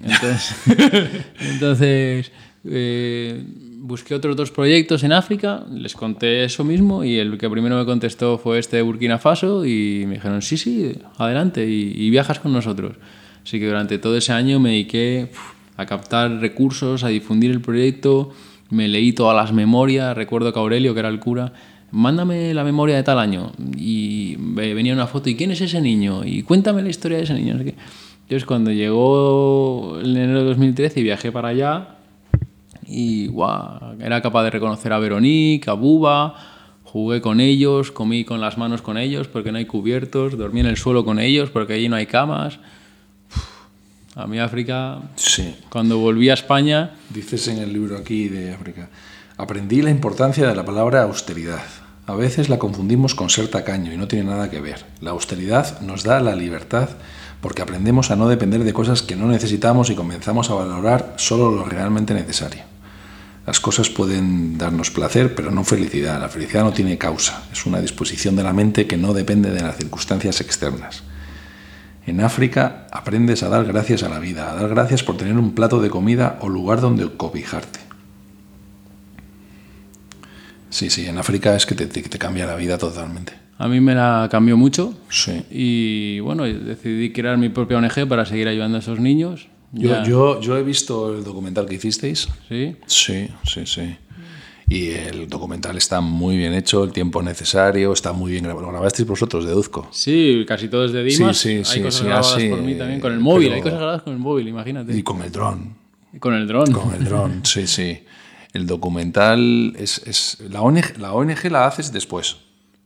Entonces, 0.01 0.55
entonces 1.39 2.31
eh, 2.63 3.43
busqué 3.79 4.15
otros 4.15 4.35
dos 4.35 4.51
proyectos 4.51 5.03
en 5.03 5.11
África, 5.11 5.65
les 5.71 5.93
conté 5.93 6.43
eso 6.43 6.63
mismo 6.63 7.03
y 7.03 7.17
el 7.17 7.37
que 7.37 7.49
primero 7.49 7.77
me 7.77 7.85
contestó 7.85 8.37
fue 8.37 8.59
este 8.59 8.77
de 8.77 8.83
Burkina 8.83 9.17
Faso 9.17 9.65
y 9.65 10.05
me 10.07 10.15
dijeron, 10.15 10.41
sí, 10.41 10.57
sí, 10.57 10.95
adelante 11.17 11.67
y, 11.67 11.93
y 11.95 12.09
viajas 12.09 12.39
con 12.39 12.53
nosotros. 12.53 12.95
Así 13.43 13.59
que 13.59 13.67
durante 13.67 13.97
todo 13.97 14.17
ese 14.17 14.33
año 14.33 14.59
me 14.59 14.71
dediqué 14.71 15.29
uf, 15.31 15.56
a 15.77 15.85
captar 15.85 16.39
recursos, 16.39 17.03
a 17.03 17.07
difundir 17.09 17.51
el 17.51 17.61
proyecto, 17.61 18.31
me 18.69 18.87
leí 18.87 19.13
todas 19.13 19.35
las 19.35 19.53
memorias, 19.53 20.15
recuerdo 20.17 20.51
que 20.51 20.59
Aurelio, 20.59 20.93
que 20.93 20.99
era 20.99 21.09
el 21.09 21.19
cura, 21.19 21.53
mándame 21.91 22.53
la 22.53 22.63
memoria 22.65 22.95
de 22.97 23.03
tal 23.03 23.17
año 23.19 23.51
y 23.77 24.35
ve- 24.39 24.73
venía 24.73 24.93
una 24.93 25.07
foto 25.07 25.29
y 25.29 25.35
quién 25.35 25.51
es 25.51 25.61
ese 25.61 25.79
niño 25.79 26.25
y 26.25 26.41
cuéntame 26.43 26.81
la 26.81 26.89
historia 26.89 27.17
de 27.17 27.23
ese 27.23 27.33
niño. 27.33 27.53
Entonces 27.53 28.45
cuando 28.45 28.71
llegó 28.71 29.97
el 30.01 30.17
enero 30.17 30.39
de 30.39 30.45
2013 30.49 30.99
y 30.99 31.03
viajé 31.03 31.31
para 31.31 31.49
allá 31.49 31.95
y 32.85 33.27
guau, 33.27 33.95
era 34.01 34.21
capaz 34.21 34.43
de 34.43 34.49
reconocer 34.49 34.91
a 34.93 34.99
Veronique, 34.99 35.69
a 35.69 35.73
Buba, 35.73 36.35
jugué 36.83 37.21
con 37.21 37.39
ellos, 37.39 37.91
comí 37.91 38.23
con 38.25 38.41
las 38.41 38.57
manos 38.57 38.81
con 38.81 38.97
ellos 38.97 39.27
porque 39.27 39.51
no 39.51 39.57
hay 39.57 39.65
cubiertos, 39.65 40.37
dormí 40.37 40.59
en 40.61 40.65
el 40.67 40.77
suelo 40.77 41.05
con 41.05 41.19
ellos 41.19 41.49
porque 41.51 41.73
allí 41.73 41.87
no 41.89 41.95
hay 41.95 42.05
camas. 42.05 42.59
A 44.17 44.25
mí 44.25 44.39
África, 44.39 44.99
Sí. 45.15 45.55
cuando 45.69 45.99
volví 45.99 46.29
a 46.29 46.33
España, 46.33 46.95
Dices 47.11 47.47
en 47.49 47.59
el 47.59 47.71
libro 47.71 47.95
aquí 47.95 48.29
de 48.29 48.51
África, 48.51 48.89
aprendí 49.37 49.83
la 49.83 49.91
importancia 49.91 50.47
de 50.47 50.55
la 50.55 50.65
palabra 50.65 51.03
austeridad. 51.03 51.61
A 52.07 52.15
veces 52.15 52.49
la 52.49 52.57
confundimos 52.57 53.13
con 53.13 53.29
ser 53.29 53.47
tacaño 53.49 53.93
y 53.93 53.97
no 53.97 54.07
tiene 54.07 54.25
nada 54.25 54.49
que 54.49 54.59
ver. 54.59 54.85
La 55.01 55.11
austeridad 55.11 55.81
nos 55.81 56.03
da 56.03 56.19
la 56.19 56.35
libertad 56.35 56.89
porque 57.41 57.61
aprendemos 57.61 58.09
a 58.09 58.15
no 58.15 58.27
depender 58.27 58.63
de 58.63 58.73
cosas 58.73 59.03
que 59.03 59.15
no 59.15 59.27
necesitamos 59.27 59.91
y 59.91 59.95
comenzamos 59.95 60.49
a 60.49 60.55
valorar 60.55 61.13
solo 61.17 61.51
lo 61.51 61.65
realmente 61.65 62.15
necesario. 62.15 62.63
Las 63.45 63.59
cosas 63.59 63.87
pueden 63.89 64.57
darnos 64.57 64.89
placer, 64.89 65.35
pero 65.35 65.51
no 65.51 65.63
felicidad. 65.63 66.19
La 66.19 66.27
felicidad 66.29 66.63
no 66.63 66.73
tiene 66.73 66.97
causa, 66.97 67.43
es 67.53 67.67
una 67.67 67.81
disposición 67.81 68.35
de 68.35 68.41
la 68.43 68.51
mente 68.51 68.87
que 68.87 68.97
no 68.97 69.13
depende 69.13 69.51
de 69.51 69.61
las 69.61 69.77
circunstancias 69.77 70.41
externas. 70.41 71.03
En 72.07 72.21
África 72.21 72.87
aprendes 72.91 73.43
a 73.43 73.49
dar 73.49 73.65
gracias 73.65 74.01
a 74.01 74.09
la 74.09 74.17
vida, 74.19 74.49
a 74.51 74.55
dar 74.55 74.69
gracias 74.69 75.03
por 75.03 75.17
tener 75.17 75.33
un 75.37 75.53
plato 75.53 75.81
de 75.81 75.89
comida 75.89 76.39
o 76.41 76.49
lugar 76.49 76.79
donde 76.81 77.07
cobijarte. 77.15 77.79
Sí, 80.69 80.89
sí, 80.89 81.05
en 81.05 81.17
África 81.17 81.55
es 81.55 81.65
que 81.65 81.75
te, 81.75 81.85
te- 81.87 82.01
te 82.01 82.17
cambia 82.19 82.45
la 82.45 82.55
vida 82.55 82.77
totalmente. 82.77 83.33
a 83.59 83.67
mí 83.67 83.79
me 83.81 83.95
la 83.95 84.27
cambió 84.29 84.55
mucho 84.55 84.93
Sí. 85.09 85.43
y 85.49 86.19
bueno, 86.19 86.43
decidí 86.43 87.11
crear 87.11 87.37
mi 87.37 87.49
propia 87.49 87.77
ONG 87.77 88.07
para 88.07 88.25
seguir 88.25 88.47
ayudando 88.47 88.77
a 88.77 88.81
esos 88.81 88.99
niños. 88.99 89.47
Yo, 89.73 90.03
yo, 90.03 90.39
yo 90.41 90.57
he 90.57 90.63
visto 90.63 91.13
el 91.17 91.23
documental 91.23 91.65
que 91.65 91.75
hicisteis. 91.75 92.27
¿Sí? 92.47 92.75
Sí, 92.85 93.27
sí, 93.43 93.65
sí. 93.65 93.97
Y 94.69 94.89
el 94.89 95.29
documental 95.29 95.77
está 95.77 96.01
muy 96.01 96.35
bien 96.35 96.53
hecho, 96.53 96.83
el 96.83 96.91
tiempo 96.91 97.21
necesario, 97.23 97.93
está 97.93 98.11
muy 98.11 98.31
bien 98.31 98.43
grabado. 98.43 98.65
Lo 98.65 98.71
grabasteis 98.73 99.07
vosotros, 99.07 99.45
deduzco. 99.45 99.87
Sí, 99.91 100.43
casi 100.45 100.67
todo 100.67 100.83
es 100.85 100.91
de 100.91 101.03
Dimas. 101.03 101.37
Sí, 101.37 101.49
sí, 101.49 101.55
hay 101.57 101.63
sí, 101.63 101.81
cosas 101.81 101.99
sí, 102.01 102.05
grabadas 102.05 102.33
por 102.33 102.61
mí 102.61 102.75
también. 102.75 102.99
Con 102.99 103.13
el 103.13 103.19
móvil, 103.19 103.47
pero- 103.47 103.55
hay 103.55 103.61
cosas 103.61 103.77
grabadas 103.77 104.01
con 104.01 104.13
el 104.13 104.19
móvil, 104.19 104.47
imagínate. 104.49 104.97
Y 104.97 105.03
con 105.03 105.21
el 105.21 105.31
dron. 105.31 105.75
con 106.19 106.33
el 106.33 106.47
dron. 106.47 106.71
Con 106.73 106.93
el 106.93 107.05
dron, 107.05 107.41
sí, 107.45 107.65
sí. 107.65 108.03
El 108.51 108.65
documental 108.67 109.73
es. 109.77 109.99
es 110.05 110.37
la, 110.49 110.61
ONG, 110.61 110.97
la 110.97 111.13
ONG 111.13 111.49
la 111.49 111.67
haces 111.67 111.93
después. 111.93 112.37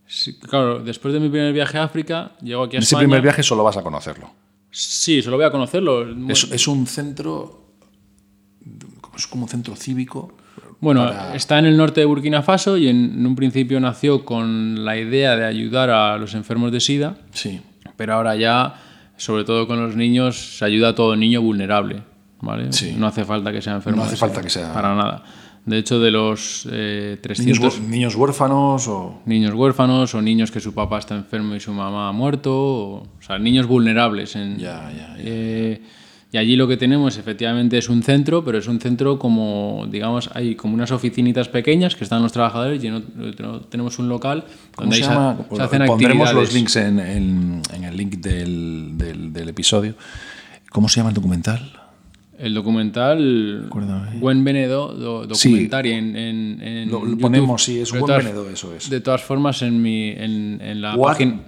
Sí, 0.06 0.38
claro, 0.38 0.84
después 0.84 1.14
de 1.14 1.20
mi 1.20 1.30
primer 1.30 1.54
viaje 1.54 1.80
a 1.80 1.84
África, 1.84 2.34
llego 2.44 2.64
aquí 2.64 2.76
a 2.76 2.80
En 2.80 2.84
ese 2.84 2.98
primer 2.98 3.22
viaje 3.22 3.42
solo 3.42 3.64
vas 3.64 3.78
a 3.78 3.82
conocerlo. 3.82 4.30
Sí, 4.70 5.22
solo 5.24 5.38
voy 5.38 5.46
a 5.46 5.52
conocerlo. 5.52 6.06
Es, 6.30 6.44
es 6.52 6.68
un 6.68 6.86
centro. 6.86 7.74
Es 9.18 9.26
como 9.26 9.44
un 9.44 9.50
centro 9.50 9.76
cívico. 9.76 10.36
Bueno, 10.82 11.06
para- 11.06 11.36
está 11.36 11.60
en 11.60 11.66
el 11.68 11.78
norte 11.78 12.02
de 12.02 12.06
Burkina 12.06 12.42
Faso 12.42 12.76
y 12.78 12.88
en, 12.90 13.14
en 13.20 13.26
un 13.26 13.36
principio 13.36 13.80
nació 13.80 14.26
con 14.26 14.84
la 14.84 14.98
idea 14.98 15.36
de 15.38 15.46
ayudar 15.46 15.90
a 15.90 16.18
los 16.18 16.34
enfermos 16.34 16.72
de 16.72 16.80
SIDA, 16.80 17.16
Sí. 17.32 17.62
pero 17.96 18.16
ahora 18.16 18.36
ya, 18.36 18.76
sobre 19.16 19.44
todo 19.44 19.68
con 19.68 19.82
los 19.82 19.96
niños, 19.96 20.58
se 20.58 20.66
ayuda 20.66 20.90
a 20.90 20.96
todo 20.96 21.16
niño 21.16 21.42
vulnerable. 21.42 22.02
¿vale? 22.44 22.74
Sí. 22.74 22.96
No 22.98 23.06
hace 23.06 23.24
falta 23.24 23.52
que 23.52 23.62
sea 23.62 23.76
enfermo. 23.76 23.98
No 23.98 24.04
hace 24.04 24.16
SIDA, 24.16 24.28
falta 24.28 24.42
que 24.42 24.50
sea- 24.50 24.74
Para 24.74 24.96
nada. 24.96 25.24
De 25.64 25.78
hecho, 25.78 26.00
de 26.00 26.10
los 26.10 26.68
eh, 26.72 27.10
Niños, 27.12 27.22
300 27.22 27.80
huer- 27.80 27.88
niños 27.88 28.16
huérfanos 28.16 28.88
o. 28.88 29.22
niños 29.28 29.54
huérfanos 29.54 30.16
o 30.16 30.22
niños 30.24 30.50
que 30.50 30.60
su 30.60 30.74
papá 30.74 30.98
está 30.98 31.14
enfermo 31.16 31.54
y 31.54 31.60
su 31.60 31.72
mamá 31.72 32.10
ha 32.10 32.12
muerto, 32.12 32.52
o, 32.52 32.94
o 33.04 33.08
sea, 33.22 33.38
niños 33.38 33.68
vulnerables. 33.68 34.36
En, 34.36 34.58
Ya, 34.58 34.90
ya, 34.92 35.16
ya. 35.16 35.16
eh, 35.20 35.82
y 36.34 36.38
allí 36.38 36.56
lo 36.56 36.68
que 36.68 36.78
tenemos 36.78 37.18
efectivamente 37.18 37.78
es 37.78 37.90
un 37.90 38.04
centro, 38.04 38.44
pero 38.46 38.58
es 38.58 38.68
un 38.68 38.80
centro 38.80 39.20
como, 39.20 39.86
digamos, 39.90 40.30
hay 40.34 40.56
como 40.56 40.74
unas 40.74 40.92
oficinitas 40.92 41.50
pequeñas 41.50 41.96
que 41.96 42.04
están 42.06 42.22
los 42.24 42.32
trabajadores 42.32 42.82
y 42.84 42.90
otro- 42.90 43.62
tenemos 43.62 44.00
un 44.00 44.08
local 44.08 44.46
¿Cómo 44.76 44.86
donde 44.90 44.96
se 44.96 45.02
llama? 45.04 45.38
se, 45.54 45.62
hacen 45.62 45.86
Pondremos 45.86 46.30
actividades. 46.30 46.34
los 46.36 46.54
links 46.54 46.76
en, 46.78 47.00
en- 47.00 47.62
en 47.74 47.84
el 47.84 47.98
link 47.98 48.16
del, 48.18 48.92
del- 48.98 49.34
del 49.34 49.50
episodio. 49.50 49.96
¿Cómo 50.70 50.88
se 50.88 50.98
llama 51.02 51.10
el 51.10 51.16
documental? 51.16 51.74
El 52.40 52.54
documental 52.56 53.66
Acuérdame. 53.68 54.18
Buen 54.18 54.44
Venedo 54.44 54.94
do, 54.94 55.36
Sí. 55.36 55.50
en, 55.76 56.90
Lo- 56.90 57.02
ponemos, 57.20 57.62
sí, 57.64 57.80
es 57.80 57.92
Buen 57.92 58.06
todas- 58.06 58.24
Venedo, 58.24 58.50
eso 58.50 58.74
es. 58.74 58.90
De 58.90 59.02
todas 59.02 59.22
formas, 59.22 59.62
en, 59.62 59.82
mi, 59.82 60.10
en, 60.10 60.60
la 60.82 60.96
página... 60.96 61.42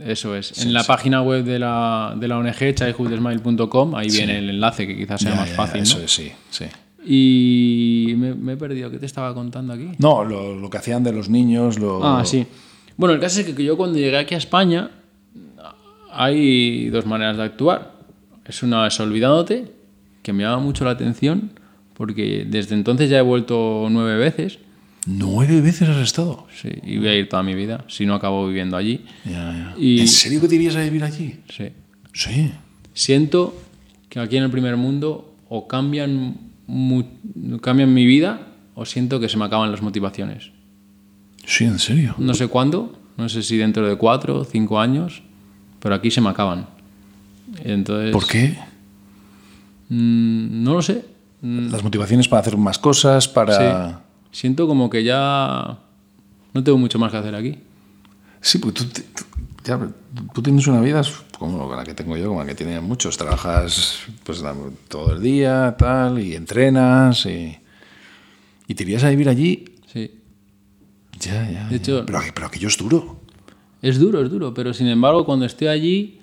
Eso 0.00 0.34
es. 0.36 0.58
en 0.64 0.72
la 0.72 0.82
página 0.84 1.22
web 1.22 1.44
de 1.44 1.58
la, 1.58 2.14
de 2.18 2.28
la 2.28 2.38
ONG, 2.38 2.74
childhoodsmile.com, 2.74 3.94
ahí 3.94 4.08
viene 4.08 4.38
el 4.38 4.50
enlace 4.50 4.86
que 4.86 4.96
quizás 4.96 5.20
sea 5.20 5.32
Ya, 5.32 5.36
más 5.40 5.50
ya, 5.50 5.54
fácil. 5.56 5.82
Eso 5.82 5.98
¿no? 5.98 6.04
es, 6.04 6.10
sí, 6.12 6.32
sí. 6.50 6.64
Y 7.06 8.14
me, 8.16 8.34
me 8.34 8.54
he 8.54 8.56
perdido. 8.56 8.90
¿Qué 8.90 8.98
te 8.98 9.06
estaba 9.06 9.32
contando 9.34 9.72
aquí? 9.74 9.90
No, 9.98 10.24
lo, 10.24 10.54
lo 10.56 10.70
que 10.70 10.78
hacían 10.78 11.04
de 11.04 11.12
los 11.12 11.28
niños, 11.28 11.78
lo... 11.78 12.04
Ah, 12.04 12.24
sí. 12.24 12.46
Bueno, 12.96 13.14
el 13.14 13.20
caso 13.20 13.40
es 13.40 13.46
que 13.54 13.64
yo 13.64 13.76
cuando 13.76 13.98
llegué 13.98 14.16
aquí 14.16 14.34
a 14.34 14.38
España 14.38 14.90
hay 16.12 16.88
dos 16.90 17.06
maneras 17.06 17.36
de 17.36 17.42
actuar. 17.42 17.92
Es 18.44 18.62
una 18.62 18.86
es 18.86 18.98
olvidándote, 19.00 19.72
que 20.22 20.32
me 20.32 20.42
llama 20.44 20.58
mucho 20.62 20.84
la 20.84 20.92
atención, 20.92 21.50
porque 21.94 22.46
desde 22.48 22.74
entonces 22.74 23.10
ya 23.10 23.18
he 23.18 23.22
vuelto 23.22 23.88
nueve 23.90 24.16
veces. 24.16 24.58
Nueve 25.06 25.60
veces 25.60 25.88
has 25.88 25.98
estado. 25.98 26.46
Sí, 26.60 26.68
y 26.82 26.96
voy 26.98 27.08
a 27.08 27.14
ir 27.14 27.28
toda 27.28 27.42
mi 27.42 27.54
vida, 27.54 27.84
si 27.88 28.06
no 28.06 28.14
acabo 28.14 28.46
viviendo 28.46 28.76
allí. 28.76 29.04
Ya, 29.24 29.32
ya. 29.32 29.74
Y- 29.78 30.00
¿En 30.00 30.08
serio 30.08 30.40
que 30.40 30.48
te 30.48 30.54
irías 30.54 30.76
a 30.76 30.80
vivir 30.80 31.04
allí? 31.04 31.40
Sí. 31.54 31.68
Sí. 32.14 32.50
Siento 32.94 33.60
que 34.08 34.20
aquí 34.20 34.36
en 34.38 34.44
el 34.44 34.50
primer 34.50 34.76
mundo 34.76 35.34
o 35.48 35.68
cambian, 35.68 36.36
mu- 36.66 37.04
cambian 37.60 37.92
mi 37.92 38.06
vida 38.06 38.46
o 38.74 38.86
siento 38.86 39.20
que 39.20 39.28
se 39.28 39.36
me 39.36 39.44
acaban 39.44 39.70
las 39.70 39.82
motivaciones. 39.82 40.50
Sí, 41.44 41.64
en 41.64 41.78
serio. 41.78 42.14
No 42.18 42.32
sé 42.32 42.48
cuándo, 42.48 42.98
no 43.18 43.28
sé 43.28 43.42
si 43.42 43.56
dentro 43.58 43.86
de 43.86 43.96
cuatro 43.96 44.38
o 44.38 44.44
cinco 44.44 44.80
años, 44.80 45.22
pero 45.80 45.94
aquí 45.94 46.10
se 46.10 46.22
me 46.22 46.30
acaban. 46.30 46.66
Entonces, 47.62 48.10
¿Por 48.12 48.26
qué? 48.26 48.56
mm, 49.90 50.62
no 50.64 50.74
lo 50.74 50.82
sé. 50.82 51.04
Mm, 51.42 51.70
Las 51.70 51.82
motivaciones 51.84 52.26
para 52.28 52.40
hacer 52.40 52.56
más 52.56 52.78
cosas, 52.78 53.28
para... 53.28 53.88
sí. 53.90 53.96
Siento 54.34 54.66
como 54.66 54.90
que 54.90 55.04
ya 55.04 55.78
no 56.52 56.64
tengo 56.64 56.76
mucho 56.76 56.98
más 56.98 57.12
que 57.12 57.18
hacer 57.18 57.36
aquí. 57.36 57.56
Sí, 58.40 58.58
porque 58.58 58.80
tú, 58.82 58.86
tú- 59.14 59.24
ya, 59.64 59.78
tú 60.34 60.42
tienes 60.42 60.66
una 60.66 60.80
vida 60.80 61.02
como 61.38 61.72
la 61.74 61.84
que 61.84 61.94
tengo 61.94 62.16
yo, 62.16 62.26
como 62.28 62.40
la 62.40 62.46
que 62.46 62.56
tienen 62.56 62.82
muchos. 62.82 63.16
Trabajas 63.16 64.00
pues, 64.24 64.42
todo 64.88 65.12
el 65.14 65.22
día, 65.22 65.76
tal, 65.78 66.18
y 66.18 66.34
entrenas, 66.34 67.24
y, 67.26 67.56
y 68.66 68.74
te 68.74 68.82
irías 68.82 69.04
a 69.04 69.10
vivir 69.10 69.28
allí. 69.28 69.64
Sí. 69.92 70.10
Ya, 71.20 71.48
ya. 71.48 71.64
De 71.66 71.70
ya. 71.70 71.76
hecho- 71.76 72.02
pero, 72.04 72.18
pero 72.34 72.46
aquello 72.48 72.66
es 72.66 72.76
duro. 72.76 73.20
Es 73.82 74.00
duro, 74.00 74.20
es 74.20 74.30
duro, 74.30 74.52
pero 74.52 74.74
sin 74.74 74.88
embargo 74.88 75.24
cuando 75.24 75.44
estoy 75.46 75.68
allí, 75.68 76.18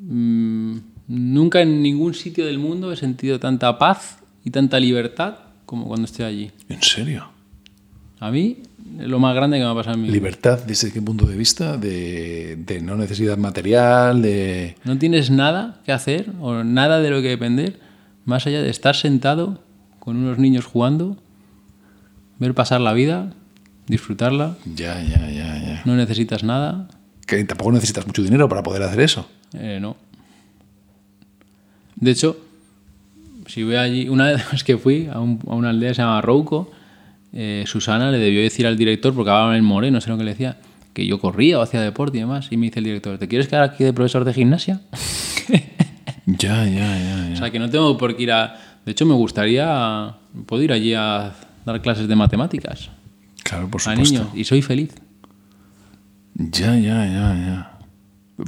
mm, 0.00 0.76
nunca 1.08 1.62
en 1.62 1.80
ningún 1.82 2.12
sitio 2.12 2.44
del 2.44 2.58
mundo 2.58 2.92
he 2.92 2.96
sentido 2.96 3.40
tanta 3.40 3.78
paz 3.78 4.18
y 4.44 4.50
tanta 4.50 4.78
libertad 4.78 5.36
como 5.72 5.86
cuando 5.86 6.04
estoy 6.04 6.26
allí. 6.26 6.50
¿En 6.68 6.82
serio? 6.82 7.30
A 8.20 8.30
mí 8.30 8.58
lo 8.98 9.18
más 9.18 9.34
grande 9.34 9.56
que 9.56 9.64
me 9.64 9.70
ha 9.70 9.74
pasado 9.74 9.96
en 9.96 10.02
mi. 10.02 10.10
Libertad, 10.10 10.62
¿desde 10.66 10.92
qué 10.92 11.00
punto 11.00 11.24
de 11.24 11.34
vista? 11.34 11.78
De, 11.78 12.56
de 12.56 12.82
no 12.82 12.94
necesidad 12.94 13.38
material, 13.38 14.20
de... 14.20 14.76
No 14.84 14.98
tienes 14.98 15.30
nada 15.30 15.80
que 15.86 15.92
hacer 15.92 16.30
o 16.42 16.62
nada 16.62 17.00
de 17.00 17.08
lo 17.08 17.22
que 17.22 17.28
depender, 17.30 17.80
más 18.26 18.46
allá 18.46 18.60
de 18.60 18.68
estar 18.68 18.94
sentado 18.96 19.62
con 19.98 20.18
unos 20.18 20.36
niños 20.36 20.66
jugando, 20.66 21.16
ver 22.38 22.52
pasar 22.52 22.82
la 22.82 22.92
vida, 22.92 23.32
disfrutarla, 23.86 24.58
Ya, 24.66 25.00
ya, 25.02 25.30
ya, 25.30 25.58
ya. 25.58 25.82
no 25.86 25.96
necesitas 25.96 26.44
nada, 26.44 26.86
Que 27.26 27.42
tampoco 27.44 27.72
necesitas 27.72 28.06
mucho 28.06 28.22
dinero 28.22 28.46
para 28.46 28.62
poder 28.62 28.82
hacer 28.82 29.00
eso. 29.00 29.26
Eh, 29.54 29.78
no. 29.80 29.96
De 31.96 32.10
hecho, 32.10 32.36
si 33.52 33.62
voy 33.64 33.76
allí, 33.76 34.08
una 34.08 34.26
vez 34.32 34.64
que 34.64 34.78
fui 34.78 35.08
a, 35.12 35.20
un- 35.20 35.40
a 35.48 35.54
una 35.54 35.70
aldea 35.70 35.90
que 35.90 35.94
se 35.96 36.02
llama 36.02 36.20
Rouco, 36.22 36.70
eh, 37.32 37.64
Susana 37.66 38.10
le 38.10 38.18
debió 38.18 38.40
decir 38.42 38.66
al 38.66 38.76
director, 38.76 39.14
porque 39.14 39.30
hablaba 39.30 39.50
en 39.50 39.56
el 39.56 39.62
More, 39.62 39.90
no 39.90 40.00
sé 40.00 40.10
lo 40.10 40.16
que 40.18 40.24
le 40.24 40.30
decía, 40.32 40.58
que 40.92 41.06
yo 41.06 41.18
corría 41.20 41.58
o 41.58 41.62
hacía 41.62 41.80
deporte 41.80 42.18
y 42.18 42.20
demás. 42.20 42.48
Y 42.50 42.56
me 42.56 42.66
dice 42.66 42.80
el 42.80 42.84
director, 42.84 43.18
¿te 43.18 43.28
quieres 43.28 43.48
quedar 43.48 43.64
aquí 43.64 43.84
de 43.84 43.92
profesor 43.92 44.24
de 44.24 44.32
gimnasia? 44.34 44.80
Ya, 46.24 46.64
ya, 46.66 46.98
ya, 46.98 47.24
O 47.26 47.28
ya. 47.30 47.36
sea, 47.36 47.50
que 47.50 47.58
no 47.58 47.68
tengo 47.68 47.98
por 47.98 48.16
qué 48.16 48.22
ir 48.22 48.30
a... 48.32 48.56
De 48.86 48.92
hecho, 48.92 49.04
me 49.04 49.12
gustaría... 49.14 50.14
Puedo 50.46 50.62
ir 50.62 50.72
allí 50.72 50.94
a 50.94 51.32
dar 51.66 51.82
clases 51.82 52.06
de 52.06 52.14
matemáticas 52.14 52.90
Claro, 53.42 53.68
por 53.68 53.80
a 53.80 53.84
supuesto. 53.84 54.14
niños 54.20 54.28
y 54.32 54.44
soy 54.44 54.62
feliz. 54.62 54.94
Ya, 56.34 56.76
ya, 56.76 57.04
ya, 57.06 57.34
ya. 57.34 57.78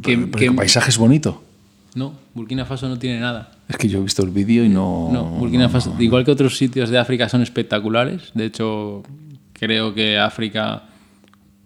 Que- 0.02 0.16
Pero- 0.16 0.26
pero 0.26 0.38
que- 0.38 0.46
el 0.46 0.54
paisaje 0.54 0.90
es 0.90 0.98
bonito. 0.98 1.42
No, 1.96 2.14
Burkina 2.32 2.64
Faso 2.64 2.88
no 2.88 2.96
tiene 2.98 3.18
nada. 3.18 3.50
Es 3.68 3.76
que 3.76 3.88
yo 3.88 3.98
he 3.98 4.02
visto 4.02 4.22
el 4.22 4.30
vídeo 4.30 4.64
y 4.64 4.68
no... 4.68 5.10
No, 5.12 5.24
Burkina 5.24 5.68
Faso, 5.68 5.94
igual 5.98 6.24
que 6.24 6.30
otros 6.30 6.56
sitios 6.58 6.90
de 6.90 6.98
África, 6.98 7.28
son 7.28 7.42
espectaculares. 7.42 8.30
De 8.34 8.44
hecho, 8.44 9.02
creo 9.54 9.94
que 9.94 10.18
África, 10.18 10.82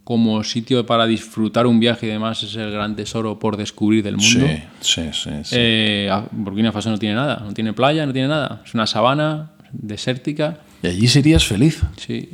como 0.04 0.44
sitio 0.44 0.86
para 0.86 1.06
disfrutar 1.06 1.66
un 1.66 1.80
viaje 1.80 2.06
y 2.06 2.10
demás, 2.10 2.42
es 2.44 2.54
el 2.54 2.70
gran 2.70 2.94
tesoro 2.94 3.38
por 3.38 3.56
descubrir 3.56 4.04
del 4.04 4.16
mundo. 4.16 4.46
Sí, 4.80 5.02
sí, 5.02 5.10
sí. 5.12 5.30
sí. 5.42 5.56
Eh, 5.58 6.22
Burkina 6.30 6.70
Faso 6.70 6.90
no 6.90 6.98
tiene 6.98 7.16
nada, 7.16 7.42
no 7.44 7.52
tiene 7.52 7.72
playa, 7.72 8.06
no 8.06 8.12
tiene 8.12 8.28
nada. 8.28 8.62
Es 8.64 8.74
una 8.74 8.86
sabana 8.86 9.50
desértica, 9.72 10.60
Y 10.82 10.86
allí 10.86 11.08
serías 11.08 11.44
feliz. 11.44 11.82
sí, 11.96 12.30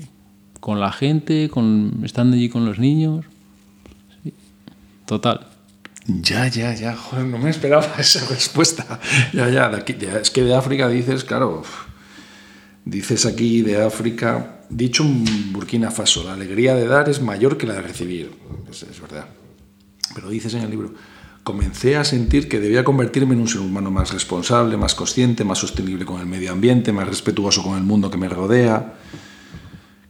con 0.60 0.80
la 0.80 0.92
gente, 0.92 1.48
con, 1.50 2.00
estando 2.04 2.36
allí 2.36 2.48
con 2.48 2.64
los 2.64 2.78
niños. 2.78 3.24
Sí, 4.22 4.32
total. 5.06 5.40
Ya, 6.07 6.48
ya, 6.48 6.74
ya. 6.74 6.96
Joder, 6.96 7.26
no 7.26 7.38
me 7.38 7.50
esperaba 7.50 7.86
esa 7.98 8.26
respuesta. 8.28 9.00
Ya, 9.32 9.48
ya. 9.48 9.70
Es 10.20 10.30
que 10.30 10.42
de 10.42 10.55
África 10.55 10.88
dices, 10.88 11.24
claro. 11.24 11.62
Dices 12.84 13.26
aquí 13.26 13.62
de 13.62 13.82
África. 13.82 14.50
Dicho 14.70 15.05
Burkina 15.52 15.90
Faso, 15.90 16.24
la 16.24 16.32
alegría 16.32 16.74
de 16.74 16.86
dar 16.86 17.09
es 17.09 17.20
mayor 17.20 17.59
que 17.59 17.66
la 17.66 17.74
de 17.74 17.82
recibir. 17.82 18.32
Es 18.70 19.00
verdad. 19.00 19.26
Pero 20.14 20.28
dices 20.28 20.55
en 20.55 20.62
el 20.62 20.70
libro. 20.70 20.94
Comencé 21.42 21.96
a 21.96 22.05
sentir 22.05 22.48
que 22.48 22.59
debía 22.59 22.84
convertirme 22.84 23.34
en 23.34 23.42
un 23.42 23.48
ser 23.48 23.61
humano 23.61 23.90
más 23.90 24.12
responsable, 24.12 24.78
más 24.78 24.94
consciente, 24.94 25.44
más 25.44 25.59
sostenible 25.59 26.07
con 26.07 26.18
el 26.18 26.26
medio 26.26 26.50
ambiente, 26.50 26.90
más 26.90 27.07
respetuoso 27.07 27.62
con 27.62 27.76
el 27.76 27.84
mundo 27.84 28.11
que 28.11 28.16
me 28.16 28.30
rodea. 28.30 28.94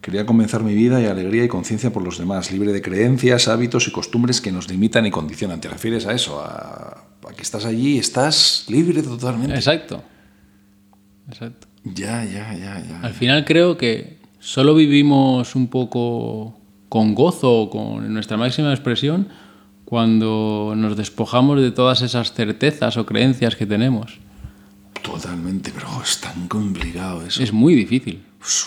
Quería 0.05 0.26
comenzar 0.26 0.62
mi 0.62 0.74
vida 0.74 1.00
y 1.00 1.07
alegría 1.07 1.44
y 1.44 1.48
conciencia 1.48 1.90
por 1.90 2.02
los 2.02 2.18
demás, 2.18 2.52
libre 2.52 2.74
de 2.74 2.82
creencias, 2.82 3.48
hábitos 3.48 3.88
y 3.88 3.90
costumbres 3.90 4.42
que 4.42 4.52
nos 4.52 4.68
limitan 4.68 5.07
y 5.07 5.11
condicionan. 5.11 5.62
¿Te 5.62 5.70
refieres 5.70 6.05
a 6.05 6.12
eso? 6.12 6.40
A, 6.40 7.07
a 7.26 7.32
que 7.34 7.40
estás 7.40 7.64
allí 7.64 7.94
y 7.94 7.98
estás 7.98 8.66
libre 8.68 9.02
totalmente. 9.02 9.55
Exacto. 9.55 10.02
Exacto. 11.26 11.68
Ya, 11.84 12.22
ya, 12.22 12.52
ya, 12.52 12.84
ya. 12.86 13.00
Al 13.00 13.14
final 13.14 13.46
creo 13.46 13.78
que 13.78 14.18
solo 14.40 14.74
vivimos 14.74 15.57
un 15.57 15.68
poco 15.68 16.61
con 16.90 17.14
gozo, 17.14 17.70
con 17.70 18.12
nuestra 18.12 18.36
máxima 18.36 18.74
expresión, 18.74 19.28
cuando 19.86 20.74
nos 20.76 20.98
despojamos 20.98 21.62
de 21.62 21.70
todas 21.70 22.02
esas 22.02 22.34
certezas 22.34 22.98
o 22.98 23.07
creencias 23.07 23.57
que 23.57 23.64
tenemos. 23.64 24.18
Totalmente, 25.00 25.72
pero 25.74 25.88
es 26.02 26.20
tan 26.20 26.46
complicado 26.46 27.24
eso. 27.24 27.42
Es 27.42 27.55
muy 27.55 27.74
difícil, 27.74 28.22
Es 28.42 28.66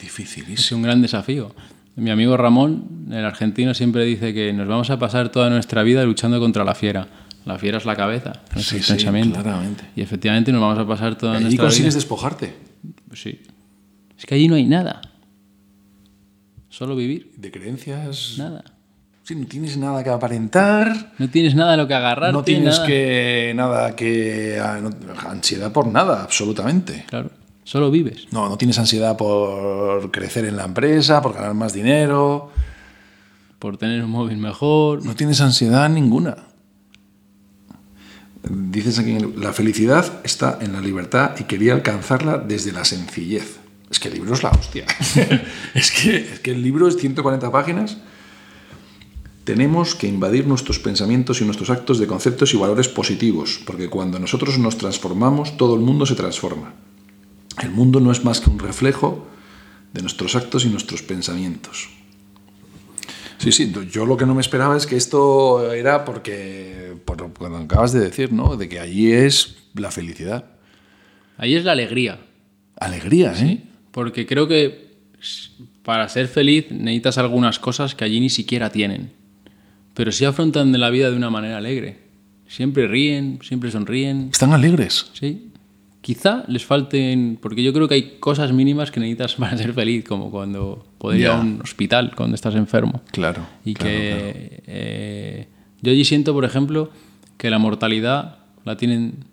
dificilísimo. 0.00 0.54
es 0.58 0.72
un 0.72 0.82
gran 0.82 1.02
desafío. 1.02 1.54
Mi 1.96 2.10
amigo 2.10 2.36
Ramón, 2.36 3.06
el 3.10 3.24
argentino, 3.24 3.74
siempre 3.74 4.04
dice 4.04 4.32
que 4.32 4.52
nos 4.52 4.68
vamos 4.68 4.88
a 4.90 4.98
pasar 4.98 5.30
toda 5.30 5.50
nuestra 5.50 5.82
vida 5.82 6.04
luchando 6.04 6.38
contra 6.38 6.64
la 6.64 6.74
fiera. 6.74 7.08
La 7.44 7.58
fiera 7.58 7.78
es 7.78 7.86
la 7.86 7.96
cabeza, 7.96 8.34
nuestro 8.54 8.78
Sí, 8.78 8.84
sí, 8.84 8.92
pensamiento. 8.92 9.42
claramente. 9.42 9.84
Y 9.96 10.02
efectivamente 10.02 10.52
nos 10.52 10.60
vamos 10.60 10.78
a 10.78 10.86
pasar 10.86 11.16
toda 11.16 11.34
Allí 11.34 11.44
nuestra 11.44 11.64
consigues 11.64 11.94
vida. 11.94 11.98
despojarte 11.98 12.54
Sí. 13.14 13.40
Es 14.18 14.26
que 14.26 14.34
allí 14.34 14.48
no 14.48 14.54
hay 14.54 14.66
nada. 14.66 15.00
Solo 16.68 16.94
vivir, 16.94 17.32
de 17.36 17.50
creencias. 17.50 18.34
nada. 18.38 18.62
Sí, 19.24 19.34
no 19.34 19.46
tienes 19.46 19.76
nada 19.76 20.02
que 20.04 20.10
aparentar. 20.10 21.12
No 21.18 21.28
tienes 21.28 21.54
nada 21.54 21.74
a 21.74 21.76
lo 21.76 21.86
que 21.88 21.94
agarrarte. 21.94 22.32
No 22.32 22.44
tienes 22.44 22.76
nada. 22.76 22.86
que 22.86 23.52
nada 23.56 23.96
que 23.96 24.58
ah, 24.62 24.80
ansiedad 25.28 25.72
por 25.72 25.86
nada, 25.86 26.22
absolutamente. 26.22 27.04
Claro, 27.08 27.30
solo 27.68 27.90
vives. 27.90 28.28
No, 28.30 28.48
no 28.48 28.56
tienes 28.56 28.78
ansiedad 28.78 29.18
por 29.18 30.10
crecer 30.10 30.46
en 30.46 30.56
la 30.56 30.64
empresa, 30.64 31.20
por 31.20 31.34
ganar 31.34 31.52
más 31.52 31.74
dinero. 31.74 32.50
Por 33.58 33.76
tener 33.76 34.02
un 34.02 34.10
móvil 34.10 34.38
mejor. 34.38 35.04
No 35.04 35.14
tienes 35.14 35.42
ansiedad 35.42 35.90
ninguna. 35.90 36.36
Dices 38.48 38.98
aquí, 38.98 39.18
la 39.36 39.52
felicidad 39.52 40.20
está 40.24 40.58
en 40.62 40.72
la 40.72 40.80
libertad 40.80 41.32
y 41.38 41.44
quería 41.44 41.74
alcanzarla 41.74 42.38
desde 42.38 42.72
la 42.72 42.86
sencillez. 42.86 43.58
Es 43.90 44.00
que 44.00 44.08
el 44.08 44.14
libro 44.14 44.32
es 44.32 44.42
la 44.42 44.50
hostia. 44.50 44.86
es, 45.74 45.90
que, 45.90 46.16
es 46.16 46.40
que 46.40 46.52
el 46.52 46.62
libro 46.62 46.88
es 46.88 46.96
140 46.96 47.52
páginas. 47.52 47.98
Tenemos 49.44 49.94
que 49.94 50.06
invadir 50.06 50.46
nuestros 50.46 50.78
pensamientos 50.78 51.42
y 51.42 51.44
nuestros 51.44 51.68
actos 51.68 51.98
de 51.98 52.06
conceptos 52.06 52.54
y 52.54 52.56
valores 52.56 52.88
positivos, 52.88 53.60
porque 53.66 53.90
cuando 53.90 54.18
nosotros 54.18 54.58
nos 54.58 54.78
transformamos, 54.78 55.58
todo 55.58 55.74
el 55.74 55.82
mundo 55.82 56.06
se 56.06 56.14
transforma. 56.14 56.72
El 57.62 57.70
mundo 57.70 58.00
no 58.00 58.12
es 58.12 58.24
más 58.24 58.40
que 58.40 58.50
un 58.50 58.58
reflejo 58.58 59.26
de 59.92 60.02
nuestros 60.02 60.36
actos 60.36 60.64
y 60.64 60.68
nuestros 60.68 61.02
pensamientos. 61.02 61.88
Sí, 63.38 63.52
sí, 63.52 63.72
yo 63.90 64.04
lo 64.04 64.16
que 64.16 64.26
no 64.26 64.34
me 64.34 64.40
esperaba 64.40 64.76
es 64.76 64.86
que 64.86 64.96
esto 64.96 65.72
era 65.72 66.04
porque, 66.04 66.96
por 67.04 67.20
lo 67.20 67.32
que 67.32 67.64
acabas 67.64 67.92
de 67.92 68.00
decir, 68.00 68.32
¿no? 68.32 68.56
De 68.56 68.68
que 68.68 68.80
allí 68.80 69.12
es 69.12 69.56
la 69.74 69.92
felicidad. 69.92 70.44
Ahí 71.36 71.54
es 71.54 71.64
la 71.64 71.72
alegría. 71.72 72.18
Alegría, 72.76 73.32
¿eh? 73.38 73.62
Porque 73.92 74.26
creo 74.26 74.48
que 74.48 74.88
para 75.84 76.08
ser 76.08 76.26
feliz 76.26 76.66
necesitas 76.70 77.16
algunas 77.18 77.58
cosas 77.58 77.94
que 77.94 78.04
allí 78.04 78.18
ni 78.18 78.28
siquiera 78.28 78.70
tienen. 78.70 79.12
Pero 79.94 80.10
sí 80.12 80.24
afrontan 80.24 80.78
la 80.78 80.90
vida 80.90 81.10
de 81.10 81.16
una 81.16 81.30
manera 81.30 81.58
alegre. 81.58 81.98
Siempre 82.48 82.88
ríen, 82.88 83.38
siempre 83.42 83.70
sonríen. 83.70 84.30
Están 84.32 84.52
alegres. 84.52 85.10
Sí. 85.12 85.47
Quizá 86.00 86.44
les 86.46 86.64
falten, 86.64 87.38
porque 87.42 87.62
yo 87.62 87.72
creo 87.72 87.88
que 87.88 87.94
hay 87.94 88.02
cosas 88.20 88.52
mínimas 88.52 88.90
que 88.90 89.00
necesitas 89.00 89.34
para 89.36 89.56
ser 89.56 89.72
feliz, 89.72 90.04
como 90.04 90.30
cuando 90.30 90.86
poder 90.98 91.20
ir 91.20 91.26
a 91.28 91.40
un 91.40 91.60
hospital 91.62 92.12
cuando 92.16 92.34
estás 92.34 92.54
enfermo. 92.54 93.02
Claro. 93.10 93.42
Y 93.64 93.74
claro, 93.74 93.90
que 93.90 94.62
claro. 94.64 94.64
eh, 94.68 95.48
yo 95.82 95.92
allí 95.92 96.04
siento, 96.04 96.32
por 96.32 96.44
ejemplo, 96.44 96.90
que 97.36 97.50
la 97.50 97.58
mortalidad 97.58 98.38
la 98.64 98.76
tienen 98.76 99.24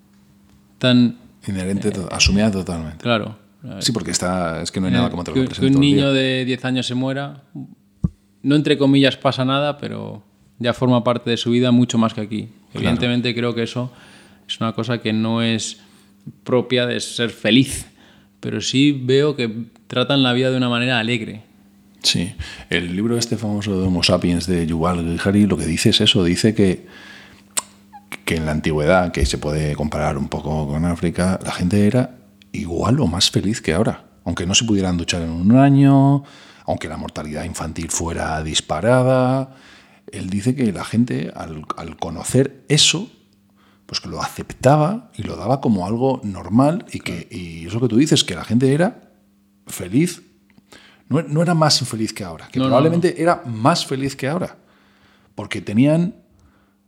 tan 0.80 1.18
Inherente, 1.48 1.92
to- 1.92 2.10
asumida 2.12 2.52
totalmente. 2.52 2.98
claro. 2.98 3.38
Sí, 3.80 3.92
porque 3.92 4.12
está, 4.12 4.62
es 4.62 4.72
que 4.72 4.80
no 4.80 4.86
hay 4.86 4.94
nada 4.94 5.10
como 5.10 5.24
te 5.24 5.32
lo 5.34 5.48
que, 5.50 5.66
un 5.66 5.80
niño 5.80 6.14
de 6.14 6.46
10 6.46 6.66
años 6.66 6.86
se 6.86 6.94
muera, 6.94 7.42
no 8.44 8.56
entre 8.56 8.78
comillas 8.78 9.18
pasa 9.18 9.44
nada, 9.44 9.80
pero 9.80 10.22
ya 10.60 10.72
forma 10.74 11.04
parte 11.04 11.32
de 11.32 11.38
su 11.38 11.50
vida 11.50 11.72
mucho 11.72 11.98
más 11.98 12.14
que 12.14 12.22
aquí. 12.22 12.50
Evidentemente 12.76 13.34
creo 13.34 13.56
que 13.56 13.64
eso 13.64 13.92
es 14.48 14.62
una 14.62 14.74
cosa 14.74 15.00
que 15.00 15.14
no 15.14 15.42
es 15.42 15.82
propia 16.44 16.86
de 16.86 17.00
ser 17.00 17.30
feliz, 17.30 17.86
pero 18.40 18.62
sí 18.62 18.92
veo 18.92 19.36
que 19.36 19.66
tratan 19.88 20.24
la 20.24 20.34
vida 20.34 20.52
de 20.52 20.58
una 20.58 20.70
manera 20.70 21.00
alegre. 21.00 21.44
Sí, 22.04 22.36
el 22.70 22.96
libro 22.96 23.18
este 23.18 23.36
famoso 23.36 23.80
de 23.80 23.88
Homo 23.88 24.04
sapiens 24.04 24.46
de 24.46 24.68
Yuval 24.68 25.20
Harari 25.20 25.48
lo 25.48 25.58
que 25.58 25.66
dice 25.66 25.90
es 25.90 26.02
eso, 26.02 26.24
dice 26.24 26.54
que, 26.54 26.86
que 28.26 28.36
en 28.36 28.46
la 28.46 28.52
antigüedad, 28.52 29.12
que 29.12 29.26
se 29.26 29.40
puede 29.40 29.76
comparar 29.76 30.18
un 30.18 30.28
poco 30.28 30.68
con 30.68 30.86
África, 30.86 31.40
la 31.44 31.52
gente 31.52 31.88
era 31.88 32.18
igual 32.52 33.00
o 33.00 33.08
más 33.08 33.32
feliz 33.32 33.60
que 33.60 33.74
ahora, 33.74 34.06
aunque 34.24 34.46
no 34.46 34.54
se 34.54 34.66
pudieran 34.66 34.98
duchar 34.98 35.24
en 35.24 35.32
un 35.32 35.58
año, 35.58 36.24
aunque 36.66 36.88
la 36.88 36.98
mortalidad 36.98 37.44
infantil 37.44 37.90
fuera 37.90 38.42
disparada. 38.44 39.56
Él 40.12 40.30
dice 40.30 40.56
que 40.56 40.72
la 40.72 40.86
gente 40.86 41.32
al, 41.36 41.66
al 41.76 41.98
conocer 41.98 42.64
eso, 42.70 43.10
pues 43.96 44.02
que 44.02 44.10
lo 44.10 44.22
aceptaba 44.22 45.10
y 45.18 45.24
lo 45.24 45.36
daba 45.38 45.62
como 45.62 45.86
algo 45.86 46.20
normal 46.24 46.86
y 46.92 47.00
que 47.00 47.28
y 47.32 47.66
eso 47.66 47.80
que 47.80 47.88
tú 47.88 47.96
dices, 47.98 48.24
que 48.24 48.36
la 48.36 48.44
gente 48.44 48.74
era 48.74 49.12
feliz, 49.68 50.22
no, 51.08 51.22
no 51.24 51.42
era 51.42 51.54
más 51.54 51.80
infeliz 51.82 52.12
que 52.14 52.24
ahora, 52.24 52.48
que 52.52 52.60
No, 52.60 52.66
no, 52.66 52.70
probablemente 52.72 53.22
era 53.22 53.42
más 53.46 53.86
feliz 53.86 54.16
que 54.16 54.28
ahora, 54.28 54.58
porque 55.36 55.62
tenían, 55.62 56.16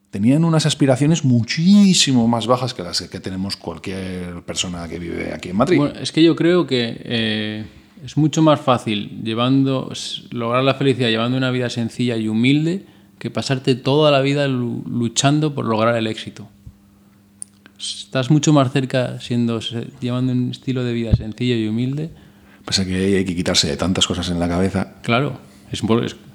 tenían 0.09 0.43
unas 0.43 0.65
aspiraciones 0.65 1.23
muchísimo 1.23 2.27
más 2.27 2.45
bajas 2.47 2.73
que 2.73 2.83
las 2.83 3.01
que 3.01 3.19
tenemos 3.19 3.55
cualquier 3.55 4.41
persona 4.43 4.87
que 4.89 4.99
vive 4.99 5.33
aquí 5.33 5.49
en 5.49 5.55
Madrid. 5.57 5.77
Bueno, 5.77 5.99
es 5.99 6.11
que 6.11 6.21
yo 6.23 6.35
creo 6.35 6.67
que 6.67 6.97
eh, 7.05 7.65
es 8.03 8.17
mucho 8.17 8.41
más 8.41 8.59
fácil 8.59 9.21
llevando, 9.23 9.91
lograr 10.31 10.63
la 10.63 10.73
felicidad 10.73 11.09
llevando 11.09 11.37
una 11.37 11.51
vida 11.51 11.69
sencilla 11.69 12.17
y 12.17 12.27
humilde 12.27 12.85
que 13.17 13.31
pasarte 13.31 13.75
toda 13.75 14.11
la 14.11 14.21
vida 14.21 14.47
lu- 14.47 14.83
luchando 14.87 15.55
por 15.55 15.65
lograr 15.65 15.95
el 15.95 16.07
éxito. 16.07 16.49
Estás 17.78 18.32
mucho 18.32 18.53
más 18.53 18.71
cerca 18.71 19.19
siendo 19.19 19.59
llevando 20.01 20.32
un 20.34 20.51
estilo 20.51 20.84
de 20.84 20.93
vida 20.93 21.15
sencillo 21.15 21.55
y 21.55 21.67
humilde. 21.67 22.09
Pasa 22.65 22.86
que 22.86 23.17
hay 23.17 23.25
que 23.25 23.36
quitarse 23.36 23.67
de 23.67 23.78
tantas 23.78 24.07
cosas 24.07 24.30
en 24.30 24.39
la 24.39 24.47
cabeza, 24.49 24.95
Claro, 25.03 25.39
es, 25.71 25.82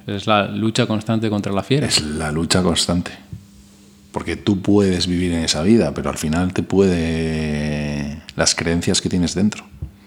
es- 0.07 0.27
la 0.27 0.49
lucha 0.49 0.87
constante 0.87 1.29
contra 1.29 1.53
la 1.53 1.63
fiera. 1.63 1.87
es 1.89 2.01
la 2.03 2.31
lucha 2.33 2.63
constante. 2.63 3.11
Porque 4.13 4.37
tú 4.37 4.61
puedes 4.61 5.07
vivir 5.07 5.33
en 5.33 5.43
esa 5.45 5.63
vida, 5.63 5.93
pero 5.95 6.11
al 6.11 6.19
final 6.19 6.53
te 6.53 6.63
puede 6.63 8.23
las 8.37 8.55
creencias 8.55 9.01
que 9.01 9.09
tienes 9.09 9.35
dentro. 9.35 9.65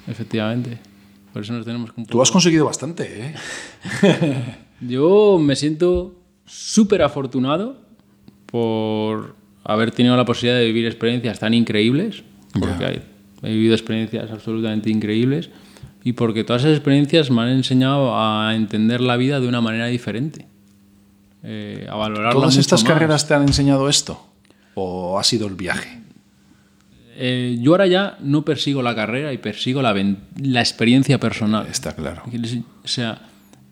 Efectivamente. 0.08 0.78
Por 1.34 1.42
eso 1.42 1.54
nos 1.54 1.66
tenemos 1.66 1.92
que 1.92 2.02
un 2.02 2.08
Tú 2.08 2.22
has 2.22 2.32
conseguido 2.32 2.66
bastante, 2.66 3.34
¿eh? 4.02 4.56
Yo 4.82 5.38
me 5.40 5.56
siento 5.56 6.16
súper 6.46 7.02
afortunado 7.02 7.82
por 8.46 9.36
haber 9.66 9.92
tenido 9.92 10.16
la 10.16 10.26
posibilidad 10.26 10.60
de 10.60 10.66
vivir 10.66 10.86
experiencias 10.86 11.40
tan 11.40 11.54
increíbles, 11.54 12.24
porque 12.60 12.86
hay- 12.86 13.02
he 13.44 13.52
vivido 13.54 13.74
experiencias 13.76 14.32
absolutamente 14.32 14.90
increíbles 14.90 15.50
y 16.04 16.14
porque 16.14 16.44
todas 16.44 16.64
esas 16.64 16.76
experiencias 16.78 17.30
me 17.32 17.42
han 17.42 17.50
enseñado 17.50 18.18
a 18.18 18.54
entender 18.56 19.02
la 19.02 19.18
vida 19.18 19.40
de 19.40 19.48
una 19.48 19.62
manera 19.62 19.88
diferente, 19.88 20.46
eh, 21.44 21.88
a 21.90 21.96
valorarla 21.96 22.32
¿Todas 22.40 22.58
estas 22.58 22.84
más. 22.84 22.94
carreras 22.94 23.28
te 23.28 23.34
han 23.34 23.44
enseñado 23.44 23.90
esto? 23.90 24.26
¿O 24.76 25.20
ha 25.20 25.24
sido 25.24 25.48
el 25.48 25.56
viaje? 25.56 26.00
Eh, 27.18 27.58
yo 27.62 27.72
ahora 27.72 27.88
ya 27.88 28.18
no 28.22 28.44
persigo 28.44 28.82
la 28.82 28.94
carrera 28.94 29.32
y 29.32 29.38
persigo 29.38 29.82
la, 29.82 29.94
la 30.42 30.60
experiencia 30.60 31.20
personal. 31.20 31.66
Está 31.72 31.96
claro. 31.96 32.24
O 32.84 32.88
sea, 32.88 33.22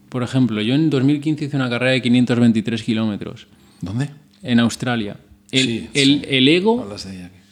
por 0.09 0.23
ejemplo, 0.23 0.61
yo 0.61 0.75
en 0.75 0.89
2015 0.89 1.45
hice 1.45 1.55
una 1.57 1.69
carrera 1.69 1.91
de 1.91 2.01
523 2.01 2.83
kilómetros 2.83 3.47
¿Dónde? 3.81 4.09
en 4.43 4.59
Australia. 4.59 5.17
El, 5.53 5.65
Sí, 5.65 5.89
el- 5.93 6.21
sí. 6.21 6.21
el 6.29 6.47
ego 6.49 6.85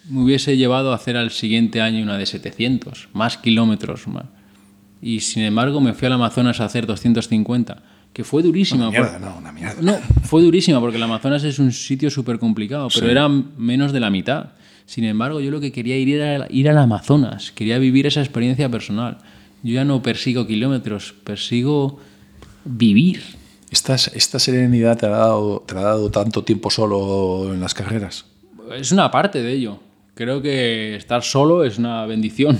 me 0.10 0.24
hubiese 0.24 0.58
llevado 0.58 0.92
a 0.92 0.96
hacer 0.96 1.16
al 1.16 1.32
siguiente 1.32 1.80
año 1.82 2.04
una 2.04 2.18
de 2.18 2.26
700, 2.26 3.08
más 3.14 3.38
kilómetros 3.38 4.08
más. 4.08 4.26
Y 5.02 5.22
sin 5.22 5.44
embargo 5.44 5.80
me 5.82 5.94
fui 5.94 6.06
al 6.08 6.14
Amazonas 6.14 6.60
a 6.60 6.66
hacer 6.66 6.86
250, 6.86 7.82
que 8.14 8.24
fue 8.24 8.44
durísima. 8.44 8.90
Una 8.90 8.98
por- 8.98 9.10
mierda, 9.12 9.20
no, 9.20 9.38
una 9.38 9.52
mierda. 9.52 9.82
no, 9.82 9.94
fue 10.24 10.42
durísima 10.42 10.80
porque 10.80 10.98
el 10.98 11.04
Amazonas 11.04 11.44
es 11.44 11.60
un 11.60 11.72
sitio 11.72 12.10
súper 12.10 12.38
complicado, 12.40 12.90
pero 12.94 13.10
era 13.10 13.30
menos 13.30 13.94
de 13.94 14.00
la 14.00 14.10
mitad. 14.10 14.52
Sin 14.86 15.06
embargo, 15.06 15.40
yo 15.40 15.52
lo 15.52 15.62
que 15.62 15.72
quería 15.72 15.98
ir 15.98 16.10
era 16.10 16.48
ir 16.50 16.70
al 16.70 16.78
Amazonas, 16.78 17.52
quería 17.54 17.78
vivir 17.80 18.06
esa 18.08 18.20
experiencia 18.20 18.68
personal. 18.70 19.20
Yo 19.64 19.74
ya 19.76 19.86
no 19.86 20.02
persigo 20.02 20.46
kilómetros, 20.48 21.14
persigo 21.24 22.00
vivir. 22.66 23.22
¿Esta, 23.72 23.96
esta 23.96 24.38
serenidad 24.38 24.98
te 24.98 25.06
ha, 25.06 25.10
dado, 25.10 25.64
te 25.66 25.76
ha 25.78 25.82
dado 25.82 26.12
tanto 26.12 26.44
tiempo 26.44 26.70
solo 26.70 27.54
en 27.54 27.60
las 27.62 27.74
carreras? 27.74 28.26
Es 28.76 28.92
una 28.92 29.10
parte 29.10 29.42
de 29.42 29.52
ello. 29.54 29.80
Creo 30.14 30.42
que 30.42 30.96
estar 30.98 31.24
solo 31.24 31.64
es 31.64 31.78
una 31.78 32.06
bendición, 32.06 32.60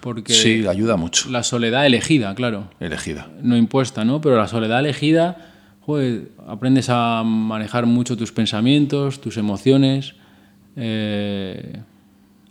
porque 0.00 0.34
Sí, 0.34 0.66
ayuda 0.66 0.96
mucho. 0.96 1.30
la 1.30 1.42
soledad 1.44 1.86
elegida, 1.86 2.34
claro, 2.34 2.68
Elegida. 2.80 3.28
no 3.42 3.56
impuesta, 3.56 4.04
¿no? 4.04 4.20
Pero 4.20 4.36
la 4.36 4.48
soledad 4.48 4.80
elegida, 4.80 5.52
joder, 5.82 6.32
aprendes 6.48 6.88
a 6.90 7.22
manejar 7.24 7.86
mucho 7.86 8.16
tus 8.16 8.32
pensamientos, 8.32 9.20
tus 9.20 9.36
emociones. 9.36 10.14
eh, 10.76 11.80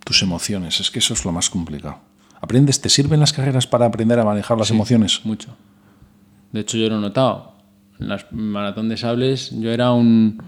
Tus 0.06 0.22
emociones, 0.22 0.80
es 0.80 0.90
que 0.90 1.00
eso 1.00 1.14
es 1.14 1.26
lo 1.26 1.32
más 1.34 1.50
complicado. 1.50 1.98
¿Aprendes? 2.42 2.80
¿Te 2.82 2.90
sirven 2.90 3.20
las 3.20 3.32
carreras 3.34 3.68
para 3.68 3.86
aprender 3.86 4.20
a 4.20 4.24
manejar 4.26 4.58
las 4.58 4.70
emociones? 4.72 5.22
mucho. 5.26 5.56
De 6.52 6.62
hecho, 6.62 6.78
yo 6.78 6.88
lo 6.90 6.98
he 6.98 7.02
notado. 7.02 7.53
En 8.04 8.10
las 8.10 8.26
maratón 8.32 8.90
de 8.90 8.98
sables, 8.98 9.52
yo 9.60 9.72
era 9.72 9.92
un, 9.94 10.42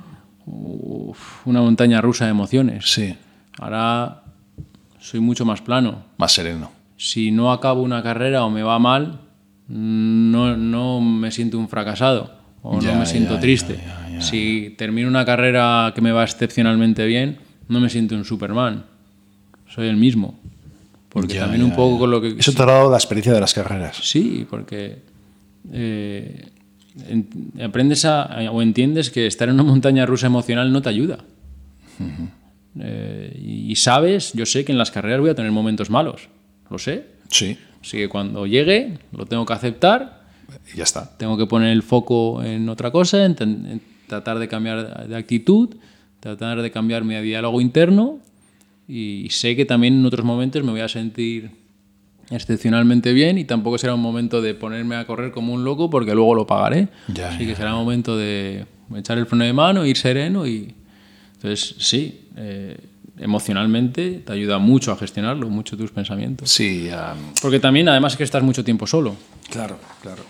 uf, 0.46 1.48
una 1.48 1.62
montaña 1.62 2.02
rusa 2.02 2.26
de 2.26 2.32
emociones. 2.32 2.86
Sí, 2.92 3.16
Ahora 3.58 4.24
soy 5.00 5.22
mucho 5.22 5.46
más 5.46 5.62
plano. 5.62 6.04
más 6.18 6.34
sereno. 6.34 6.72
Si 6.98 7.32
no 7.32 7.52
acabo 7.54 7.82
una 7.82 8.04
carrera 8.04 8.44
o 8.44 8.50
me 8.50 8.62
va 8.64 8.78
mal, 8.80 9.20
no, 9.70 10.58
no 10.58 11.00
me 11.02 11.32
siento 11.32 11.58
un 11.58 11.70
fracasado 11.70 12.34
o 12.62 12.80
Ya, 12.82 12.94
no 12.94 13.00
me 13.00 13.06
siento 13.06 13.36
ya, 13.36 13.40
triste. 13.40 13.80
ya. 14.12 14.22
Si 14.22 14.76
termino 14.78 15.08
una 15.08 15.24
carrera 15.26 15.92
que 15.96 16.02
me 16.02 16.12
va 16.12 16.24
excepcionalmente 16.24 17.06
bien, 17.06 17.38
no 17.70 17.80
me 17.80 17.90
siento 17.90 18.16
un 18.16 18.26
Superman. 18.26 18.84
Soy 19.70 19.88
el 19.88 19.96
mismo. 19.98 20.38
Porque 21.10 21.40
también 21.40 21.64
un 21.64 21.72
poco 21.76 22.00
con 22.00 22.12
lo 22.12 22.20
que... 22.20 22.36
Eso 22.38 22.52
te 22.52 22.62
ha 22.64 22.66
dado 22.66 22.92
la 22.92 22.98
experiencia 22.98 23.32
de 23.34 23.40
las 23.40 23.54
carreras. 23.54 23.96
Sí, 24.02 24.46
porque 24.50 25.02
eh, 25.72 26.50
aprendes 27.62 28.06
a, 28.06 28.52
o 28.52 28.62
entiendes 28.62 29.10
que 29.10 29.28
estar 29.28 29.50
en 29.50 29.56
una 29.56 29.64
montaña 29.64 30.06
rusa 30.06 30.28
emocional 30.28 30.72
no 30.72 30.82
te 30.82 30.90
ayuda. 30.90 31.20
Eh, 32.80 33.40
y 33.42 33.76
sabes, 33.76 34.34
yo 34.34 34.46
sé 34.46 34.66
que 34.66 34.72
en 34.72 34.78
las 34.78 34.92
carreras 34.92 35.22
voy 35.22 35.30
a 35.30 35.36
tener 35.36 35.52
momentos 35.52 35.90
malos, 35.90 36.30
lo 36.70 36.78
sé. 36.78 37.06
Sí, 37.30 37.58
Así 37.82 37.98
que 37.98 38.10
cuando 38.10 38.48
llegue 38.48 38.98
lo 39.12 39.26
tengo 39.26 39.46
que 39.46 39.54
aceptar, 39.54 40.26
y 40.74 40.78
ya 40.78 40.84
está. 40.84 41.18
tengo 41.18 41.38
que 41.38 41.46
poner 41.46 41.70
el 41.70 41.84
foco 41.84 42.44
en 42.44 42.68
otra 42.70 42.92
cosa, 42.92 43.26
en, 43.26 43.36
en 43.40 43.82
tratar 44.08 44.40
de 44.40 44.48
cambiar 44.48 45.08
de 45.08 45.16
actitud, 45.16 45.76
tratar 46.20 46.62
de 46.62 46.72
cambiar 46.72 47.04
mi 47.04 47.16
diálogo 47.22 47.62
interno 47.62 48.20
y 48.88 49.28
sé 49.30 49.56
que 49.56 49.66
también 49.66 49.96
en 49.96 50.06
otros 50.06 50.26
momentos 50.26 50.64
me 50.64 50.72
voy 50.72 50.82
a 50.82 50.88
sentir 50.88 51.52
excepcionalmente 52.30 53.14
bien 53.14 53.38
y 53.38 53.46
tampoco 53.46 53.78
será 53.78 53.94
un 53.94 54.02
momento 54.02 54.42
de 54.42 54.54
ponerme 54.54 54.96
a 54.96 55.06
correr 55.06 55.32
como 55.32 55.54
un 55.54 55.64
loco 55.64 55.90
porque 55.90 56.14
luego 56.14 56.36
lo 56.36 56.48
pagaré. 56.48 56.90
Ya, 57.08 57.30
Así 57.30 57.40
ya, 57.44 57.48
que 57.52 57.56
será 57.56 57.74
un 57.74 57.82
momento 57.84 58.18
de 58.18 58.66
echar 58.96 59.18
el 59.18 59.26
freno 59.26 59.44
de 59.46 59.54
mano, 59.54 59.86
ir 59.86 59.98
sereno 59.98 60.48
y 60.48 60.74
entonces 61.36 61.76
sí, 61.80 62.28
eh, 62.38 62.78
emocionalmente 63.18 64.24
te 64.26 64.34
ayuda 64.34 64.58
mucho 64.58 64.92
a 64.92 64.98
gestionarlo, 64.98 65.50
mucho 65.50 65.78
tus 65.78 65.92
pensamientos. 65.92 66.52
Sí, 66.52 66.90
Porque 67.42 67.60
también 67.60 67.88
además 67.90 68.16
que 68.16 68.24
estás 68.24 68.44
mucho 68.44 68.64
tiempo 68.64 68.88
solo. 68.88 69.16
Claro, 69.50 69.78
claro. 70.02 70.24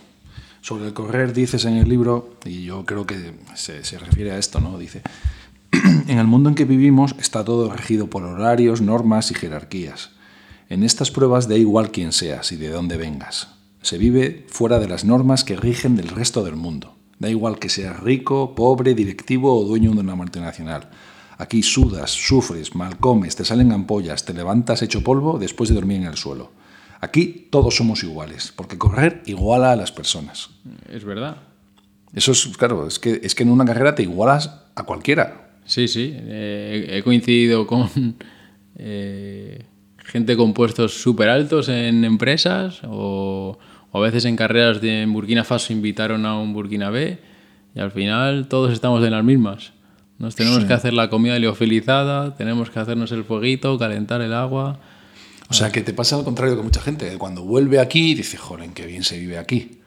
Sobre 0.61 0.88
el 0.88 0.93
correr 0.93 1.34
dices 1.34 1.65
en 1.65 1.77
el 1.77 1.88
libro, 1.88 2.38
y 2.43 2.63
yo 2.63 2.85
creo 2.85 3.05
que 3.05 3.34
se, 3.53 3.84
se 3.84 3.99
refiere 3.99 4.31
a 4.31 4.38
esto, 4.38 4.59
¿no? 4.59 4.77
Dice, 4.80 5.01
en 6.07 6.17
el 6.17 6.26
mundo 6.26 6.49
en 6.49 6.55
que 6.55 6.65
vivimos 6.65 7.15
está 7.19 7.43
todo 7.43 7.72
regido 7.72 8.07
por 8.07 8.23
horarios, 8.23 8.81
normas 8.81 9.30
y 9.31 9.35
jerarquías. 9.35 10.09
En 10.68 10.84
estas 10.84 11.12
pruebas 11.12 11.48
da 11.48 11.56
igual 11.56 11.92
quién 11.92 12.12
seas 12.12 12.52
y 12.52 12.58
de 12.58 12.70
dónde 12.70 12.98
vengas. 12.98 13.50
Se 13.82 14.00
vive 14.00 14.46
fuera 14.50 14.80
de 14.80 14.88
las 14.88 15.06
normas 15.06 15.44
que 15.44 15.56
rigen 15.56 15.96
del 15.96 16.08
resto 16.08 16.44
del 16.44 16.56
mundo. 16.56 16.96
Da 17.20 17.30
igual 17.30 17.60
que 17.60 17.70
seas 17.70 18.00
rico, 18.00 18.56
pobre, 18.56 18.96
directivo 18.96 19.56
o 19.56 19.64
dueño 19.64 19.92
de 19.94 20.00
una 20.00 20.16
multinacional. 20.16 20.90
Aquí 21.38 21.62
sudas, 21.62 22.12
sufres, 22.12 22.74
mal 22.74 22.98
comes, 22.98 23.36
te 23.36 23.46
salen 23.46 23.72
ampollas, 23.72 24.26
te 24.26 24.34
levantas 24.34 24.82
hecho 24.82 25.04
polvo 25.04 25.38
después 25.38 25.70
de 25.70 25.76
dormir 25.76 25.98
en 25.98 26.08
el 26.08 26.18
suelo. 26.18 26.52
Aquí 27.00 27.48
todos 27.52 27.76
somos 27.76 28.04
iguales, 28.04 28.52
porque 28.56 28.78
correr 28.78 29.22
iguala 29.26 29.72
a 29.72 29.76
las 29.76 29.92
personas. 29.92 30.50
Es 30.90 31.04
verdad. 31.04 31.44
Eso 32.14 32.32
es, 32.32 32.48
claro, 32.58 32.88
es 32.88 32.98
que, 32.98 33.20
es 33.22 33.36
que 33.36 33.44
en 33.44 33.52
una 33.52 33.66
carrera 33.66 33.94
te 33.94 34.04
igualas 34.04 34.62
a 34.74 34.84
cualquiera. 34.84 35.60
Sí, 35.66 35.88
sí. 35.88 36.14
eh, 36.16 36.88
he 36.90 37.04
coincidido 37.04 37.68
con 37.68 37.90
eh, 38.78 39.66
gente 40.06 40.38
con 40.38 40.53
puestos 40.53 41.02
súper 41.02 41.30
altos 41.30 41.69
en 41.69 42.06
empresas 42.06 42.82
o, 42.84 43.57
o 43.91 43.98
a 43.98 44.02
veces 44.02 44.26
en 44.26 44.36
carreras 44.36 44.82
de 44.82 45.02
en 45.02 45.14
Burkina 45.14 45.44
Faso 45.44 45.73
invitaron 45.73 46.26
a 46.26 46.40
un 46.40 46.53
Burkina 46.53 46.90
B 46.90 47.19
y 47.76 47.80
al 47.80 47.91
final 47.91 48.48
todos 48.48 48.72
estamos 48.72 49.03
en 49.03 49.11
las 49.11 49.23
mismas. 49.23 49.73
Nos 50.18 50.36
tenemos 50.36 50.64
que 50.64 50.73
hacer 50.73 50.94
la 50.94 51.10
comida 51.10 51.38
liofilizada, 51.40 52.36
tenemos 52.36 52.69
que 52.69 52.80
hacernos 52.80 53.11
el 53.11 53.26
fueguito, 53.26 53.77
calentar 53.77 54.22
el 54.22 54.34
agua. 54.34 54.80
O 55.49 55.53
sea, 55.53 55.72
que 55.72 55.82
te 55.82 55.94
pasa 55.94 56.15
al 56.15 56.23
contrario 56.23 56.56
que 56.56 56.64
mucha 56.64 56.82
gente. 56.82 57.18
Cuando 57.18 57.44
vuelve 57.44 57.80
aquí, 57.80 58.15
dice, 58.15 58.38
joder, 58.38 58.69
qué 58.69 58.86
bien 58.86 59.03
se 59.03 59.19
vive 59.19 59.38
aquí. 59.38 59.82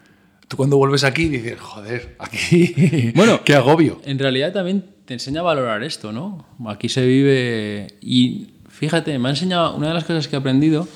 Tú 0.46 0.56
cuando 0.56 0.76
vuelves 0.76 1.04
aquí, 1.04 1.28
dices, 1.28 1.58
joder, 1.58 2.16
aquí. 2.18 3.12
Bueno, 3.14 3.42
qué 3.42 3.54
agobio. 3.54 4.00
En 4.04 4.18
realidad 4.18 4.52
también 4.52 4.84
te 5.06 5.14
enseña 5.14 5.40
a 5.40 5.44
valorar 5.44 5.82
esto, 5.82 6.12
¿no? 6.12 6.46
Aquí 6.66 6.90
se 6.90 7.06
vive 7.06 7.86
y 8.02 8.48
fíjate, 8.78 9.18
me 9.18 9.28
ha 9.28 9.30
enseñado, 9.32 9.74
una 9.76 9.88
de 9.88 9.94
las 9.94 10.04
cosas 10.04 10.28
que 10.28 10.36
he 10.36 10.38
aprendido 10.38 10.86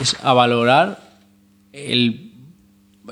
es 0.00 0.16
a 0.22 0.32
valorar 0.32 1.00
el 1.72 2.32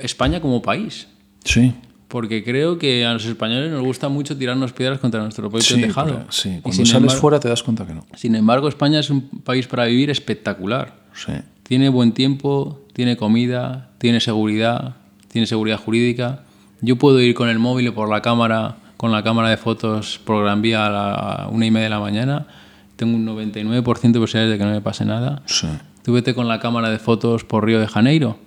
España 0.01 0.41
como 0.41 0.63
país. 0.63 1.09
Sí. 1.45 1.73
Porque 2.09 2.45
creo 2.45 2.79
que 2.79 3.05
a 3.05 3.13
los 3.13 3.25
españoles 3.25 3.71
nos 3.73 3.83
gusta 3.83 4.09
mucho 4.09 4.37
tirarnos 4.37 4.73
piedras 4.73 4.99
contra 5.01 5.21
nuestro 5.21 5.51
propio 5.51 5.67
Sí, 5.67 5.81
tejado. 5.81 6.07
pero- 6.19 6.27
sí. 6.33 6.51
Y 6.59 6.61
Cuando 6.61 6.85
sales 6.87 6.95
embargo- 7.03 7.21
fuera 7.21 7.41
te 7.41 7.49
das 7.49 7.63
cuenta 7.63 7.87
que 7.87 7.95
no. 7.95 8.07
Sin 8.15 8.35
embargo, 8.37 8.69
España 8.69 9.01
es 9.01 9.11
un 9.11 9.23
país 9.43 9.67
para 9.67 9.85
vivir 9.87 10.11
espectacular. 10.11 10.95
Sí. 11.15 11.33
Tiene 11.65 11.89
buen 11.89 12.13
tiempo, 12.13 12.81
tiene 12.93 13.17
comida, 13.17 13.91
tiene 13.99 14.21
seguridad, 14.21 14.95
tiene 15.29 15.47
seguridad 15.47 15.79
jurídica. 15.79 16.43
Yo 16.81 16.97
puedo 16.97 17.21
ir 17.21 17.35
con 17.35 17.49
el 17.49 17.59
móvil 17.59 17.89
o 17.89 17.95
por 17.95 18.09
la 18.09 18.23
cámara, 18.23 18.77
con 18.97 19.11
la 19.11 19.23
cámara 19.25 19.51
de 19.51 19.57
fotos 19.57 20.21
por 20.25 20.45
Gran 20.45 20.63
Vía 20.63 20.87
a 20.87 20.91
la 20.91 21.49
una 21.51 21.67
y 21.67 21.71
media 21.71 21.85
de 21.85 21.91
la 21.91 22.01
mañana. 22.01 22.47
Tengo 22.97 23.14
un 23.16 23.27
99% 23.27 24.12
de 24.12 24.18
posibilidades 24.20 24.51
de 24.52 24.59
que 24.59 24.64
no 24.64 24.70
me 24.70 24.81
pase 24.81 25.05
nada. 25.05 25.43
Sí. 25.47 25.66
Tú 26.02 26.12
vete 26.14 26.35
con 26.35 26.48
la 26.48 26.60
cámara 26.60 26.89
de 26.90 26.98
fotos 26.98 27.44
por 27.44 27.64
Río 27.64 27.78
de 27.81 27.86
Janeiro, 27.89 28.39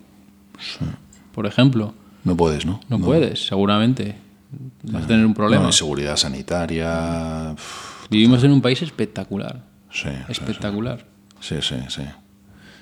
por 1.33 1.45
ejemplo. 1.45 1.93
No 2.23 2.35
puedes, 2.35 2.65
¿no? 2.65 2.79
No, 2.89 2.99
puedes, 2.99 3.45
seguramente. 3.47 4.15
Vas 4.83 5.03
a 5.03 5.07
tener 5.07 5.25
un 5.25 5.33
problema. 5.33 5.63
No, 5.63 5.71
seguridad 5.71 6.17
sanitaria. 6.17 7.55
Vivimos 8.09 8.43
en 8.43 8.51
un 8.51 8.61
país 8.61 8.81
espectacular. 8.81 9.61
Sí, 9.91 10.09
sí, 10.09 10.31
Espectacular. 10.31 11.05
sí, 11.39 11.55
sí, 11.61 11.75
sí. 11.89 12.01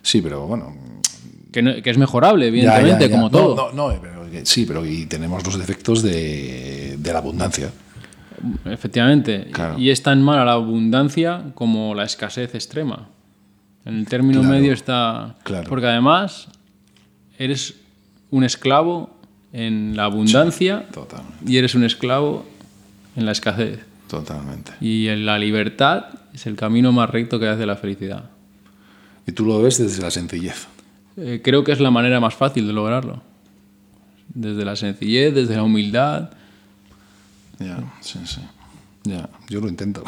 Sí, 0.01 0.21
pero 0.21 0.47
bueno. 0.47 0.75
Que, 1.51 1.61
no- 1.61 1.81
que 1.81 1.89
es 1.89 1.97
mejorable, 1.97 2.47
evidentemente, 2.47 3.05
ya, 3.05 3.09
ya. 3.09 3.15
como 3.15 3.29
todo. 3.29 3.71
No, 3.73 3.91
no, 3.91 4.01
pero 4.01 4.25
sí, 4.43 4.65
pero 4.65 4.85
y 4.85 5.05
tenemos 5.05 5.43
los 5.45 5.57
defectos 5.57 6.01
de, 6.03 6.95
de 6.97 7.13
la 7.13 7.19
abundancia. 7.19 7.69
Efectivamente. 8.65 9.47
Claro. 9.51 9.79
Y 9.79 9.89
es 9.89 10.03
tan 10.03 10.21
mala 10.21 10.45
la 10.45 10.53
abundancia 10.53 11.51
como 11.55 11.95
la 11.95 12.03
escasez 12.03 12.53
extrema. 12.55 13.07
En 13.85 13.95
el 13.99 14.07
término 14.07 14.41
Claro. 14.41 14.55
medio 14.55 14.73
está. 14.73 15.35
Claro. 15.43 15.67
Porque 15.69 15.87
además 15.87 16.47
eres 17.39 17.75
un 18.31 18.43
esclavo 18.43 19.09
en 19.53 19.95
la 19.95 20.03
abundancia 20.05 20.85
Totalmente. 20.91 21.51
y 21.51 21.57
eres 21.57 21.73
un 21.75 21.83
esclavo 21.83 22.45
en 23.15 23.25
la 23.25 23.31
escasez. 23.31 23.79
Totalmente. 24.09 24.71
Y 24.81 25.07
en 25.07 25.25
la 25.25 25.39
libertad 25.39 26.05
es 26.33 26.45
el 26.47 26.55
camino 26.55 26.91
más 26.91 27.09
recto 27.09 27.39
que 27.39 27.47
hace 27.47 27.65
la 27.65 27.75
felicidad. 27.75 28.29
Y 29.25 29.31
tú 29.31 29.45
lo 29.45 29.61
ves 29.61 29.77
desde 29.77 30.01
la 30.01 30.11
sencillez. 30.11 30.67
Eh, 31.17 31.41
creo 31.43 31.63
que 31.63 31.71
es 31.71 31.79
la 31.79 31.91
manera 31.91 32.19
más 32.19 32.33
fácil 32.35 32.67
de 32.67 32.73
lograrlo. 32.73 33.21
Desde 34.33 34.63
la 34.65 34.75
sencillez, 34.75 35.33
desde 35.33 35.55
la 35.55 35.63
humildad. 35.63 36.29
Ya, 37.59 37.79
sí, 38.01 38.19
sí. 38.25 38.41
Ya, 39.03 39.29
yo 39.49 39.61
lo 39.61 39.69
intento. 39.69 40.03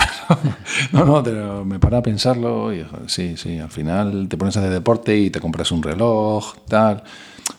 no, 0.92 1.06
no, 1.06 1.24
pero 1.24 1.64
me 1.64 1.80
para 1.80 2.00
a 2.00 2.02
pensarlo 2.04 2.74
y 2.74 2.86
sí, 3.08 3.36
sí, 3.38 3.58
al 3.58 3.70
final 3.72 4.28
te 4.28 4.36
pones 4.38 4.58
a 4.58 4.60
hacer 4.60 4.74
deporte 4.74 5.18
y 5.18 5.30
te 5.30 5.40
compras 5.40 5.72
un 5.72 5.82
reloj, 5.82 6.56
tal, 6.68 7.04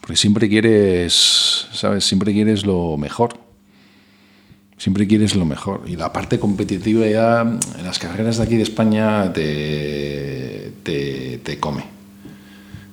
porque 0.00 0.16
siempre 0.16 0.48
quieres, 0.48 1.66
¿sabes? 1.72 2.04
Siempre 2.04 2.32
quieres 2.32 2.66
lo 2.66 2.96
mejor. 2.98 3.38
Siempre 4.76 5.06
quieres 5.06 5.34
lo 5.34 5.44
mejor. 5.44 5.82
Y 5.86 5.96
la 5.96 6.10
parte 6.12 6.38
competitiva 6.38 7.06
ya 7.06 7.40
en 7.42 7.84
las 7.84 7.98
carreras 7.98 8.38
de 8.38 8.42
aquí 8.44 8.56
de 8.56 8.62
España 8.62 9.30
te, 9.32 10.72
te, 10.82 11.38
te 11.38 11.58
come. 11.60 11.84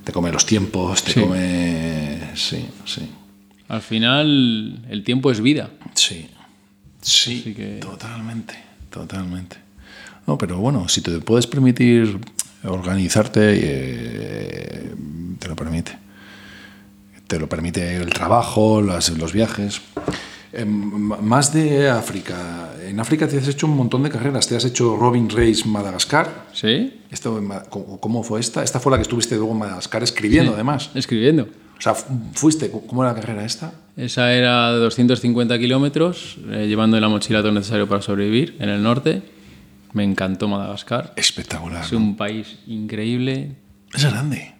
Te 0.04 0.12
come 0.12 0.30
los 0.32 0.44
tiempos, 0.46 1.02
te 1.02 1.12
Sí. 1.12 1.20
come... 1.20 2.30
Sí, 2.34 2.66
sí. 2.84 3.08
Al 3.68 3.80
final, 3.82 4.86
el 4.90 5.02
tiempo 5.04 5.30
es 5.30 5.40
vida. 5.40 5.70
Sí, 5.94 6.28
sí, 7.00 7.54
que- 7.54 7.78
totalmente, 7.80 8.54
totalmente. 8.90 9.56
No, 10.26 10.36
pero 10.36 10.58
bueno, 10.58 10.88
si 10.88 11.00
te 11.00 11.18
puedes 11.20 11.46
permitir 11.46 12.18
organizarte, 12.64 13.40
eh, 13.54 14.94
te 15.38 15.48
lo 15.48 15.56
permite. 15.56 15.96
Te 17.26 17.38
lo 17.38 17.48
permite 17.48 17.96
el 17.96 18.10
trabajo, 18.10 18.80
las- 18.82 19.10
los 19.10 19.32
viajes. 19.32 19.80
Em, 20.52 20.68
más 20.70 21.52
de 21.52 21.90
África. 21.90 22.70
En 22.82 22.98
África 23.00 23.28
te 23.28 23.36
has 23.38 23.46
hecho 23.48 23.66
un 23.66 23.76
montón 23.76 24.02
de 24.02 24.08
carreras. 24.10 24.46
Te 24.48 24.56
has 24.56 24.64
hecho 24.64 24.96
Robin 24.96 25.28
Race 25.28 25.62
Madagascar. 25.66 26.46
¿Sí? 26.54 27.00
Esto, 27.10 27.36
en 27.38 27.46
Ma- 27.48 27.62
¿cómo, 27.64 28.00
cómo 28.00 28.22
fue 28.22 28.40
esta? 28.40 28.64
Esta 28.64 28.80
fue 28.80 28.90
la 28.90 28.96
que 28.96 29.02
estuviste 29.02 29.36
luego 29.36 29.52
en 29.52 29.58
Madagascar 29.58 30.02
escribiendo, 30.02 30.54
además. 30.54 30.90
Escribiendo. 30.94 31.48
O 31.78 31.80
sea, 31.80 31.94
fu- 31.94 32.12
fuiste. 32.34 32.70
¿Cómo 32.70 33.02
era 33.04 33.12
la 33.14 33.20
carrera 33.20 33.44
esta? 33.44 33.72
Esa 33.96 34.32
era 34.32 34.72
de 34.72 34.78
250 34.78 35.58
kilómetros, 35.58 36.36
eh, 36.50 36.66
llevando 36.68 36.96
en 36.96 37.02
la 37.02 37.08
mochila 37.08 37.38
todo 37.40 37.48
lo 37.52 37.58
necesario 37.60 37.88
para 37.88 38.02
sobrevivir 38.02 38.56
en 38.60 38.68
el 38.68 38.82
norte. 38.82 39.22
Me 39.92 40.04
encantó 40.04 40.48
Madagascar. 40.48 41.12
Espectacular. 41.16 41.84
Es 41.84 41.92
un 41.92 42.16
país 42.16 42.58
increíble, 42.66 43.56
Es 43.94 44.04
grande. 44.04 44.54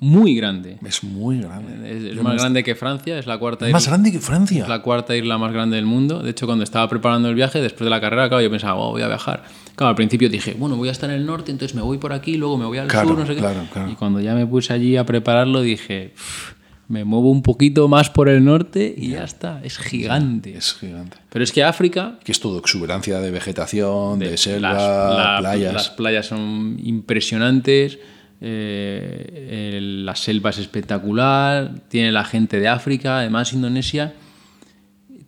muy 0.00 0.34
grande. 0.34 0.78
Es 0.84 1.04
muy 1.04 1.40
grande. 1.40 1.90
Es, 1.90 2.04
es 2.16 2.22
más 2.22 2.36
grande 2.36 2.62
que 2.64 2.74
Francia, 2.74 3.18
es 3.18 3.26
la 3.26 3.38
cuarta 3.38 3.66
más 3.70 3.82
isla, 3.84 3.92
grande 3.92 4.12
que 4.12 4.18
Francia. 4.20 4.62
es 4.64 4.68
la 4.68 4.82
cuarta 4.82 5.16
isla 5.16 5.38
más 5.38 5.52
grande 5.52 5.76
del 5.76 5.86
mundo. 5.86 6.22
De 6.22 6.30
hecho, 6.30 6.46
cuando 6.46 6.64
estaba 6.64 6.88
preparando 6.88 7.28
el 7.28 7.34
viaje, 7.34 7.60
después 7.62 7.84
de 7.84 7.90
la 7.90 8.00
carrera, 8.00 8.28
claro, 8.28 8.42
yo 8.42 8.50
pensaba, 8.50 8.74
oh, 8.74 8.90
voy 8.90 9.02
a 9.02 9.08
viajar. 9.08 9.44
Claro, 9.76 9.90
al 9.90 9.94
principio 9.96 10.28
dije, 10.28 10.54
bueno, 10.58 10.76
voy 10.76 10.88
a 10.88 10.92
estar 10.92 11.08
en 11.10 11.16
el 11.16 11.26
norte, 11.26 11.52
entonces 11.52 11.74
me 11.74 11.82
voy 11.82 11.98
por 11.98 12.12
aquí, 12.12 12.36
luego 12.36 12.56
me 12.58 12.64
voy 12.66 12.78
al 12.78 12.88
Claro, 12.88 13.08
sur, 13.10 13.18
no 13.18 13.26
sé 13.26 13.34
qué. 13.34 13.40
claro, 13.40 13.60
claro. 13.72 13.90
Y 13.90 13.94
cuando 13.94 14.20
ya 14.20 14.34
me 14.34 14.46
puse 14.46 14.72
allí 14.72 14.96
a 14.96 15.04
prepararlo, 15.06 15.60
dije, 15.60 16.12
"Uf, 16.16 16.52
me 16.88 17.04
muevo 17.04 17.30
un 17.30 17.42
poquito 17.42 17.86
más 17.88 18.08
por 18.10 18.28
el 18.28 18.44
norte 18.44 18.94
y 18.96 19.10
ya 19.10 19.24
está. 19.24 19.60
Es 19.64 19.76
gigante. 19.76 20.56
Es 20.56 20.72
gigante. 20.74 21.16
Pero 21.30 21.42
es 21.44 21.50
que 21.52 21.62
África, 21.64 22.18
Que 22.24 22.32
es 22.32 22.40
todo 22.40 22.58
exuberancia 22.58 23.18
de 23.20 23.30
vegetación, 23.30 24.18
de, 24.20 24.30
de- 24.30 24.36
selva, 24.38 24.72
las, 24.72 24.82
la- 24.82 25.36
playas. 25.40 25.72
las 25.74 25.90
playas 25.90 26.26
son 26.26 26.78
impresionantes, 26.82 27.98
eh, 28.40 29.74
el- 29.78 30.06
la 30.06 30.14
selva 30.16 30.50
es 30.50 30.58
espectacular, 30.58 31.74
tiene 31.88 32.12
la 32.12 32.24
gente 32.24 32.60
de 32.60 32.68
África, 32.68 33.18
además 33.18 33.52
Indonesia 33.52 34.14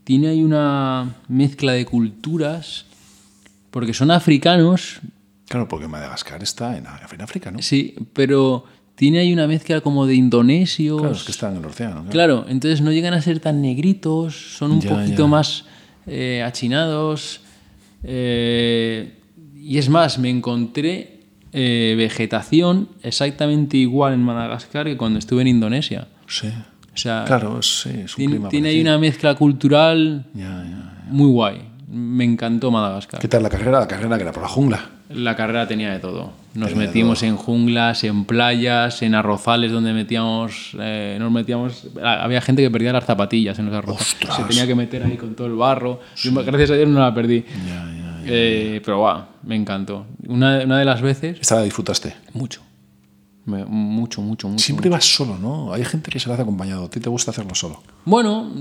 tiene 0.05 0.29
ahí 0.29 0.43
una 0.43 1.16
mezcla 1.29 1.73
de 1.73 1.85
culturas, 1.85 2.87
porque 3.79 3.95
son 3.95 4.11
africanos, 4.11 4.99
Claro, 5.49 5.69
porque 5.69 5.87
Madagascar 5.87 6.43
está 6.43 6.77
en, 6.77 6.87
África, 7.23 7.53
¿no? 7.53 7.63
sí, 7.63 7.95
pero 8.13 8.65
tiene 8.97 9.21
ahí 9.21 9.33
una 9.33 9.47
mezcla 9.47 9.81
como 9.81 10.05
de 10.05 10.17
indonesios. 10.17 10.99
Claro, 11.01 11.15
es 11.15 11.23
que 11.23 11.31
está 11.31 11.49
en 11.51 11.59
el 11.59 11.65
océano. 11.65 11.95
claro. 11.95 12.11
Claro, 12.11 12.45
entonces 12.49 12.81
no 12.81 12.91
llegan 12.91 13.15
a 13.15 13.23
ser 13.23 13.39
tan 13.39 13.63
negritos, 13.63 14.35
son 14.59 14.73
un 14.73 14.81
Ya, 14.81 14.91
poquito 14.91 15.23
ya. 15.23 15.27
más 15.29 15.65
eh, 16.07 16.43
achinados. 16.45 17.41
eh, 18.03 19.15
y 19.57 19.79
es 19.79 19.89
más, 19.89 20.19
me 20.19 20.29
encontré 20.29 21.21
eh, 21.53 21.95
vegetación 21.97 22.89
exactamente 23.03 23.77
igual 23.77 24.15
en 24.15 24.23
Madagascar 24.23 24.87
que 24.87 24.97
cuando 24.97 25.19
estuve 25.21 25.43
en 25.43 25.49
Indonesia. 25.49 26.09
Sí. 26.27 26.49
O 26.93 26.97
sea, 26.97 27.25
Claro, 27.27 27.63
sí, 27.63 27.91
es 27.91 28.13
un 28.13 28.17
tiene, 28.17 28.33
clima 28.33 28.49
tiene 28.49 28.69
ahí 28.71 28.81
una 28.81 28.99
mezcla 28.99 29.35
cultural 29.37 30.27
ya. 30.35 31.05
muy 31.11 31.31
guay. 31.31 31.68
Me 31.90 32.24
encantó 32.24 32.70
Madagascar. 32.70 33.19
¿Qué 33.20 33.28
tal 33.28 33.43
la 33.43 33.48
carrera? 33.48 33.81
La 33.81 33.89
carrera 33.89 34.16
que 34.16 34.23
era 34.23 34.32
por 34.32 34.43
la 34.43 34.48
jungla. 34.48 34.90
La 35.09 35.35
carrera 35.36 35.66
tenía 35.66 35.90
de 35.90 36.01
todo. 36.01 36.32
Nos 36.55 36.69
Tenía 36.70 36.86
metimos 36.86 37.23
en 37.23 37.36
junglas, 37.36 38.05
en 38.05 38.27
playas, 38.27 39.01
en 39.01 39.15
arrozales 39.15 39.73
donde 39.73 39.94
metíamos, 39.94 40.77
eh, 40.78 41.16
nos 41.19 41.32
metíamos. 41.32 41.86
Había 42.02 42.43
gente 42.43 42.60
que 42.62 42.70
perdía 42.70 42.93
las 42.93 43.05
zapatillas 43.06 43.59
en 43.59 43.66
los 43.66 43.74
arrozales. 43.74 44.02
¡Ostras! 44.12 44.36
Se 44.36 44.43
tenía 44.44 44.66
que 44.66 44.74
meter 44.74 45.02
ahí 45.02 45.16
con 45.16 45.35
todo 45.35 45.47
el 45.47 45.55
barro. 45.55 46.01
Yo, 46.16 46.32
gracias 46.44 46.73
a 46.73 46.74
Dios 46.74 46.89
no 46.90 47.01
la 47.01 47.15
perdí. 47.15 47.43
Ya, 47.66 47.74
ya. 47.90 48.20
Eh, 48.27 48.82
pero 48.85 48.98
guau, 48.98 49.23
me 49.44 49.56
encantó. 49.56 50.05
Una, 50.27 50.62
una 50.65 50.78
de 50.78 50.85
las 50.85 51.01
veces, 51.01 51.39
Esta 51.40 51.55
la 51.55 51.62
disfrutaste. 51.62 52.15
mucho. 52.35 52.60
Me- 53.49 53.65
mucho, 53.65 54.20
mucho, 54.20 54.49
mucho. 54.49 54.62
Siempre 54.62 54.89
vas 54.91 55.05
solo, 55.05 55.39
¿no? 55.39 55.73
Hay 55.73 55.85
gente 55.85 56.11
que 56.11 56.20
se 56.20 56.29
la 56.29 56.35
hace 56.35 56.43
acompañado. 56.43 56.85
¿A 56.85 56.91
ti 56.91 57.01
te 57.01 57.09
gusta 57.09 57.31
hacerlo 57.31 57.55
solo? 57.55 57.83
Bueno, 58.05 58.53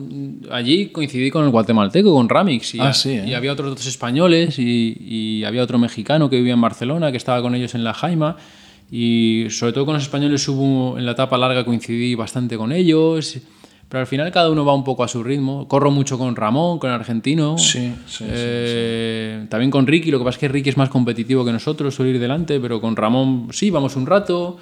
allí 0.51 0.87
coincidí 0.89 1.29
con 1.29 1.43
el 1.43 1.51
guatemalteco, 1.51 2.13
con 2.13 2.29
Ramix. 2.29 2.75
Y, 2.75 2.79
Ah, 2.79 2.93
sí, 2.93 3.11
¿eh? 3.11 3.25
y 3.27 3.33
había 3.33 3.51
otros 3.51 3.75
dos 3.75 3.85
españoles 3.85 4.57
y, 4.59 4.97
y 4.99 5.43
había 5.43 5.61
otro 5.63 5.77
mexicano 5.77 6.29
que 6.29 6.37
vivía 6.37 6.53
en 6.53 6.61
Barcelona, 6.61 7.11
que 7.11 7.17
estaba 7.17 7.41
con 7.41 7.53
ellos 7.53 7.75
en 7.75 7.83
la 7.83 7.93
Jaima. 7.93 8.37
Y 8.89 9.47
sobre 9.49 9.73
todo 9.73 9.85
con 9.85 9.95
los 9.95 10.03
españoles 10.03 10.47
hubo, 10.47 10.97
en 10.97 11.05
la 11.05 11.11
etapa 11.11 11.37
larga 11.37 11.65
coincidí 11.65 12.15
bastante 12.15 12.55
con 12.57 12.71
ellos. 12.71 13.37
Pero 13.89 14.01
al 14.01 14.07
final 14.07 14.29
cada 14.33 14.49
uno 14.49 14.65
va 14.65 14.73
un 14.73 14.83
poco 14.83 15.03
a 15.03 15.07
su 15.07 15.23
ritmo. 15.23 15.65
Corro 15.67 15.91
mucho 15.91 16.17
con 16.17 16.35
Ramón, 16.35 16.77
con 16.77 16.89
el 16.89 16.95
argentino. 16.97 17.57
Sí, 17.57 17.93
sí, 18.05 18.17
sí, 18.17 18.25
Eh, 18.27 19.45
También 19.49 19.71
con 19.71 19.87
Ricky, 19.87 20.11
lo 20.11 20.19
que 20.19 20.25
pasa 20.25 20.35
es 20.35 20.39
que 20.41 20.47
Ricky 20.49 20.69
es 20.69 20.77
más 20.77 20.89
competitivo 20.89 21.45
que 21.45 21.53
nosotros, 21.53 21.95
suele 21.95 22.11
ir 22.11 22.19
delante, 22.19 22.59
pero 22.59 22.81
con 22.81 22.95
Ramón 22.97 23.47
sí, 23.51 23.69
vamos 23.69 23.95
un 23.95 24.05
rato, 24.05 24.57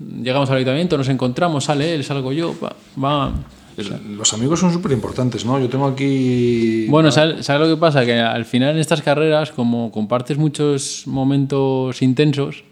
llegamos 0.00 0.50
al 0.50 0.56
ayuntamiento, 0.56 0.96
nos 0.96 1.08
encontramos, 1.08 1.64
sale 1.64 1.94
él, 1.94 2.04
salgo 2.04 2.32
yo, 2.32 2.54
va. 2.62 2.74
va. 3.02 3.32
Los 3.76 4.34
amigos 4.34 4.60
son 4.60 4.72
súper 4.72 4.92
importantes, 4.92 5.44
¿no? 5.44 5.58
Yo 5.58 5.68
tengo 5.68 5.86
aquí... 5.86 6.86
Bueno, 6.88 7.10
¿sabes, 7.10 7.46
sabes 7.46 7.66
lo 7.66 7.74
que 7.74 7.80
pasa? 7.80 8.04
Que 8.04 8.18
al 8.18 8.44
final 8.44 8.74
en 8.74 8.78
estas 8.78 9.00
carreras, 9.00 9.52
como 9.52 9.90
compartes 9.90 10.36
muchos 10.36 11.06
momentos 11.06 12.02
intensos, 12.02 12.64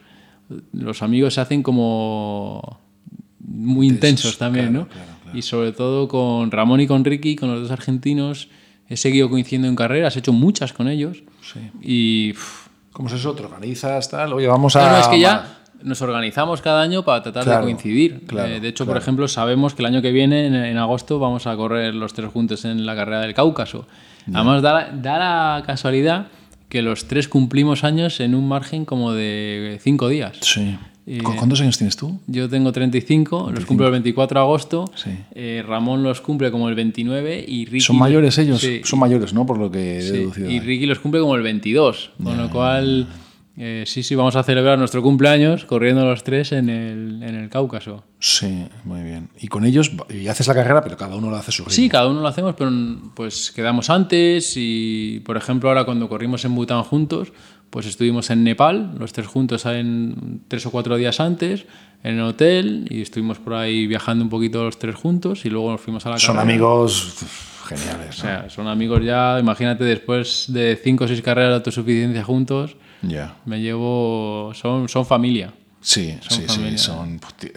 los 0.73 1.03
amigos 1.03 1.35
se 1.35 1.41
hacen 1.41 1.63
como 1.63 2.81
muy 3.41 3.87
intensos 3.87 4.37
también, 4.37 4.71
claro, 4.71 4.81
¿no? 4.81 4.89
claro, 4.89 5.11
claro. 5.23 5.39
Y 5.39 5.43
sobre 5.43 5.73
todo 5.73 6.09
con 6.09 6.51
Ramón 6.51 6.81
y 6.81 6.87
con 6.87 7.05
Ricky, 7.05 7.37
con 7.37 7.51
los 7.51 7.63
dos 7.63 7.71
argentinos, 7.71 8.49
he 8.89 8.97
seguido 8.97 9.31
coincidiendo 9.31 9.69
en 9.69 9.77
carreras, 9.77 10.17
he 10.17 10.19
hecho 10.19 10.33
muchas 10.33 10.75
con 10.75 10.89
ellos. 10.89 11.23
Sí. 11.41 11.61
Y 11.81 12.33
uf, 12.33 12.69
¿Cómo 12.99 13.09
es 13.09 13.15
eso? 13.15 13.33
¿Te 13.33 13.45
organizas, 13.45 14.11
tal? 14.11 14.33
Oye, 14.33 14.49
vamos 14.49 14.75
a... 14.75 14.85
no, 14.85 14.91
no, 14.91 14.99
es 14.99 15.07
que 15.07 15.21
ya 15.21 15.58
nos 15.83 16.03
organizamos 16.03 16.61
cada 16.61 16.83
año 16.83 17.05
para 17.05 17.23
tratar 17.23 17.45
Claro, 17.45 17.61
de 17.61 17.73
coincidir. 17.73 18.21
claro, 18.27 18.49
Eh, 18.55 18.61
de 18.61 18.69
hecho, 18.69 18.85
claro. 18.85 18.97
por 18.99 19.03
ejemplo, 19.03 19.29
sabemos 19.29 19.75
que 19.75 19.83
el 19.83 19.87
año 19.87 20.03
que 20.03 20.11
viene, 20.13 20.47
en, 20.47 20.55
en 20.55 20.77
agosto, 20.79 21.19
vamos 21.19 21.47
a 21.47 21.57
correr 21.57 21.95
los 21.95 22.15
tres 22.15 22.31
juntos 22.31 22.65
en 22.65 22.85
la 22.87 22.95
carrera 22.97 23.21
del 23.21 23.35
Cáucaso. 23.35 23.87
Además, 24.33 24.61
da 24.63 24.75
la, 24.75 24.91
da 24.93 25.19
la 25.19 25.63
casualidad 25.65 26.27
que 26.69 26.83
los 26.83 27.07
tres 27.09 27.29
cumplimos 27.29 27.83
años 27.85 28.21
en 28.21 28.35
un 28.35 28.47
margen 28.47 28.85
como 28.85 29.13
de 29.13 29.79
cinco 29.83 30.09
días. 30.09 30.37
Sí. 30.43 30.77
Eh, 31.07 31.23
¿Cu- 31.23 31.35
¿Cuántos 31.37 31.63
años 31.63 31.79
tienes 31.79 31.97
tú? 31.97 32.21
Yo 32.27 32.51
tengo 32.51 32.71
35, 32.71 33.51
los 33.55 33.65
cumplo 33.65 33.87
el 33.87 33.93
24 33.93 34.41
de 34.41 34.45
agosto. 34.45 34.91
Sí. 34.95 35.09
eh, 35.35 35.65
Ramón 35.67 36.03
los 36.03 36.21
cumple 36.21 36.51
como 36.51 36.69
el 36.69 36.75
29 36.75 37.43
y 37.49 37.65
Ricky. 37.65 37.81
¿Son 37.81 37.97
mayores 37.97 38.37
ellos? 38.37 38.61
Sí, 38.61 38.83
Son 38.85 38.99
mayores, 38.99 39.33
¿no? 39.33 39.47
Por 39.47 39.57
lo 39.59 39.71
que 39.71 39.97
he 39.99 40.03
sí, 40.03 40.11
deducido. 40.13 40.51
y 40.51 40.61
Ricky 40.61 40.85
los 40.85 40.99
cumple 40.99 41.21
como 41.23 41.35
el 41.37 41.43
22. 41.43 42.11
Con 42.23 42.37
lo 42.37 42.51
cual, 42.51 43.07
eh, 43.59 43.85
sí, 43.87 44.03
sí, 44.03 44.15
vamos 44.15 44.37
a 44.37 44.43
celebrar 44.45 44.79
nuestro 44.79 45.03
cumpleaños 45.03 45.65
corriendo 45.65 46.05
los 46.05 46.23
tres 46.23 46.53
en 46.53 46.69
el, 46.69 47.23
en 47.23 47.35
el 47.35 47.49
Cáucaso. 47.49 48.05
Sí, 48.21 48.67
muy 48.85 49.03
bien. 49.03 49.29
Y 49.41 49.49
con 49.49 49.65
ellos, 49.65 49.91
y 50.09 50.29
haces 50.29 50.47
la 50.47 50.55
carrera, 50.55 50.83
pero 50.83 50.97
cada 50.97 51.17
uno 51.17 51.29
lo 51.31 51.37
hace 51.37 51.51
su 51.53 51.63
ritmo. 51.63 51.75
Sí, 51.75 51.89
cada 51.89 52.07
uno 52.09 52.21
lo 52.21 52.29
hacemos, 52.29 52.55
pero 52.57 52.71
pues 53.15 53.51
quedamos 53.51 53.91
antes 53.91 54.55
y, 54.57 55.21
por 55.25 55.37
ejemplo, 55.37 55.69
ahora 55.69 55.85
cuando 55.85 56.09
corrimos 56.09 56.45
en 56.45 56.55
Bután 56.55 56.83
juntos, 56.85 57.33
pues 57.71 57.85
estuvimos 57.87 58.31
en 58.31 58.45
Nepal, 58.45 58.93
los 58.99 59.13
tres 59.13 59.27
juntos 59.27 59.67
en 59.67 60.41
tres 60.49 60.65
o 60.65 60.71
cuatro 60.71 60.97
días 60.97 61.21
antes, 61.21 61.67
en 62.03 62.15
el 62.15 62.23
hotel 62.23 62.87
y 62.91 63.03
estuvimos 63.03 63.39
por 63.39 63.55
ahí 63.55 63.87
viajando 63.87 64.25
un 64.25 64.31
poquito 64.31 64.63
los 64.65 64.79
tres 64.79 64.95
juntos 64.95 65.45
y 65.45 65.51
luego 65.51 65.73
nos 65.73 65.81
fuimos 65.81 66.07
a 66.07 66.11
la 66.11 66.19
Son 66.19 66.37
carrera. 66.37 66.53
amigos 66.55 67.17
geniales. 67.67 68.19
O 68.19 68.21
sea, 68.23 68.49
son 68.49 68.69
amigos 68.69 69.05
ya, 69.05 69.39
imagínate, 69.39 69.85
después 69.85 70.47
de 70.49 70.81
cinco 70.83 71.05
o 71.05 71.09
seis 71.09 71.21
carreras 71.21 71.51
de 71.51 71.55
autosuficiencia 71.57 72.25
juntos, 72.25 72.77
me 73.45 73.61
llevo, 73.61 74.53
son, 74.55 74.89
son 74.89 75.07
familia. 75.07 75.53
Sí, 75.81 76.19
sí, 76.29 76.43
sí. 76.43 76.43
familia. 76.47 76.79
Son, 76.79 77.21
pues, 77.21 77.53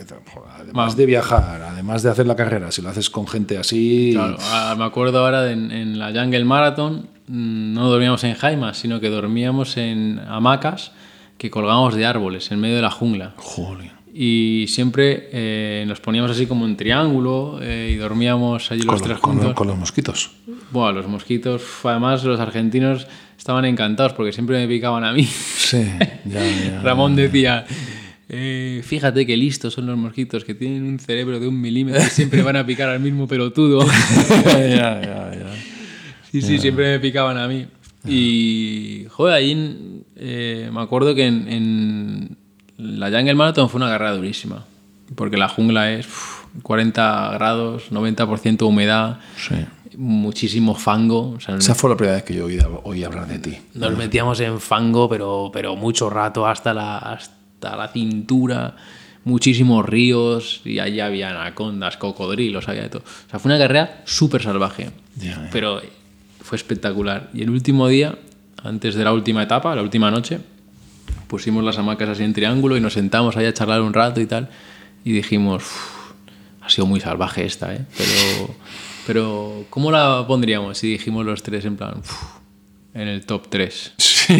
además 0.59 0.95
de 0.95 1.05
viajar, 1.05 1.61
además 1.61 2.03
de 2.03 2.11
hacer 2.11 2.27
la 2.27 2.35
carrera, 2.35 2.71
si 2.71 2.81
lo 2.81 2.89
haces 2.89 3.09
con 3.09 3.27
gente 3.27 3.57
así. 3.57 4.11
Claro, 4.13 4.37
me 4.77 4.85
acuerdo 4.85 5.19
ahora 5.25 5.41
de 5.41 5.53
en, 5.53 5.71
en 5.71 5.99
la 5.99 6.07
Jungle 6.11 6.45
Marathon, 6.45 7.09
mm, 7.27 7.73
no 7.73 7.89
dormíamos 7.89 8.23
en 8.23 8.35
jaimas, 8.35 8.77
sino 8.77 8.99
que 8.99 9.09
dormíamos 9.09 9.77
en 9.77 10.19
hamacas 10.27 10.91
que 11.37 11.49
colgábamos 11.49 11.95
de 11.95 12.05
árboles 12.05 12.51
en 12.51 12.59
medio 12.59 12.75
de 12.75 12.83
la 12.83 12.91
jungla. 12.91 13.33
Joder. 13.37 13.91
Y 14.13 14.65
siempre 14.67 15.29
eh, 15.31 15.85
nos 15.87 15.99
poníamos 16.01 16.29
así 16.29 16.45
como 16.45 16.65
en 16.67 16.75
triángulo 16.77 17.59
eh, 17.61 17.91
y 17.93 17.95
dormíamos 17.95 18.69
allí 18.71 18.81
los 18.83 18.95
Con, 18.95 19.01
tres 19.01 19.17
con, 19.19 19.33
juntos. 19.37 19.53
con 19.55 19.67
los 19.67 19.77
mosquitos. 19.77 20.31
Buah, 20.71 20.91
los 20.91 21.07
mosquitos, 21.07 21.63
además 21.83 22.23
los 22.23 22.39
argentinos 22.39 23.07
estaban 23.41 23.65
encantados 23.65 24.13
porque 24.13 24.31
siempre 24.31 24.59
me 24.59 24.67
picaban 24.67 25.03
a 25.03 25.11
mí. 25.11 25.23
Sí, 25.25 25.83
ya, 26.25 26.43
ya. 26.43 26.81
Ramón 26.83 27.15
decía, 27.15 27.65
eh, 28.29 28.83
fíjate 28.85 29.25
qué 29.25 29.35
listos 29.35 29.73
son 29.73 29.87
los 29.87 29.97
mosquitos, 29.97 30.45
que 30.45 30.53
tienen 30.53 30.83
un 30.83 30.99
cerebro 30.99 31.39
de 31.39 31.47
un 31.47 31.59
milímetro 31.59 32.03
y 32.03 32.05
siempre 32.05 32.43
van 32.43 32.57
a 32.57 32.63
picar 32.67 32.89
al 32.89 32.99
mismo 32.99 33.27
pelotudo. 33.27 33.83
ya, 34.45 35.01
ya, 35.01 35.31
ya. 35.33 35.53
Sí, 36.31 36.43
sí, 36.43 36.59
siempre 36.59 36.91
me 36.91 36.99
picaban 36.99 37.39
a 37.39 37.47
mí. 37.47 37.65
Y, 38.07 39.07
joder, 39.09 39.33
ahí 39.33 40.05
eh, 40.17 40.69
me 40.71 40.81
acuerdo 40.81 41.15
que 41.15 41.25
en, 41.25 41.47
en 41.47 42.37
la 42.77 43.07
Jungle 43.07 43.33
Marathon 43.33 43.71
fue 43.71 43.79
una 43.79 43.89
carrera 43.89 44.13
durísima. 44.13 44.65
Porque 45.15 45.37
la 45.37 45.49
jungla 45.49 45.91
es 45.91 46.05
uf, 46.05 46.45
40 46.61 47.31
grados, 47.33 47.91
90% 47.91 48.67
humedad, 48.67 49.19
Sí. 49.35 49.55
Muchísimo 49.97 50.75
fango. 50.75 51.31
O 51.31 51.39
sea, 51.39 51.55
Esa 51.57 51.75
fue 51.75 51.89
la 51.89 51.97
primera 51.97 52.15
vez 52.15 52.23
que 52.25 52.33
yo 52.35 52.45
oí, 52.45 52.59
oí 52.83 53.03
hablar 53.03 53.27
de 53.27 53.39
ti. 53.39 53.57
nos 53.75 53.95
metíamos 53.97 54.39
en 54.39 54.59
fango, 54.59 55.09
pero, 55.09 55.49
pero 55.53 55.75
mucho 55.75 56.09
rato, 56.09 56.45
hasta 56.47 56.73
la, 56.73 56.97
hasta 56.97 57.75
la 57.75 57.87
cintura, 57.89 58.75
muchísimos 59.23 59.85
ríos, 59.85 60.61
y 60.65 60.79
allí 60.79 60.99
había 60.99 61.29
anacondas, 61.29 61.97
cocodrilos, 61.97 62.67
había 62.67 62.83
de 62.83 62.89
todo. 62.89 63.03
O 63.03 63.29
sea, 63.29 63.39
fue 63.39 63.49
una 63.51 63.59
carrera 63.59 64.01
súper 64.05 64.41
salvaje, 64.41 64.89
pero 65.51 65.81
fue 66.41 66.55
espectacular. 66.57 67.29
Y 67.33 67.41
el 67.43 67.49
último 67.49 67.87
día, 67.87 68.17
antes 68.63 68.95
de 68.95 69.03
la 69.03 69.13
última 69.13 69.43
etapa, 69.43 69.75
la 69.75 69.81
última 69.83 70.09
noche, 70.09 70.39
pusimos 71.27 71.63
las 71.63 71.77
hamacas 71.77 72.09
así 72.09 72.23
en 72.23 72.33
triángulo 72.33 72.75
y 72.77 72.81
nos 72.81 72.93
sentamos 72.93 73.37
ahí 73.37 73.45
a 73.45 73.53
charlar 73.53 73.81
un 73.81 73.93
rato 73.93 74.19
y 74.21 74.25
tal, 74.25 74.49
y 75.05 75.11
dijimos, 75.11 75.63
"Uf, 75.63 76.11
ha 76.61 76.69
sido 76.69 76.85
muy 76.87 76.99
salvaje 76.99 77.45
esta, 77.45 77.73
¿eh? 77.73 77.85
Pero, 77.97 78.55
pero 79.07 79.65
¿cómo 79.69 79.91
la 79.91 80.25
pondríamos? 80.27 80.83
Y 80.83 80.91
dijimos 80.91 81.25
los 81.25 81.41
tres 81.43 81.65
en 81.65 81.77
plan, 81.77 81.95
"Uf, 81.99 82.11
en 82.93 83.07
el 83.07 83.25
top 83.25 83.47
3. 83.49 83.93
Sí. 83.97 84.35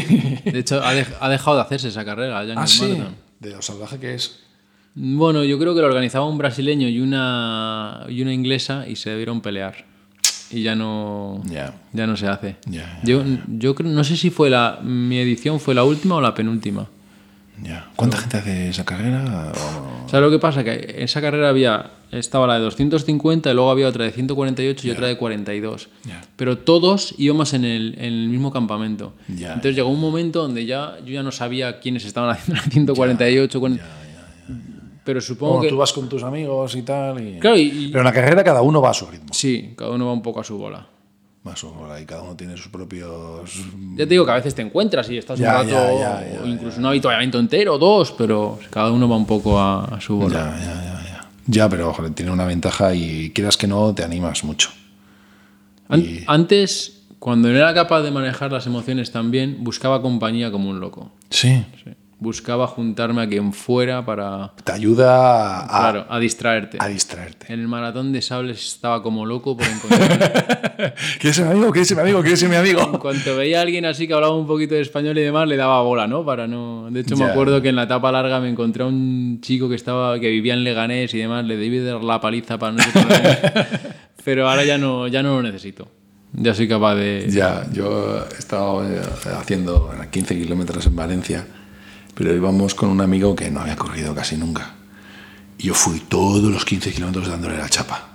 De 0.45 0.59
hecho, 0.59 0.81
ha, 0.83 0.93
dej- 0.93 1.15
ha 1.19 1.29
dejado 1.29 1.57
de 1.57 1.63
hacerse 1.63 1.87
esa 1.89 2.05
carrera, 2.05 2.43
ya 2.45 2.53
en 2.53 2.59
Ah, 2.59 2.67
sí. 2.67 2.97
De 3.39 3.49
lo 3.51 3.61
salvaje 3.61 3.97
que 3.99 4.13
es. 4.13 4.39
Bueno, 4.93 5.43
yo 5.43 5.57
creo 5.57 5.73
que 5.73 5.81
lo 5.81 5.87
organizaba 5.87 6.25
un 6.27 6.37
brasileño 6.37 6.87
y 6.89 6.99
una, 6.99 8.05
y 8.09 8.21
una 8.21 8.33
inglesa 8.33 8.85
y 8.87 8.95
se 8.97 9.09
debieron 9.09 9.41
pelear. 9.41 9.85
Y 10.51 10.63
ya 10.63 10.75
no, 10.75 11.41
Ya. 11.45 11.73
ya 11.93 12.05
no 12.07 12.17
se 12.17 12.27
hace. 12.27 12.57
Yo 13.03 13.23
yo 13.47 13.73
creo, 13.73 13.89
no 13.89 14.03
sé 14.03 14.17
si 14.17 14.29
fue 14.29 14.49
la, 14.49 14.79
mi 14.83 15.17
edición 15.17 15.59
fue 15.61 15.73
la 15.73 15.83
última 15.85 16.15
o 16.15 16.21
la 16.21 16.33
penúltima. 16.35 16.87
Ya. 17.63 17.89
¿Cuánta 17.95 18.17
gente 18.17 18.37
hace 18.37 18.69
esa 18.69 18.83
carrera? 18.85 19.51
O- 19.53 20.09
¿Sabes 20.09 20.23
lo 20.25 20.31
que 20.31 20.39
pasa? 20.39 20.63
Que 20.63 20.73
en 20.97 21.03
esa 21.03 21.21
carrera 21.21 21.49
había, 21.49 21.91
estaba 22.11 22.47
la 22.47 22.55
de 22.55 22.61
250 22.61 23.49
y 23.51 23.53
luego 23.53 23.69
había 23.71 23.87
otra 23.87 24.03
de 24.05 24.11
148 24.11 24.87
y 24.87 24.91
otra 24.91 25.07
de 25.07 25.17
42. 25.17 25.89
Ya. 26.05 26.21
Pero 26.35 26.57
todos 26.57 27.13
íbamos 27.17 27.53
en 27.53 27.63
el, 27.65 27.93
en 27.97 28.05
el 28.13 28.29
mismo 28.29 28.51
campamento. 28.51 29.13
Ya, 29.27 29.49
Entonces 29.49 29.75
llegó 29.75 29.89
un 29.89 30.01
momento 30.01 30.41
donde 30.41 30.65
ya 30.65 30.97
yo 31.05 31.13
ya 31.13 31.23
no 31.23 31.31
sabía 31.31 31.79
quiénes 31.79 32.03
estaban 32.05 32.31
haciendo 32.31 32.61
la 32.61 32.69
148. 32.69 33.59
cuarenta- 33.59 33.83
Pero 35.03 35.19
supongo 35.21 35.53
Bueno, 35.53 35.63
que... 35.63 35.69
tú 35.69 35.77
vas 35.77 35.93
con 35.93 36.07
tus 36.09 36.23
amigos 36.23 36.75
y 36.75 36.81
tal. 36.83 37.21
Y... 37.27 37.39
Claro, 37.39 37.57
y- 37.57 37.61
y- 37.61 37.87
Pero 37.87 37.99
en 37.99 38.05
la 38.05 38.11
carrera 38.13 38.43
cada 38.43 38.61
uno 38.61 38.81
va 38.81 38.91
a 38.91 38.93
su 38.93 39.05
ritmo. 39.07 39.29
Sí, 39.33 39.73
cada 39.77 39.91
uno 39.91 40.05
va 40.07 40.13
un 40.13 40.21
poco 40.21 40.39
a 40.41 40.43
su 40.43 40.57
bola. 40.57 40.87
Va 41.47 41.53
a 41.53 41.55
su 41.55 41.71
bola 41.71 41.99
y 41.99 42.05
cada 42.05 42.21
uno 42.21 42.35
tiene 42.35 42.55
sus 42.55 42.67
propios. 42.67 43.51
Ya 43.95 44.05
te 44.05 44.11
digo 44.11 44.25
que 44.25 44.31
a 44.31 44.35
veces 44.35 44.53
te 44.53 44.61
encuentras 44.61 45.09
y 45.09 45.17
estás 45.17 45.39
Ya, 45.39 45.61
un 45.61 45.69
rato, 45.69 45.69
ya, 45.99 46.21
ya, 46.23 46.33
ya, 46.35 46.41
o 46.43 46.45
incluso 46.45 46.77
un 46.79 46.85
avituallamiento 46.85 47.39
entero, 47.39 47.79
dos, 47.79 48.11
pero 48.15 48.59
cada 48.69 48.91
uno 48.91 49.09
va 49.09 49.17
un 49.17 49.25
poco 49.25 49.59
a, 49.59 49.85
a 49.85 49.99
su 49.99 50.17
bola. 50.17 50.55
Ya, 50.55 50.65
ya, 50.65 50.73
ya, 50.83 51.03
ya. 51.09 51.29
Ya, 51.47 51.67
pero 51.69 51.91
joder, 51.93 52.13
tiene 52.13 52.31
una 52.31 52.45
ventaja 52.45 52.93
y 52.93 53.31
quieras 53.31 53.57
que 53.57 53.65
no, 53.65 53.93
te 53.95 54.03
animas 54.03 54.43
mucho. 54.43 54.69
An- 55.89 56.01
Y- 56.01 56.23
Antes, 56.27 57.01
cuando 57.17 57.49
no 57.49 57.57
era 57.57 57.73
capaz 57.73 58.01
de 58.03 58.11
manejar 58.11 58.51
las 58.51 58.67
emociones 58.67 59.11
tan 59.11 59.31
bien, 59.31 59.57
buscaba 59.63 60.01
compañía 60.03 60.51
como 60.51 60.69
un 60.69 60.79
loco. 60.79 61.11
Sí. 61.31 61.65
Sí. 61.83 61.89
Buscaba 62.21 62.67
juntarme 62.67 63.23
a 63.23 63.27
quien 63.27 63.51
fuera 63.51 64.05
para, 64.05 64.53
Te 64.63 64.71
ayuda 64.71 65.61
a, 65.65 65.67
claro, 65.91 66.05
a 66.07 66.19
distraerte. 66.19 66.77
a 66.79 66.87
distraerte. 66.87 67.51
En 67.51 67.59
el 67.59 67.67
maratón 67.67 68.13
de 68.13 68.21
sables 68.21 68.63
estaba 68.75 69.01
como 69.01 69.25
loco 69.25 69.57
por 69.57 69.65
encontrar. 69.65 70.93
¿Quieres 71.19 71.35
ser 71.35 71.45
mi 71.47 71.53
amigo? 71.53 71.71
¿Quieres 71.71 71.87
ser 71.87 71.97
mi 71.97 72.03
amigo? 72.03 72.21
¿Quieres 72.21 72.39
ser 72.39 72.47
mi 72.49 72.55
en 72.55 72.61
amigo? 72.61 72.99
cuanto 72.99 73.35
veía 73.35 73.57
a 73.57 73.61
alguien 73.63 73.85
así 73.85 74.07
que 74.07 74.13
hablaba 74.13 74.35
un 74.35 74.45
poquito 74.45 74.75
de 74.75 74.81
español 74.81 75.17
y 75.17 75.21
demás, 75.21 75.47
le 75.47 75.57
daba 75.57 75.81
bola, 75.81 76.05
¿no? 76.05 76.23
Para 76.23 76.45
no. 76.47 76.91
De 76.91 76.99
hecho, 76.99 77.17
me 77.17 77.25
acuerdo 77.25 77.59
que 77.59 77.69
en 77.69 77.75
la 77.75 77.83
etapa 77.83 78.11
larga 78.11 78.39
me 78.39 78.49
encontré 78.49 78.83
a 78.83 78.85
un 78.85 79.39
chico 79.41 79.67
que 79.67 79.73
estaba, 79.73 80.19
que 80.19 80.29
vivía 80.29 80.53
en 80.53 80.63
Leganés 80.63 81.11
y 81.15 81.17
demás, 81.17 81.43
le 81.45 81.57
debí 81.57 81.79
dar 81.79 82.03
la 82.03 82.21
paliza 82.21 82.59
para 82.59 82.73
no. 82.73 82.83
Pero 84.23 84.47
ahora 84.47 84.63
ya 84.63 84.77
no, 84.77 85.07
ya 85.07 85.23
no 85.23 85.37
lo 85.37 85.41
necesito. 85.41 85.87
Ya 86.33 86.53
soy 86.53 86.67
capaz 86.67 86.93
de. 86.95 87.25
Ya, 87.31 87.65
yo 87.73 88.23
he 88.31 88.37
estado 88.37 88.85
eh, 88.87 89.01
haciendo 89.39 89.91
15 90.11 90.37
kilómetros 90.37 90.85
en 90.85 90.95
Valencia, 90.95 91.47
pero 92.21 92.35
íbamos 92.35 92.75
con 92.75 92.89
un 92.89 93.01
amigo 93.01 93.35
que 93.35 93.49
no 93.49 93.61
había 93.61 93.75
corrido 93.75 94.13
casi 94.13 94.37
nunca. 94.37 94.75
Y 95.57 95.63
yo 95.63 95.73
fui 95.73 95.99
todos 96.01 96.43
los 96.51 96.65
15 96.65 96.91
kilómetros 96.91 97.27
dándole 97.27 97.57
la 97.57 97.67
chapa, 97.67 98.09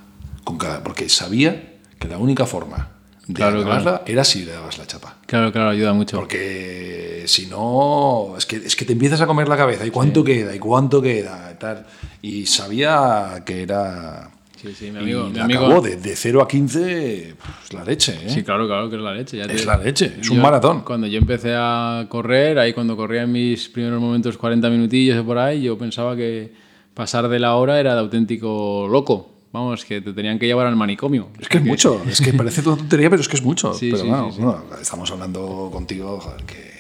con 0.45 0.59
cada, 0.59 0.85
porque 0.85 1.09
sabía 1.09 1.75
que 1.99 2.07
la 2.07 2.17
única 2.17 2.47
forma 2.47 2.91
de 3.27 3.35
Claro, 3.35 4.03
era 4.07 4.23
si 4.23 4.45
le 4.45 4.53
dabas 4.53 4.79
la 4.79 4.87
chapa. 4.87 5.17
Claro, 5.27 5.51
claro, 5.51 5.71
ayuda 5.71 5.93
mucho. 5.93 6.19
Porque 6.19 7.25
si 7.27 7.47
no, 7.47 8.35
es 8.39 8.47
que, 8.47 8.59
es 8.59 8.77
que 8.77 8.85
te 8.85 8.93
empiezas 8.93 9.21
a 9.21 9.27
comer 9.27 9.49
la 9.49 9.57
cabeza. 9.57 9.85
¿Y 9.85 9.91
cuánto 9.91 10.23
queda? 10.23 10.55
¿Y 10.55 10.61
cuánto 10.61 11.03
queda? 11.03 11.51
Y, 11.53 11.59
tal. 11.59 11.85
y 12.23 12.47
sabía 12.47 13.43
que 13.45 13.63
era... 13.63 14.31
Sí, 14.57 14.73
sí, 14.75 14.91
mi 14.91 14.99
amigo. 14.99 15.27
y 15.29 15.33
mi 15.33 15.39
amigo 15.41 15.67
acabó 15.67 15.81
de, 15.81 15.97
de 15.97 16.17
0 16.17 16.43
a 16.43 16.49
15, 16.49 17.35
pues 17.39 17.73
la 17.73 17.85
leche. 17.85 18.13
¿eh? 18.23 18.31
Sí, 18.31 18.43
claro, 18.43 18.67
claro 18.67 18.89
que 18.91 18.97
es 18.97 19.03
la 19.03 19.13
leche. 19.15 19.37
ya 19.37 19.45
Es 19.45 19.61
te- 19.61 19.65
la 19.67 19.77
leche, 19.77 20.17
es 20.21 20.31
un 20.31 20.41
maratón. 20.41 20.81
Cuando 20.81 21.07
yo 21.07 21.19
empecé 21.19 21.55
a 21.57 22.07
correr, 22.09 22.59
ahí 22.59 22.73
cuando 22.73 22.97
corría 22.97 23.23
en 23.23 23.33
mis 23.33 23.69
primeros 23.69 24.01
momentos 24.01 24.37
40 24.39 24.69
minutillos 24.71 25.19
o 25.19 25.25
por 25.25 25.39
ahí, 25.39 25.63
yo 25.63 25.77
pensaba 25.79 26.17
que 26.17 26.53
pasar 26.95 27.29
de 27.29 27.39
la 27.39 27.55
hora 27.57 27.79
era 27.79 27.95
de 27.95 28.01
auténtico 28.01 28.89
loco. 28.91 29.31
Vamos, 29.53 29.85
que 29.87 30.01
te 30.03 30.13
tenían 30.13 30.39
que 30.39 30.47
llevar 30.47 30.67
al 30.67 30.77
manicomio. 30.77 31.29
Es 31.41 31.49
que 31.49 31.59
es 31.59 31.65
mucho, 31.65 32.03
es 32.07 32.21
que 32.21 32.35
parece 32.35 32.61
toda 32.63 32.77
tontería, 32.77 33.09
pero 33.09 33.23
es 33.23 33.29
que 33.29 33.37
es 33.37 33.43
mucho. 33.43 33.73
Sí, 33.79 33.91
pero 33.91 34.03
sí, 34.03 34.09
bueno, 34.09 34.31
sí, 34.31 34.37
sí. 34.37 34.43
bueno, 34.43 34.63
estamos 34.83 35.11
hablando 35.11 35.71
contigo, 35.73 36.19
joder, 36.21 36.45
que, 36.45 36.76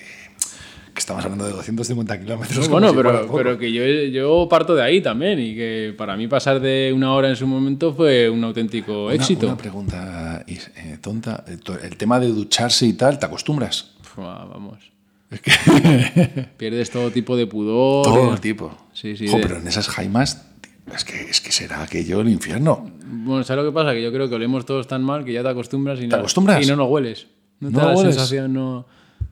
Que 0.96 1.00
estamos 1.00 1.22
hablando 1.26 1.44
de 1.44 1.52
250 1.52 2.20
kilómetros. 2.20 2.68
bueno, 2.70 2.88
si 2.88 2.96
pero, 3.36 3.58
que 3.58 3.70
yo, 3.70 3.84
yo 4.10 4.48
parto 4.48 4.74
de 4.74 4.82
ahí 4.82 5.02
también 5.02 5.38
y 5.38 5.54
que 5.54 5.94
para 5.94 6.16
mí 6.16 6.26
pasar 6.26 6.58
de 6.58 6.90
una 6.96 7.12
hora 7.12 7.28
en 7.28 7.36
su 7.36 7.46
momento 7.46 7.92
fue 7.92 8.30
un 8.30 8.42
auténtico 8.42 9.04
Una- 9.04 9.14
éxito. 9.14 9.46
Una, 9.46 9.58
pregunta 9.58 10.42
eh, 10.46 10.96
tonta. 11.02 11.44
El, 11.48 11.60
to- 11.60 11.78
el 11.78 11.98
tema 11.98 12.18
de 12.18 12.28
ducharse 12.28 12.86
y 12.86 12.94
tal, 12.94 13.18
¿te 13.18 13.26
acostumbras? 13.26 13.90
Vamos. 14.16 14.90
Pierdes 16.56 16.90
todo 16.90 17.10
tipo 17.10 17.36
de 17.36 17.46
pudor. 17.46 18.04
Todo 18.06 18.32
el 18.32 18.40
tipo. 18.40 18.74
Sí, 18.94 19.18
sí, 19.18 19.28
Jo, 19.28 19.36
de- 19.36 19.42
pero 19.42 19.58
en 19.58 19.68
esas 19.68 19.88
jaimas, 19.88 20.46
es 20.94 21.04
que, 21.04 21.20
es 21.28 21.42
que 21.42 21.52
será 21.52 21.82
aquello 21.82 22.22
el 22.22 22.30
infierno. 22.30 22.90
Bueno, 23.04 23.44
¿sabes 23.44 23.64
lo 23.64 23.70
que 23.70 23.74
pasa? 23.74 23.92
Que 23.92 24.02
yo 24.02 24.10
creo 24.12 24.30
que 24.30 24.34
olemos 24.34 24.64
todos 24.64 24.86
tan 24.86 25.02
mal 25.04 25.26
que 25.26 25.34
ya 25.34 25.42
te 25.42 25.48
acostumbras 25.50 26.00
y, 26.00 26.06
no, 26.06 26.16
acostumbras? 26.16 26.64
y 26.64 26.66
no 26.70 26.76
lo 26.76 26.86
hueles. 26.86 27.26
No 27.60 27.68
te 27.68 27.74
¿No 27.74 27.80
da 27.80 27.86
la 27.92 27.98
hueles? 27.98 28.14
sensación, 28.14 28.54
no... 28.54 28.86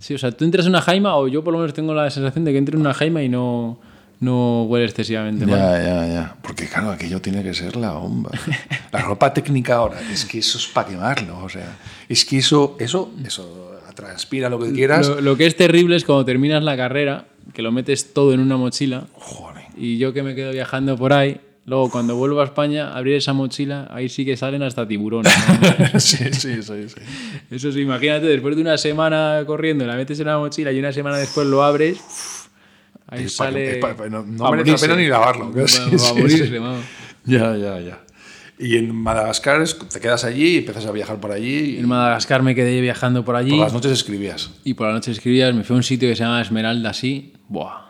Sí, 0.05 0.13
o 0.13 0.19
sea, 0.19 0.33
tú 0.33 0.45
entras 0.45 0.67
en 0.67 0.73
una 0.73 0.83
jaima, 0.83 1.17
o 1.17 1.29
yo 1.29 1.43
por 1.43 1.55
lo 1.55 1.61
menos 1.61 1.73
tengo 1.73 1.95
la 1.95 2.11
sensación 2.11 2.45
de 2.45 2.53
que 2.53 2.59
entro 2.59 2.75
en 2.75 2.83
una 2.83 2.93
jaima 2.93 3.23
y 3.23 3.31
no, 3.31 3.79
no 4.21 4.65
huele 4.65 4.85
excesivamente 4.85 5.47
mal. 5.47 5.59
Ya, 5.59 5.83
ya, 5.83 6.07
ya. 6.07 6.37
Porque 6.43 6.67
claro, 6.67 6.91
aquello 6.91 7.23
tiene 7.23 7.43
que 7.43 7.55
ser 7.55 7.75
la 7.77 7.93
bomba. 7.93 8.31
La 8.93 9.01
ropa 9.01 9.33
técnica 9.33 9.77
ahora, 9.77 9.99
es 10.13 10.27
que 10.27 10.41
eso 10.41 10.59
es 10.59 10.67
para 10.67 10.91
quemarlo. 10.91 11.43
O 11.43 11.49
sea, 11.49 11.79
es 12.07 12.27
que 12.27 12.37
eso, 12.37 12.77
eso, 12.79 13.15
eso 13.25 13.81
transpira 13.95 14.51
lo 14.51 14.59
que 14.59 14.73
quieras. 14.73 15.09
Lo, 15.09 15.23
lo 15.23 15.37
que 15.39 15.47
es 15.47 15.57
terrible 15.57 15.97
es 15.97 16.05
cuando 16.05 16.27
terminas 16.27 16.63
la 16.63 16.77
carrera, 16.77 17.25
que 17.55 17.63
lo 17.63 17.73
metes 17.73 18.13
todo 18.13 18.35
en 18.35 18.41
una 18.41 18.59
mochila, 18.59 19.07
Joder. 19.15 19.65
y 19.75 19.97
yo 19.97 20.13
que 20.13 20.23
me 20.23 20.35
quedo 20.35 20.53
viajando 20.53 20.99
por 20.99 21.15
ahí, 21.15 21.41
luego 21.66 21.91
cuando 21.91 22.16
vuelvo 22.16 22.41
a 22.41 22.45
España, 22.45 22.93
abrir 22.95 23.15
esa 23.16 23.32
mochila, 23.32 23.89
ahí 23.91 24.09
sí 24.09 24.24
que 24.24 24.36
salen 24.36 24.62
hasta 24.62 24.86
tiburones. 24.86 25.32
¿no? 25.93 26.01
sí, 26.01 26.16
sí, 26.32 26.62
sí, 26.62 26.89
sí. 26.89 26.95
Eso 27.51 27.73
sí, 27.73 27.81
imagínate, 27.81 28.27
después 28.27 28.55
de 28.57 28.62
una 28.62 28.77
semana 28.78 29.43
corriendo, 29.47 29.86
la 29.86 29.97
metes 29.97 30.19
en 30.20 30.27
una 30.28 30.39
mochila 30.39 30.73
y 30.73 30.78
una 30.78 30.93
semana 30.93 31.16
después 31.19 31.47
lo 31.47 31.62
abres, 31.62 31.99
ahí 33.07 33.24
Es 33.24 33.36
sale... 33.36 33.77
pa- 33.77 33.97
pa- 33.97 34.09
no- 34.09 34.23
no 34.23 34.24
merece 34.24 34.39
la 34.43 34.51
morirse. 34.51 34.86
pena 34.89 34.97
ni 35.01 35.07
lavarlo. 35.09 35.53
Pa- 35.53 35.66
Sí, 35.69 35.99
sí, 35.99 36.15
morirse, 36.15 36.47
sí. 36.49 36.59
vamos. 36.59 36.85
Ya, 37.24 37.57
ya, 37.57 37.81
ya. 37.81 38.01
Y 38.59 38.77
en 38.77 38.95
Madagascar 38.95 39.65
te 39.93 39.99
quedas 40.01 40.23
allí 40.24 40.55
y 40.55 40.57
empiezas 40.59 40.86
a 40.86 40.93
viajar 40.93 41.19
por 41.19 41.32
allí. 41.32 41.74
Y 41.74 41.78
En 41.78 41.89
Madagascar 41.89 42.43
me 42.43 42.55
quedé 42.55 42.81
viajando 42.81 43.24
por 43.24 43.35
allí 43.35 43.51
por 43.51 43.59
las 43.61 43.73
noches 43.73 43.91
escribías. 43.91 44.51
y 44.62 44.74
por 44.74 44.86
la 44.86 44.93
noche 44.93 45.11
escribías, 45.11 45.53
me 45.55 45.65
fui 45.65 45.74
a 45.74 45.78
un 45.78 45.82
sitio 45.82 46.09
que 46.09 46.15
se 46.15 46.23
llama 46.23 46.41
Esmeralda, 46.41 46.91
así. 46.91 47.32
Buah. 47.49 47.82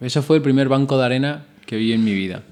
Ese 0.00 0.20
fue 0.22 0.36
el 0.38 0.42
primer 0.42 0.68
banco 0.68 0.98
de 0.98 1.04
arena 1.04 1.44
que 1.64 1.76
vi 1.76 1.92
en 1.92 2.02
mi 2.04 2.12
vida. 2.12 2.42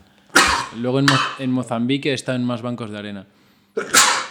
Luego 0.81 0.99
en, 1.01 1.07
Mo- 1.07 1.13
en 1.39 1.51
Mozambique 1.53 2.15
en 2.27 2.45
más 2.45 2.63
bancos 2.63 2.91
de 2.91 2.99
arena. 2.99 3.27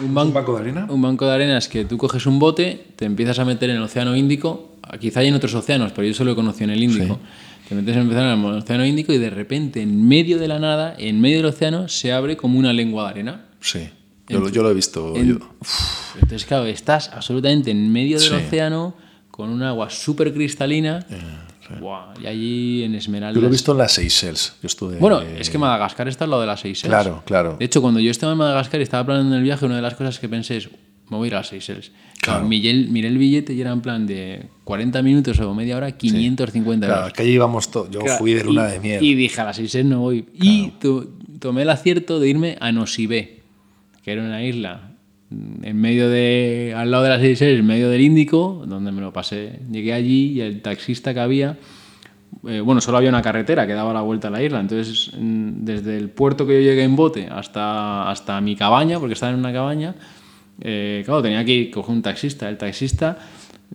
Un, 0.00 0.14
ban- 0.14 0.28
¿Un 0.28 0.32
banco 0.34 0.54
de 0.54 0.60
arena? 0.60 0.86
un 0.88 1.02
banco 1.02 1.26
de 1.26 1.32
arena 1.32 1.58
es 1.58 1.68
que 1.68 1.84
tú 1.84 1.96
coges 1.98 2.26
un 2.26 2.38
bote, 2.38 2.86
te 2.96 3.04
empiezas 3.04 3.38
a 3.38 3.44
meter 3.44 3.70
en 3.70 3.76
el 3.76 3.82
Océano 3.82 4.14
Índico, 4.16 4.76
quizá 5.00 5.20
hay 5.20 5.28
en 5.28 5.34
otros 5.34 5.54
océanos, 5.54 5.92
pero 5.92 6.06
yo 6.06 6.14
solo 6.14 6.32
he 6.32 6.34
conocido 6.34 6.64
en 6.64 6.70
el 6.70 6.82
Índico. 6.82 7.18
Te 7.68 7.74
metes 7.74 7.96
en 7.96 8.10
el 8.10 8.44
Océano 8.44 8.84
Índico 8.84 9.12
y 9.12 9.18
de 9.18 9.30
repente, 9.30 9.80
en 9.82 10.06
medio 10.06 10.38
de 10.38 10.48
la 10.48 10.58
nada, 10.58 10.94
en 10.98 11.20
medio 11.20 11.38
del 11.38 11.46
océano, 11.46 11.88
se 11.88 12.12
abre 12.12 12.36
como 12.36 12.58
una 12.58 12.72
lengua 12.72 13.04
de 13.04 13.10
arena. 13.10 13.44
Sí. 13.60 13.88
Yo, 14.28 14.40
lo- 14.40 14.48
yo 14.50 14.62
lo 14.62 14.70
he 14.70 14.74
visto. 14.74 15.14
En- 15.16 15.38
yo- 15.38 15.38
Entonces, 16.14 16.44
claro, 16.44 16.66
estás 16.66 17.08
absolutamente 17.12 17.70
en 17.70 17.90
medio 17.92 18.18
del 18.18 18.28
Sí. 18.28 18.34
océano 18.34 18.94
con 19.30 19.48
un 19.48 19.62
agua 19.62 19.88
súper 19.90 20.32
cristalina. 20.34 21.06
Buah, 21.80 22.14
y 22.22 22.26
allí 22.26 22.82
en 22.84 22.94
Esmeralda. 22.94 23.34
Yo 23.34 23.40
lo 23.40 23.48
he 23.48 23.50
visto 23.50 23.72
en 23.72 23.78
las 23.78 23.92
Seychelles. 23.92 24.54
Yo 24.62 24.66
estuve. 24.66 24.96
Bueno, 24.98 25.20
es 25.20 25.48
que 25.50 25.58
Madagascar 25.58 26.08
está 26.08 26.24
al 26.24 26.30
lado 26.30 26.42
de 26.42 26.48
las 26.48 26.60
Seychelles. 26.60 26.88
Claro, 26.88 27.22
claro. 27.24 27.56
De 27.58 27.64
hecho, 27.64 27.80
cuando 27.80 28.00
yo 28.00 28.10
estaba 28.10 28.32
en 28.32 28.38
Madagascar 28.38 28.80
y 28.80 28.82
estaba 28.82 29.04
planeando 29.06 29.36
el 29.36 29.42
viaje, 29.42 29.64
una 29.64 29.76
de 29.76 29.82
las 29.82 29.94
cosas 29.94 30.18
que 30.18 30.28
pensé 30.28 30.56
es, 30.58 30.68
me 31.08 31.16
voy 31.16 31.26
a 31.26 31.28
ir 31.28 31.34
a 31.34 31.38
las 31.38 31.48
Seychelles. 31.48 31.92
Claro. 32.20 32.44
Miré, 32.46 32.70
el, 32.70 32.88
miré 32.88 33.08
el 33.08 33.18
billete 33.18 33.52
y 33.52 33.60
era 33.60 33.72
en 33.72 33.80
plan 33.80 34.06
de 34.06 34.46
40 34.64 35.02
minutos 35.02 35.38
o 35.40 35.54
media 35.54 35.76
hora, 35.76 35.90
550 35.92 36.86
Claro, 36.86 37.00
euros. 37.00 37.12
es 37.12 37.16
que 37.16 37.22
allí 37.22 37.32
íbamos 37.32 37.70
todos. 37.70 37.90
Yo 37.90 38.00
Claro, 38.00 38.18
fui 38.18 38.32
de 38.34 38.44
luna 38.44 38.68
y- 38.68 38.72
de 38.72 38.80
miel. 38.80 39.02
Y 39.04 39.14
dije, 39.14 39.40
a 39.40 39.44
las 39.44 39.56
Seychelles 39.56 39.86
no 39.86 40.00
voy. 40.00 40.26
Y 40.34 40.68
to- 40.80 41.08
tomé 41.40 41.62
el 41.62 41.70
acierto 41.70 42.20
de 42.20 42.28
irme 42.28 42.56
a 42.60 42.70
Nosibé, 42.72 43.40
que 44.04 44.12
era 44.12 44.22
una 44.22 44.44
isla 44.44 44.91
en 45.62 45.76
medio 45.80 46.08
de, 46.08 46.74
al 46.76 46.90
lado 46.90 47.04
de 47.04 47.10
las 47.10 47.20
Seychelles, 47.20 47.60
en 47.60 47.66
medio 47.66 47.88
del 47.88 48.00
Índico, 48.00 48.64
donde 48.66 48.92
me 48.92 49.00
lo 49.00 49.12
pasé. 49.12 49.60
Llegué 49.70 49.92
allí 49.92 50.32
y 50.32 50.40
el 50.40 50.62
taxista 50.62 51.14
que 51.14 51.20
había, 51.20 51.58
eh, 52.46 52.60
bueno, 52.60 52.80
solo 52.80 52.98
había 52.98 53.10
una 53.10 53.22
carretera 53.22 53.66
que 53.66 53.72
daba 53.72 53.92
la 53.92 54.00
vuelta 54.02 54.28
a 54.28 54.30
la 54.30 54.42
isla. 54.42 54.60
Entonces, 54.60 55.10
mm, 55.16 55.64
desde 55.64 55.96
el 55.96 56.10
puerto 56.10 56.46
que 56.46 56.54
yo 56.54 56.60
llegué 56.60 56.82
en 56.84 56.96
bote 56.96 57.28
hasta, 57.30 58.10
hasta 58.10 58.40
mi 58.40 58.56
cabaña, 58.56 58.98
porque 58.98 59.14
estaba 59.14 59.32
en 59.32 59.38
una 59.38 59.52
cabaña, 59.52 59.94
eh, 60.60 61.02
claro, 61.04 61.22
tenía 61.22 61.44
que 61.44 61.52
ir, 61.52 61.70
coger 61.70 61.94
un 61.94 62.02
taxista. 62.02 62.48
El 62.48 62.58
taxista 62.58 63.18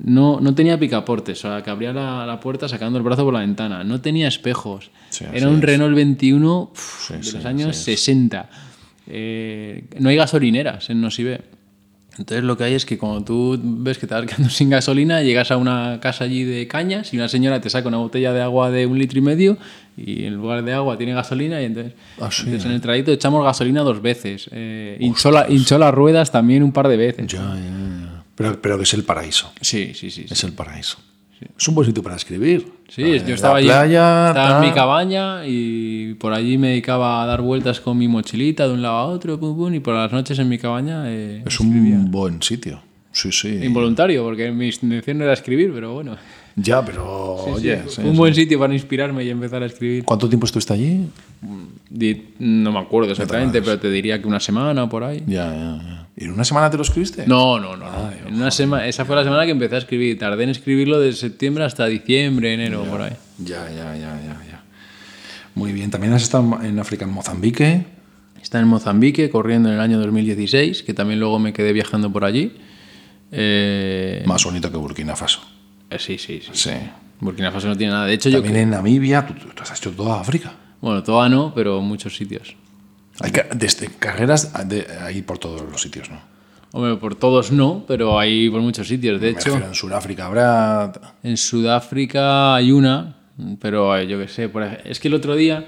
no, 0.03 0.39
no 0.39 0.53
tenía 0.53 0.77
picaportes, 0.79 1.43
o 1.43 1.49
sea, 1.49 1.63
que 1.63 1.69
abría 1.69 1.91
la, 1.93 2.25
la 2.25 2.39
puerta 2.39 2.67
sacando 2.67 2.97
el 2.97 3.03
brazo 3.03 3.23
por 3.23 3.33
la 3.33 3.39
ventana. 3.39 3.83
No 3.83 3.99
tenía 4.01 4.27
espejos. 4.27 4.91
Sí, 5.09 5.25
Era 5.33 5.47
un 5.49 5.57
es. 5.57 5.61
Renault 5.61 5.95
21 5.95 6.69
uf, 6.71 7.07
Sí, 7.07 7.13
de 7.13 7.23
sí, 7.23 7.35
los 7.37 7.45
años 7.45 7.75
sí, 7.75 7.95
60. 7.95 8.49
Eh, 9.09 9.85
no 9.99 10.09
hay 10.09 10.15
gasolineras 10.15 10.89
en 10.89 11.01
Nosibe. 11.01 11.41
Entonces 12.17 12.43
lo 12.43 12.57
que 12.57 12.63
hay 12.63 12.73
es 12.73 12.83
que 12.85 12.97
cuando 12.97 13.23
tú 13.23 13.59
ves 13.61 13.99
que 13.99 14.07
te 14.07 14.15
vas 14.15 14.25
quedando 14.25 14.49
sin 14.49 14.69
gasolina, 14.71 15.21
llegas 15.21 15.51
a 15.51 15.57
una 15.57 15.99
casa 16.01 16.23
allí 16.23 16.43
de 16.43 16.67
cañas 16.67 17.13
y 17.13 17.17
una 17.17 17.27
señora 17.29 17.61
te 17.61 17.69
saca 17.69 17.87
una 17.87 17.97
botella 17.97 18.33
de 18.33 18.41
agua 18.41 18.71
de 18.71 18.87
un 18.87 18.97
litro 18.97 19.19
y 19.19 19.21
medio 19.21 19.57
y 19.95 20.23
en 20.25 20.33
lugar 20.35 20.63
de 20.63 20.73
agua 20.73 20.97
tiene 20.97 21.13
gasolina 21.13 21.61
y 21.61 21.65
entonces, 21.65 21.93
Ah, 22.19 22.29
sí, 22.31 22.43
entonces 22.45 22.65
en 22.65 22.71
el 22.71 22.81
trayecto 22.81 23.11
echamos 23.11 23.43
gasolina 23.43 23.81
dos 23.81 24.01
veces. 24.01 24.49
Eh, 24.51 24.97
hinchó, 24.99 25.29
la- 25.31 25.45
hinchó 25.47 25.77
las 25.77 25.93
ruedas 25.93 26.31
también 26.31 26.63
un 26.63 26.71
par 26.71 26.87
de 26.87 26.97
veces. 26.97 27.27
Ya, 27.27 27.39
ya, 27.39 27.55
ya. 27.55 28.23
Pero, 28.35 28.61
pero 28.61 28.77
que 28.77 28.83
es 28.83 28.93
el 28.95 29.03
paraíso. 29.03 29.51
Sí, 29.61 29.91
sí, 29.93 30.09
sí. 30.09 30.23
sí. 30.27 30.33
Es 30.33 30.43
el 30.43 30.53
paraíso. 30.53 30.97
Es 31.57 31.67
un 31.67 31.75
buen 31.75 31.85
sitio 31.87 32.01
para 32.03 32.15
escribir. 32.15 32.65
Sí, 32.89 33.01
yo 33.03 33.33
estaba 33.35 33.57
allí, 33.57 33.67
playa, 33.67 34.27
estaba 34.29 34.63
en 34.63 34.69
mi 34.69 34.73
cabaña 34.73 35.45
y 35.45 36.13
por 36.15 36.33
allí 36.33 36.57
me 36.57 36.69
dedicaba 36.69 37.21
a 37.21 37.25
dar 37.25 37.41
vueltas 37.41 37.79
con 37.79 37.97
mi 37.97 38.07
mochilita 38.07 38.67
de 38.67 38.73
un 38.73 38.81
lado 38.81 38.95
a 38.97 39.05
otro, 39.05 39.39
pum, 39.39 39.55
pum, 39.55 39.73
y 39.73 39.79
por 39.79 39.93
las 39.95 40.11
noches 40.11 40.39
en 40.39 40.49
mi 40.49 40.57
cabaña 40.57 41.03
eh, 41.11 41.43
Es 41.45 41.59
un 41.59 42.09
buen 42.11 42.41
sitio. 42.41 42.81
Sí, 43.11 43.31
sí. 43.31 43.59
involuntario, 43.63 44.23
porque 44.23 44.51
mi 44.51 44.67
intención 44.69 45.17
no 45.17 45.23
era 45.23 45.33
escribir, 45.33 45.71
pero 45.73 45.93
bueno. 45.95 46.15
Ya, 46.55 46.83
pero 46.85 47.35
oye, 47.35 47.81
Sí, 47.87 48.01
un 48.01 48.15
buen 48.15 48.33
sitio 48.33 48.59
para 48.59 48.73
inspirarme 48.73 49.23
y 49.23 49.29
empezar 49.29 49.61
a 49.63 49.65
escribir. 49.67 50.03
¿cuánto 50.03 50.27
tiempo 50.29 50.45
estuviste 50.45 50.73
allí? 50.73 51.07
Di- 51.89 52.29
No 52.39 52.71
me 52.71 52.79
acuerdo 52.79 53.11
exactamente, 53.11 53.61
pero 53.61 53.79
te 53.79 53.89
diría 53.89 54.21
que 54.21 54.27
una 54.27 54.39
semana 54.39 54.83
o 54.83 54.89
por 54.89 55.03
ahí. 55.03 55.23
Ya, 55.27 55.45
ya, 55.53 55.81
ya. 55.83 56.06
¿Y 56.19 56.25
en 56.25 56.31
una 56.31 56.43
semana 56.43 56.69
te 56.69 56.77
lo 56.77 56.83
escribiste? 56.83 57.27
No, 57.27 57.59
no, 57.59 57.77
no. 57.77 57.85
no. 57.91 58.11
En 58.27 58.33
una 58.35 58.49
semana, 58.49 58.87
esa 58.87 59.05
fue 59.05 59.15
la 59.15 59.23
semana 59.23 59.45
que 59.45 59.51
empecé 59.51 59.75
a 59.75 59.77
escribir. 59.77 60.17
Tardé 60.17 60.43
en 60.45 60.49
escribirlo 60.49 60.99
de 60.99 61.13
septiembre 61.13 61.63
hasta 61.63 61.85
diciembre, 61.85 62.53
enero, 62.55 62.83
por 62.85 63.01
ahí. 63.01 63.13
Ya, 63.37 63.69
ya, 63.69 63.95
ya, 63.95 64.19
ya, 64.19 64.41
ya. 64.49 64.63
Muy 65.53 65.73
bien. 65.73 65.91
También 65.91 66.13
has 66.13 66.23
estado 66.23 66.59
en 66.63 66.79
África, 66.79 67.05
en 67.05 67.11
Mozambique. 67.11 67.85
Está 68.41 68.59
en 68.59 68.67
Mozambique, 68.67 69.29
corriendo 69.29 69.69
en 69.69 69.75
el 69.75 69.81
año 69.81 69.99
2016, 69.99 70.81
que 70.83 70.93
también 70.95 71.19
luego 71.19 71.37
me 71.37 71.53
quedé 71.53 71.71
viajando 71.71 72.11
por 72.11 72.25
allí. 72.25 72.53
Eh, 73.31 74.23
Más 74.25 74.43
bonito 74.43 74.71
que 74.71 74.77
Burkina 74.77 75.15
Faso. 75.15 75.41
eh, 75.89 75.99
sí, 75.99 76.17
sí, 76.17 76.41
sí. 76.41 76.49
Sí. 76.53 76.71
Burkina 77.19 77.51
Faso 77.51 77.67
no 77.67 77.75
tiene 77.77 77.93
nada. 77.93 78.05
De 78.05 78.13
hecho, 78.13 78.29
yo... 78.29 78.41
También 78.41 78.63
en 78.63 78.69
Namibia. 78.71 79.25
Tú, 79.25 79.33
tú 79.33 79.61
has 79.61 79.77
hecho 79.77 79.91
toda 79.91 80.19
África. 80.19 80.53
Bueno, 80.81 81.03
toda 81.03 81.27
no, 81.29 81.53
pero 81.53 81.81
muchos 81.81 82.15
sitios. 82.15 82.55
Hay 83.19 83.31
desde 83.55 83.87
carreras 83.87 84.53
de, 84.67 84.85
ahí 85.01 85.21
por 85.21 85.37
todos 85.39 85.61
los 85.69 85.81
sitios, 85.81 86.09
¿no? 86.09 86.19
Hombre, 86.73 86.97
por 86.97 87.15
todos 87.15 87.51
no, 87.51 87.85
pero 87.87 88.19
hay 88.19 88.49
por 88.49 88.61
muchos 88.61 88.87
sitios. 88.87 89.19
De 89.21 89.31
Me 89.31 89.39
hecho, 89.39 89.55
en 89.55 89.73
Sudáfrica 89.73 90.25
habrá... 90.25 90.91
en 91.23 91.37
Sudáfrica 91.37 92.55
hay 92.55 92.71
una, 92.71 93.15
pero 93.59 93.97
eh, 93.97 94.05
yo 94.07 94.19
qué 94.19 94.27
sé. 94.27 94.49
por 94.49 94.63
es 94.63 94.99
que 94.99 95.07
el 95.07 95.13
otro 95.13 95.35
día, 95.35 95.65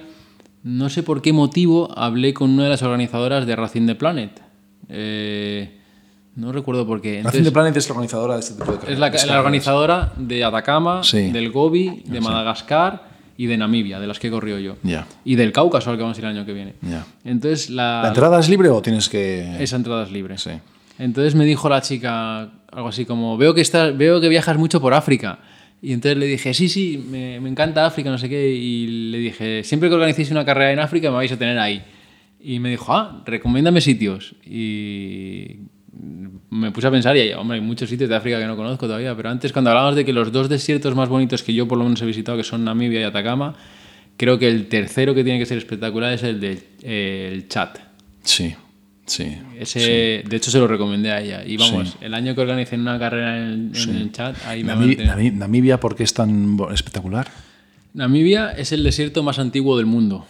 no 0.63 0.89
sé 0.89 1.01
por 1.01 1.21
qué 1.21 1.33
motivo, 1.33 1.89
hablé 1.97 2.33
con 2.33 2.51
una 2.51 2.65
de 2.65 2.69
las 2.69 2.83
organizadoras 2.83 3.47
de 3.47 3.55
Racing 3.55 3.87
the 3.87 3.95
Planet. 3.95 4.41
Eh, 4.89 5.79
no 6.35 6.51
recuerdo 6.51 6.85
por 6.85 7.01
qué. 7.01 7.21
Racing 7.23 7.43
the 7.43 7.51
Planet 7.51 7.75
es 7.77 7.87
la 7.87 7.93
organizadora 7.93 8.33
de 8.35 8.39
este 8.41 8.53
tipo 8.55 8.71
de 8.71 8.77
carreras. 8.79 9.15
Es 9.15 9.25
la, 9.27 9.33
la 9.33 9.39
organizadora 9.39 10.13
de 10.17 10.43
Atacama, 10.43 11.03
Sí. 11.03 11.31
del 11.31 11.51
Gobi, 11.51 12.03
de 12.05 12.21
Madagascar 12.21 13.09
y 13.39 13.47
de 13.47 13.55
Namibia, 13.55 14.01
de 14.01 14.05
las 14.05 14.19
que 14.19 14.27
he 14.27 14.31
corrido 14.31 14.59
yo. 14.59 14.75
Ya. 14.83 15.07
Y 15.23 15.35
del 15.35 15.53
Cáucaso, 15.53 15.89
al 15.89 15.95
que 15.95 16.01
vamos 16.03 16.17
a 16.17 16.19
ir 16.19 16.25
el 16.25 16.31
año 16.31 16.45
que 16.45 16.51
viene. 16.51 16.73
Ya. 16.81 17.05
Entonces, 17.23 17.69
la, 17.69 18.01
¿La 18.01 18.09
entrada 18.09 18.37
es 18.37 18.49
libre 18.49 18.67
o 18.67 18.81
tienes 18.81 19.07
que...? 19.07 19.63
esa 19.63 19.77
entrada 19.77 20.03
es 20.03 20.11
libre. 20.11 20.37
Sí. 20.37 20.51
Entonces 20.97 21.35
me 21.35 21.45
dijo 21.45 21.69
la 21.69 21.79
chica 21.79 22.51
algo 22.69 22.89
así 22.89 23.05
como, 23.05 23.37
veo 23.37 23.53
que, 23.53 23.61
estás, 23.61 23.97
veo 23.97 24.19
que 24.19 24.27
viajas 24.27 24.57
mucho 24.57 24.81
por 24.81 24.93
África. 24.93 25.39
Y 25.81 25.93
entonces 25.93 26.17
le 26.17 26.25
dije, 26.25 26.53
sí, 26.53 26.67
sí, 26.67 27.01
me, 27.09 27.39
me 27.39 27.47
encanta 27.47 27.85
África, 27.85 28.09
no 28.09 28.17
sé 28.17 28.27
qué. 28.27 28.49
Y 28.49 29.09
le 29.09 29.19
dije, 29.19 29.63
siempre 29.63 29.87
que 29.87 29.95
organicéis 29.95 30.31
una 30.31 30.43
carrera 30.43 30.73
en 30.73 30.79
África 30.79 31.09
me 31.09 31.15
vais 31.15 31.31
a 31.31 31.37
tener 31.37 31.57
ahí. 31.59 31.81
Y 32.41 32.59
me 32.59 32.69
dijo, 32.69 32.93
ah, 32.93 33.23
recomiéndame 33.25 33.79
sitios. 33.79 34.35
Y 34.45 35.59
me 36.49 36.71
puse 36.71 36.87
a 36.87 36.91
pensar, 36.91 37.15
y 37.17 37.31
hombre, 37.33 37.59
hay 37.59 37.63
muchos 37.63 37.89
sitios 37.89 38.09
de 38.09 38.15
África 38.15 38.39
que 38.39 38.45
no 38.45 38.55
conozco 38.55 38.85
todavía, 38.85 39.15
pero 39.15 39.29
antes 39.29 39.51
cuando 39.51 39.69
hablábamos 39.71 39.95
de 39.95 40.05
que 40.05 40.13
los 40.13 40.31
dos 40.31 40.49
desiertos 40.49 40.95
más 40.95 41.09
bonitos 41.09 41.43
que 41.43 41.53
yo 41.53 41.67
por 41.67 41.77
lo 41.77 41.83
menos 41.83 42.01
he 42.01 42.05
visitado, 42.05 42.37
que 42.37 42.43
son 42.43 42.63
Namibia 42.63 43.01
y 43.01 43.03
Atacama, 43.03 43.55
creo 44.17 44.39
que 44.39 44.47
el 44.47 44.67
tercero 44.67 45.13
que 45.13 45.23
tiene 45.23 45.39
que 45.39 45.45
ser 45.45 45.57
espectacular 45.57 46.13
es 46.13 46.23
el 46.23 46.39
del 46.39 46.63
el 46.83 47.47
Chad. 47.47 47.69
Sí. 48.23 48.55
Sí. 49.05 49.37
Ese, 49.57 50.23
De 50.23 50.35
hecho, 50.35 50.51
se 50.51 50.59
lo 50.59 50.67
recomendé 50.67 51.11
a 51.11 51.19
ella. 51.19 51.43
Y 51.43 51.57
vamos, 51.57 51.97
el 51.99 52.13
año 52.13 52.35
que 52.35 52.41
organicé 52.41 52.75
una 52.75 52.99
carrera 52.99 53.37
en, 53.37 53.71
en 53.75 53.95
el 53.95 54.11
chat, 54.11 54.35
ahí 54.45 54.63
me 54.63 54.75
Namibia, 55.31 55.79
¿por 55.79 55.95
qué 55.95 56.03
es 56.03 56.13
tan 56.13 56.59
espectacular? 56.71 57.27
Namibia 57.93 58.51
es 58.51 58.71
el 58.71 58.83
desierto 58.83 59.23
más 59.23 59.39
antiguo 59.39 59.77
del 59.77 59.87
mundo. 59.87 60.27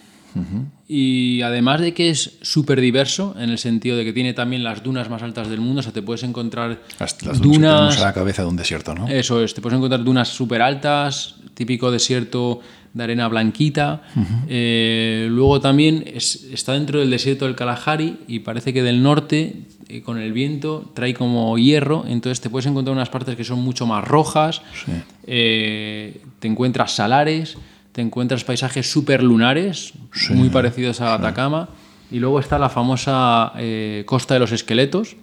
Y 0.88 1.42
además 1.42 1.82
de 1.82 1.94
que 1.94 2.10
es 2.10 2.38
súper 2.42 2.82
diverso, 2.82 3.36
en 3.38 3.50
el 3.50 3.58
sentido 3.58 3.96
de 3.98 4.04
que 4.06 4.14
tiene 4.14 4.34
también 4.34 4.64
las 4.64 4.82
dunas 4.84 5.10
más 5.10 5.22
altas 5.22 5.50
del 5.50 5.60
mundo, 5.62 5.80
o 5.82 5.84
sea, 5.84 5.92
te 5.94 6.02
puedes 6.02 6.24
encontrar 6.24 6.82
Las, 7.00 7.22
las 7.24 7.40
dunas 7.40 7.96
que 7.96 8.02
a 8.02 8.06
la 8.06 8.14
cabeza 8.14 8.42
de 8.44 8.48
un 8.50 8.56
desierto, 8.56 8.96
¿no? 8.96 9.08
Eso 9.08 9.44
es, 9.44 9.54
te 9.54 9.62
puedes 9.62 9.78
encontrar 9.78 10.04
dunas 10.04 10.30
súper 10.30 10.62
altas, 10.62 11.36
típico 11.54 11.92
desierto 11.92 12.62
de 12.94 13.04
arena 13.04 13.28
blanquita. 13.28 14.02
Eh, 14.48 15.28
luego 15.30 15.62
también 15.62 16.04
es- 16.08 16.46
está 16.52 16.74
dentro 16.74 17.00
del 17.00 17.10
desierto 17.12 17.46
del 17.46 17.56
Kalahari 17.56 18.18
y 18.28 18.40
parece 18.40 18.74
que 18.74 18.82
del 18.82 19.04
norte, 19.04 19.68
eh, 19.90 20.02
con 20.02 20.18
el 20.18 20.34
viento, 20.34 20.92
trae 20.96 21.14
como 21.14 21.56
hierro, 21.60 22.06
entonces 22.08 22.42
te 22.42 22.50
puedes 22.50 22.66
encontrar 22.66 22.96
unas 22.96 23.10
partes 23.10 23.36
que 23.36 23.44
son 23.44 23.60
mucho 23.60 23.86
más 23.86 24.04
rojas. 24.08 24.62
Sí. 24.86 24.92
Eh, 25.28 26.22
te 26.40 26.48
encuentras 26.48 26.94
salares, 26.94 27.58
te 28.00 28.04
encuentras 28.04 28.46
paisajes 28.46 28.90
súper 28.90 29.22
lunares, 29.22 29.92
muy 30.30 30.48
parecidos 30.48 31.02
a 31.02 31.16
Atacama. 31.16 31.68
Y 32.10 32.20
luego 32.20 32.40
está 32.40 32.58
la 32.58 32.70
famosa 32.70 33.52
eh, 33.58 34.04
Costa 34.06 34.36
de 34.36 34.40
los 34.40 34.54
Esqueletos. 34.54 35.18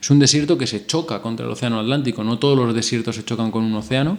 Es 0.00 0.10
un 0.10 0.18
desierto 0.18 0.58
que 0.58 0.66
se 0.66 0.84
choca 0.86 1.22
contra 1.22 1.46
el 1.46 1.52
océano 1.52 1.78
Atlántico. 1.78 2.24
No 2.24 2.40
todos 2.40 2.58
los 2.58 2.74
desiertos 2.74 3.14
se 3.14 3.24
chocan 3.24 3.52
con 3.52 3.62
un 3.62 3.72
océano. 3.74 4.18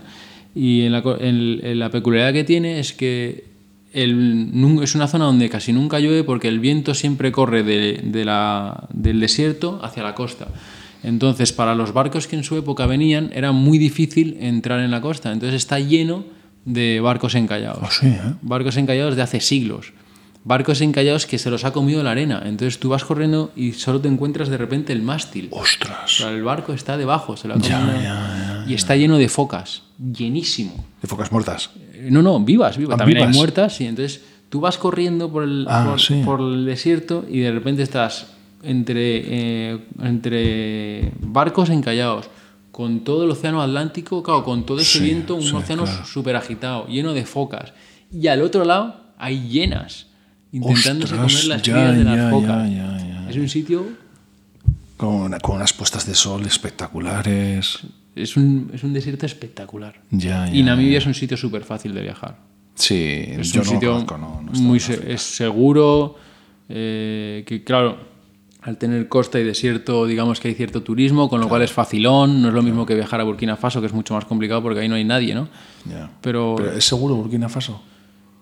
Y 0.56 0.84
en 0.84 0.94
la, 0.94 1.02
co- 1.04 1.18
en- 1.20 1.60
en 1.62 1.80
la 1.80 1.90
peculiaridad 1.90 2.32
que 2.32 2.46
tiene 2.46 2.80
es 2.80 2.94
que 2.94 3.44
el- 3.92 4.52
es 4.82 4.96
una 4.96 5.10
zona 5.10 5.26
donde 5.26 5.50
casi 5.50 5.74
nunca 5.74 6.00
llueve 6.00 6.24
porque 6.24 6.48
el 6.48 6.62
viento 6.62 6.94
siempre 6.94 7.34
corre 7.34 7.62
de- 7.64 8.00
de 8.06 8.24
la- 8.24 8.88
del 8.94 9.20
desierto 9.20 9.82
hacia 9.84 10.02
la 10.02 10.16
costa. 10.16 10.48
Entonces, 11.04 11.52
para 11.52 11.76
los 11.76 11.92
barcos 11.92 12.26
que 12.28 12.38
en 12.38 12.46
su 12.46 12.56
época 12.56 12.86
venían, 12.86 13.32
era 13.34 13.52
muy 13.52 13.78
difícil 13.78 14.38
entrar 14.40 14.80
en 14.80 14.92
la 14.92 15.02
costa. 15.02 15.34
Entonces 15.34 15.58
está 15.58 15.78
lleno 15.80 16.24
de 16.66 17.00
barcos 17.00 17.36
encallados. 17.36 17.80
Ah, 17.84 17.90
sí, 17.92 18.08
¿eh? 18.08 18.20
Barcos 18.42 18.78
encallados 18.78 19.16
de 19.16 19.22
hace 19.22 19.40
siglos. 19.40 19.94
Barcos 20.44 20.82
encallados 20.82 21.28
que 21.28 21.38
se 21.38 21.52
los 21.52 21.66
ha 21.66 21.72
comido 21.74 22.02
la 22.04 22.12
arena. 22.12 22.42
Entonces 22.46 22.80
tú 22.80 22.90
vas 22.90 23.04
corriendo 23.06 23.52
y 23.56 23.74
solo 23.74 24.02
te 24.02 24.08
encuentras 24.08 24.50
de 24.50 24.58
repente 24.58 24.92
el 24.92 25.04
mástil. 25.04 25.48
O 25.52 25.60
¡Ostras! 25.60 26.18
sea, 26.18 26.30
el 26.32 26.42
barco 26.44 26.74
está 26.74 26.98
debajo, 26.98 27.38
se 27.38 27.48
lo 27.48 27.54
ha 27.54 27.58
Ya, 27.60 27.80
comido. 27.80 28.02
ya, 28.02 28.66
Y 28.68 28.74
está 28.74 28.96
lleno 28.96 29.18
de 29.20 29.30
focas, 29.30 29.84
llenísimo. 30.00 30.84
De 31.02 31.08
focas 31.08 31.32
muertas. 31.32 31.70
Eh, 31.94 32.08
No, 32.12 32.24
no, 32.24 32.40
vivas, 32.40 32.78
vivas. 32.78 32.96
Ah, 32.96 32.98
También 32.98 33.18
vivas. 33.20 33.34
hay 33.36 33.38
muertas, 33.38 33.80
y 33.82 33.86
entonces 33.86 34.22
tú 34.50 34.60
vas 34.62 34.78
corriendo 34.80 35.32
por 35.32 35.44
el, 35.44 35.68
Ah, 35.70 35.86
por, 35.90 36.02
sí. 36.02 36.22
por 36.26 36.42
el 36.42 36.66
desierto 36.66 37.24
y 37.30 37.40
de 37.42 37.52
repente 37.52 37.84
estás 37.84 38.34
entre, 38.64 39.22
eh, 39.26 39.80
entre 40.02 41.12
barcos 41.20 41.70
encallados, 41.70 42.30
con 42.72 43.04
todo 43.04 43.24
el 43.26 43.32
océano 43.32 43.62
Atlántico, 43.62 44.24
claro, 44.24 44.44
con 44.44 44.66
todo 44.66 44.80
ese 44.80 45.00
Sí, 45.00 45.04
viento, 45.04 45.36
un 45.36 45.44
sí, 45.44 45.54
océano 45.56 45.84
claro. 45.84 46.06
súper 46.06 46.36
agitado, 46.36 46.88
lleno 46.88 47.14
de 47.14 47.26
focas. 47.26 47.74
Y 48.12 48.28
al 48.28 48.42
otro 48.42 48.64
lado 48.66 48.96
hay 49.18 49.48
llenas, 49.50 50.08
intentándose 50.52 51.14
Ostras, 51.16 51.32
comer 51.34 51.46
las 51.48 51.62
ya, 51.62 51.74
crías 51.74 51.98
de 51.98 52.04
ya, 52.04 52.10
las 52.16 52.32
focas. 52.32 52.70
ya. 52.72 53.30
Es 53.30 53.36
un 53.38 53.50
sitio, 53.50 53.86
Con, 54.98 55.32
con 55.40 55.56
unas 55.58 55.74
puestas 55.74 56.06
de 56.06 56.14
sol 56.16 56.46
espectaculares. 56.46 57.80
es 58.16 58.38
un, 58.38 58.70
es 58.74 58.84
un 58.84 58.94
desierto 58.94 59.26
espectacular. 59.26 60.02
Y 60.52 60.64
Namibia 60.64 60.98
es 60.98 61.06
un 61.06 61.14
sitio 61.14 61.38
súper 61.38 61.64
fácil 61.64 61.94
de 61.94 62.02
viajar. 62.02 62.38
Sí, 62.76 62.96
Es 63.28 63.52
yo 63.52 63.62
un 63.62 63.68
no 63.68 63.74
sitio 63.74 63.92
conozco, 64.06 64.18
no, 64.18 64.42
no 64.42 64.52
muy 64.60 64.80
se- 64.80 65.12
es 65.14 65.22
seguro, 65.22 66.16
eh, 66.70 67.44
que 67.46 67.64
claro, 67.64 68.11
al 68.62 68.78
tener 68.78 69.08
costa 69.08 69.40
y 69.40 69.44
desierto, 69.44 70.06
digamos 70.06 70.40
que 70.40 70.50
hay 70.50 70.54
cierto 70.54 70.84
turismo, 70.84 71.30
con 71.30 71.42
lo 71.42 71.50
cual 71.50 71.64
es 71.64 71.72
facilón, 71.72 72.42
no 72.42 72.50
es 72.50 72.54
lo 72.54 72.62
mismo 72.62 72.86
que 72.86 72.94
viajar 72.94 73.20
a 73.20 73.24
Burkina 73.24 73.56
Faso, 73.58 73.82
que 73.82 73.88
es 73.88 73.94
mucho 73.94 74.14
más 74.14 74.26
complicado 74.26 74.62
porque 74.62 74.82
ahí 74.82 74.88
no 74.88 74.96
hay 74.96 75.04
nadie, 75.04 75.34
¿no? 75.34 75.50
Ya. 75.90 76.12
Pero, 76.22 76.56
Pero 76.58 76.74
es 76.74 76.86
seguro 76.86 77.16
Burkina 77.16 77.50
Faso. 77.50 77.82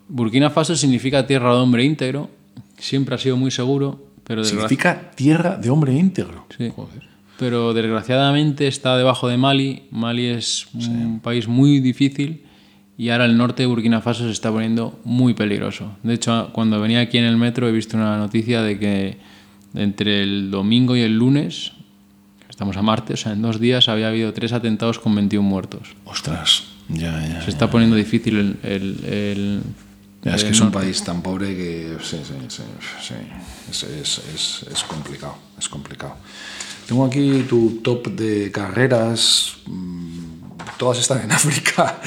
Burkina 0.09 0.49
Faso 0.49 0.75
significa 0.75 1.25
tierra 1.25 1.53
de 1.53 1.61
hombre 1.61 1.85
íntegro, 1.85 2.29
siempre 2.77 3.15
ha 3.15 3.17
sido 3.17 3.37
muy 3.37 3.51
seguro, 3.51 4.09
pero, 4.25 4.43
Significa 4.43 5.09
tierra 5.15 5.57
de 5.57 5.71
hombre 5.71 5.93
íntegro. 5.93 6.45
Sí. 6.55 6.71
Joder. 6.75 7.01
pero 7.39 7.73
desgraciadamente 7.73 8.67
está 8.67 8.95
debajo 8.95 9.27
de 9.27 9.37
Mali. 9.37 9.87
Mali 9.89 10.27
es 10.27 10.67
un 10.73 11.19
país 11.19 11.47
muy 11.47 11.79
difícil 11.79 12.43
y 12.95 13.09
ahora 13.09 13.25
el 13.25 13.37
norte 13.37 13.63
de 13.63 13.67
Burkina 13.67 14.01
Faso 14.01 14.25
se 14.25 14.31
está 14.31 14.51
poniendo 14.51 14.99
muy 15.03 15.33
peligroso. 15.33 15.97
De 16.03 16.13
hecho, 16.13 16.49
cuando 16.51 16.79
venía 16.79 16.99
aquí 16.99 17.17
en 17.17 17.23
el 17.23 17.37
metro 17.37 17.67
he 17.67 17.71
visto 17.71 17.97
una 17.97 18.17
noticia 18.17 18.61
de 18.61 18.77
que 18.77 19.17
entre 19.73 20.23
el 20.23 20.51
domingo 20.51 20.95
y 20.95 21.01
el 21.01 21.17
lunes, 21.17 21.71
estamos 22.49 22.77
a 22.77 22.81
martes, 22.81 23.21
o 23.21 23.23
sea, 23.23 23.33
en 23.33 23.41
dos 23.41 23.59
días 23.59 23.87
había 23.89 24.07
habido 24.09 24.33
tres 24.33 24.51
atentados 24.53 24.99
con 24.99 25.15
21 25.15 25.47
muertos. 25.47 25.89
Ostras. 26.05 26.63
Ya, 26.89 27.11
ya. 27.27 27.41
Se 27.43 27.49
está 27.51 27.69
poniendo 27.69 27.95
difícil 27.95 28.57
el... 28.63 28.99
el- 29.05 29.61
es 30.21 30.43
que 30.43 30.49
es 30.49 30.59
un 30.59 30.71
país 30.71 31.01
tan 31.03 31.21
pobre 31.21 31.55
que 31.55 31.95
sí, 32.01 32.17
sí, 32.27 32.33
sí, 32.49 32.63
sí. 33.01 33.13
Es, 33.71 33.83
es- 33.83 34.21
es- 34.35 34.65
es 34.69 34.83
complicado, 34.83 35.37
es 35.57 35.69
complicado. 35.69 36.15
Tengo 36.87 37.05
aquí 37.05 37.45
tu 37.47 37.79
top 37.81 38.07
de 38.09 38.51
carreras. 38.51 39.53
mm, 39.67 40.09
Todas 40.77 40.99
están 40.99 41.21
en 41.21 41.31
África, 41.39 42.01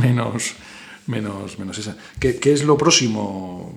menos, 0.00 0.54
menos, 1.06 1.58
menos 1.58 1.76
esa. 1.78 1.96
¿Qué, 2.18 2.36
qué 2.38 2.52
es 2.54 2.64
lo 2.64 2.78
próximo? 2.78 3.74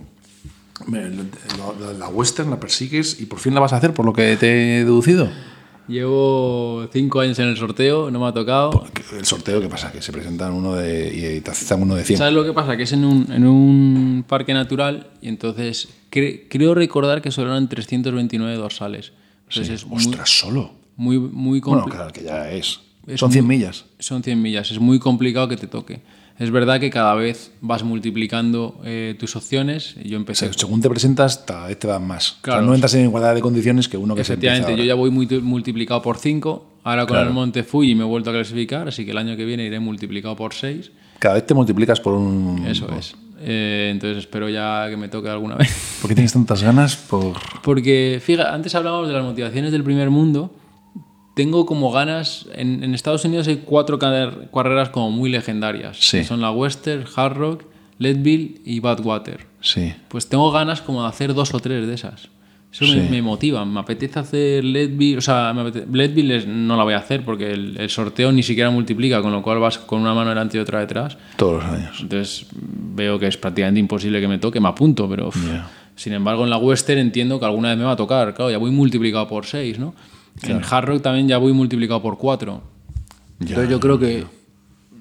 Lo- 0.88 1.76
La, 1.80 1.94
la 1.94 2.08
western 2.10 2.49
la 2.49 2.60
persigues 2.60 3.20
y 3.20 3.26
por 3.26 3.40
fin 3.40 3.53
la 3.53 3.60
vas 3.60 3.74
a 3.74 3.78
hacer, 3.78 3.94
por 3.94 4.06
lo 4.06 4.14
que 4.14 4.36
te 4.38 4.48
he 4.48 4.80
deducido. 4.86 5.30
Llevo 5.88 6.88
cinco 6.94 7.20
años 7.20 7.38
en 7.40 7.48
el 7.49 7.58
sorteo, 7.58 8.10
no 8.12 8.20
me 8.20 8.28
ha 8.28 8.34
tocado. 8.34 8.86
El 9.18 9.26
sorteo, 9.26 9.60
¿qué 9.60 9.68
pasa? 9.68 9.91
Que 9.91 10.02
se 10.02 10.12
presentan 10.12 10.53
uno 10.53 10.76
de, 10.76 11.36
y 11.38 11.41
te 11.41 11.52
aceptan 11.52 11.82
uno 11.82 11.95
de 11.95 12.03
100. 12.03 12.18
¿Sabes 12.18 12.34
lo 12.34 12.45
que 12.45 12.53
pasa? 12.53 12.78
Que 12.78 12.84
es 12.84 12.91
en 12.94 13.03
un, 13.03 13.30
en 13.32 13.45
un 13.45 14.24
parque 14.28 14.53
natural 14.53 15.10
y 15.22 15.28
entonces 15.28 15.90
cre- 16.12 16.44
creo 16.49 16.76
recordar 16.76 17.22
que 17.22 17.32
solo 17.32 17.49
eran 17.52 17.68
329 17.68 18.56
dorsales. 18.56 19.12
Entonces 19.49 19.70
es 19.82 19.86
muy, 19.86 19.98
Ostras, 19.98 20.30
solo. 20.30 20.72
muy, 20.95 21.20
muy 21.20 21.60
Bueno, 21.60 21.84
compli- 21.86 21.91
claro, 21.91 22.14
que 22.14 22.24
ya 22.24 22.49
es. 22.52 22.80
Es 23.08 23.20
Son 23.20 23.32
100 23.32 23.45
millas. 23.45 23.86
Son 23.99 24.24
100 24.24 24.41
millas, 24.41 24.72
es 24.72 24.80
muy 24.80 24.98
complicado 24.99 25.49
que 25.49 25.58
te 25.58 25.68
toque. 25.68 26.02
Es 26.41 26.49
verdad 26.49 26.80
que 26.80 26.89
cada 26.89 27.13
vez 27.13 27.51
vas 27.61 27.84
multiplicando 27.84 28.81
eh, 28.84 29.15
tus 29.19 29.35
opciones. 29.35 29.95
Yo 30.03 30.18
O 30.18 30.19
empecé. 30.22 30.45
sea, 30.45 30.53
según 30.57 30.81
te 30.81 30.89
presentas, 30.89 31.38
cada 31.38 31.68
vez 31.68 31.77
te 31.77 31.88
dan 31.88 32.07
más. 32.07 32.30
O 32.31 32.34
sea, 32.34 32.41
Claro. 32.41 32.61
no 32.63 32.73
entras 32.73 32.93
en 32.95 33.03
igualdad 33.05 33.35
de 33.35 33.41
condiciones 33.41 33.88
que 33.88 33.97
uno 33.97 34.15
que 34.15 34.23
se 34.23 34.34
Efectivamente, 34.34 34.76
yo 34.76 34.84
ya 34.84 34.95
voy 34.95 35.11
multi- 35.11 35.39
multiplicado 35.39 36.01
por 36.01 36.18
5. 36.18 36.65
Ahora 36.84 37.05
con 37.05 37.13
Claro. 37.15 37.27
el 37.27 37.34
Monte 37.35 37.63
Fuji 37.63 37.93
me 37.93 38.03
he 38.03 38.07
vuelto 38.07 38.31
a 38.31 38.34
clasificar, 38.34 38.88
así 38.88 39.05
que 39.05 39.11
el 39.11 39.18
año 39.19 39.38
que 39.38 39.45
viene 39.45 39.65
iré 39.65 39.80
multiplicado 39.80 40.35
por 40.35 40.53
6. 40.55 40.88
ahora. 40.88 41.01
Cada 41.19 41.35
vez 41.35 41.45
te 41.45 41.53
multiplicas 41.53 41.99
por 41.99 42.13
un... 42.15 42.65
Eso 42.68 42.88
es. 42.97 43.15
Eh, 43.43 43.89
entonces 43.91 44.18
espero 44.18 44.49
ya 44.49 44.88
que 44.89 44.97
me 44.97 45.07
toque 45.09 45.30
alguna 45.30 45.55
vez. 45.55 45.97
¿Por 46.01 46.09
qué 46.09 46.15
tienes 46.15 46.34
tantas 46.34 46.63
ganas? 46.63 46.95
Por... 46.95 47.34
Porque, 47.61 48.19
fíjate, 48.23 48.49
antes 48.49 48.73
hablábamos 48.73 49.07
de 49.07 49.13
las 49.13 49.23
motivaciones 49.23 49.72
del 49.72 49.84
primer 49.84 50.09
mundo. 50.09 50.51
Tengo 51.43 51.65
como 51.65 51.91
ganas. 51.91 52.45
En, 52.53 52.84
en 52.84 52.93
Estados 52.93 53.26
Unidos 53.26 53.47
hay 53.47 53.63
cuatro 53.65 53.97
car- 53.97 54.49
carreras 54.53 54.89
como 54.89 55.09
muy 55.11 55.30
legendarias. 55.31 55.97
Sí. 55.99 56.18
que 56.19 56.23
son 56.23 56.39
la 56.41 56.51
Western, 56.51 57.05
Hard 57.15 57.35
Rock, 57.38 57.63
Leadville 57.97 58.61
y 58.65 58.80
Badwater. 58.80 59.47
Sí. 59.61 59.93
Pues 60.07 60.27
tengo 60.30 60.51
ganas 60.51 60.81
como 60.81 61.01
de 61.03 61.09
hacer 61.09 61.34
dos 61.34 61.53
o 61.53 61.59
tres 61.59 61.88
de 61.88 61.93
esas. 61.93 62.30
Eso 62.72 62.85
me, 62.85 62.91
Sí. 62.93 63.07
me 63.09 63.22
motiva. 63.22 63.65
Me 63.65 63.80
apetece 63.80 64.18
hacer 64.19 64.63
Leadville. 64.63 65.18
O 65.18 65.22
sea, 65.22 65.51
me 65.53 65.61
apete- 65.63 65.85
Leadville 65.91 66.45
no 66.47 66.77
la 66.77 66.84
voy 66.84 66.93
a 66.93 66.99
hacer 66.99 67.26
porque 67.26 67.51
el, 67.51 67.77
el 67.80 67.89
sorteo 67.89 68.31
ni 68.31 68.43
siquiera 68.43 68.69
multiplica, 68.69 69.22
con 69.22 69.31
lo 69.31 69.41
cual 69.41 69.59
vas 69.59 69.77
con 69.77 69.99
una 70.01 70.13
mano 70.13 70.30
delante 70.30 70.57
y 70.57 70.61
otra 70.61 70.80
detrás. 70.80 71.18
Todos 71.38 71.63
los 71.63 71.73
años. 71.73 71.97
Entonces 72.01 72.45
veo 72.53 73.19
que 73.19 73.27
es 73.27 73.35
prácticamente 73.38 73.80
imposible 73.80 74.22
que 74.22 74.27
me 74.27 74.38
toque, 74.38 74.59
me 74.61 74.69
apunto, 74.69 75.09
pero 75.09 75.31
Ya. 75.47 75.68
sin 75.95 76.13
embargo 76.13 76.43
en 76.45 76.49
la 76.49 76.57
Western 76.57 76.99
entiendo 76.99 77.39
que 77.39 77.45
alguna 77.45 77.69
vez 77.69 77.77
me 77.77 77.84
va 77.84 77.91
a 77.91 77.95
tocar, 77.97 78.34
claro, 78.35 78.49
ya 78.51 78.57
voy 78.57 78.72
multiplicado 78.72 79.27
por 79.27 79.45
6, 79.45 79.77
¿no? 79.80 79.93
En 80.43 80.61
Hard 80.63 80.85
Rock 80.88 81.01
también 81.03 81.27
ya 81.27 81.38
voy 81.38 81.53
multiplicado 81.53 82.01
por 82.01 82.18
4. 82.18 82.61
Ya, 83.39 83.47
Entonces 83.49 83.69
yo 83.69 83.80
creo 83.80 83.99
que 83.99 84.26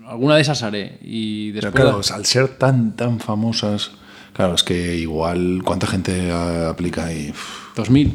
alguna 0.07 0.37
de 0.37 0.43
esas 0.43 0.63
haré 0.63 0.99
y 1.03 1.53
Pero 1.53 1.71
después... 1.71 1.85
claro, 1.85 2.01
al 2.15 2.27
ser 2.27 2.49
tan, 2.59 2.97
tan 2.97 3.21
famosas... 3.21 3.93
Claro, 4.33 4.55
es 4.55 4.63
que 4.63 4.97
igual... 4.97 5.61
¿Cuánta 5.65 5.87
gente 5.87 6.31
aplica 6.33 7.07
ahí? 7.07 7.31
Uf, 7.31 7.75
2000, 7.77 8.13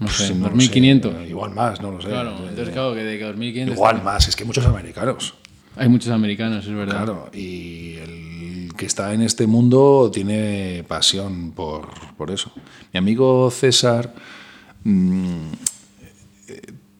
no 0.00 0.08
sé, 0.08 0.28
sí, 0.28 0.34
no 0.34 0.40
lo 0.48 0.50
2500. 0.50 1.12
sé. 1.12 1.28
Igual 1.28 1.54
más, 1.54 1.80
no 1.80 1.90
lo 1.92 2.00
sé. 2.00 2.08
Claro, 2.08 2.36
entonces 2.48 2.70
claro 2.70 2.94
que 2.94 3.02
de 3.04 3.18
que 3.18 3.24
2500 3.24 3.74
Igual 3.76 4.02
más, 4.02 4.28
es 4.28 4.36
que 4.36 4.42
hay 4.42 4.46
muchos 4.46 4.66
americanos. 4.66 5.34
hay 5.76 5.88
muchos 5.88 6.10
americanos, 6.12 6.66
es 6.66 6.74
verdad. 6.74 6.96
Claro, 7.04 7.30
y 7.32 7.94
el 7.96 8.68
que 8.76 8.86
está 8.86 9.12
en 9.14 9.22
este 9.22 9.46
mundo 9.46 10.10
tiene 10.12 10.84
pasión 10.86 11.52
por, 11.52 11.88
por 12.16 12.30
eso. 12.30 12.52
Mi 12.92 12.98
amigo 12.98 13.50
César 13.50 14.12
mm, 14.84 15.52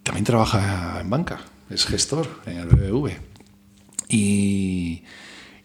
también 0.08 0.24
trabaja 0.24 1.02
en 1.02 1.10
banca, 1.10 1.40
es 1.68 1.84
gestor 1.84 2.40
en 2.46 2.56
el 2.56 2.66
BBV. 2.68 3.10
Y, 4.08 5.04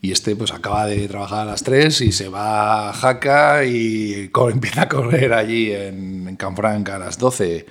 este 0.01 0.35
pues 0.35 0.51
acaba 0.51 0.85
de 0.85 1.07
trabajar 1.07 1.47
a 1.47 1.51
las 1.51 1.63
3 1.63 2.01
y 2.01 2.11
se 2.11 2.27
va 2.27 2.89
a 2.89 2.93
Jaca 2.93 3.63
y 3.63 4.29
empieza 4.51 4.81
a 4.81 4.89
correr 4.89 5.31
allí 5.31 5.71
en, 5.71 6.27
en 6.27 6.35
Canfranca 6.35 6.97
a 6.97 6.99
las 6.99 7.17
12. 7.19 7.65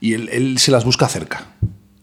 Y 0.00 0.14
él 0.14 0.58
se 0.58 0.72
las 0.72 0.84
busca 0.84 1.06
cerca. 1.06 1.46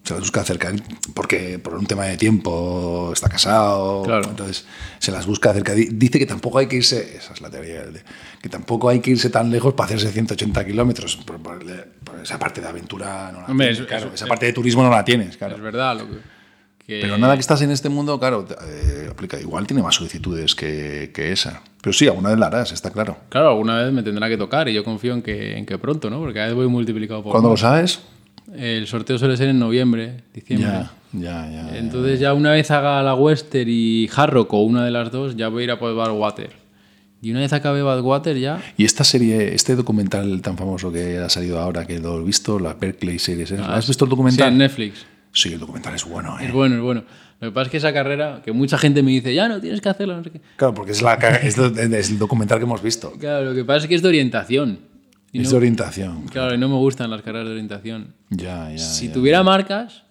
Se 0.06 0.14
las 0.14 0.22
busca 0.22 0.44
cerca. 0.44 0.72
Porque 1.14 1.60
por 1.60 1.74
un 1.74 1.86
tema 1.88 2.06
de 2.06 2.16
tiempo 2.16 3.10
está 3.12 3.28
casado. 3.28 4.04
Claro. 4.04 4.30
Entonces 4.30 4.66
se 5.00 5.12
las 5.12 5.26
busca 5.26 5.52
cerca. 5.52 5.74
Di- 5.74 5.90
Dice 5.92 6.20
que 6.20 6.26
tampoco 6.28 6.60
hay 6.60 6.68
que 6.68 6.76
irse, 6.78 7.18
esa 7.18 7.34
es 7.34 7.42
la 7.42 7.50
teoría, 7.50 7.84
que 8.42 8.48
tampoco 8.50 8.88
hay 8.90 9.00
que 9.00 9.10
irse 9.12 9.30
tan 9.32 9.50
lejos 9.52 9.74
para 9.74 9.88
hacerse 9.88 10.12
180 10.12 10.64
kilómetros. 10.66 11.18
Por, 11.18 11.42
por- 11.42 11.66
por 12.04 12.20
esa 12.22 12.38
parte 12.40 12.62
de 12.62 12.68
aventura 12.68 13.32
no 13.34 13.42
la 13.42 13.46
Hombre, 13.48 13.68
tienes, 13.68 13.80
es- 13.82 13.88
claro. 13.88 14.08
es- 14.10 14.14
esa 14.14 14.28
parte 14.28 14.46
de 14.46 14.54
turismo 14.54 14.84
no 14.84 14.92
la 14.92 15.04
tienes, 15.04 15.38
claro. 15.38 15.56
Es 15.56 15.62
verdad. 15.62 15.98
Lo 15.98 16.08
que, 16.08 16.18
que- 16.86 17.00
Pero 17.02 17.18
nada 17.18 17.34
que 17.34 17.40
estás 17.42 17.64
en 17.64 17.72
este 17.72 17.90
mundo, 17.90 18.20
claro, 18.20 18.46
eh, 18.64 19.08
aplica. 19.12 19.40
Igual 19.40 19.66
tiene 19.66 19.82
más 19.82 19.96
solicitudes 19.96 20.54
que, 20.54 21.12
que 21.16 21.32
esa. 21.32 21.64
Pero 21.82 21.94
sí, 21.94 22.08
alguna 22.08 22.30
vez 22.30 22.38
la 22.38 22.46
harás, 22.46 22.72
está 22.72 22.92
claro. 22.92 23.18
Claro, 23.30 23.50
alguna 23.50 23.82
vez 23.84 23.92
me 23.92 24.04
tendrá 24.04 24.30
que 24.30 24.38
tocar 24.38 24.68
y 24.70 24.74
yo 24.76 24.84
confío 24.84 25.14
en 25.16 25.24
que, 25.24 25.58
en 25.58 25.66
que 25.66 25.80
pronto, 25.80 26.12
¿no? 26.12 26.20
Porque 26.20 26.36
cada 26.36 26.46
vez 26.48 26.56
voy 26.56 26.68
multiplicado 26.68 27.24
por 27.24 27.32
¿Cuándo 27.32 27.50
lo 27.50 27.58
sabes? 27.58 28.02
El 28.54 28.86
sorteo 28.88 29.18
suele 29.18 29.38
ser 29.38 29.50
en 29.50 29.60
noviembre, 29.60 30.24
diciembre. 30.34 30.68
Ya, 30.70 30.92
ya, 31.14 31.50
ya. 31.50 31.72
ya. 31.72 31.78
Entonces 31.78 32.20
ya 32.20 32.34
una 32.34 32.52
vez 32.52 32.70
haga 32.72 33.02
la 33.02 33.16
Western 33.16 33.68
y 33.70 34.08
Harrock 34.16 34.54
o 34.54 34.62
una 34.62 34.86
de 34.86 34.92
las 34.92 35.12
dos, 35.12 35.36
ya 35.36 35.48
voy 35.50 35.62
a 35.62 35.64
ir 35.66 35.72
a 35.72 35.80
por 35.80 35.96
Badwater. 35.96 36.52
Y 37.22 37.32
una 37.32 37.40
vez 37.40 37.54
acabe 37.54 37.82
Badwater 37.82 38.38
ya... 38.38 38.62
Y 38.78 38.86
esta 38.86 39.04
serie, 39.04 39.56
este 39.56 39.76
documental 39.76 40.42
tan 40.42 40.58
famoso 40.58 40.92
que 40.92 41.18
ha 41.18 41.30
salido 41.30 41.60
ahora, 41.60 41.86
que 41.86 41.98
lo 41.98 42.20
he 42.22 42.24
visto, 42.24 42.60
la 42.60 42.76
Berkeley 42.76 43.18
Series, 43.18 43.52
¿eh? 43.52 43.58
¿has 43.60 43.88
visto 43.88 44.06
el 44.06 44.10
Sí, 44.10 44.12
documental? 44.12 44.52
en 44.52 44.58
Netflix. 44.60 45.06
Sí, 45.32 45.54
el 45.54 45.60
documental 45.60 45.96
es 45.96 46.06
bueno, 46.06 46.40
¿eh? 46.40 46.46
Es 46.46 46.54
bueno, 46.54 46.76
es 46.76 46.82
bueno. 46.82 47.04
Lo 47.42 47.48
que 47.50 47.52
pasa 47.52 47.66
es 47.66 47.72
que 47.72 47.78
esa 47.78 47.94
carrera, 47.94 48.42
que 48.46 48.52
mucha 48.52 48.78
gente 48.78 49.02
me 49.02 49.10
dice, 49.12 49.34
ya 49.34 49.48
no 49.50 49.60
tienes 49.60 49.82
que 49.82 49.90
hacerla, 49.90 50.18
no 50.18 50.24
sé 50.24 50.30
qué. 50.32 50.42
Claro, 50.56 50.76
porque 50.76 50.92
es, 50.92 51.02
la, 51.02 51.16
es, 51.16 51.58
es 51.58 52.10
el 52.12 52.20
documental 52.20 52.60
que 52.60 52.64
hemos 52.66 52.82
visto. 52.84 53.12
Claro, 53.20 53.46
lo 53.46 53.56
que 53.56 53.66
pasa 53.66 53.80
es 53.80 53.88
que 53.88 53.96
es 53.96 54.02
de 54.04 54.08
orientación. 54.08 54.80
Y 55.36 55.42
Es 55.42 55.46
no- 55.48 55.52
de 55.52 55.58
orientación. 55.58 56.24
Claro, 56.32 56.56
y 56.56 56.58
no 56.58 56.70
me 56.70 56.76
gustan 56.76 57.10
las 57.12 57.22
carreras 57.22 57.48
de 57.48 57.52
orientación. 57.54 58.14
Ya, 58.30 58.72
ya. 58.72 58.78
si 58.78 59.08
ya. 59.08 59.14
tuviera 59.14 59.44
marcas, 59.44 60.04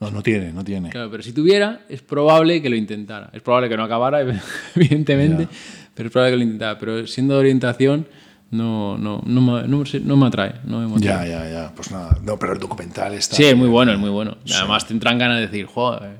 No, 0.00 0.10
no 0.10 0.22
tiene, 0.22 0.52
no 0.52 0.64
tiene. 0.64 0.88
claro, 0.88 1.10
pero 1.10 1.22
si 1.22 1.32
tuviera, 1.32 1.80
es 1.88 2.00
probable 2.00 2.62
que 2.62 2.70
lo 2.70 2.76
intentara. 2.76 3.28
Es 3.34 3.42
probable 3.42 3.68
que 3.68 3.76
no 3.76 3.84
acabara, 3.84 4.20
evidentemente, 4.74 5.48
pero 5.94 6.06
es 6.06 6.12
probable 6.12 6.32
que 6.32 6.36
lo 6.38 6.42
intentara. 6.44 6.78
Pero 6.78 7.06
siendo 7.06 7.34
de 7.34 7.40
orientación, 7.40 8.06
no, 8.50 8.96
no, 8.98 9.22
no, 9.26 9.40
me, 9.40 9.68
no, 9.68 9.84
no 10.04 10.16
me 10.16 10.26
atrae. 10.26 10.54
No 10.64 10.80
me 10.80 10.86
motiva. 10.86 11.24
Ya, 11.24 11.44
ya, 11.44 11.50
ya. 11.50 11.72
Pues 11.74 11.90
nada. 11.90 12.18
No, 12.22 12.38
pero 12.38 12.54
el 12.54 12.58
documental 12.58 13.12
está. 13.14 13.36
Sí, 13.36 13.44
es 13.44 13.56
muy 13.56 13.68
bueno, 13.68 13.92
es 13.92 13.98
muy 13.98 14.10
bueno. 14.10 14.38
Además, 14.54 14.86
te 14.86 14.94
entran 14.94 15.18
ganas 15.18 15.36
de 15.36 15.46
decir, 15.46 15.66
joder. 15.66 16.16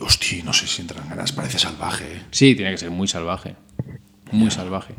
Hostia, 0.00 0.42
no 0.44 0.52
sé 0.52 0.66
si 0.66 0.82
entran 0.82 1.08
ganas, 1.08 1.32
parece 1.32 1.58
salvaje. 1.58 2.04
¿eh? 2.04 2.22
Sí, 2.30 2.54
tiene 2.54 2.70
que 2.72 2.78
ser 2.78 2.90
muy 2.90 3.06
salvaje. 3.08 3.54
Muy 4.32 4.50
salvaje. 4.50 4.94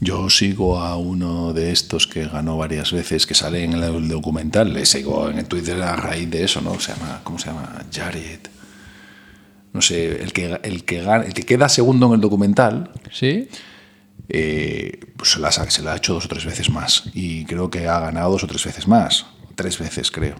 Yo 0.00 0.28
sigo 0.28 0.80
a 0.80 0.96
uno 0.96 1.52
de 1.54 1.72
estos 1.72 2.06
que 2.06 2.26
ganó 2.26 2.58
varias 2.58 2.92
veces, 2.92 3.26
que 3.26 3.34
sale 3.34 3.64
en 3.64 3.72
el 3.72 4.08
documental. 4.08 4.72
Le 4.74 4.84
sigo 4.84 5.30
en 5.30 5.38
el 5.38 5.46
Twitter 5.46 5.80
a 5.82 5.96
raíz 5.96 6.30
de 6.30 6.44
eso, 6.44 6.60
¿no? 6.60 6.78
Se 6.78 6.92
llama, 6.92 7.20
¿cómo 7.24 7.38
se 7.38 7.46
llama? 7.48 7.82
Jared. 7.92 8.40
No 9.72 9.80
sé, 9.80 10.22
el 10.22 10.32
que, 10.32 10.58
el 10.62 10.84
que, 10.84 11.02
gana- 11.02 11.24
el 11.24 11.32
que 11.34 11.42
queda 11.44 11.68
segundo 11.68 12.06
en 12.08 12.14
el 12.14 12.20
documental, 12.20 12.90
¿Sí? 13.10 13.48
eh, 14.28 15.00
pues 15.16 15.30
se 15.32 15.40
la, 15.40 15.48
ha- 15.48 15.70
se 15.70 15.82
la 15.82 15.92
ha 15.94 15.96
hecho 15.96 16.14
dos 16.14 16.26
o 16.26 16.28
tres 16.28 16.44
veces 16.44 16.68
más. 16.70 17.04
Y 17.14 17.44
creo 17.46 17.70
que 17.70 17.88
ha 17.88 18.00
ganado 18.00 18.30
dos 18.32 18.44
o 18.44 18.46
tres 18.46 18.64
veces 18.64 18.86
más. 18.86 19.26
Tres 19.54 19.78
veces, 19.78 20.10
creo. 20.10 20.36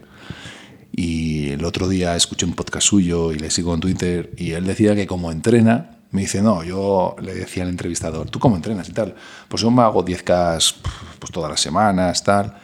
Y 0.95 1.49
el 1.49 1.65
otro 1.65 1.87
día 1.89 2.15
escuché 2.15 2.45
un 2.45 2.53
podcast 2.53 2.87
suyo 2.87 3.31
y 3.31 3.39
le 3.39 3.49
sigo 3.51 3.73
en 3.73 3.79
Twitter 3.79 4.31
y 4.37 4.51
él 4.51 4.65
decía 4.65 4.95
que 4.95 5.05
como 5.07 5.31
entrena, 5.31 5.96
me 6.11 6.21
dice, 6.21 6.41
no, 6.41 6.63
yo 6.63 7.15
le 7.21 7.33
decía 7.33 7.63
al 7.63 7.69
entrevistador, 7.69 8.29
¿tú 8.29 8.39
cómo 8.39 8.55
entrenas 8.55 8.87
y 8.89 8.93
tal? 8.93 9.15
Pues 9.47 9.61
yo 9.61 9.71
me 9.71 9.81
hago 9.81 10.05
10K 10.05 10.75
pues 11.19 11.31
todas 11.31 11.49
las 11.49 11.59
semanas, 11.59 12.23
tal. 12.23 12.55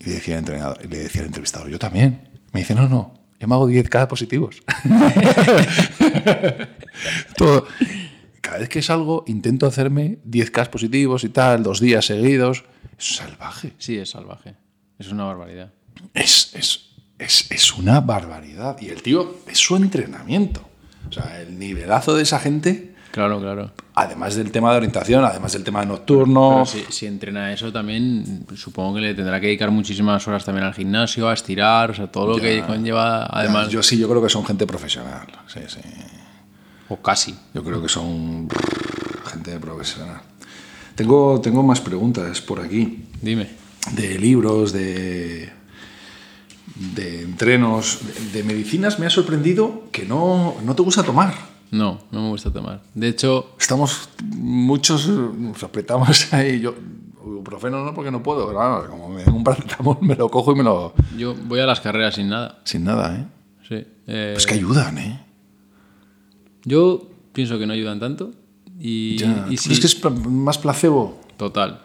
Y 0.00 0.06
le 0.06 0.14
decía, 0.14 0.34
al 0.34 0.40
entrenador, 0.40 0.78
y 0.82 0.88
le 0.88 0.98
decía 0.98 1.22
al 1.22 1.26
entrevistador, 1.26 1.68
yo 1.68 1.78
también. 1.78 2.28
Me 2.52 2.60
dice, 2.60 2.74
no, 2.74 2.88
no, 2.88 3.14
yo 3.38 3.48
me 3.48 3.54
hago 3.54 3.68
10K 3.68 4.08
positivos. 4.08 4.62
Todo. 7.36 7.66
Cada 8.40 8.58
vez 8.58 8.68
que 8.68 8.80
salgo 8.80 9.24
intento 9.26 9.66
hacerme 9.66 10.18
10K 10.26 10.70
positivos 10.70 11.24
y 11.24 11.28
tal, 11.28 11.62
dos 11.62 11.80
días 11.80 12.06
seguidos. 12.06 12.64
Es 12.96 13.16
salvaje. 13.16 13.72
Sí, 13.78 13.98
es 13.98 14.10
salvaje. 14.10 14.54
Es 14.98 15.08
una 15.08 15.24
barbaridad. 15.24 15.72
Es, 16.14 16.54
es, 16.54 16.94
es, 17.18 17.50
es 17.50 17.74
una 17.74 18.00
barbaridad. 18.00 18.80
Y 18.80 18.88
el 18.88 19.02
tío 19.02 19.40
es 19.46 19.58
su 19.58 19.76
entrenamiento. 19.76 20.66
O 21.08 21.12
sea, 21.12 21.40
el 21.40 21.58
nivelazo 21.58 22.14
de 22.14 22.22
esa 22.22 22.38
gente, 22.38 22.94
Claro, 23.12 23.40
claro. 23.40 23.70
además 23.94 24.34
del 24.34 24.50
tema 24.50 24.72
de 24.72 24.76
orientación, 24.76 25.24
además 25.24 25.52
del 25.54 25.64
tema 25.64 25.82
nocturno. 25.86 26.64
Pero 26.64 26.66
si, 26.66 26.92
si 26.92 27.06
entrena 27.06 27.50
eso 27.50 27.72
también, 27.72 28.44
supongo 28.54 28.96
que 28.96 29.00
le 29.00 29.14
tendrá 29.14 29.40
que 29.40 29.46
dedicar 29.46 29.70
muchísimas 29.70 30.28
horas 30.28 30.44
también 30.44 30.66
al 30.66 30.74
gimnasio, 30.74 31.26
a 31.28 31.32
estirar, 31.32 31.92
o 31.92 31.94
sea, 31.94 32.08
todo 32.08 32.26
lo 32.26 32.36
que 32.36 32.62
conlleva, 32.66 33.24
además, 33.26 33.68
Yo 33.70 33.82
sí, 33.82 33.96
yo 33.96 34.06
creo 34.08 34.22
que 34.22 34.28
son 34.28 34.44
gente 34.44 34.66
profesional. 34.66 35.26
Sí, 35.46 35.60
sí. 35.66 35.80
o 36.90 36.96
casi. 36.96 37.34
Yo 37.54 37.64
creo 37.64 37.80
que 37.80 37.88
son 37.88 38.48
gente 39.30 39.58
profesional. 39.58 40.20
Tengo, 40.94 41.40
tengo 41.40 41.62
más 41.62 41.80
preguntas 41.80 42.40
por 42.42 42.60
aquí. 42.60 43.04
Dime. 43.22 43.48
de 43.92 44.18
libros, 44.18 44.72
de, 44.72 45.50
de 46.94 47.22
entrenos, 47.22 47.98
de, 48.32 48.38
de 48.38 48.44
medicinas, 48.44 48.98
me 48.98 49.06
ha 49.06 49.10
sorprendido 49.10 49.84
que 49.92 50.04
no, 50.04 50.54
no 50.64 50.74
te 50.74 50.82
gusta 50.82 51.02
tomar. 51.02 51.34
No, 51.70 51.98
no 52.12 52.22
me 52.22 52.28
gusta 52.28 52.52
tomar. 52.52 52.82
De 52.94 53.08
hecho, 53.08 53.54
Estamos 53.58 54.08
muchos, 54.24 55.08
nos 55.08 55.62
apretamos 55.62 56.32
ahí. 56.32 56.60
Yo, 56.60 56.74
ibuprofeno 57.24 57.84
no, 57.84 57.92
porque 57.94 58.10
no 58.10 58.22
puedo. 58.22 58.50
Claro, 58.50 58.88
como 58.90 59.08
me 59.08 59.24
den 59.24 59.34
un 59.34 59.42
paracetamol, 59.42 59.98
me 60.00 60.14
lo 60.14 60.28
cojo 60.30 60.52
y 60.52 60.56
me 60.56 60.62
lo. 60.62 60.94
yo 61.18 61.34
voy 61.34 61.58
a 61.60 61.66
las 61.66 61.80
carreras 61.80 62.14
sin 62.14 62.28
nada. 62.28 62.60
Sin 62.64 62.84
nada, 62.84 63.16
¿eh? 63.16 63.26
Sí. 63.68 63.86
Eh, 64.06 64.34
Es 64.36 64.46
que 64.46 64.54
ayudan, 64.54 64.96
¿eh? 64.98 65.24
Yo 66.64 67.08
pienso 67.32 67.58
que 67.58 67.66
no 67.66 67.72
ayudan 67.72 67.98
tanto. 68.00 68.30
Y, 68.78 69.16
Ya. 69.18 69.46
y 69.50 69.56
¿Tú 69.56 69.62
crees 69.64 69.80
que 69.80 69.86
es 69.86 70.04
más 70.26 70.58
placebo? 70.58 71.20
total, 71.36 71.80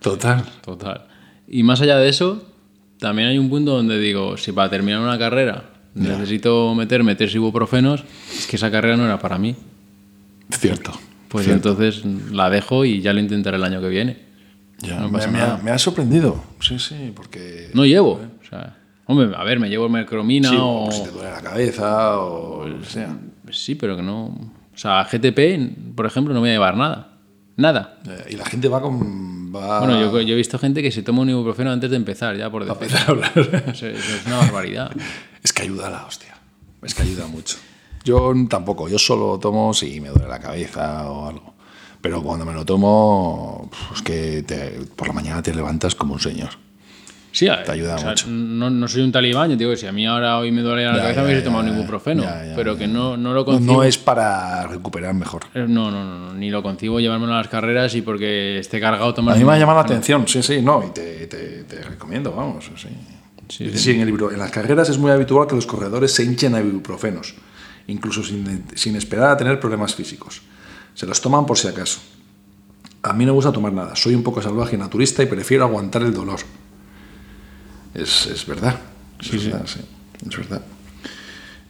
Total. 0.00 0.44
total. 0.62 1.06
Y 1.46 1.62
más 1.62 1.80
allá 1.80 1.96
de 1.98 2.08
eso, 2.08 2.42
también 3.00 3.28
hay 3.28 3.38
un 3.38 3.48
punto 3.50 3.72
donde 3.72 3.98
digo, 3.98 4.36
si 4.36 4.52
para 4.52 4.70
terminar 4.70 5.00
una 5.00 5.18
carrera 5.18 5.64
necesito 5.94 6.74
meterme 6.74 7.16
tres 7.16 7.34
ibuprofenos, 7.34 8.04
es 8.36 8.46
que 8.46 8.56
esa 8.56 8.70
carrera 8.70 8.96
no 8.96 9.04
era 9.04 9.18
para 9.18 9.38
mí. 9.38 9.56
Cierto. 10.50 10.92
Pues 11.28 11.44
Cierto. 11.46 11.70
entonces 11.70 12.04
la 12.32 12.50
dejo 12.50 12.84
y 12.84 13.00
ya 13.00 13.12
lo 13.12 13.20
intentaré 13.20 13.56
el 13.56 13.64
año 13.64 13.80
que 13.80 13.88
viene. 13.88 14.16
Ya, 14.78 14.98
no 14.98 15.08
me, 15.10 15.24
me 15.26 15.40
ha, 15.40 15.56
me 15.62 15.70
ha 15.70 15.78
sorprendido. 15.78 16.42
Sí, 16.60 16.78
sí, 16.78 17.12
porque. 17.14 17.70
No 17.74 17.84
llevo. 17.84 18.20
O 18.42 18.48
sea, 18.48 18.76
hombre, 19.06 19.30
a 19.36 19.44
ver, 19.44 19.60
me 19.60 19.68
llevo 19.68 19.88
mercromina 19.88 20.48
Sí, 20.48 20.56
o... 20.58 20.84
o 20.86 20.90
si 20.90 21.02
te 21.04 21.10
duele 21.10 21.30
la 21.30 21.40
cabeza 21.42 22.18
o 22.18 22.64
que 22.64 22.86
sea. 22.86 23.16
Sí, 23.50 23.74
pero 23.74 23.96
que 23.96 24.02
no... 24.02 24.26
O 24.26 24.76
sea, 24.76 25.04
GTP, 25.04 25.94
por 25.94 26.06
ejemplo, 26.06 26.32
no 26.32 26.40
voy 26.40 26.48
a 26.48 26.52
llevar 26.52 26.76
nada. 26.76 27.08
Nada. 27.56 27.98
Eh, 28.08 28.30
Y 28.30 28.36
la 28.36 28.46
gente 28.46 28.68
va 28.68 28.80
con. 28.80 28.98
Va 29.54 29.80
Bueno, 29.80 30.00
yo, 30.00 30.20
yo 30.20 30.34
he 30.34 30.36
visto 30.36 30.58
gente 30.58 30.82
que 30.82 30.90
se 30.92 31.02
toma 31.02 31.22
un 31.22 31.30
ibuprofeno 31.30 31.70
antes 31.72 31.90
de 31.90 31.96
empezar, 31.96 32.36
ya 32.36 32.50
por 32.50 32.62
empezar 32.62 33.02
a 33.08 33.10
hablar. 33.10 33.32
Eso, 33.72 33.86
eso 33.86 34.14
es 34.16 34.26
una 34.26 34.38
barbaridad. 34.38 34.90
Es 35.42 35.52
que 35.54 35.62
ayuda 35.62 35.86
a 35.86 35.90
la 35.90 36.06
hostia. 36.06 36.36
Es 36.82 36.94
que 36.94 37.02
ayuda 37.02 37.26
mucho. 37.26 37.56
Yo 38.04 38.32
tampoco, 38.48 38.88
yo 38.88 38.98
solo 38.98 39.38
tomo 39.38 39.72
si 39.74 40.00
me 40.00 40.10
duele 40.10 40.28
la 40.28 40.38
cabeza 40.38 41.10
o 41.10 41.28
algo. 41.28 41.54
Pero 42.02 42.22
cuando 42.22 42.44
me 42.44 42.52
lo 42.52 42.64
tomo, 42.64 43.70
es 43.94 44.02
que 44.02 44.42
te- 44.42 44.80
por 44.96 45.08
la 45.08 45.14
mañana 45.14 45.42
te 45.42 45.54
levantas 45.54 45.94
como 45.94 46.14
un 46.14 46.20
señor. 46.20 46.50
Sí, 47.32 47.46
Te 47.64 47.70
ayuda 47.72 47.94
o 47.94 47.98
sea, 47.98 48.08
mucho. 48.10 48.26
No, 48.28 48.70
no 48.70 48.88
soy 48.88 49.02
un 49.02 49.12
talibán, 49.12 49.50
yo 49.50 49.56
digo 49.56 49.70
que 49.70 49.76
si 49.76 49.86
a 49.86 49.92
mí 49.92 50.04
ahora 50.06 50.38
hoy 50.38 50.50
me 50.50 50.62
duele 50.62 50.84
la 50.84 50.96
Ya, 50.96 51.02
cabeza 51.02 51.20
me 51.20 51.26
hubiese 51.28 51.42
tomado 51.42 51.64
ya, 51.64 52.44
ya, 52.46 52.54
pero 52.56 52.76
que 52.76 52.88
no, 52.88 53.16
no 53.16 53.32
lo 53.32 53.44
concibo. 53.44 53.72
no 53.74 53.84
es 53.84 53.98
para 53.98 54.66
recuperar 54.66 55.14
mejor. 55.14 55.42
Eh, 55.54 55.64
No, 55.68 55.90
no, 55.90 56.04
no, 56.04 56.34
ni 56.34 56.50
lo 56.50 56.62
concibo 56.62 56.98
llevármelo 56.98 57.32
a 57.34 57.38
las 57.38 57.48
carreras 57.48 57.94
y 57.94 58.02
porque 58.02 58.58
esté 58.58 58.80
cargado 58.80 59.14
tomar 59.14 59.36
A 59.36 59.38
mí 59.38 59.44
me 59.44 59.52
ha 59.52 59.58
llamado 59.58 59.78
la 59.78 59.84
atención, 59.84 60.26
sí, 60.26 60.42
sí, 60.42 60.60
no, 60.60 60.84
y 60.88 60.90
te, 60.92 61.26
te- 61.28 61.64
te 61.64 61.82
recomiendo, 61.82 62.32
vamos, 62.32 62.64
sí. 62.76 62.88
Sí, 63.48 63.70
sí, 63.78 63.90
en 63.92 64.00
el 64.00 64.06
libro, 64.06 64.30
en 64.30 64.38
las 64.38 64.50
carreras 64.52 64.88
es 64.90 64.98
muy 64.98 65.10
habitual 65.10 65.46
que 65.48 65.56
los 65.56 65.66
corredores 65.66 66.12
se 66.12 66.22
hinchen 66.24 66.54
a 66.54 66.60
ibuprofenos, 66.60 67.34
incluso 67.88 68.22
sin, 68.22 68.64
sin 68.76 68.94
esperar 68.94 69.30
a 69.30 69.36
tener 69.36 69.58
problemas 69.58 69.94
físicos. 69.94 70.42
Se 70.94 71.04
los 71.06 71.20
toman 71.20 71.46
por 71.46 71.58
si 71.58 71.66
acaso. 71.66 72.00
A 73.02 73.12
mí 73.12 73.24
no 73.24 73.32
me 73.32 73.36
gusta 73.36 73.50
tomar 73.50 73.72
nada, 73.72 73.96
soy 73.96 74.14
un 74.14 74.22
poco 74.22 74.40
salvaje 74.40 74.76
y 74.76 74.78
naturista 74.78 75.22
y 75.22 75.26
prefiero 75.26 75.64
aguantar 75.64 76.02
el 76.02 76.12
dolor. 76.14 76.38
Es, 77.94 78.26
es 78.26 78.46
verdad, 78.46 78.78
es 79.20 79.44
verdad, 79.44 79.66
sí, 79.66 79.80
es 80.28 80.36
verdad. 80.36 80.62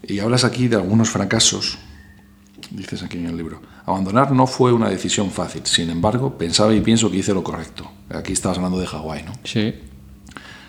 Y 0.02 0.18
hablas 0.18 0.44
aquí 0.44 0.68
de 0.68 0.76
algunos 0.76 1.10
fracasos, 1.10 1.78
dices 2.70 3.02
aquí 3.02 3.18
en 3.18 3.26
el 3.26 3.36
libro. 3.36 3.60
Abandonar 3.86 4.32
no 4.32 4.46
fue 4.46 4.72
una 4.72 4.88
decisión 4.88 5.30
fácil, 5.30 5.62
sin 5.64 5.90
embargo, 5.90 6.36
pensaba 6.36 6.74
y 6.74 6.80
pienso 6.80 7.10
que 7.10 7.18
hice 7.18 7.34
lo 7.34 7.42
correcto. 7.42 7.90
Aquí 8.10 8.32
estabas 8.32 8.58
hablando 8.58 8.78
de 8.78 8.86
Hawái, 8.86 9.22
¿no? 9.24 9.32
Sí, 9.44 9.74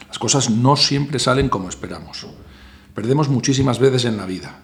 Las 0.07 0.19
cosas 0.19 0.49
no 0.49 0.75
siempre 0.75 1.19
salen 1.19 1.49
como 1.49 1.69
esperamos. 1.69 2.27
Perdemos 2.93 3.29
muchísimas 3.29 3.79
veces 3.79 4.05
en 4.05 4.17
la 4.17 4.25
vida. 4.25 4.59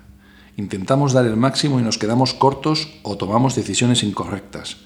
Intentamos 0.58 1.14
dar 1.14 1.26
el 1.26 1.38
máximo 1.38 1.80
y 1.80 1.84
nos 1.84 1.98
quedamos 1.98 2.34
cortos 2.34 2.90
o 3.04 3.16
tomamos 3.16 3.56
decisiones 3.56 4.04
incorrectas. 4.04 4.78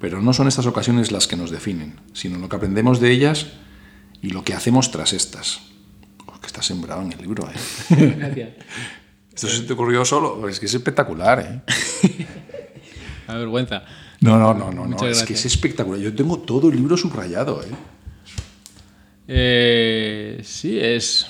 Pero 0.00 0.20
no 0.20 0.32
son 0.32 0.48
estas 0.48 0.66
ocasiones 0.66 1.10
las 1.12 1.26
que 1.26 1.36
nos 1.36 1.50
definen, 1.50 1.98
sino 2.12 2.38
lo 2.38 2.48
que 2.48 2.56
aprendemos 2.56 3.00
de 3.00 3.10
ellas 3.10 3.46
y 4.24 4.30
lo 4.30 4.42
que 4.42 4.54
hacemos 4.54 4.90
tras 4.90 5.12
estas. 5.12 5.60
Oh, 6.26 6.40
que 6.40 6.46
está 6.46 6.62
sembrado 6.62 7.02
en 7.02 7.12
el 7.12 7.18
libro, 7.18 7.46
¿eh? 7.50 8.14
Gracias. 8.16 8.48
Esto 9.34 9.48
se 9.48 9.62
te 9.62 9.72
ocurrió 9.74 10.04
solo. 10.04 10.48
Es 10.48 10.58
que 10.60 10.66
es 10.66 10.74
espectacular, 10.74 11.40
¿eh? 11.40 12.26
A 13.26 13.34
vergüenza. 13.34 13.82
No, 14.20 14.38
no, 14.38 14.54
no, 14.54 14.70
no. 14.70 14.86
no. 14.86 15.06
Es 15.06 15.24
que 15.24 15.34
es 15.34 15.44
espectacular. 15.44 16.00
Yo 16.00 16.14
tengo 16.14 16.38
todo 16.38 16.70
el 16.70 16.76
libro 16.76 16.96
subrayado, 16.96 17.62
¿eh? 17.62 17.74
Eh, 19.28 20.40
sí, 20.42 20.78
es. 20.78 21.26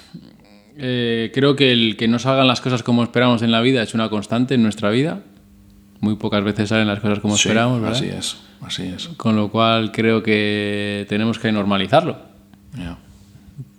eh, 0.77 1.31
creo 1.35 1.57
que 1.57 1.73
el 1.73 1.97
que 1.97 2.07
no 2.07 2.19
salgan 2.19 2.47
las 2.47 2.61
cosas 2.61 2.83
como 2.83 3.03
esperamos 3.03 3.43
en 3.43 3.51
la 3.51 3.61
vida 3.61 3.83
es 3.83 3.95
una 3.95 4.09
constante 4.11 4.55
en 4.55 4.63
nuestra 4.63 4.91
vida. 4.91 5.23
Muy 6.01 6.17
pocas 6.17 6.45
veces 6.45 6.69
salen 6.69 6.87
las 6.87 7.01
cosas 7.01 7.19
como 7.21 7.37
Sí, 7.37 7.49
esperamos, 7.49 7.81
¿verdad? 7.81 7.97
Así 7.97 8.07
es, 8.09 8.37
así 8.61 8.83
es. 8.85 9.09
Con 9.17 9.35
lo 9.35 9.51
cual 9.51 9.91
creo 9.91 10.23
que 10.23 11.07
tenemos 11.09 11.39
que 11.39 11.51
normalizarlo. 11.51 12.34
Ya. 12.77 12.99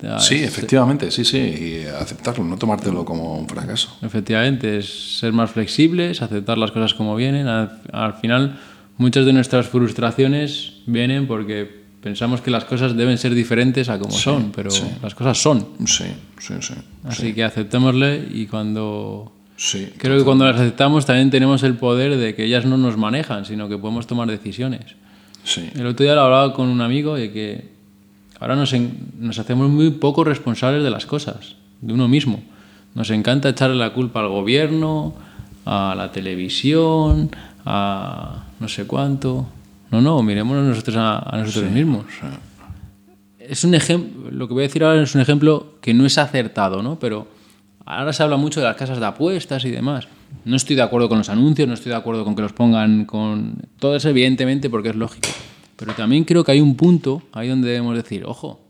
Ya, 0.02 0.20
Sí, 0.20 0.36
efectivamente, 0.36 1.12
sí, 1.12 1.26
sí. 1.26 1.38
Y 1.38 1.86
aceptarlo, 1.86 2.44
no 2.44 2.58
tomártelo 2.58 3.04
como 3.04 3.38
un 3.38 3.48
fracaso. 3.48 3.98
Efectivamente, 4.02 4.78
es 4.78 5.18
ser 5.20 5.34
más 5.34 5.52
flexibles, 5.52 6.22
aceptar 6.22 6.58
las 6.58 6.72
cosas 6.72 6.94
como 6.94 7.16
vienen. 7.16 7.48
Al, 7.48 7.82
al 7.92 8.14
final, 8.14 8.58
muchas 8.98 9.26
de 9.26 9.34
nuestras 9.34 9.68
frustraciones 9.68 10.74
vienen 10.86 11.28
porque 11.28 11.86
pensamos 12.06 12.40
que 12.40 12.52
las 12.52 12.66
cosas 12.66 12.96
deben 12.96 13.18
ser 13.18 13.34
diferentes 13.34 13.90
a 13.90 13.98
como 13.98 14.12
son, 14.12 14.52
pero 14.52 14.70
sí. 14.70 14.84
las 15.02 15.16
cosas 15.16 15.40
son. 15.40 15.70
Sí, 15.88 16.06
sí, 16.40 16.54
sí. 16.62 16.76
Así 17.04 17.34
que 17.34 17.44
aceptémosle 17.44 18.28
y 18.32 18.46
cuando... 18.46 19.32
Sí. 19.58 19.90
Creo 19.98 20.16
que 20.20 20.24
cuando 20.24 20.46
las 20.46 20.56
aceptamos 20.56 21.08
también 21.08 21.32
tenemos 21.32 21.64
el 21.64 21.74
poder 21.78 22.18
de 22.18 22.36
que 22.36 22.44
ellas 22.44 22.64
no 22.66 22.78
nos 22.78 22.96
manejan, 22.96 23.46
sino 23.46 23.68
que 23.68 23.80
podemos 23.80 24.06
tomar 24.06 24.28
decisiones. 24.30 24.96
Sí. 25.44 25.68
El 25.74 25.88
otro 25.88 26.04
día 26.04 26.14
lo 26.14 26.22
hablaba 26.22 26.54
con 26.54 26.68
un 26.68 26.82
amigo 26.82 27.16
de 27.16 27.32
que 27.32 27.75
ahora 28.40 28.56
nos, 28.56 28.74
en- 28.74 29.12
nos 29.20 29.40
hacemos 29.40 29.70
muy 29.70 29.92
poco 29.92 30.24
responsables 30.24 30.84
de 30.84 30.90
las 30.90 31.06
cosas, 31.06 31.56
de 31.82 31.94
uno 31.94 32.08
mismo. 32.08 32.42
Nos 32.94 33.10
encanta 33.10 33.50
echarle 33.50 33.76
la 33.76 33.92
culpa 33.94 34.22
al 34.22 34.30
gobierno, 34.30 35.14
a 35.66 35.94
la 35.98 36.12
televisión, 36.12 37.30
a 37.66 38.44
no 38.60 38.68
sé 38.68 38.86
cuánto. 38.88 39.48
No, 39.92 40.02
no, 40.02 40.22
mirémonos 40.24 40.66
nosotros 40.66 40.96
a, 40.98 41.20
a 41.20 41.38
nosotros 41.38 41.72
mismos. 41.72 42.06
Es 43.40 43.64
un 43.64 43.76
ejemplo, 43.76 44.32
lo 44.32 44.48
que 44.48 44.54
voy 44.54 44.64
a 44.64 44.68
decir 44.68 44.84
ahora 44.84 45.02
es 45.04 45.14
un 45.14 45.22
ejemplo 45.22 45.76
que 45.82 45.94
no 45.94 46.06
es 46.06 46.18
acertado, 46.18 46.82
¿no? 46.82 46.98
Pero 47.00 47.28
ahora 47.86 48.12
se 48.14 48.24
habla 48.24 48.38
mucho 48.38 48.60
de 48.60 48.66
las 48.66 48.76
casas 48.76 49.00
de 49.00 49.06
apuestas 49.06 49.64
y 49.66 49.72
demás. 49.72 50.08
No 50.46 50.56
estoy 50.56 50.76
de 50.76 50.82
acuerdo 50.82 51.10
con 51.10 51.20
los 51.20 51.30
anuncios, 51.30 51.68
no 51.68 51.74
estoy 51.76 51.92
de 51.92 51.96
acuerdo 51.98 52.24
con 52.26 52.36
que 52.36 52.42
los 52.42 52.54
pongan 52.54 53.06
con... 53.06 53.56
Todo 53.80 53.96
eso 53.96 54.10
evidentemente 54.10 54.70
porque 54.70 54.90
es 54.90 54.96
lógico. 54.96 55.30
Pero 55.76 55.94
también 55.94 56.24
creo 56.24 56.44
que 56.44 56.52
hay 56.52 56.62
un 56.62 56.76
punto 56.76 57.22
ahí 57.32 57.50
donde 57.50 57.68
debemos 57.70 57.96
decir, 57.96 58.24
ojo, 58.26 58.62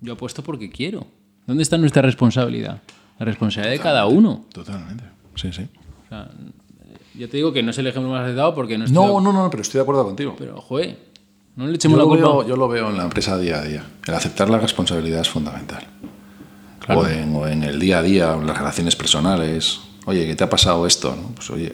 yo 0.00 0.14
apuesto 0.14 0.42
porque 0.42 0.70
quiero. 0.70 1.06
¿Dónde 1.46 1.62
está 1.62 1.76
nuestra 1.78 2.02
responsabilidad? 2.02 2.80
La 3.18 3.26
responsabilidad 3.26 3.72
de 3.72 3.80
cada 3.80 4.06
uno. 4.06 4.46
Totalmente. 4.52 5.04
Sí, 5.34 5.52
sí. 5.52 5.66
O 6.06 6.08
sea, 6.08 6.30
yo 7.14 7.28
te 7.28 7.36
digo 7.36 7.52
que 7.52 7.62
no 7.62 7.70
es 7.70 7.78
el 7.78 7.86
ejemplo 7.86 8.10
más 8.10 8.22
acertado 8.22 8.54
porque 8.54 8.78
no 8.78 8.84
estoy 8.86 9.02
de 9.02 9.12
No, 9.12 9.20
no, 9.20 9.32
no, 9.32 9.50
pero 9.50 9.62
estoy 9.62 9.78
de 9.78 9.82
acuerdo 9.82 10.04
contigo. 10.04 10.34
Pero, 10.38 10.60
joder, 10.60 10.96
no 11.56 11.64
le 11.66 11.72
Yo 11.72 11.76
echemos 11.76 11.98
la 11.98 12.04
lo, 12.04 12.08
culpa. 12.10 12.26
veo, 12.28 12.48
yo 12.48 12.56
lo 12.56 12.68
veo 12.68 12.88
en 12.88 12.96
la 12.96 13.04
empresa 13.04 13.36
día 13.38 13.58
a 13.58 13.62
día. 13.64 13.84
El 14.06 14.14
aceptar 14.14 14.48
la 14.48 14.58
responsabilidad 14.58 15.20
es 15.20 15.28
fundamental. 15.28 15.84
Claro. 16.78 17.00
O, 17.02 17.06
en, 17.06 17.34
o 17.36 17.46
en 17.46 17.62
el 17.64 17.78
día 17.78 17.98
a 17.98 18.02
día, 18.02 18.34
en 18.34 18.46
las 18.46 18.56
relaciones 18.56 18.96
personales. 18.96 19.80
Oye, 20.06 20.26
¿qué 20.26 20.34
te 20.34 20.44
ha 20.44 20.48
pasado 20.50 20.86
esto? 20.86 21.14
¿no? 21.14 21.28
Pues 21.34 21.50
oye, 21.50 21.70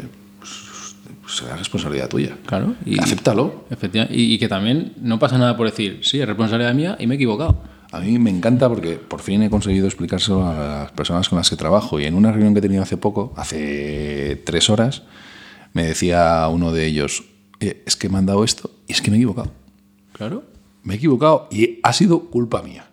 pues, 1.26 1.38
será 1.38 1.56
responsabilidad 1.56 2.08
tuya. 2.08 2.36
Claro. 2.46 2.74
Y, 2.84 3.00
Acéptalo. 3.00 3.64
efectivamente, 3.68 4.16
y, 4.16 4.34
y 4.34 4.38
que 4.38 4.46
también 4.48 4.92
no 5.00 5.18
pasa 5.18 5.36
nada 5.38 5.56
por 5.56 5.66
decir, 5.68 5.98
sí, 6.02 6.20
es 6.20 6.26
responsabilidad 6.26 6.72
mía 6.72 6.96
y 7.00 7.08
me 7.08 7.14
he 7.14 7.16
equivocado. 7.16 7.60
A 7.90 7.98
mí 8.00 8.16
me 8.18 8.30
encanta 8.30 8.68
porque 8.68 8.92
por 8.96 9.20
fin 9.22 9.42
he 9.42 9.50
conseguido 9.50 9.86
explicárselo 9.86 10.46
a 10.46 10.54
las 10.54 10.92
personas 10.92 11.28
con 11.28 11.38
las 11.38 11.50
que 11.50 11.56
trabajo. 11.56 11.98
Y 11.98 12.04
en 12.04 12.14
una 12.14 12.30
reunión 12.30 12.52
que 12.54 12.58
he 12.58 12.62
tenido 12.62 12.82
hace 12.82 12.96
poco, 12.96 13.32
hace 13.36 14.40
tres 14.46 14.70
horas, 14.70 15.02
me 15.72 15.84
decía 15.84 16.46
uno 16.48 16.72
de 16.72 16.86
ellos, 16.86 17.24
"Eh, 17.60 17.82
es 17.86 17.96
que 17.96 18.08
me 18.08 18.18
han 18.18 18.26
dado 18.26 18.44
esto 18.44 18.70
y 18.86 18.92
es 18.92 19.02
que 19.02 19.10
me 19.10 19.16
he 19.16 19.20
equivocado. 19.20 19.50
Claro. 20.12 20.44
Me 20.82 20.94
he 20.94 20.96
equivocado 20.96 21.48
y 21.50 21.80
ha 21.82 21.92
sido 21.92 22.28
culpa 22.30 22.62
mía. 22.62 22.86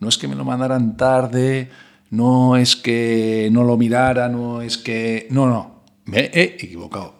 No 0.00 0.08
es 0.08 0.16
que 0.18 0.28
me 0.28 0.34
lo 0.36 0.44
mandaran 0.44 0.96
tarde, 0.96 1.70
no 2.10 2.56
es 2.56 2.76
que 2.76 3.48
no 3.52 3.64
lo 3.64 3.76
mirara, 3.76 4.28
no 4.28 4.62
es 4.62 4.78
que... 4.78 5.26
No, 5.30 5.46
no, 5.48 5.82
me 6.04 6.20
he 6.32 6.42
equivocado. 6.62 7.17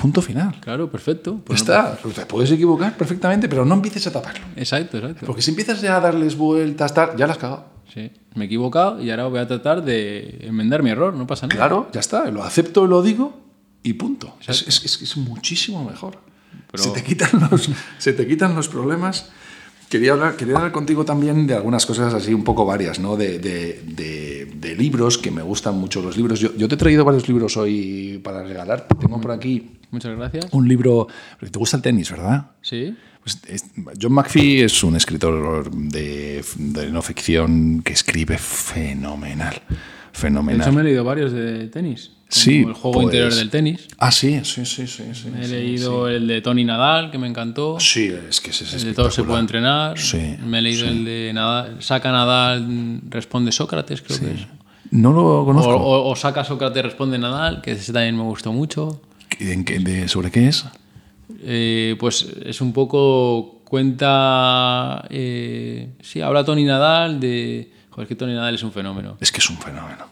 Punto 0.00 0.22
final. 0.22 0.54
Claro, 0.60 0.88
perfecto. 0.90 1.40
Pues 1.44 1.66
no- 1.66 1.74
está, 1.74 1.96
te 2.14 2.24
puedes 2.26 2.50
equivocar 2.52 2.96
perfectamente, 2.96 3.48
pero 3.48 3.64
no 3.64 3.74
empieces 3.74 4.06
a 4.06 4.12
taparlo. 4.12 4.46
Exacto, 4.54 4.98
exacto. 4.98 5.26
Porque 5.26 5.42
si 5.42 5.50
empiezas 5.50 5.80
ya 5.80 5.96
a 5.96 6.00
darles 6.00 6.36
vueltas, 6.36 6.94
tal, 6.94 7.16
ya 7.16 7.26
las 7.26 7.36
has 7.36 7.40
cagado. 7.40 7.64
Sí, 7.92 8.12
me 8.34 8.44
he 8.44 8.46
equivocado 8.46 9.02
y 9.02 9.10
ahora 9.10 9.26
voy 9.26 9.40
a 9.40 9.48
tratar 9.48 9.82
de 9.82 10.38
enmendar 10.42 10.82
mi 10.82 10.90
error, 10.90 11.14
no 11.14 11.26
pasa 11.26 11.46
nada. 11.48 11.56
Claro, 11.56 11.88
ya 11.92 12.00
está, 12.00 12.30
lo 12.30 12.44
acepto, 12.44 12.86
lo 12.86 13.02
digo 13.02 13.40
y 13.82 13.94
punto. 13.94 14.36
Es, 14.46 14.62
es, 14.68 14.84
es- 14.84 15.02
es 15.02 15.16
muchísimo 15.16 15.82
mejor. 15.84 16.18
Pero- 16.70 16.82
Se, 16.84 16.90
te 16.90 17.02
quitan 17.02 17.30
los, 17.50 17.68
se 17.98 18.12
te 18.12 18.26
quitan 18.26 18.54
los 18.54 18.68
problemas. 18.68 19.30
Quería 19.88 20.12
hablar, 20.12 20.36
quería 20.36 20.54
hablar 20.56 20.72
contigo 20.72 21.04
también 21.04 21.46
de 21.46 21.54
algunas 21.54 21.86
cosas 21.86 22.12
así 22.12 22.34
un 22.34 22.44
poco 22.44 22.66
varias, 22.66 22.98
¿no? 22.98 23.16
De, 23.16 23.38
de- 23.38 23.82
de- 23.86 24.44
de 24.54 24.74
libros, 24.76 25.16
que 25.18 25.30
me 25.30 25.40
gustan 25.42 25.76
mucho 25.78 26.02
los 26.02 26.16
libros. 26.16 26.40
Yo, 26.40 26.54
yo 26.56 26.68
te 26.68 26.74
he 26.74 26.78
traído 26.78 27.04
varios 27.04 27.26
libros 27.28 27.56
hoy 27.56 28.20
para 28.22 28.42
regalar. 28.42 28.86
Tengo 29.00 29.20
por 29.20 29.30
aquí 29.30 29.78
Muchas 29.90 30.14
gracias. 30.16 30.46
un 30.52 30.68
libro... 30.68 31.06
¿Te 31.40 31.58
gusta 31.58 31.76
el 31.78 31.82
tenis, 31.82 32.10
verdad? 32.10 32.50
Sí, 32.60 32.94
Pues 33.22 33.40
es- 33.48 33.64
John 34.00 34.12
McPhee 34.12 34.60
es 34.62 34.82
un 34.84 34.96
escritor 34.96 35.70
de, 35.70 36.44
de 36.56 36.90
no 36.90 37.00
ficción 37.00 37.80
que 37.82 37.92
escribe 37.94 38.36
fenomenal. 38.36 39.54
de 39.68 39.76
Fenomenal. 40.12 40.60
hecho 40.66 40.72
me 40.72 40.82
he 40.82 40.84
leído 40.84 41.04
varios 41.04 41.32
de 41.32 41.68
tenis. 41.68 42.12
Como 42.30 42.42
Sí, 42.42 42.58
El 42.58 42.72
juego 42.74 42.92
pues- 42.92 43.04
interior 43.04 43.34
del 43.34 43.48
tenis. 43.50 43.88
Ah, 43.98 44.10
sí, 44.12 44.40
sí, 44.44 44.64
sí, 44.66 44.86
sí. 44.86 45.04
sí, 45.14 45.28
He 45.40 45.44
sí, 45.46 45.50
leído 45.50 46.08
el 46.08 46.26
de 46.26 46.42
Tony 46.42 46.64
Nadal, 46.64 47.10
que 47.10 47.16
me 47.18 47.26
encantó. 47.26 47.80
Sí, 47.80 48.12
es 48.28 48.40
que 48.42 48.50
ese 48.50 48.64
es 48.64 48.74
El 48.74 48.84
de 48.84 48.94
todo 48.94 49.10
se 49.10 49.22
puede 49.24 49.40
entrenar. 49.40 49.98
Sí, 49.98 50.36
Me 50.44 50.58
he 50.58 50.62
leído 50.62 50.86
el 50.86 51.04
de 51.06 51.30
Nadal, 51.32 51.82
saca 51.82 52.12
Nadal, 52.12 53.00
responde 53.08 53.50
Sócrates, 53.50 54.02
creo 54.02 54.18
que 54.20 54.32
es. 54.34 54.40
No 54.90 55.12
lo 55.12 55.40
O, 55.40 55.44
conozco. 55.46 55.70
o- 55.74 56.10
o 56.10 56.16
saca 56.16 56.44
Sócrates, 56.44 56.82
responde 56.82 57.18
Nadal, 57.18 57.62
que 57.62 57.72
ese 57.72 57.92
también 57.92 58.16
me 58.16 58.22
gustó 58.24 58.52
mucho. 58.52 59.00
¿En 59.38 59.64
qué- 59.64 59.78
de- 59.78 60.08
¿Sobre 60.08 60.30
qué 60.30 60.48
es? 60.48 60.64
Eh, 61.42 61.96
pues 61.98 62.26
es 62.44 62.60
un 62.60 62.72
poco 62.72 63.62
cuenta. 63.64 65.04
eh, 65.10 65.90
sí, 66.02 66.20
habla 66.20 66.44
Tony 66.44 66.64
Nadal 66.64 67.20
de. 67.20 67.70
Joder, 67.90 68.04
es 68.04 68.08
que 68.08 68.14
Tony 68.14 68.32
Nadal 68.34 68.54
es 68.54 68.62
un 68.62 68.72
fenómeno. 68.72 69.16
Es 69.20 69.32
que 69.32 69.38
es 69.38 69.50
un 69.50 69.58
fenómeno. 69.58 70.06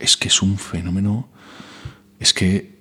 Es 0.00 0.16
que 0.16 0.28
es 0.28 0.42
un 0.42 0.58
fenómeno. 0.58 1.28
Es 2.20 2.32
que. 2.32 2.76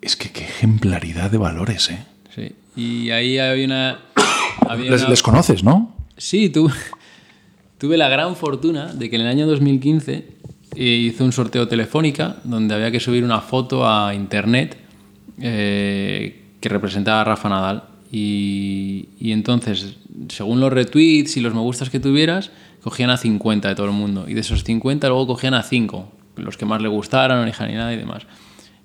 Es 0.00 0.16
que 0.16 0.30
qué 0.30 0.42
ejemplaridad 0.44 1.30
de 1.30 1.38
valores, 1.38 1.90
¿eh? 1.90 2.04
sí. 2.34 2.52
Y 2.74 3.10
ahí 3.10 3.38
había 3.38 3.64
una. 3.64 3.98
había 4.68 4.90
Les, 4.90 5.02
una- 5.02 5.10
les 5.10 5.22
conoces, 5.22 5.62
¿no? 5.62 5.94
Sí, 6.16 6.48
tuve, 6.50 6.72
tuve 7.78 7.96
la 7.96 8.08
gran 8.08 8.34
fortuna 8.36 8.92
de 8.94 9.08
que 9.10 9.16
en 9.16 9.22
el 9.22 9.28
año 9.28 9.46
2015 9.46 10.26
eh, 10.76 10.84
hice 10.84 11.22
un 11.22 11.32
sorteo 11.32 11.68
telefónica 11.68 12.36
donde 12.44 12.74
había 12.74 12.90
que 12.90 12.98
subir 13.00 13.22
una 13.24 13.40
foto 13.40 13.88
a 13.88 14.14
internet 14.14 14.76
eh, 15.40 16.42
que 16.60 16.68
representaba 16.68 17.20
a 17.20 17.24
Rafa 17.24 17.48
Nadal. 17.48 17.84
Y, 18.10 19.08
y 19.20 19.32
entonces, 19.32 19.96
según 20.28 20.60
los 20.60 20.72
retweets 20.72 21.36
y 21.36 21.40
los 21.40 21.54
me 21.54 21.60
gustas 21.60 21.90
que 21.90 21.98
tuvieras, 22.00 22.50
cogían 22.82 23.10
a 23.10 23.16
50 23.16 23.68
de 23.68 23.74
todo 23.74 23.86
el 23.86 23.92
mundo. 23.92 24.26
Y 24.28 24.34
de 24.34 24.40
esos 24.40 24.64
50 24.64 25.08
luego 25.08 25.26
cogían 25.28 25.54
a 25.54 25.62
5, 25.62 26.12
los 26.36 26.56
que 26.56 26.64
más 26.64 26.80
le 26.80 26.88
gustaran, 26.88 27.38
originalidad 27.38 27.90
y 27.92 27.96
demás. 27.96 28.26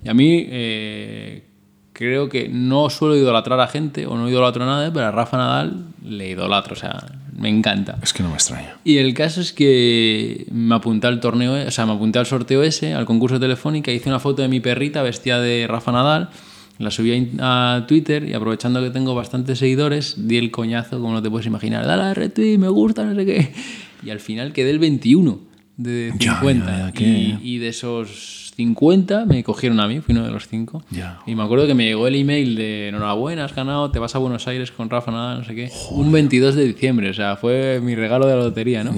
Y 0.04 0.08
a 0.08 0.14
mí 0.14 0.46
eh, 0.48 1.44
creo 1.92 2.28
que 2.28 2.48
no 2.48 2.90
suelo 2.90 3.16
idolatrar 3.16 3.60
a 3.60 3.66
gente 3.66 4.06
o 4.06 4.16
no 4.16 4.28
idolatro 4.28 4.64
a 4.64 4.66
nadie, 4.66 4.90
pero 4.92 5.06
a 5.06 5.10
Rafa 5.10 5.36
Nadal 5.36 5.86
le 6.04 6.30
idolatro, 6.30 6.74
o 6.74 6.76
sea, 6.76 7.04
me 7.36 7.48
encanta. 7.48 7.98
Es 8.02 8.12
que 8.12 8.22
no 8.22 8.28
me 8.28 8.36
extraña. 8.36 8.76
Y 8.84 8.98
el 8.98 9.14
caso 9.14 9.40
es 9.40 9.52
que 9.52 10.46
me 10.50 10.74
apunté 10.74 11.08
al 11.08 11.20
torneo, 11.20 11.66
o 11.66 11.70
sea, 11.70 11.86
me 11.86 11.92
apunté 11.92 12.18
al 12.18 12.26
sorteo 12.26 12.62
ese, 12.62 12.94
al 12.94 13.04
concurso 13.04 13.40
telefónica, 13.40 13.90
hice 13.90 14.08
una 14.08 14.20
foto 14.20 14.42
de 14.42 14.48
mi 14.48 14.60
perrita 14.60 15.02
vestida 15.02 15.40
de 15.40 15.66
Rafa 15.66 15.90
Nadal, 15.90 16.30
la 16.78 16.92
subí 16.92 17.32
a 17.40 17.84
Twitter 17.88 18.28
y 18.28 18.34
aprovechando 18.34 18.80
que 18.80 18.90
tengo 18.90 19.16
bastantes 19.16 19.58
seguidores, 19.58 20.28
di 20.28 20.38
el 20.38 20.52
coñazo, 20.52 21.00
como 21.00 21.14
no 21.14 21.22
te 21.22 21.28
puedes 21.28 21.46
imaginar, 21.48 21.84
dale 21.84 22.04
a 22.04 22.14
retweet, 22.14 22.58
me 22.58 22.68
gusta, 22.68 23.04
no 23.04 23.16
sé 23.16 23.26
qué. 23.26 23.52
Y 24.04 24.10
al 24.10 24.20
final 24.20 24.52
quedé 24.52 24.70
el 24.70 24.78
21 24.78 25.47
de 25.78 26.12
Ya, 26.18 26.34
50. 26.40 26.66
ya, 26.66 26.86
ya, 26.86 26.92
qué- 26.92 27.04
y, 27.04 27.38
y 27.42 27.58
de 27.58 27.68
esos 27.68 28.52
50 28.56 29.24
me 29.24 29.44
cogieron 29.44 29.78
a 29.78 29.86
mí, 29.86 30.00
fui 30.00 30.12
uno 30.16 30.24
de 30.24 30.32
los 30.32 30.48
cinco. 30.48 30.82
Ya. 30.90 31.20
Y 31.28 31.36
me 31.36 31.44
acuerdo 31.44 31.68
que 31.68 31.74
me 31.74 31.84
llegó 31.84 32.08
el 32.08 32.16
email 32.16 32.56
de 32.56 32.88
enhorabuena, 32.88 33.44
has 33.44 33.54
ganado, 33.54 33.92
te 33.92 34.00
vas 34.00 34.16
a 34.16 34.18
Buenos 34.18 34.48
Aires 34.48 34.72
con 34.72 34.90
Rafa 34.90 35.12
Nadal, 35.12 35.38
no 35.38 35.44
sé 35.44 35.54
qué. 35.54 35.70
Un 35.92 36.10
22 36.10 36.56
de 36.56 36.64
diciembre, 36.66 37.08
o 37.10 37.14
sea, 37.14 37.36
fue 37.36 37.80
mi 37.80 37.94
regalo 37.94 38.26
de 38.26 38.34
la 38.36 38.42
lotería, 38.42 38.82
¿no? 38.82 38.92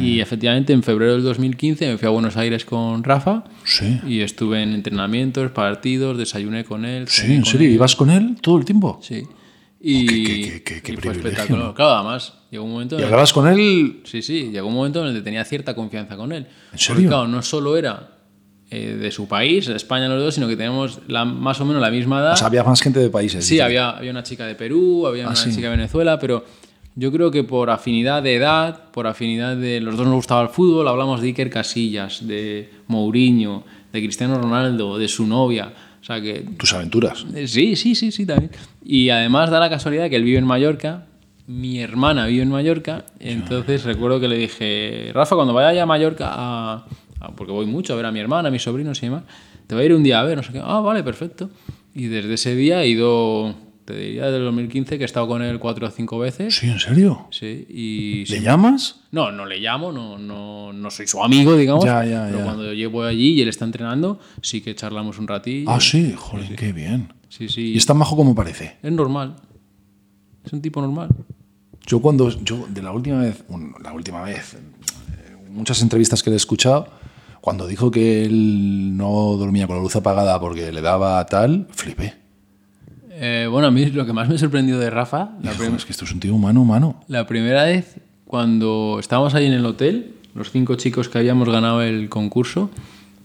Y 0.00 0.18
efectivamente 0.20 0.72
en 0.72 0.82
febrero 0.82 1.12
del 1.12 1.22
2015 1.22 1.86
me 1.88 1.98
fui 1.98 2.08
a 2.08 2.10
Buenos 2.10 2.36
Aires 2.36 2.64
con 2.64 3.04
Rafa 3.04 3.44
Sí. 3.64 4.00
y 4.06 4.20
estuve 4.20 4.62
en 4.64 4.72
entrenamientos, 4.74 5.52
partidos, 5.52 6.18
desayuné 6.18 6.64
con 6.64 6.84
él. 6.84 7.06
Sí, 7.06 7.32
en 7.32 7.44
serio. 7.44 7.70
¿ibas 7.70 7.94
con 7.94 8.10
él 8.10 8.34
todo 8.40 8.58
el 8.58 8.64
tiempo? 8.64 8.98
Sí. 9.02 9.22
Y, 9.88 10.06
qué- 10.06 10.62
qué- 10.64 10.82
qué- 10.82 10.92
y 10.92 10.96
fue 10.96 11.12
espectacular. 11.12 11.74
Claro, 11.74 11.90
además, 11.92 12.32
llegó 12.50 12.64
un 12.64 12.72
momento 12.72 12.96
¿Y 12.96 12.98
el- 12.98 13.04
hablabas 13.04 13.32
con 13.32 13.46
él? 13.46 14.00
Sí, 14.04 14.20
sí, 14.22 14.50
llegó 14.50 14.66
un 14.66 14.74
momento 14.74 15.00
en 15.02 15.08
el 15.08 15.14
que 15.14 15.22
tenía 15.22 15.44
cierta 15.44 15.74
confianza 15.74 16.16
con 16.16 16.32
él. 16.32 16.46
¿En 16.72 16.78
serio? 16.78 16.94
Porque, 16.94 17.06
claro, 17.08 17.28
no 17.28 17.40
solo 17.42 17.76
era 17.76 18.10
eh, 18.68 18.96
de 19.00 19.10
su 19.12 19.28
país, 19.28 19.68
España 19.68 20.08
los 20.08 20.20
dos, 20.20 20.34
sino 20.34 20.48
que 20.48 20.56
tenemos 20.56 20.98
la, 21.06 21.24
más 21.24 21.60
o 21.60 21.64
menos 21.64 21.80
la 21.80 21.90
misma 21.92 22.18
edad. 22.20 22.32
O 22.32 22.36
sea, 22.36 22.48
había 22.48 22.64
más 22.64 22.80
gente 22.82 22.98
de 22.98 23.10
países. 23.10 23.44
sí, 23.46 23.60
había, 23.60 23.90
había 23.90 24.10
una 24.10 24.24
chica 24.24 24.44
de 24.44 24.56
Perú, 24.56 25.06
había 25.06 25.24
Ah, 25.26 25.28
una 25.28 25.36
sí. 25.36 25.50
chica 25.50 25.70
de 25.70 25.76
Venezuela, 25.76 26.18
pero 26.18 26.44
yo 26.96 27.12
creo 27.12 27.30
que 27.30 27.44
por 27.44 27.70
afinidad 27.70 28.24
de 28.24 28.34
edad, 28.34 28.90
por 28.90 29.06
afinidad 29.06 29.56
de 29.56 29.80
los 29.80 29.96
dos 29.96 30.04
nos 30.06 30.16
gustaba 30.16 30.42
el 30.42 30.48
fútbol, 30.48 30.88
hablamos 30.88 31.20
de 31.20 31.28
Iker 31.28 31.48
Casillas, 31.48 32.26
de 32.26 32.70
Mourinho, 32.88 33.62
de 33.92 34.00
Cristiano 34.02 34.36
Ronaldo, 34.40 34.98
de 34.98 35.06
su 35.06 35.28
novia. 35.28 35.72
O 36.06 36.12
sea 36.12 36.20
que 36.20 36.44
Tus 36.56 36.72
aventuras. 36.72 37.26
eh, 37.34 37.48
Sí, 37.48 37.74
sí, 37.74 37.96
sí, 37.96 38.12
sí, 38.12 38.24
también. 38.24 38.52
Y 38.84 39.08
además 39.10 39.50
da 39.50 39.58
la 39.58 39.68
casualidad 39.68 40.08
que 40.08 40.14
él 40.14 40.22
vive 40.22 40.38
en 40.38 40.44
Mallorca, 40.46 41.06
mi 41.48 41.80
hermana 41.80 42.26
vive 42.26 42.42
en 42.44 42.50
Mallorca, 42.50 43.04
entonces 43.18 43.82
recuerdo 43.84 44.20
que 44.20 44.28
le 44.28 44.36
dije, 44.38 45.10
Rafa, 45.12 45.34
cuando 45.34 45.52
vaya 45.52 45.82
a 45.82 45.86
Mallorca, 45.86 46.28
a- 46.30 46.86
a- 47.20 47.32
porque 47.34 47.52
voy 47.52 47.66
mucho 47.66 47.92
a 47.92 47.96
ver 47.96 48.06
a 48.06 48.12
mi 48.12 48.20
hermana, 48.20 48.48
a 48.48 48.52
mis 48.52 48.62
sobrinos 48.62 48.98
y 49.02 49.06
demás, 49.06 49.24
te 49.66 49.74
voy 49.74 49.82
a 49.82 49.86
ir 49.86 49.94
un 49.94 50.04
día 50.04 50.20
a 50.20 50.24
ver, 50.24 50.36
no 50.36 50.44
sé 50.44 50.52
qué. 50.52 50.60
Ah, 50.62 50.78
vale, 50.80 51.02
perfecto. 51.02 51.50
Y 51.92 52.04
desde 52.06 52.34
ese 52.34 52.54
día 52.54 52.82
he 52.84 52.88
ido, 52.88 53.54
te 53.86 53.96
diría, 53.96 54.24
desde 54.24 54.38
el 54.38 54.44
2015, 54.46 54.98
que 54.98 55.04
he 55.04 55.06
estado 55.06 55.28
con 55.28 55.42
él 55.42 55.60
cuatro 55.60 55.86
o 55.86 55.90
cinco 55.90 56.18
veces. 56.18 56.56
Sí, 56.56 56.68
¿en 56.68 56.80
serio? 56.80 57.28
Sí, 57.30 57.66
y... 57.70 58.24
¿Le 58.26 58.40
llamas? 58.40 59.00
No, 59.12 59.30
no 59.30 59.46
le 59.46 59.60
llamo, 59.60 59.92
no, 59.92 60.18
no, 60.18 60.72
no 60.72 60.90
soy 60.90 61.06
su 61.06 61.22
amigo, 61.22 61.56
digamos. 61.56 61.84
Ya, 61.84 62.04
ya, 62.04 62.26
pero 62.26 62.38
ya. 62.38 62.44
cuando 62.44 62.72
yo 62.72 62.90
voy 62.90 63.06
allí 63.06 63.34
y 63.34 63.40
él 63.40 63.48
está 63.48 63.64
entrenando, 63.64 64.18
sí 64.42 64.60
que 64.60 64.74
charlamos 64.74 65.18
un 65.18 65.28
ratillo. 65.28 65.70
Ah, 65.70 65.80
sí, 65.80 66.14
joder, 66.16 66.56
qué 66.56 66.72
bien. 66.72 67.12
Sí, 67.28 67.48
sí. 67.48 67.72
¿Y 67.72 67.76
es 67.76 67.86
tan 67.86 67.96
majo 67.96 68.16
como 68.16 68.34
parece? 68.34 68.76
Es 68.82 68.92
normal. 68.92 69.36
Es 70.44 70.52
un 70.52 70.60
tipo 70.60 70.80
normal. 70.80 71.08
Yo 71.86 72.00
cuando, 72.00 72.28
yo 72.28 72.66
de 72.68 72.82
la 72.82 72.90
última 72.90 73.20
vez, 73.20 73.44
bueno, 73.48 73.76
la 73.80 73.92
última 73.92 74.22
vez, 74.22 74.54
eh, 74.54 75.36
muchas 75.48 75.80
entrevistas 75.80 76.24
que 76.24 76.30
le 76.30 76.34
he 76.34 76.38
escuchado, 76.38 76.88
cuando 77.40 77.68
dijo 77.68 77.92
que 77.92 78.24
él 78.24 78.96
no 78.96 79.36
dormía 79.36 79.68
con 79.68 79.76
la 79.76 79.82
luz 79.82 79.94
apagada 79.94 80.40
porque 80.40 80.72
le 80.72 80.80
daba 80.80 81.24
tal, 81.26 81.68
flipé. 81.70 82.25
Eh, 83.18 83.48
bueno, 83.50 83.68
a 83.68 83.70
mí 83.70 83.86
lo 83.86 84.04
que 84.04 84.12
más 84.12 84.28
me 84.28 84.36
sorprendió 84.36 84.78
de 84.78 84.90
Rafa, 84.90 85.30
la, 85.42 85.52
es 85.52 85.84
que 85.86 85.92
esto 85.92 86.04
es 86.04 86.12
un 86.12 86.20
tío 86.20 86.34
humano, 86.34 86.60
humano. 86.60 87.02
la 87.08 87.26
primera 87.26 87.64
vez 87.64 87.96
cuando 88.26 88.98
estábamos 89.00 89.34
ahí 89.34 89.46
en 89.46 89.54
el 89.54 89.64
hotel, 89.64 90.12
los 90.34 90.50
cinco 90.50 90.74
chicos 90.74 91.08
que 91.08 91.16
habíamos 91.18 91.48
ganado 91.48 91.80
el 91.82 92.08
concurso, 92.10 92.70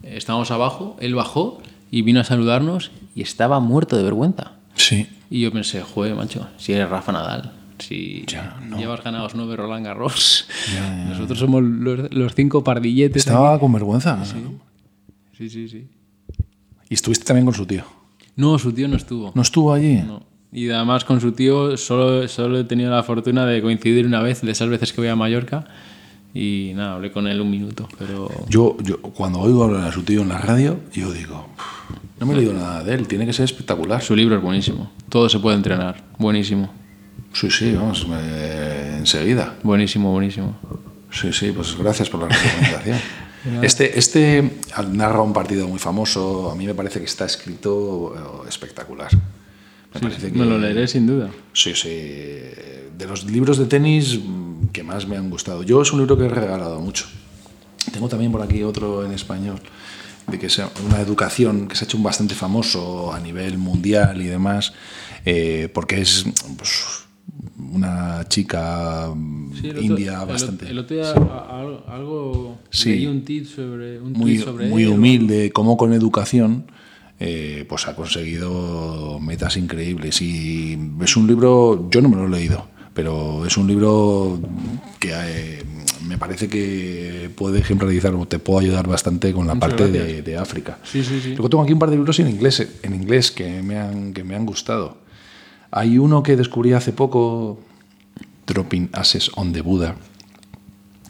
eh, 0.03 0.13
estábamos 0.15 0.49
abajo, 0.51 0.95
él 1.01 1.13
bajó 1.15 1.61
y 1.89 2.03
vino 2.03 2.21
a 2.21 2.23
saludarnos 2.23 2.91
y 3.15 3.21
estaba 3.21 3.59
muerto 3.59 3.97
de 3.97 4.03
vergüenza. 4.03 4.53
Sí. 4.75 5.07
Y 5.29 5.41
yo 5.41 5.51
pensé, 5.51 5.81
joder, 5.81 6.15
macho, 6.15 6.47
si 6.57 6.71
eres 6.71 6.87
Rafa 6.89 7.11
Nadal, 7.11 7.51
si 7.79 8.23
Ya, 8.27 8.57
no. 8.65 8.77
llevas 8.77 9.03
ganados 9.03 9.33
nueve 9.35 9.57
Roland 9.57 9.85
Garros, 9.85 10.47
nosotros 11.09 11.37
somos 11.39 11.63
los, 11.63 12.13
los 12.13 12.33
cinco 12.33 12.63
pardilletes. 12.63 13.25
Estaba 13.25 13.59
con 13.59 13.73
vergüenza. 13.73 14.21
aquí. 14.21 14.39
Sí, 15.37 15.49
sí, 15.49 15.67
sí. 15.67 15.87
Y 16.89 16.93
estuviste 16.93 17.25
también 17.25 17.45
con 17.45 17.53
su 17.55 17.65
tío. 17.65 17.83
No, 18.41 18.57
su 18.59 18.71
tío 18.73 18.87
no 18.87 18.95
estuvo. 18.97 19.31
¿No 19.35 19.41
estuvo 19.41 19.71
allí? 19.73 19.97
No. 20.05 20.23
Y 20.51 20.69
además 20.69 21.05
con 21.05 21.21
su 21.21 21.31
tío 21.31 21.77
solo, 21.77 22.27
solo 22.27 22.59
he 22.59 22.63
tenido 22.63 22.89
la 22.91 23.03
fortuna 23.03 23.45
de 23.45 23.61
coincidir 23.61 24.05
una 24.05 24.21
vez, 24.21 24.41
de 24.41 24.51
esas 24.51 24.67
veces 24.67 24.91
que 24.91 24.99
voy 25.01 25.09
a 25.09 25.15
Mallorca. 25.15 25.65
Y 26.33 26.71
nada, 26.75 26.95
hablé 26.95 27.11
con 27.11 27.27
él 27.27 27.39
un 27.39 27.51
minuto, 27.51 27.87
pero... 27.99 28.29
Yo, 28.49 28.77
yo, 28.83 28.99
cuando 29.01 29.39
oigo 29.39 29.63
hablar 29.63 29.87
a 29.87 29.91
su 29.91 30.01
tío 30.03 30.21
en 30.23 30.29
la 30.29 30.37
radio, 30.39 30.79
yo 30.93 31.11
digo, 31.11 31.45
"Uf, 31.55 31.97
no 32.19 32.25
me 32.25 32.33
he 32.33 32.37
leído 32.37 32.53
nada 32.53 32.83
de 32.83 32.93
él, 32.95 33.07
tiene 33.07 33.25
que 33.25 33.33
ser 33.33 33.45
espectacular. 33.45 34.01
Su 34.01 34.15
libro 34.15 34.35
es 34.37 34.41
buenísimo. 34.41 34.91
Todo 35.09 35.29
se 35.29 35.39
puede 35.39 35.57
entrenar. 35.57 36.03
Buenísimo. 36.17 36.71
Sí, 37.33 37.49
sí, 37.51 37.73
vamos, 37.73 38.07
me- 38.07 38.97
enseguida. 38.97 39.55
Buenísimo, 39.63 40.11
buenísimo. 40.11 40.55
Sí, 41.11 41.31
sí, 41.33 41.51
pues 41.55 41.77
gracias 41.77 42.09
por 42.09 42.21
la 42.21 42.27
recomendación. 42.29 42.97
Este, 43.61 43.97
este 43.97 44.51
narra 44.91 45.21
un 45.21 45.33
partido 45.33 45.67
muy 45.67 45.79
famoso, 45.79 46.51
a 46.51 46.55
mí 46.55 46.65
me 46.65 46.75
parece 46.75 46.99
que 46.99 47.05
está 47.05 47.25
escrito 47.25 48.43
eh, 48.45 48.49
espectacular. 48.49 49.09
Me 49.93 49.99
parece 49.99 50.31
que, 50.31 50.37
Me 50.37 50.45
lo 50.45 50.57
leeré 50.57 50.87
sin 50.87 51.07
duda. 51.07 51.29
Sí, 51.53 51.73
sí. 51.75 51.89
De 51.89 53.07
los 53.07 53.25
libros 53.25 53.57
de 53.57 53.65
tenis 53.65 54.19
que 54.71 54.83
más 54.83 55.07
me 55.07 55.17
han 55.17 55.29
gustado. 55.29 55.63
Yo 55.63 55.81
es 55.81 55.91
un 55.91 55.99
libro 55.99 56.17
que 56.17 56.25
he 56.25 56.29
regalado 56.29 56.79
mucho. 56.79 57.05
Tengo 57.91 58.07
también 58.07 58.31
por 58.31 58.41
aquí 58.41 58.63
otro 58.63 59.05
en 59.05 59.11
español, 59.11 59.59
de 60.27 60.37
que 60.37 60.45
es 60.45 60.61
una 60.85 61.01
educación 61.01 61.67
que 61.67 61.75
se 61.75 61.83
ha 61.83 61.85
hecho 61.85 61.97
un 61.97 62.03
bastante 62.03 62.35
famoso 62.35 63.11
a 63.11 63.19
nivel 63.19 63.57
mundial 63.57 64.21
y 64.21 64.27
demás, 64.27 64.73
eh, 65.25 65.69
porque 65.73 65.99
es 65.99 66.25
pues, 66.57 67.05
una 67.73 68.25
chica 68.27 69.09
Sí, 69.59 69.67
el 69.67 69.71
otro- 69.71 69.81
india 69.83 70.23
bastante 70.25 70.67
El, 70.69 70.79
otro 70.79 70.95
día 70.97 71.11
a- 71.11 71.59
algo, 71.59 71.83
algo 71.87 72.57
Sí. 72.69 72.89
leí 72.89 73.07
un 73.07 73.23
tweet 73.23 73.45
sobre, 73.45 73.99
un 73.99 74.13
muy, 74.13 74.37
sobre 74.37 74.67
muy 74.69 74.83
él, 74.83 74.89
o- 74.89 74.93
humilde, 74.95 75.51
como 75.51 75.77
con 75.77 75.93
educación, 75.93 76.65
eh, 77.19 77.65
pues 77.69 77.87
ha 77.87 77.95
conseguido 77.95 79.19
metas 79.19 79.55
increíbles. 79.57 80.21
Y 80.21 80.77
es 81.01 81.15
un 81.15 81.27
libro, 81.27 81.87
yo 81.91 82.01
no 82.01 82.09
me 82.09 82.15
lo 82.15 82.25
he 82.25 82.29
leído, 82.29 82.65
pero 82.93 83.45
es 83.45 83.55
un 83.57 83.67
libro 83.67 84.39
que 84.99 85.11
eh, 85.13 85.63
me 86.07 86.17
parece 86.17 86.49
que 86.49 87.29
puede 87.35 87.59
ejemplarizar 87.59 88.13
o 88.15 88.25
te 88.27 88.39
puede 88.39 88.65
ayudar 88.65 88.87
bastante 88.87 89.31
con 89.33 89.45
la 89.47 89.53
Muchas 89.53 89.69
parte 89.69 90.21
de 90.23 90.37
África. 90.37 90.79
Sí, 90.83 91.03
sí, 91.03 91.19
sí. 91.21 91.29
Luego 91.29 91.49
tengo 91.49 91.63
aquí 91.63 91.73
un 91.73 91.79
par 91.79 91.89
de 91.91 91.95
libros 91.97 92.19
en 92.19 92.27
inglés, 92.29 92.67
en 92.81 92.95
inglés 92.95 93.29
que, 93.31 93.61
me 93.61 93.77
han, 93.77 94.13
que 94.13 94.23
me 94.23 94.35
han 94.35 94.45
gustado. 94.45 94.97
Hay 95.71 95.97
uno 95.97 96.21
que 96.21 96.35
descubrí 96.35 96.73
hace 96.73 96.91
poco, 96.91 97.59
Dropping 98.45 98.89
Ashes 98.93 99.31
on 99.35 99.53
the 99.53 99.61
Buddha, 99.61 99.95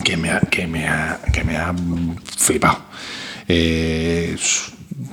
que 0.03 0.17
me 0.17 0.29
ha, 0.29 0.39
que 0.39 0.67
me 0.67 0.87
ha, 0.87 1.19
que 1.33 1.43
me 1.43 1.57
ha 1.57 1.73
flipado. 2.37 2.77
Eh, 3.47 4.35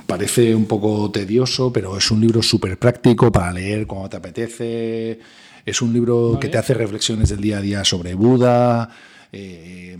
parece 0.05 0.53
un 0.53 0.65
poco 0.65 1.09
tedioso, 1.11 1.73
pero 1.73 1.97
es 1.97 2.11
un 2.11 2.21
libro 2.21 2.41
súper 2.41 2.77
práctico 2.77 3.31
para 3.31 3.51
leer 3.51 3.87
cuando 3.87 4.09
te 4.09 4.17
apetece. 4.17 5.19
Es 5.65 5.81
un 5.81 5.93
libro 5.93 6.37
que 6.39 6.47
te 6.47 6.57
hace 6.57 6.73
reflexiones 6.73 7.29
del 7.29 7.41
día 7.41 7.57
a 7.57 7.61
día 7.61 7.83
sobre 7.83 8.13
Buda. 8.13 8.89
Eh, 9.31 9.97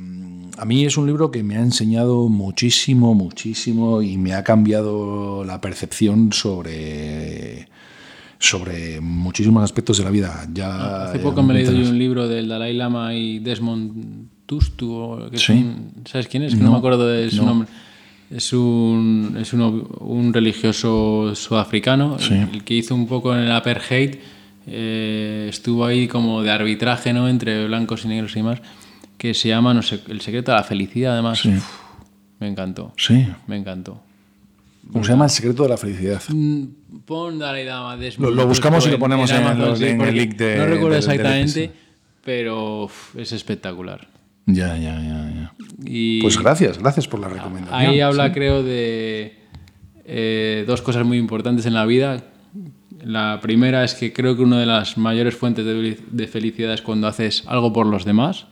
a 0.57 0.65
mí 0.65 0.85
es 0.85 0.97
un 0.97 1.05
libro 1.05 1.31
que 1.31 1.43
me 1.43 1.57
ha 1.57 1.61
enseñado 1.61 2.27
muchísimo, 2.27 3.13
muchísimo 3.13 4.01
y 4.01 4.17
me 4.17 4.33
ha 4.33 4.43
cambiado 4.43 5.43
la 5.43 5.61
percepción 5.61 6.33
sobre, 6.33 7.67
sobre 8.39 9.01
muchísimos 9.01 9.63
aspectos 9.63 9.97
de 9.97 10.03
la 10.05 10.09
vida. 10.11 10.47
Ya, 10.53 11.03
Hace 11.05 11.17
ya 11.17 11.23
poco 11.23 11.43
me 11.43 11.53
he 11.53 11.57
leído 11.57 11.73
yo 11.73 11.89
un 11.89 11.99
libro 11.99 12.27
del 12.27 12.47
Dalai 12.47 12.73
Lama 12.73 13.13
y 13.13 13.39
Desmond 13.39 14.29
Tustu, 14.45 15.27
que 15.29 15.37
Sí. 15.37 15.51
un- 15.53 15.93
¿sabes 16.05 16.27
quién 16.27 16.43
es? 16.43 16.55
Que 16.55 16.61
no, 16.63 16.71
me 16.71 16.77
acuerdo 16.77 17.07
de 17.07 17.29
su 17.29 17.37
no. 17.37 17.45
nombre. 17.47 17.67
Es 18.31 18.53
un, 18.53 19.35
es 19.39 19.53
uno- 19.53 19.87
un 19.99 20.33
religioso 20.33 21.33
sudafricano, 21.35 22.17
Sí. 22.19 22.33
el 22.35 22.63
que 22.63 22.75
hizo 22.75 22.95
un 22.95 23.07
poco 23.07 23.33
en 23.35 23.41
el 23.41 23.51
apartheid, 23.51 24.15
eh, 24.67 25.47
estuvo 25.49 25.85
ahí 25.85 26.07
como 26.07 26.41
de 26.43 26.51
arbitraje 26.51 27.11
¿no? 27.11 27.27
entre 27.27 27.65
blancos 27.67 28.05
y 28.05 28.07
negros 28.07 28.31
y 28.33 28.35
demás, 28.35 28.61
que 29.17 29.33
se 29.33 29.49
llama, 29.49 29.73
no 29.73 29.81
sé, 29.81 29.99
El 30.07 30.21
secreto 30.21 30.51
de 30.51 30.57
la 30.57 30.63
felicidad, 30.63 31.13
además. 31.13 31.39
Sí. 31.39 31.49
Uf, 31.49 31.65
me 32.39 32.47
encantó, 32.47 32.93
Sí. 32.97 33.27
me 33.47 33.57
encantó. 33.57 34.01
¿Cómo 34.91 35.03
se 35.03 35.11
llama 35.11 35.25
El 35.25 35.31
secreto 35.31 35.63
de 35.63 35.69
la 35.69 35.77
felicidad? 35.77 36.21
Mm, 36.29 36.63
Pon 37.05 37.37
Dalai 37.39 37.65
Lama 37.65 37.97
Lo- 38.17 38.31
lo 38.31 38.47
buscamos 38.47 38.85
y 38.87 38.91
lo 38.91 38.99
ponemos 38.99 39.29
en 39.31 39.37
Amazon, 39.37 39.59
los- 39.59 39.81
en 39.81 40.01
el 40.01 40.15
link 40.15 40.35
de- 40.35 40.57
No 40.57 40.65
recuerdo 40.65 40.89
del- 40.89 40.97
exactamente, 40.99 41.71
pero 42.23 42.83
uf, 42.85 43.15
es 43.15 43.31
espectacular. 43.31 44.07
Ya, 44.47 44.75
ya, 44.77 44.99
ya, 44.99 45.31
ya. 45.33 45.53
Y 45.85 46.21
Pues 46.21 46.39
gracias, 46.39 46.79
gracias 46.79 47.07
por 47.07 47.19
la 47.19 47.29
recomendación. 47.29 47.79
ahí 47.79 47.99
habla, 48.01 48.31
creo, 48.33 48.63
de 48.63 49.37
eh, 50.11 50.63
dos 50.65 50.81
cosas 50.81 51.05
muy 51.05 51.19
importantes 51.19 51.67
en 51.67 51.75
la 51.75 51.85
vida. 51.85 52.23
La 53.03 53.39
primera 53.41 53.83
es 53.83 53.93
que 53.93 54.11
creo 54.11 54.35
que 54.35 54.41
una 54.41 54.59
de 54.59 54.65
las 54.65 54.97
mayores 54.97 55.35
fuentes 55.35 55.63
de, 55.65 55.97
de 56.09 56.27
felicidad 56.27 56.73
es 56.73 56.81
cuando 56.81 57.05
haces 57.07 57.43
algo 57.45 57.71
por 57.71 57.85
los 57.85 58.05
demás. 58.05 58.47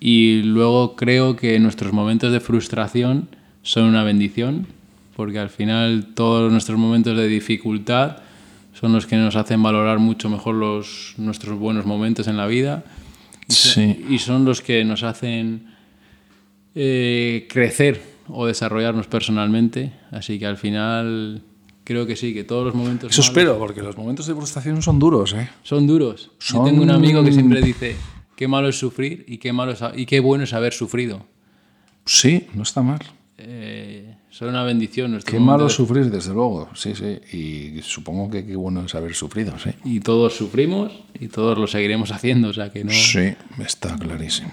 Y 0.00 0.42
luego 0.44 0.96
creo 0.96 1.36
que 1.36 1.58
nuestros 1.58 1.92
momentos 1.92 2.32
de 2.32 2.40
frustración 2.40 3.28
son 3.62 3.84
una 3.84 4.04
bendición, 4.04 4.66
porque 5.18 5.40
al 5.40 5.50
final 5.50 6.10
todos 6.14 6.52
nuestros 6.52 6.78
momentos 6.78 7.16
de 7.16 7.26
dificultad 7.26 8.18
son 8.72 8.92
los 8.92 9.04
que 9.04 9.16
nos 9.16 9.34
hacen 9.34 9.60
valorar 9.60 9.98
mucho 9.98 10.30
mejor 10.30 10.54
los, 10.54 11.14
nuestros 11.16 11.58
buenos 11.58 11.84
momentos 11.86 12.28
en 12.28 12.36
la 12.36 12.46
vida 12.46 12.84
Sí. 13.48 14.06
y 14.08 14.18
son 14.20 14.44
los 14.44 14.60
que 14.60 14.84
nos 14.84 15.02
hacen 15.02 15.74
eh, 16.76 17.48
crecer 17.50 18.00
o 18.28 18.46
desarrollarnos 18.46 19.08
personalmente. 19.08 19.92
Así 20.12 20.38
que 20.38 20.46
al 20.46 20.56
final 20.56 21.42
creo 21.82 22.06
que 22.06 22.14
sí, 22.14 22.32
que 22.32 22.44
todos 22.44 22.64
los 22.66 22.74
momentos... 22.76 23.10
Eso 23.10 23.20
malos 23.22 23.28
espero, 23.30 23.58
porque 23.58 23.82
los 23.82 23.96
momentos 23.96 24.26
de 24.28 24.34
frustración 24.36 24.82
son 24.82 25.00
duros, 25.00 25.32
¿eh? 25.32 25.48
Son 25.64 25.84
duros. 25.86 26.30
Yo 26.38 26.58
Son- 26.58 26.64
tengo 26.64 26.82
un 26.82 26.90
amigo 26.90 27.24
que 27.24 27.32
siempre 27.32 27.60
dice, 27.60 27.96
qué 28.36 28.46
malo 28.46 28.68
es 28.68 28.78
sufrir 28.78 29.24
y 29.26 29.38
qué, 29.38 29.52
malo 29.52 29.72
es 29.72 29.80
y 29.96 30.06
qué 30.06 30.20
bueno 30.20 30.44
es 30.44 30.52
haber 30.52 30.72
sufrido. 30.74 31.26
Sí, 32.04 32.46
no 32.54 32.62
está 32.62 32.82
mal. 32.82 33.00
Eh, 33.40 34.14
son 34.30 34.48
una 34.48 34.64
bendición. 34.64 35.18
Qué 35.24 35.38
malo 35.38 35.64
de- 35.64 35.70
sufrir, 35.70 36.10
desde 36.10 36.32
luego, 36.34 36.68
sí, 36.74 36.92
sí. 36.94 37.20
Y 37.36 37.82
supongo 37.82 38.30
que 38.30 38.44
qué 38.44 38.56
bueno 38.56 38.84
es 38.84 38.94
haber 38.94 39.14
sufrido, 39.14 39.56
sí. 39.58 39.70
Y 39.84 40.00
todos 40.00 40.34
sufrimos 40.36 40.92
y 41.18 41.28
todos 41.28 41.56
lo 41.56 41.66
seguiremos 41.66 42.10
haciendo. 42.10 42.48
O 42.48 42.52
sea 42.52 42.70
que 42.70 42.82
no... 42.84 42.90
Sí, 42.90 43.34
está 43.64 43.96
clarísimo. 43.96 44.52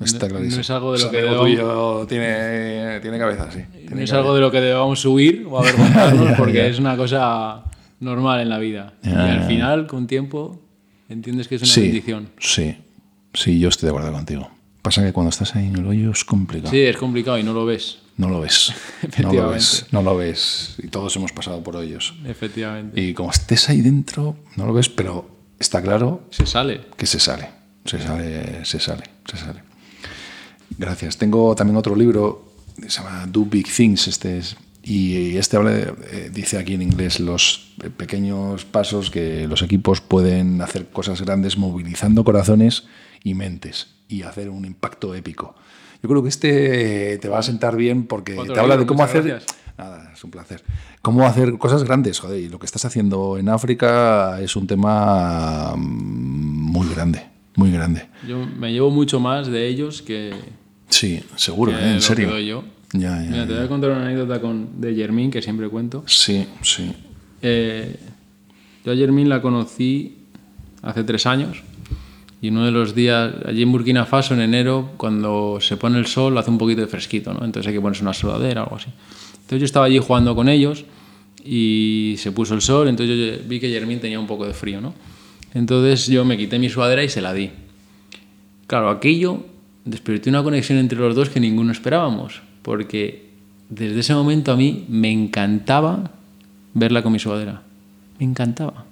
Está 0.00 0.26
No- 0.28 0.34
clarísimo. 0.34 0.56
no 0.56 0.60
es 0.60 0.70
algo 0.70 0.92
de 0.92 1.02
lo 1.04 1.10
que 1.10 1.16
debamos- 1.22 1.46
tuyo 1.46 2.06
tiene, 2.08 3.00
tiene 3.00 3.18
cabeza, 3.18 3.50
sí. 3.50 3.60
No 3.90 4.00
es 4.00 4.12
algo 4.12 4.34
de 4.34 4.40
lo 4.42 4.50
que 4.50 4.60
debamos 4.60 5.04
huir 5.04 5.46
o 5.50 5.58
avergonzarnos 5.58 6.32
porque 6.38 6.54
ya. 6.58 6.66
es 6.66 6.78
una 6.78 6.96
cosa 6.96 7.64
normal 8.00 8.40
en 8.40 8.48
la 8.50 8.58
vida. 8.58 8.92
Ya, 9.02 9.10
y 9.10 9.14
al 9.30 9.40
ya. 9.40 9.46
final, 9.48 9.86
con 9.86 10.06
tiempo, 10.06 10.60
entiendes 11.08 11.48
que 11.48 11.56
es 11.56 11.62
una 11.62 11.72
Sí, 11.72 11.80
bendición. 11.80 12.28
sí, 12.38 12.76
sí, 13.32 13.58
yo 13.58 13.70
estoy 13.70 13.86
de 13.86 13.90
acuerdo 13.90 14.12
contigo. 14.12 14.50
Pasa 14.82 15.02
que 15.02 15.12
cuando 15.12 15.30
estás 15.30 15.56
ahí 15.56 15.66
en 15.66 15.76
el 15.76 15.86
hoyo 15.86 16.12
es 16.12 16.24
complicado. 16.24 16.70
Sí, 16.70 16.80
es 16.82 16.96
complicado 16.96 17.36
y 17.38 17.42
no 17.42 17.52
lo 17.52 17.66
ves, 17.66 17.98
No 18.18 18.28
lo 18.28 18.40
ves. 18.40 18.72
No 19.22 19.32
lo 19.32 19.48
ves. 19.50 19.86
No 19.92 20.02
lo 20.02 20.16
ves. 20.16 20.74
Y 20.82 20.88
todos 20.88 21.16
hemos 21.16 21.32
pasado 21.32 21.62
por 21.62 21.76
hoyos. 21.76 22.14
efectivamente. 22.26 23.00
Y 23.00 23.14
como 23.14 23.30
estés 23.30 23.68
ahí 23.70 23.80
dentro, 23.80 24.36
no 24.56 24.66
lo 24.66 24.72
ves, 24.74 24.88
pero 24.90 25.30
está 25.58 25.80
claro 25.80 26.26
Se 26.30 26.44
sale. 26.44 26.82
que 26.96 27.06
se 27.06 27.18
sale. 27.20 27.48
Se 27.86 27.98
sale, 27.98 28.64
se 28.66 28.78
sale, 28.80 29.04
se 29.24 29.36
sale. 29.38 29.62
Gracias. 30.76 31.16
Tengo 31.16 31.54
también 31.54 31.76
otro 31.76 31.96
libro, 31.96 32.52
se 32.82 32.88
llama 33.02 33.26
Do 33.26 33.44
Big 33.46 33.66
Things, 33.74 34.08
este 34.08 34.38
es, 34.38 34.56
y 34.82 35.36
este 35.36 35.56
habla 35.56 35.70
de- 35.70 35.94
eh, 36.12 36.30
dice 36.32 36.58
aquí 36.58 36.74
en 36.74 36.82
inglés 36.82 37.20
los 37.20 37.72
pequeños 37.96 38.64
pasos 38.64 39.10
que 39.10 39.46
los 39.46 39.62
equipos 39.62 40.00
pueden 40.00 40.60
hacer 40.60 40.90
cosas 40.90 41.22
grandes 41.22 41.56
movilizando 41.56 42.24
corazones 42.24 42.84
y 43.24 43.34
mentes 43.34 43.88
y 44.08 44.22
hacer 44.22 44.50
un 44.50 44.64
impacto 44.64 45.14
épico. 45.14 45.54
Yo 46.02 46.08
creo 46.08 46.22
que 46.22 46.28
este 46.28 47.18
te 47.18 47.28
va 47.28 47.38
a 47.38 47.42
sentar 47.42 47.76
bien 47.76 48.06
porque 48.06 48.34
te 48.34 48.58
habla 48.58 48.76
de 48.76 48.86
cómo 48.86 49.02
hacer... 49.02 49.24
gracias. 49.24 49.56
Nada, 49.76 50.10
es 50.12 50.24
un 50.24 50.32
placer. 50.32 50.62
Cómo 51.02 51.24
hacer 51.24 51.56
cosas 51.56 51.84
grandes, 51.84 52.18
joder, 52.18 52.40
y 52.40 52.48
lo 52.48 52.58
que 52.58 52.66
estás 52.66 52.84
haciendo 52.84 53.38
en 53.38 53.48
África 53.48 54.40
es 54.40 54.56
un 54.56 54.66
tema 54.66 55.74
mm, 55.76 55.80
muy 55.80 56.88
grande, 56.92 57.24
muy 57.54 57.70
grande. 57.70 58.08
Yo 58.26 58.44
me 58.44 58.72
llevo 58.72 58.90
mucho 58.90 59.20
más 59.20 59.46
de 59.46 59.68
ellos 59.68 60.02
que, 60.02 60.34
Sí, 60.88 61.22
seguro, 61.36 61.70
que 61.72 61.78
¿eh? 61.78 61.88
en 61.90 61.94
lo 61.96 62.00
serio. 62.00 62.26
que 62.28 62.34
doy 62.34 62.46
yo. 62.46 62.64
Ya, 62.92 63.22
ya, 63.22 63.30
Mira, 63.30 63.46
te 63.46 63.54
voy 63.54 63.62
a 63.64 63.68
contar 63.68 63.90
una 63.90 64.02
anécdota 64.06 64.40
con, 64.40 64.80
de 64.80 64.94
Germín 64.94 65.30
que 65.30 65.42
siempre 65.42 65.68
cuento. 65.68 66.02
Sí, 66.06 66.46
sí. 66.62 66.92
Eh, 67.42 67.96
yo 68.84 68.92
a 68.92 68.96
Germín 68.96 69.28
la 69.28 69.42
conocí 69.42 70.24
hace 70.82 71.04
tres 71.04 71.26
años 71.26 71.62
y 72.40 72.50
uno 72.50 72.64
de 72.64 72.70
los 72.70 72.94
días, 72.94 73.34
allí 73.44 73.62
en 73.62 73.72
Burkina 73.72 74.06
Faso, 74.06 74.34
en 74.34 74.40
enero, 74.40 74.90
cuando 74.96 75.58
se 75.60 75.76
pone 75.76 75.98
el 75.98 76.06
sol, 76.06 76.38
hace 76.38 76.50
un 76.50 76.58
poquito 76.58 76.80
de 76.80 76.86
fresquito, 76.86 77.32
¿no? 77.32 77.44
Entonces 77.44 77.68
hay 77.68 77.74
que 77.74 77.80
ponerse 77.80 78.02
una 78.02 78.14
sudadera 78.14 78.62
algo 78.62 78.76
así. 78.76 78.90
Entonces 79.32 79.60
yo 79.60 79.64
estaba 79.64 79.86
allí 79.86 79.98
jugando 79.98 80.36
con 80.36 80.48
ellos 80.48 80.84
y 81.44 82.14
se 82.18 82.30
puso 82.30 82.54
el 82.54 82.60
sol, 82.60 82.88
entonces 82.88 83.40
yo 83.40 83.48
vi 83.48 83.58
que 83.58 83.68
Germín 83.70 83.98
tenía 83.98 84.20
un 84.20 84.26
poco 84.26 84.46
de 84.46 84.54
frío, 84.54 84.80
¿no? 84.80 84.94
Entonces 85.54 86.06
yo 86.06 86.24
me 86.24 86.36
quité 86.36 86.58
mi 86.58 86.68
sudadera 86.68 87.02
y 87.02 87.08
se 87.08 87.20
la 87.20 87.32
di. 87.32 87.50
Claro, 88.66 88.90
aquello 88.90 89.44
despertó 89.84 90.30
una 90.30 90.42
conexión 90.42 90.78
entre 90.78 90.98
los 90.98 91.16
dos 91.16 91.30
que 91.30 91.40
ninguno 91.40 91.72
esperábamos, 91.72 92.42
porque 92.62 93.30
desde 93.68 94.00
ese 94.00 94.14
momento 94.14 94.52
a 94.52 94.56
mí 94.56 94.84
me 94.88 95.10
encantaba 95.10 96.12
verla 96.74 97.02
con 97.02 97.12
mi 97.12 97.18
sudadera. 97.18 97.62
Me 98.18 98.26
encantaba. 98.26 98.84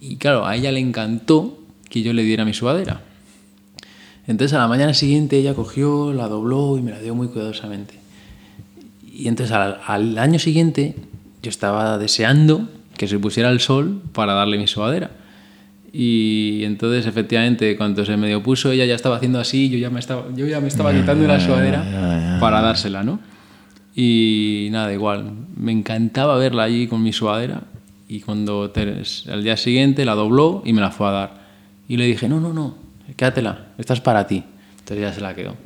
Y 0.00 0.16
claro, 0.16 0.46
a 0.46 0.56
ella 0.56 0.72
le 0.72 0.80
encantó 0.80 1.61
que 1.92 2.02
yo 2.02 2.14
le 2.14 2.22
diera 2.22 2.46
mi 2.46 2.54
sudadera. 2.54 3.02
Entonces 4.26 4.56
a 4.56 4.60
la 4.60 4.66
mañana 4.66 4.94
siguiente 4.94 5.36
ella 5.36 5.52
cogió, 5.52 6.14
la 6.14 6.26
dobló 6.26 6.78
y 6.78 6.82
me 6.82 6.90
la 6.90 6.98
dio 6.98 7.14
muy 7.14 7.28
cuidadosamente. 7.28 7.94
Y 9.06 9.28
entonces 9.28 9.54
al, 9.54 9.78
al 9.86 10.16
año 10.16 10.38
siguiente 10.38 10.96
yo 11.42 11.50
estaba 11.50 11.98
deseando 11.98 12.66
que 12.96 13.06
se 13.08 13.18
pusiera 13.18 13.50
el 13.50 13.60
sol 13.60 14.00
para 14.14 14.32
darle 14.32 14.56
mi 14.56 14.66
sudadera. 14.66 15.10
Y 15.92 16.62
entonces 16.64 17.04
efectivamente 17.04 17.76
cuando 17.76 18.06
se 18.06 18.16
medio 18.16 18.42
puso 18.42 18.72
ella 18.72 18.86
ya 18.86 18.94
estaba 18.94 19.16
haciendo 19.16 19.38
así, 19.38 19.68
yo 19.68 19.76
ya 19.76 19.90
me 19.90 20.00
estaba, 20.00 20.24
yo 20.34 20.46
ya 20.46 20.62
me 20.62 20.68
estaba 20.68 20.94
quitando 20.94 21.26
la 21.26 21.40
sudadera 21.40 22.38
para 22.40 22.62
dársela, 22.62 23.02
¿no? 23.02 23.20
Y 23.94 24.68
nada, 24.70 24.90
igual, 24.94 25.30
me 25.54 25.72
encantaba 25.72 26.38
verla 26.38 26.62
allí 26.62 26.86
con 26.86 27.02
mi 27.02 27.12
sudadera 27.12 27.64
y 28.08 28.20
cuando 28.20 28.72
al 28.74 29.44
día 29.44 29.58
siguiente 29.58 30.06
la 30.06 30.14
dobló 30.14 30.62
y 30.64 30.72
me 30.72 30.80
la 30.80 30.90
fue 30.90 31.08
a 31.08 31.10
dar. 31.10 31.41
Y 31.88 31.96
le 31.96 32.06
dije, 32.06 32.28
no, 32.28 32.40
no, 32.40 32.52
no, 32.52 32.76
quédatela, 33.16 33.68
esta 33.78 33.94
es 33.94 34.00
para 34.00 34.26
ti. 34.26 34.44
Entonces 34.78 35.00
ya 35.00 35.12
se 35.12 35.20
la 35.20 35.34
quedó. 35.34 35.56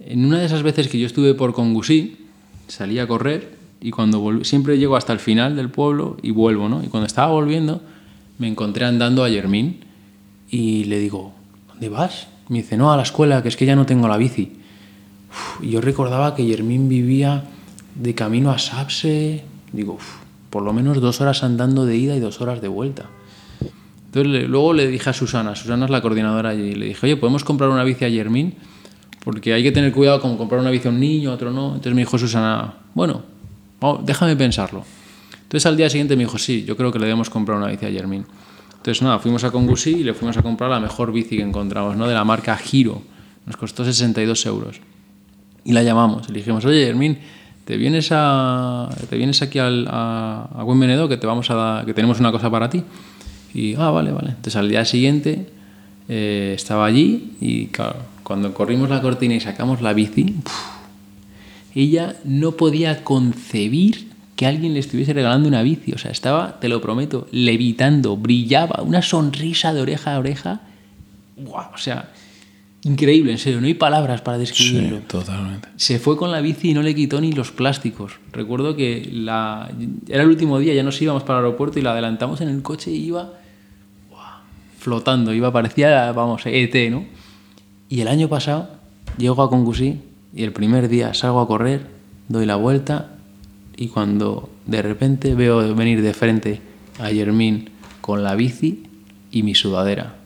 En 0.00 0.24
una 0.24 0.38
de 0.38 0.46
esas 0.46 0.62
veces 0.62 0.88
que 0.88 0.98
yo 0.98 1.06
estuve 1.06 1.34
por 1.34 1.54
Congusí, 1.54 2.26
salí 2.68 2.98
a 2.98 3.06
correr 3.06 3.56
y 3.80 3.90
cuando 3.90 4.44
siempre 4.44 4.78
llego 4.78 4.96
hasta 4.96 5.12
el 5.12 5.18
final 5.18 5.56
del 5.56 5.70
pueblo 5.70 6.16
y 6.22 6.30
vuelvo, 6.30 6.68
¿no? 6.68 6.82
Y 6.82 6.88
cuando 6.88 7.06
estaba 7.06 7.32
volviendo, 7.32 7.80
me 8.38 8.48
encontré 8.48 8.84
andando 8.84 9.24
a 9.24 9.28
Germín 9.28 9.80
y 10.50 10.84
le 10.84 10.98
digo, 10.98 11.32
¿dónde 11.68 11.88
vas? 11.88 12.28
Me 12.48 12.58
dice, 12.58 12.76
no, 12.76 12.92
a 12.92 12.96
la 12.96 13.02
escuela, 13.02 13.42
que 13.42 13.48
es 13.48 13.56
que 13.56 13.66
ya 13.66 13.76
no 13.76 13.86
tengo 13.86 14.08
la 14.08 14.16
bici. 14.16 14.58
Y 15.62 15.70
yo 15.70 15.80
recordaba 15.80 16.34
que 16.34 16.46
Germín 16.46 16.88
vivía 16.88 17.44
de 17.94 18.14
camino 18.14 18.50
a 18.50 18.58
Sapse, 18.58 19.44
digo, 19.72 19.98
por 20.50 20.62
lo 20.62 20.72
menos 20.72 21.00
dos 21.00 21.20
horas 21.20 21.42
andando 21.42 21.86
de 21.86 21.96
ida 21.96 22.16
y 22.16 22.20
dos 22.20 22.40
horas 22.40 22.60
de 22.60 22.68
vuelta. 22.68 23.06
Entonces 24.14 24.32
le- 24.32 24.46
luego 24.48 24.72
le 24.72 24.86
dije 24.86 25.10
a 25.10 25.12
Susana, 25.12 25.56
Susana 25.56 25.86
es 25.86 25.90
la 25.90 26.00
coordinadora 26.00 26.50
allí, 26.50 26.62
y 26.70 26.74
le 26.76 26.86
dije, 26.86 27.04
oye, 27.06 27.16
¿podemos 27.16 27.42
comprar 27.42 27.68
una 27.70 27.82
bici 27.82 28.04
a 28.04 28.10
Germín? 28.10 28.54
Porque 29.24 29.52
hay 29.52 29.62
que 29.64 29.72
tener 29.72 29.90
cuidado 29.92 30.20
con 30.20 30.36
comprar 30.36 30.60
una 30.60 30.70
bici 30.70 30.86
a 30.86 30.90
un 30.92 31.00
niño, 31.00 31.32
otro 31.32 31.50
no. 31.50 31.68
Entonces 31.68 31.94
me 31.94 32.02
dijo 32.02 32.16
Susana, 32.16 32.74
bueno, 32.94 33.22
vamos, 33.80 34.06
déjame 34.06 34.36
pensarlo. 34.36 34.84
Entonces 35.42 35.66
al 35.66 35.76
día 35.76 35.90
siguiente 35.90 36.14
me 36.14 36.24
dijo, 36.24 36.38
sí, 36.38 36.64
yo 36.64 36.76
creo 36.76 36.92
que 36.92 36.98
le 37.00 37.06
debemos 37.06 37.28
comprar 37.28 37.58
una 37.58 37.66
bici 37.66 37.86
a 37.86 37.90
Germín. 37.90 38.24
Entonces 38.76 39.02
nada, 39.02 39.18
fuimos 39.18 39.42
a 39.44 39.50
Congusí 39.50 39.90
y 39.90 40.04
le 40.04 40.14
fuimos 40.14 40.36
a 40.36 40.42
comprar 40.42 40.70
la 40.70 40.78
mejor 40.78 41.10
bici 41.12 41.36
que 41.36 41.42
encontramos, 41.42 41.96
¿no? 41.96 42.06
De 42.06 42.14
la 42.14 42.22
marca 42.24 42.56
Giro. 42.56 43.02
Nos 43.46 43.56
costó 43.56 43.84
62 43.84 44.46
euros. 44.46 44.80
Y 45.64 45.72
la 45.72 45.82
llamamos. 45.82 46.28
Le 46.28 46.38
dijimos, 46.38 46.64
oye, 46.66 46.84
Germín, 46.86 47.18
¿te 47.64 47.76
vienes, 47.78 48.10
a, 48.12 48.90
te 49.10 49.16
vienes 49.16 49.42
aquí 49.42 49.58
al, 49.58 49.88
a, 49.90 50.50
a 50.54 50.62
Buen 50.62 50.78
Venedo 50.78 51.08
que, 51.08 51.16
te 51.16 51.26
vamos 51.26 51.50
a 51.50 51.54
dar- 51.54 51.84
que 51.86 51.94
tenemos 51.94 52.20
una 52.20 52.30
cosa 52.30 52.48
para 52.50 52.68
ti? 52.70 52.84
Y, 53.54 53.74
ah, 53.76 53.90
vale, 53.90 54.10
vale. 54.10 54.30
Entonces 54.30 54.56
al 54.56 54.68
día 54.68 54.84
siguiente 54.84 55.46
eh, 56.08 56.52
estaba 56.56 56.84
allí 56.84 57.32
y 57.40 57.66
claro, 57.66 57.96
cuando 58.22 58.52
corrimos 58.52 58.90
la 58.90 59.00
cortina 59.00 59.34
y 59.34 59.40
sacamos 59.40 59.80
la 59.80 59.92
bici, 59.92 60.24
¡puf! 60.24 60.74
ella 61.74 62.16
no 62.24 62.52
podía 62.52 63.04
concebir 63.04 64.08
que 64.36 64.46
alguien 64.46 64.74
le 64.74 64.80
estuviese 64.80 65.12
regalando 65.12 65.48
una 65.48 65.62
bici. 65.62 65.92
O 65.92 65.98
sea, 65.98 66.10
estaba, 66.10 66.58
te 66.60 66.68
lo 66.68 66.80
prometo, 66.80 67.28
levitando, 67.30 68.16
brillaba, 68.16 68.82
una 68.82 69.02
sonrisa 69.02 69.72
de 69.72 69.80
oreja 69.80 70.14
a 70.14 70.18
oreja. 70.18 70.60
¡Guau! 71.36 71.66
O 71.74 71.78
sea, 71.78 72.10
increíble, 72.82 73.32
en 73.32 73.38
serio, 73.38 73.60
no 73.60 73.66
hay 73.66 73.74
palabras 73.74 74.22
para 74.22 74.38
describirlo. 74.38 74.98
Sí, 74.98 75.04
totalmente. 75.06 75.68
Se 75.76 75.98
fue 75.98 76.16
con 76.16 76.30
la 76.32 76.40
bici 76.40 76.70
y 76.70 76.74
no 76.74 76.82
le 76.82 76.94
quitó 76.94 77.20
ni 77.20 77.32
los 77.32 77.52
plásticos. 77.52 78.14
Recuerdo 78.32 78.74
que 78.76 79.08
la, 79.12 79.70
era 80.08 80.22
el 80.22 80.28
último 80.28 80.58
día, 80.58 80.74
ya 80.74 80.82
nos 80.82 81.00
íbamos 81.00 81.22
para 81.22 81.38
el 81.38 81.44
aeropuerto 81.44 81.78
y 81.78 81.82
la 81.82 81.92
adelantamos 81.92 82.40
en 82.40 82.48
el 82.48 82.62
coche 82.62 82.90
y 82.90 83.04
iba. 83.06 83.34
Flotando, 84.84 85.32
iba, 85.32 85.50
parecía, 85.50 86.12
vamos, 86.12 86.42
ET, 86.44 86.90
¿no? 86.90 87.06
Y 87.88 88.02
el 88.02 88.08
año 88.08 88.28
pasado 88.28 88.68
llego 89.16 89.42
a 89.42 89.48
Congusí 89.48 90.02
y 90.34 90.42
el 90.42 90.52
primer 90.52 90.90
día 90.90 91.14
salgo 91.14 91.40
a 91.40 91.46
correr, 91.46 91.86
doy 92.28 92.44
la 92.44 92.56
vuelta 92.56 93.16
y 93.78 93.88
cuando 93.88 94.50
de 94.66 94.82
repente 94.82 95.34
veo 95.34 95.74
venir 95.74 96.02
de 96.02 96.12
frente 96.12 96.60
a 97.00 97.06
Germín 97.06 97.70
con 98.02 98.22
la 98.22 98.34
bici 98.34 98.84
y 99.30 99.42
mi 99.42 99.54
sudadera. 99.54 100.16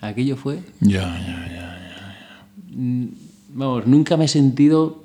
Aquello 0.00 0.36
fue 0.36 0.58
Ya, 0.80 1.02
ya, 1.02 1.48
ya. 1.52 3.06
vamos, 3.54 3.86
nunca 3.86 4.16
me 4.16 4.24
he 4.24 4.28
sentido, 4.28 5.04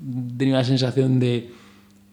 he 0.00 0.38
tenido 0.38 0.58
la 0.58 0.64
sensación 0.64 1.18
de 1.18 1.50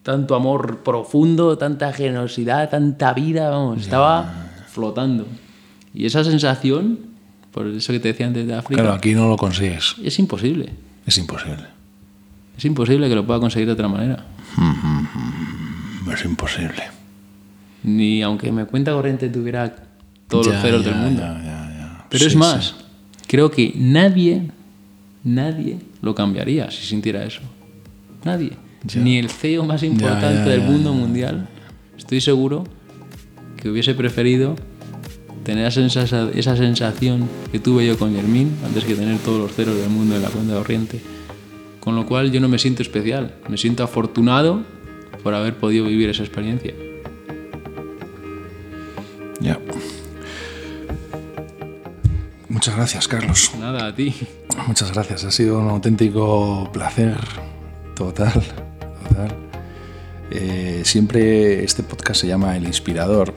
tanto 0.02 0.34
amor 0.34 0.80
profundo, 0.80 1.60
tanta 1.60 1.94
generosidad, 1.94 2.72
tanta 2.72 3.14
vida, 3.14 3.52
vamos, 3.52 3.82
estaba 3.82 4.51
flotando. 4.82 5.28
Y 5.94 6.06
esa 6.06 6.24
sensación, 6.24 7.00
por 7.52 7.68
eso 7.68 7.94
que 7.94 8.00
te 8.00 8.08
decía 8.10 8.26
antes 8.28 8.48
de 8.48 8.54
África, 8.56 8.82
Claro, 8.82 8.96
aquí 8.96 9.14
no 9.14 9.28
lo 9.30 9.38
consigues. 9.38 9.96
es 10.04 10.18
imposible. 10.20 10.70
Es 11.06 11.18
imposible. 11.18 11.66
Es 12.58 12.66
imposible 12.66 13.08
que 13.10 13.16
lo 13.16 13.26
pueda 13.26 13.40
conseguir 13.40 13.68
de 13.68 13.74
otra 13.74 13.88
manera. 13.88 14.26
Es 16.14 16.26
imposible. 16.26 16.84
Ni 17.84 18.22
aunque 18.22 18.52
mi 18.52 18.64
cuenta 18.66 18.92
corriente 18.92 19.30
tuviera 19.30 19.74
todos 20.28 20.48
Ya, 20.48 20.54
los 20.54 20.62
ceros 20.62 20.84
ya, 20.86 20.92
del 20.92 21.00
mundo. 21.00 21.22
ya. 21.22 22.06
Pero 22.10 22.20
Sí, 22.22 22.28
es 22.28 22.36
más, 22.36 22.76
creo 23.28 23.50
que 23.52 23.74
nadie 23.76 24.50
nadie 25.24 25.78
lo 26.02 26.14
cambiaría 26.16 26.70
si 26.72 26.84
sintiera 26.86 27.24
eso. 27.24 27.42
Nadie. 28.24 28.52
Ni 28.96 29.18
el 29.18 29.30
CEO 29.30 29.64
más 29.66 29.84
importante 29.84 30.50
del 30.50 30.62
mundo 30.62 30.94
mundial, 30.94 31.48
estoy 31.98 32.20
seguro 32.22 32.64
que 33.58 33.70
hubiese 33.70 33.94
preferido 33.94 34.56
tener 35.44 35.66
esa, 35.66 36.30
esa 36.34 36.56
sensación 36.56 37.28
que 37.52 37.60
tuve 37.60 37.86
yo 37.86 37.98
con 37.98 38.14
Germín 38.14 38.56
antes 38.66 38.84
que 38.84 38.96
tener 38.96 39.18
todos 39.20 39.40
los 39.40 39.54
ceros 39.54 39.76
del 39.76 39.90
mundo 39.90 40.16
en 40.16 40.22
la 40.22 40.30
cuenta 40.30 40.54
de 40.54 40.60
corriente. 40.60 41.02
Con 41.80 41.96
lo 41.96 42.06
cual 42.06 42.32
yo 42.32 42.40
no 42.40 42.48
me 42.48 42.60
siento 42.60 42.84
especial, 42.84 43.36
me 43.50 43.58
siento 43.58 43.84
afortunado 43.84 44.64
por 45.24 45.34
haber 45.34 45.56
podido 45.56 45.86
vivir 45.86 46.10
esa 46.10 46.24
experiencia. 46.24 46.74
Ya. 49.40 49.60
Muchas 52.50 52.76
gracias, 52.76 53.08
Carlos. 53.08 53.52
Nada, 53.60 53.88
a 53.88 53.96
ti. 53.96 54.14
Muchas 54.68 54.92
gracias, 54.92 55.24
ha 55.24 55.32
sido 55.32 55.60
un 55.60 55.70
auténtico 55.70 56.70
placer 56.72 57.18
total. 57.96 58.44
total. 59.10 59.36
Eh, 60.30 60.82
siempre 60.86 61.64
este 61.64 61.82
podcast 61.82 62.22
se 62.22 62.28
llama 62.28 62.56
El 62.56 62.66
Inspirador 62.66 63.34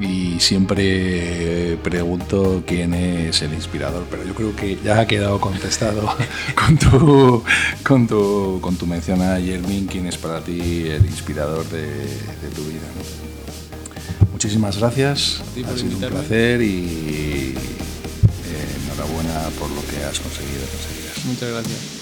y 0.00 0.40
siempre 0.40 1.78
pregunto 1.82 2.64
quién 2.66 2.94
es 2.94 3.42
el 3.42 3.54
inspirador, 3.54 4.06
pero 4.10 4.24
yo 4.24 4.34
creo 4.34 4.56
que 4.56 4.78
ya 4.82 5.00
ha 5.00 5.06
quedado 5.06 5.40
contestado 5.40 6.14
con 6.54 6.78
tu, 6.78 7.44
con 7.82 8.06
tu, 8.06 8.58
con 8.60 8.76
tu 8.76 8.86
mención 8.86 9.22
a 9.22 9.38
Yermin, 9.38 9.86
quién 9.86 10.06
es 10.06 10.16
para 10.16 10.40
ti 10.40 10.86
el 10.88 11.04
inspirador 11.06 11.64
de, 11.68 12.06
tu 12.54 12.64
vida. 12.64 12.80
Muchísimas 14.32 14.78
gracias, 14.78 15.42
ha 15.64 15.76
sido 15.76 15.96
un 15.96 16.02
placer 16.10 16.62
y 16.62 17.54
eh, 17.54 18.66
enhorabuena 18.84 19.48
por 19.58 19.70
lo 19.70 19.82
que 19.86 20.02
has 20.04 20.18
conseguido. 20.18 20.62
Muchas 21.26 21.50
gracias. 21.50 22.01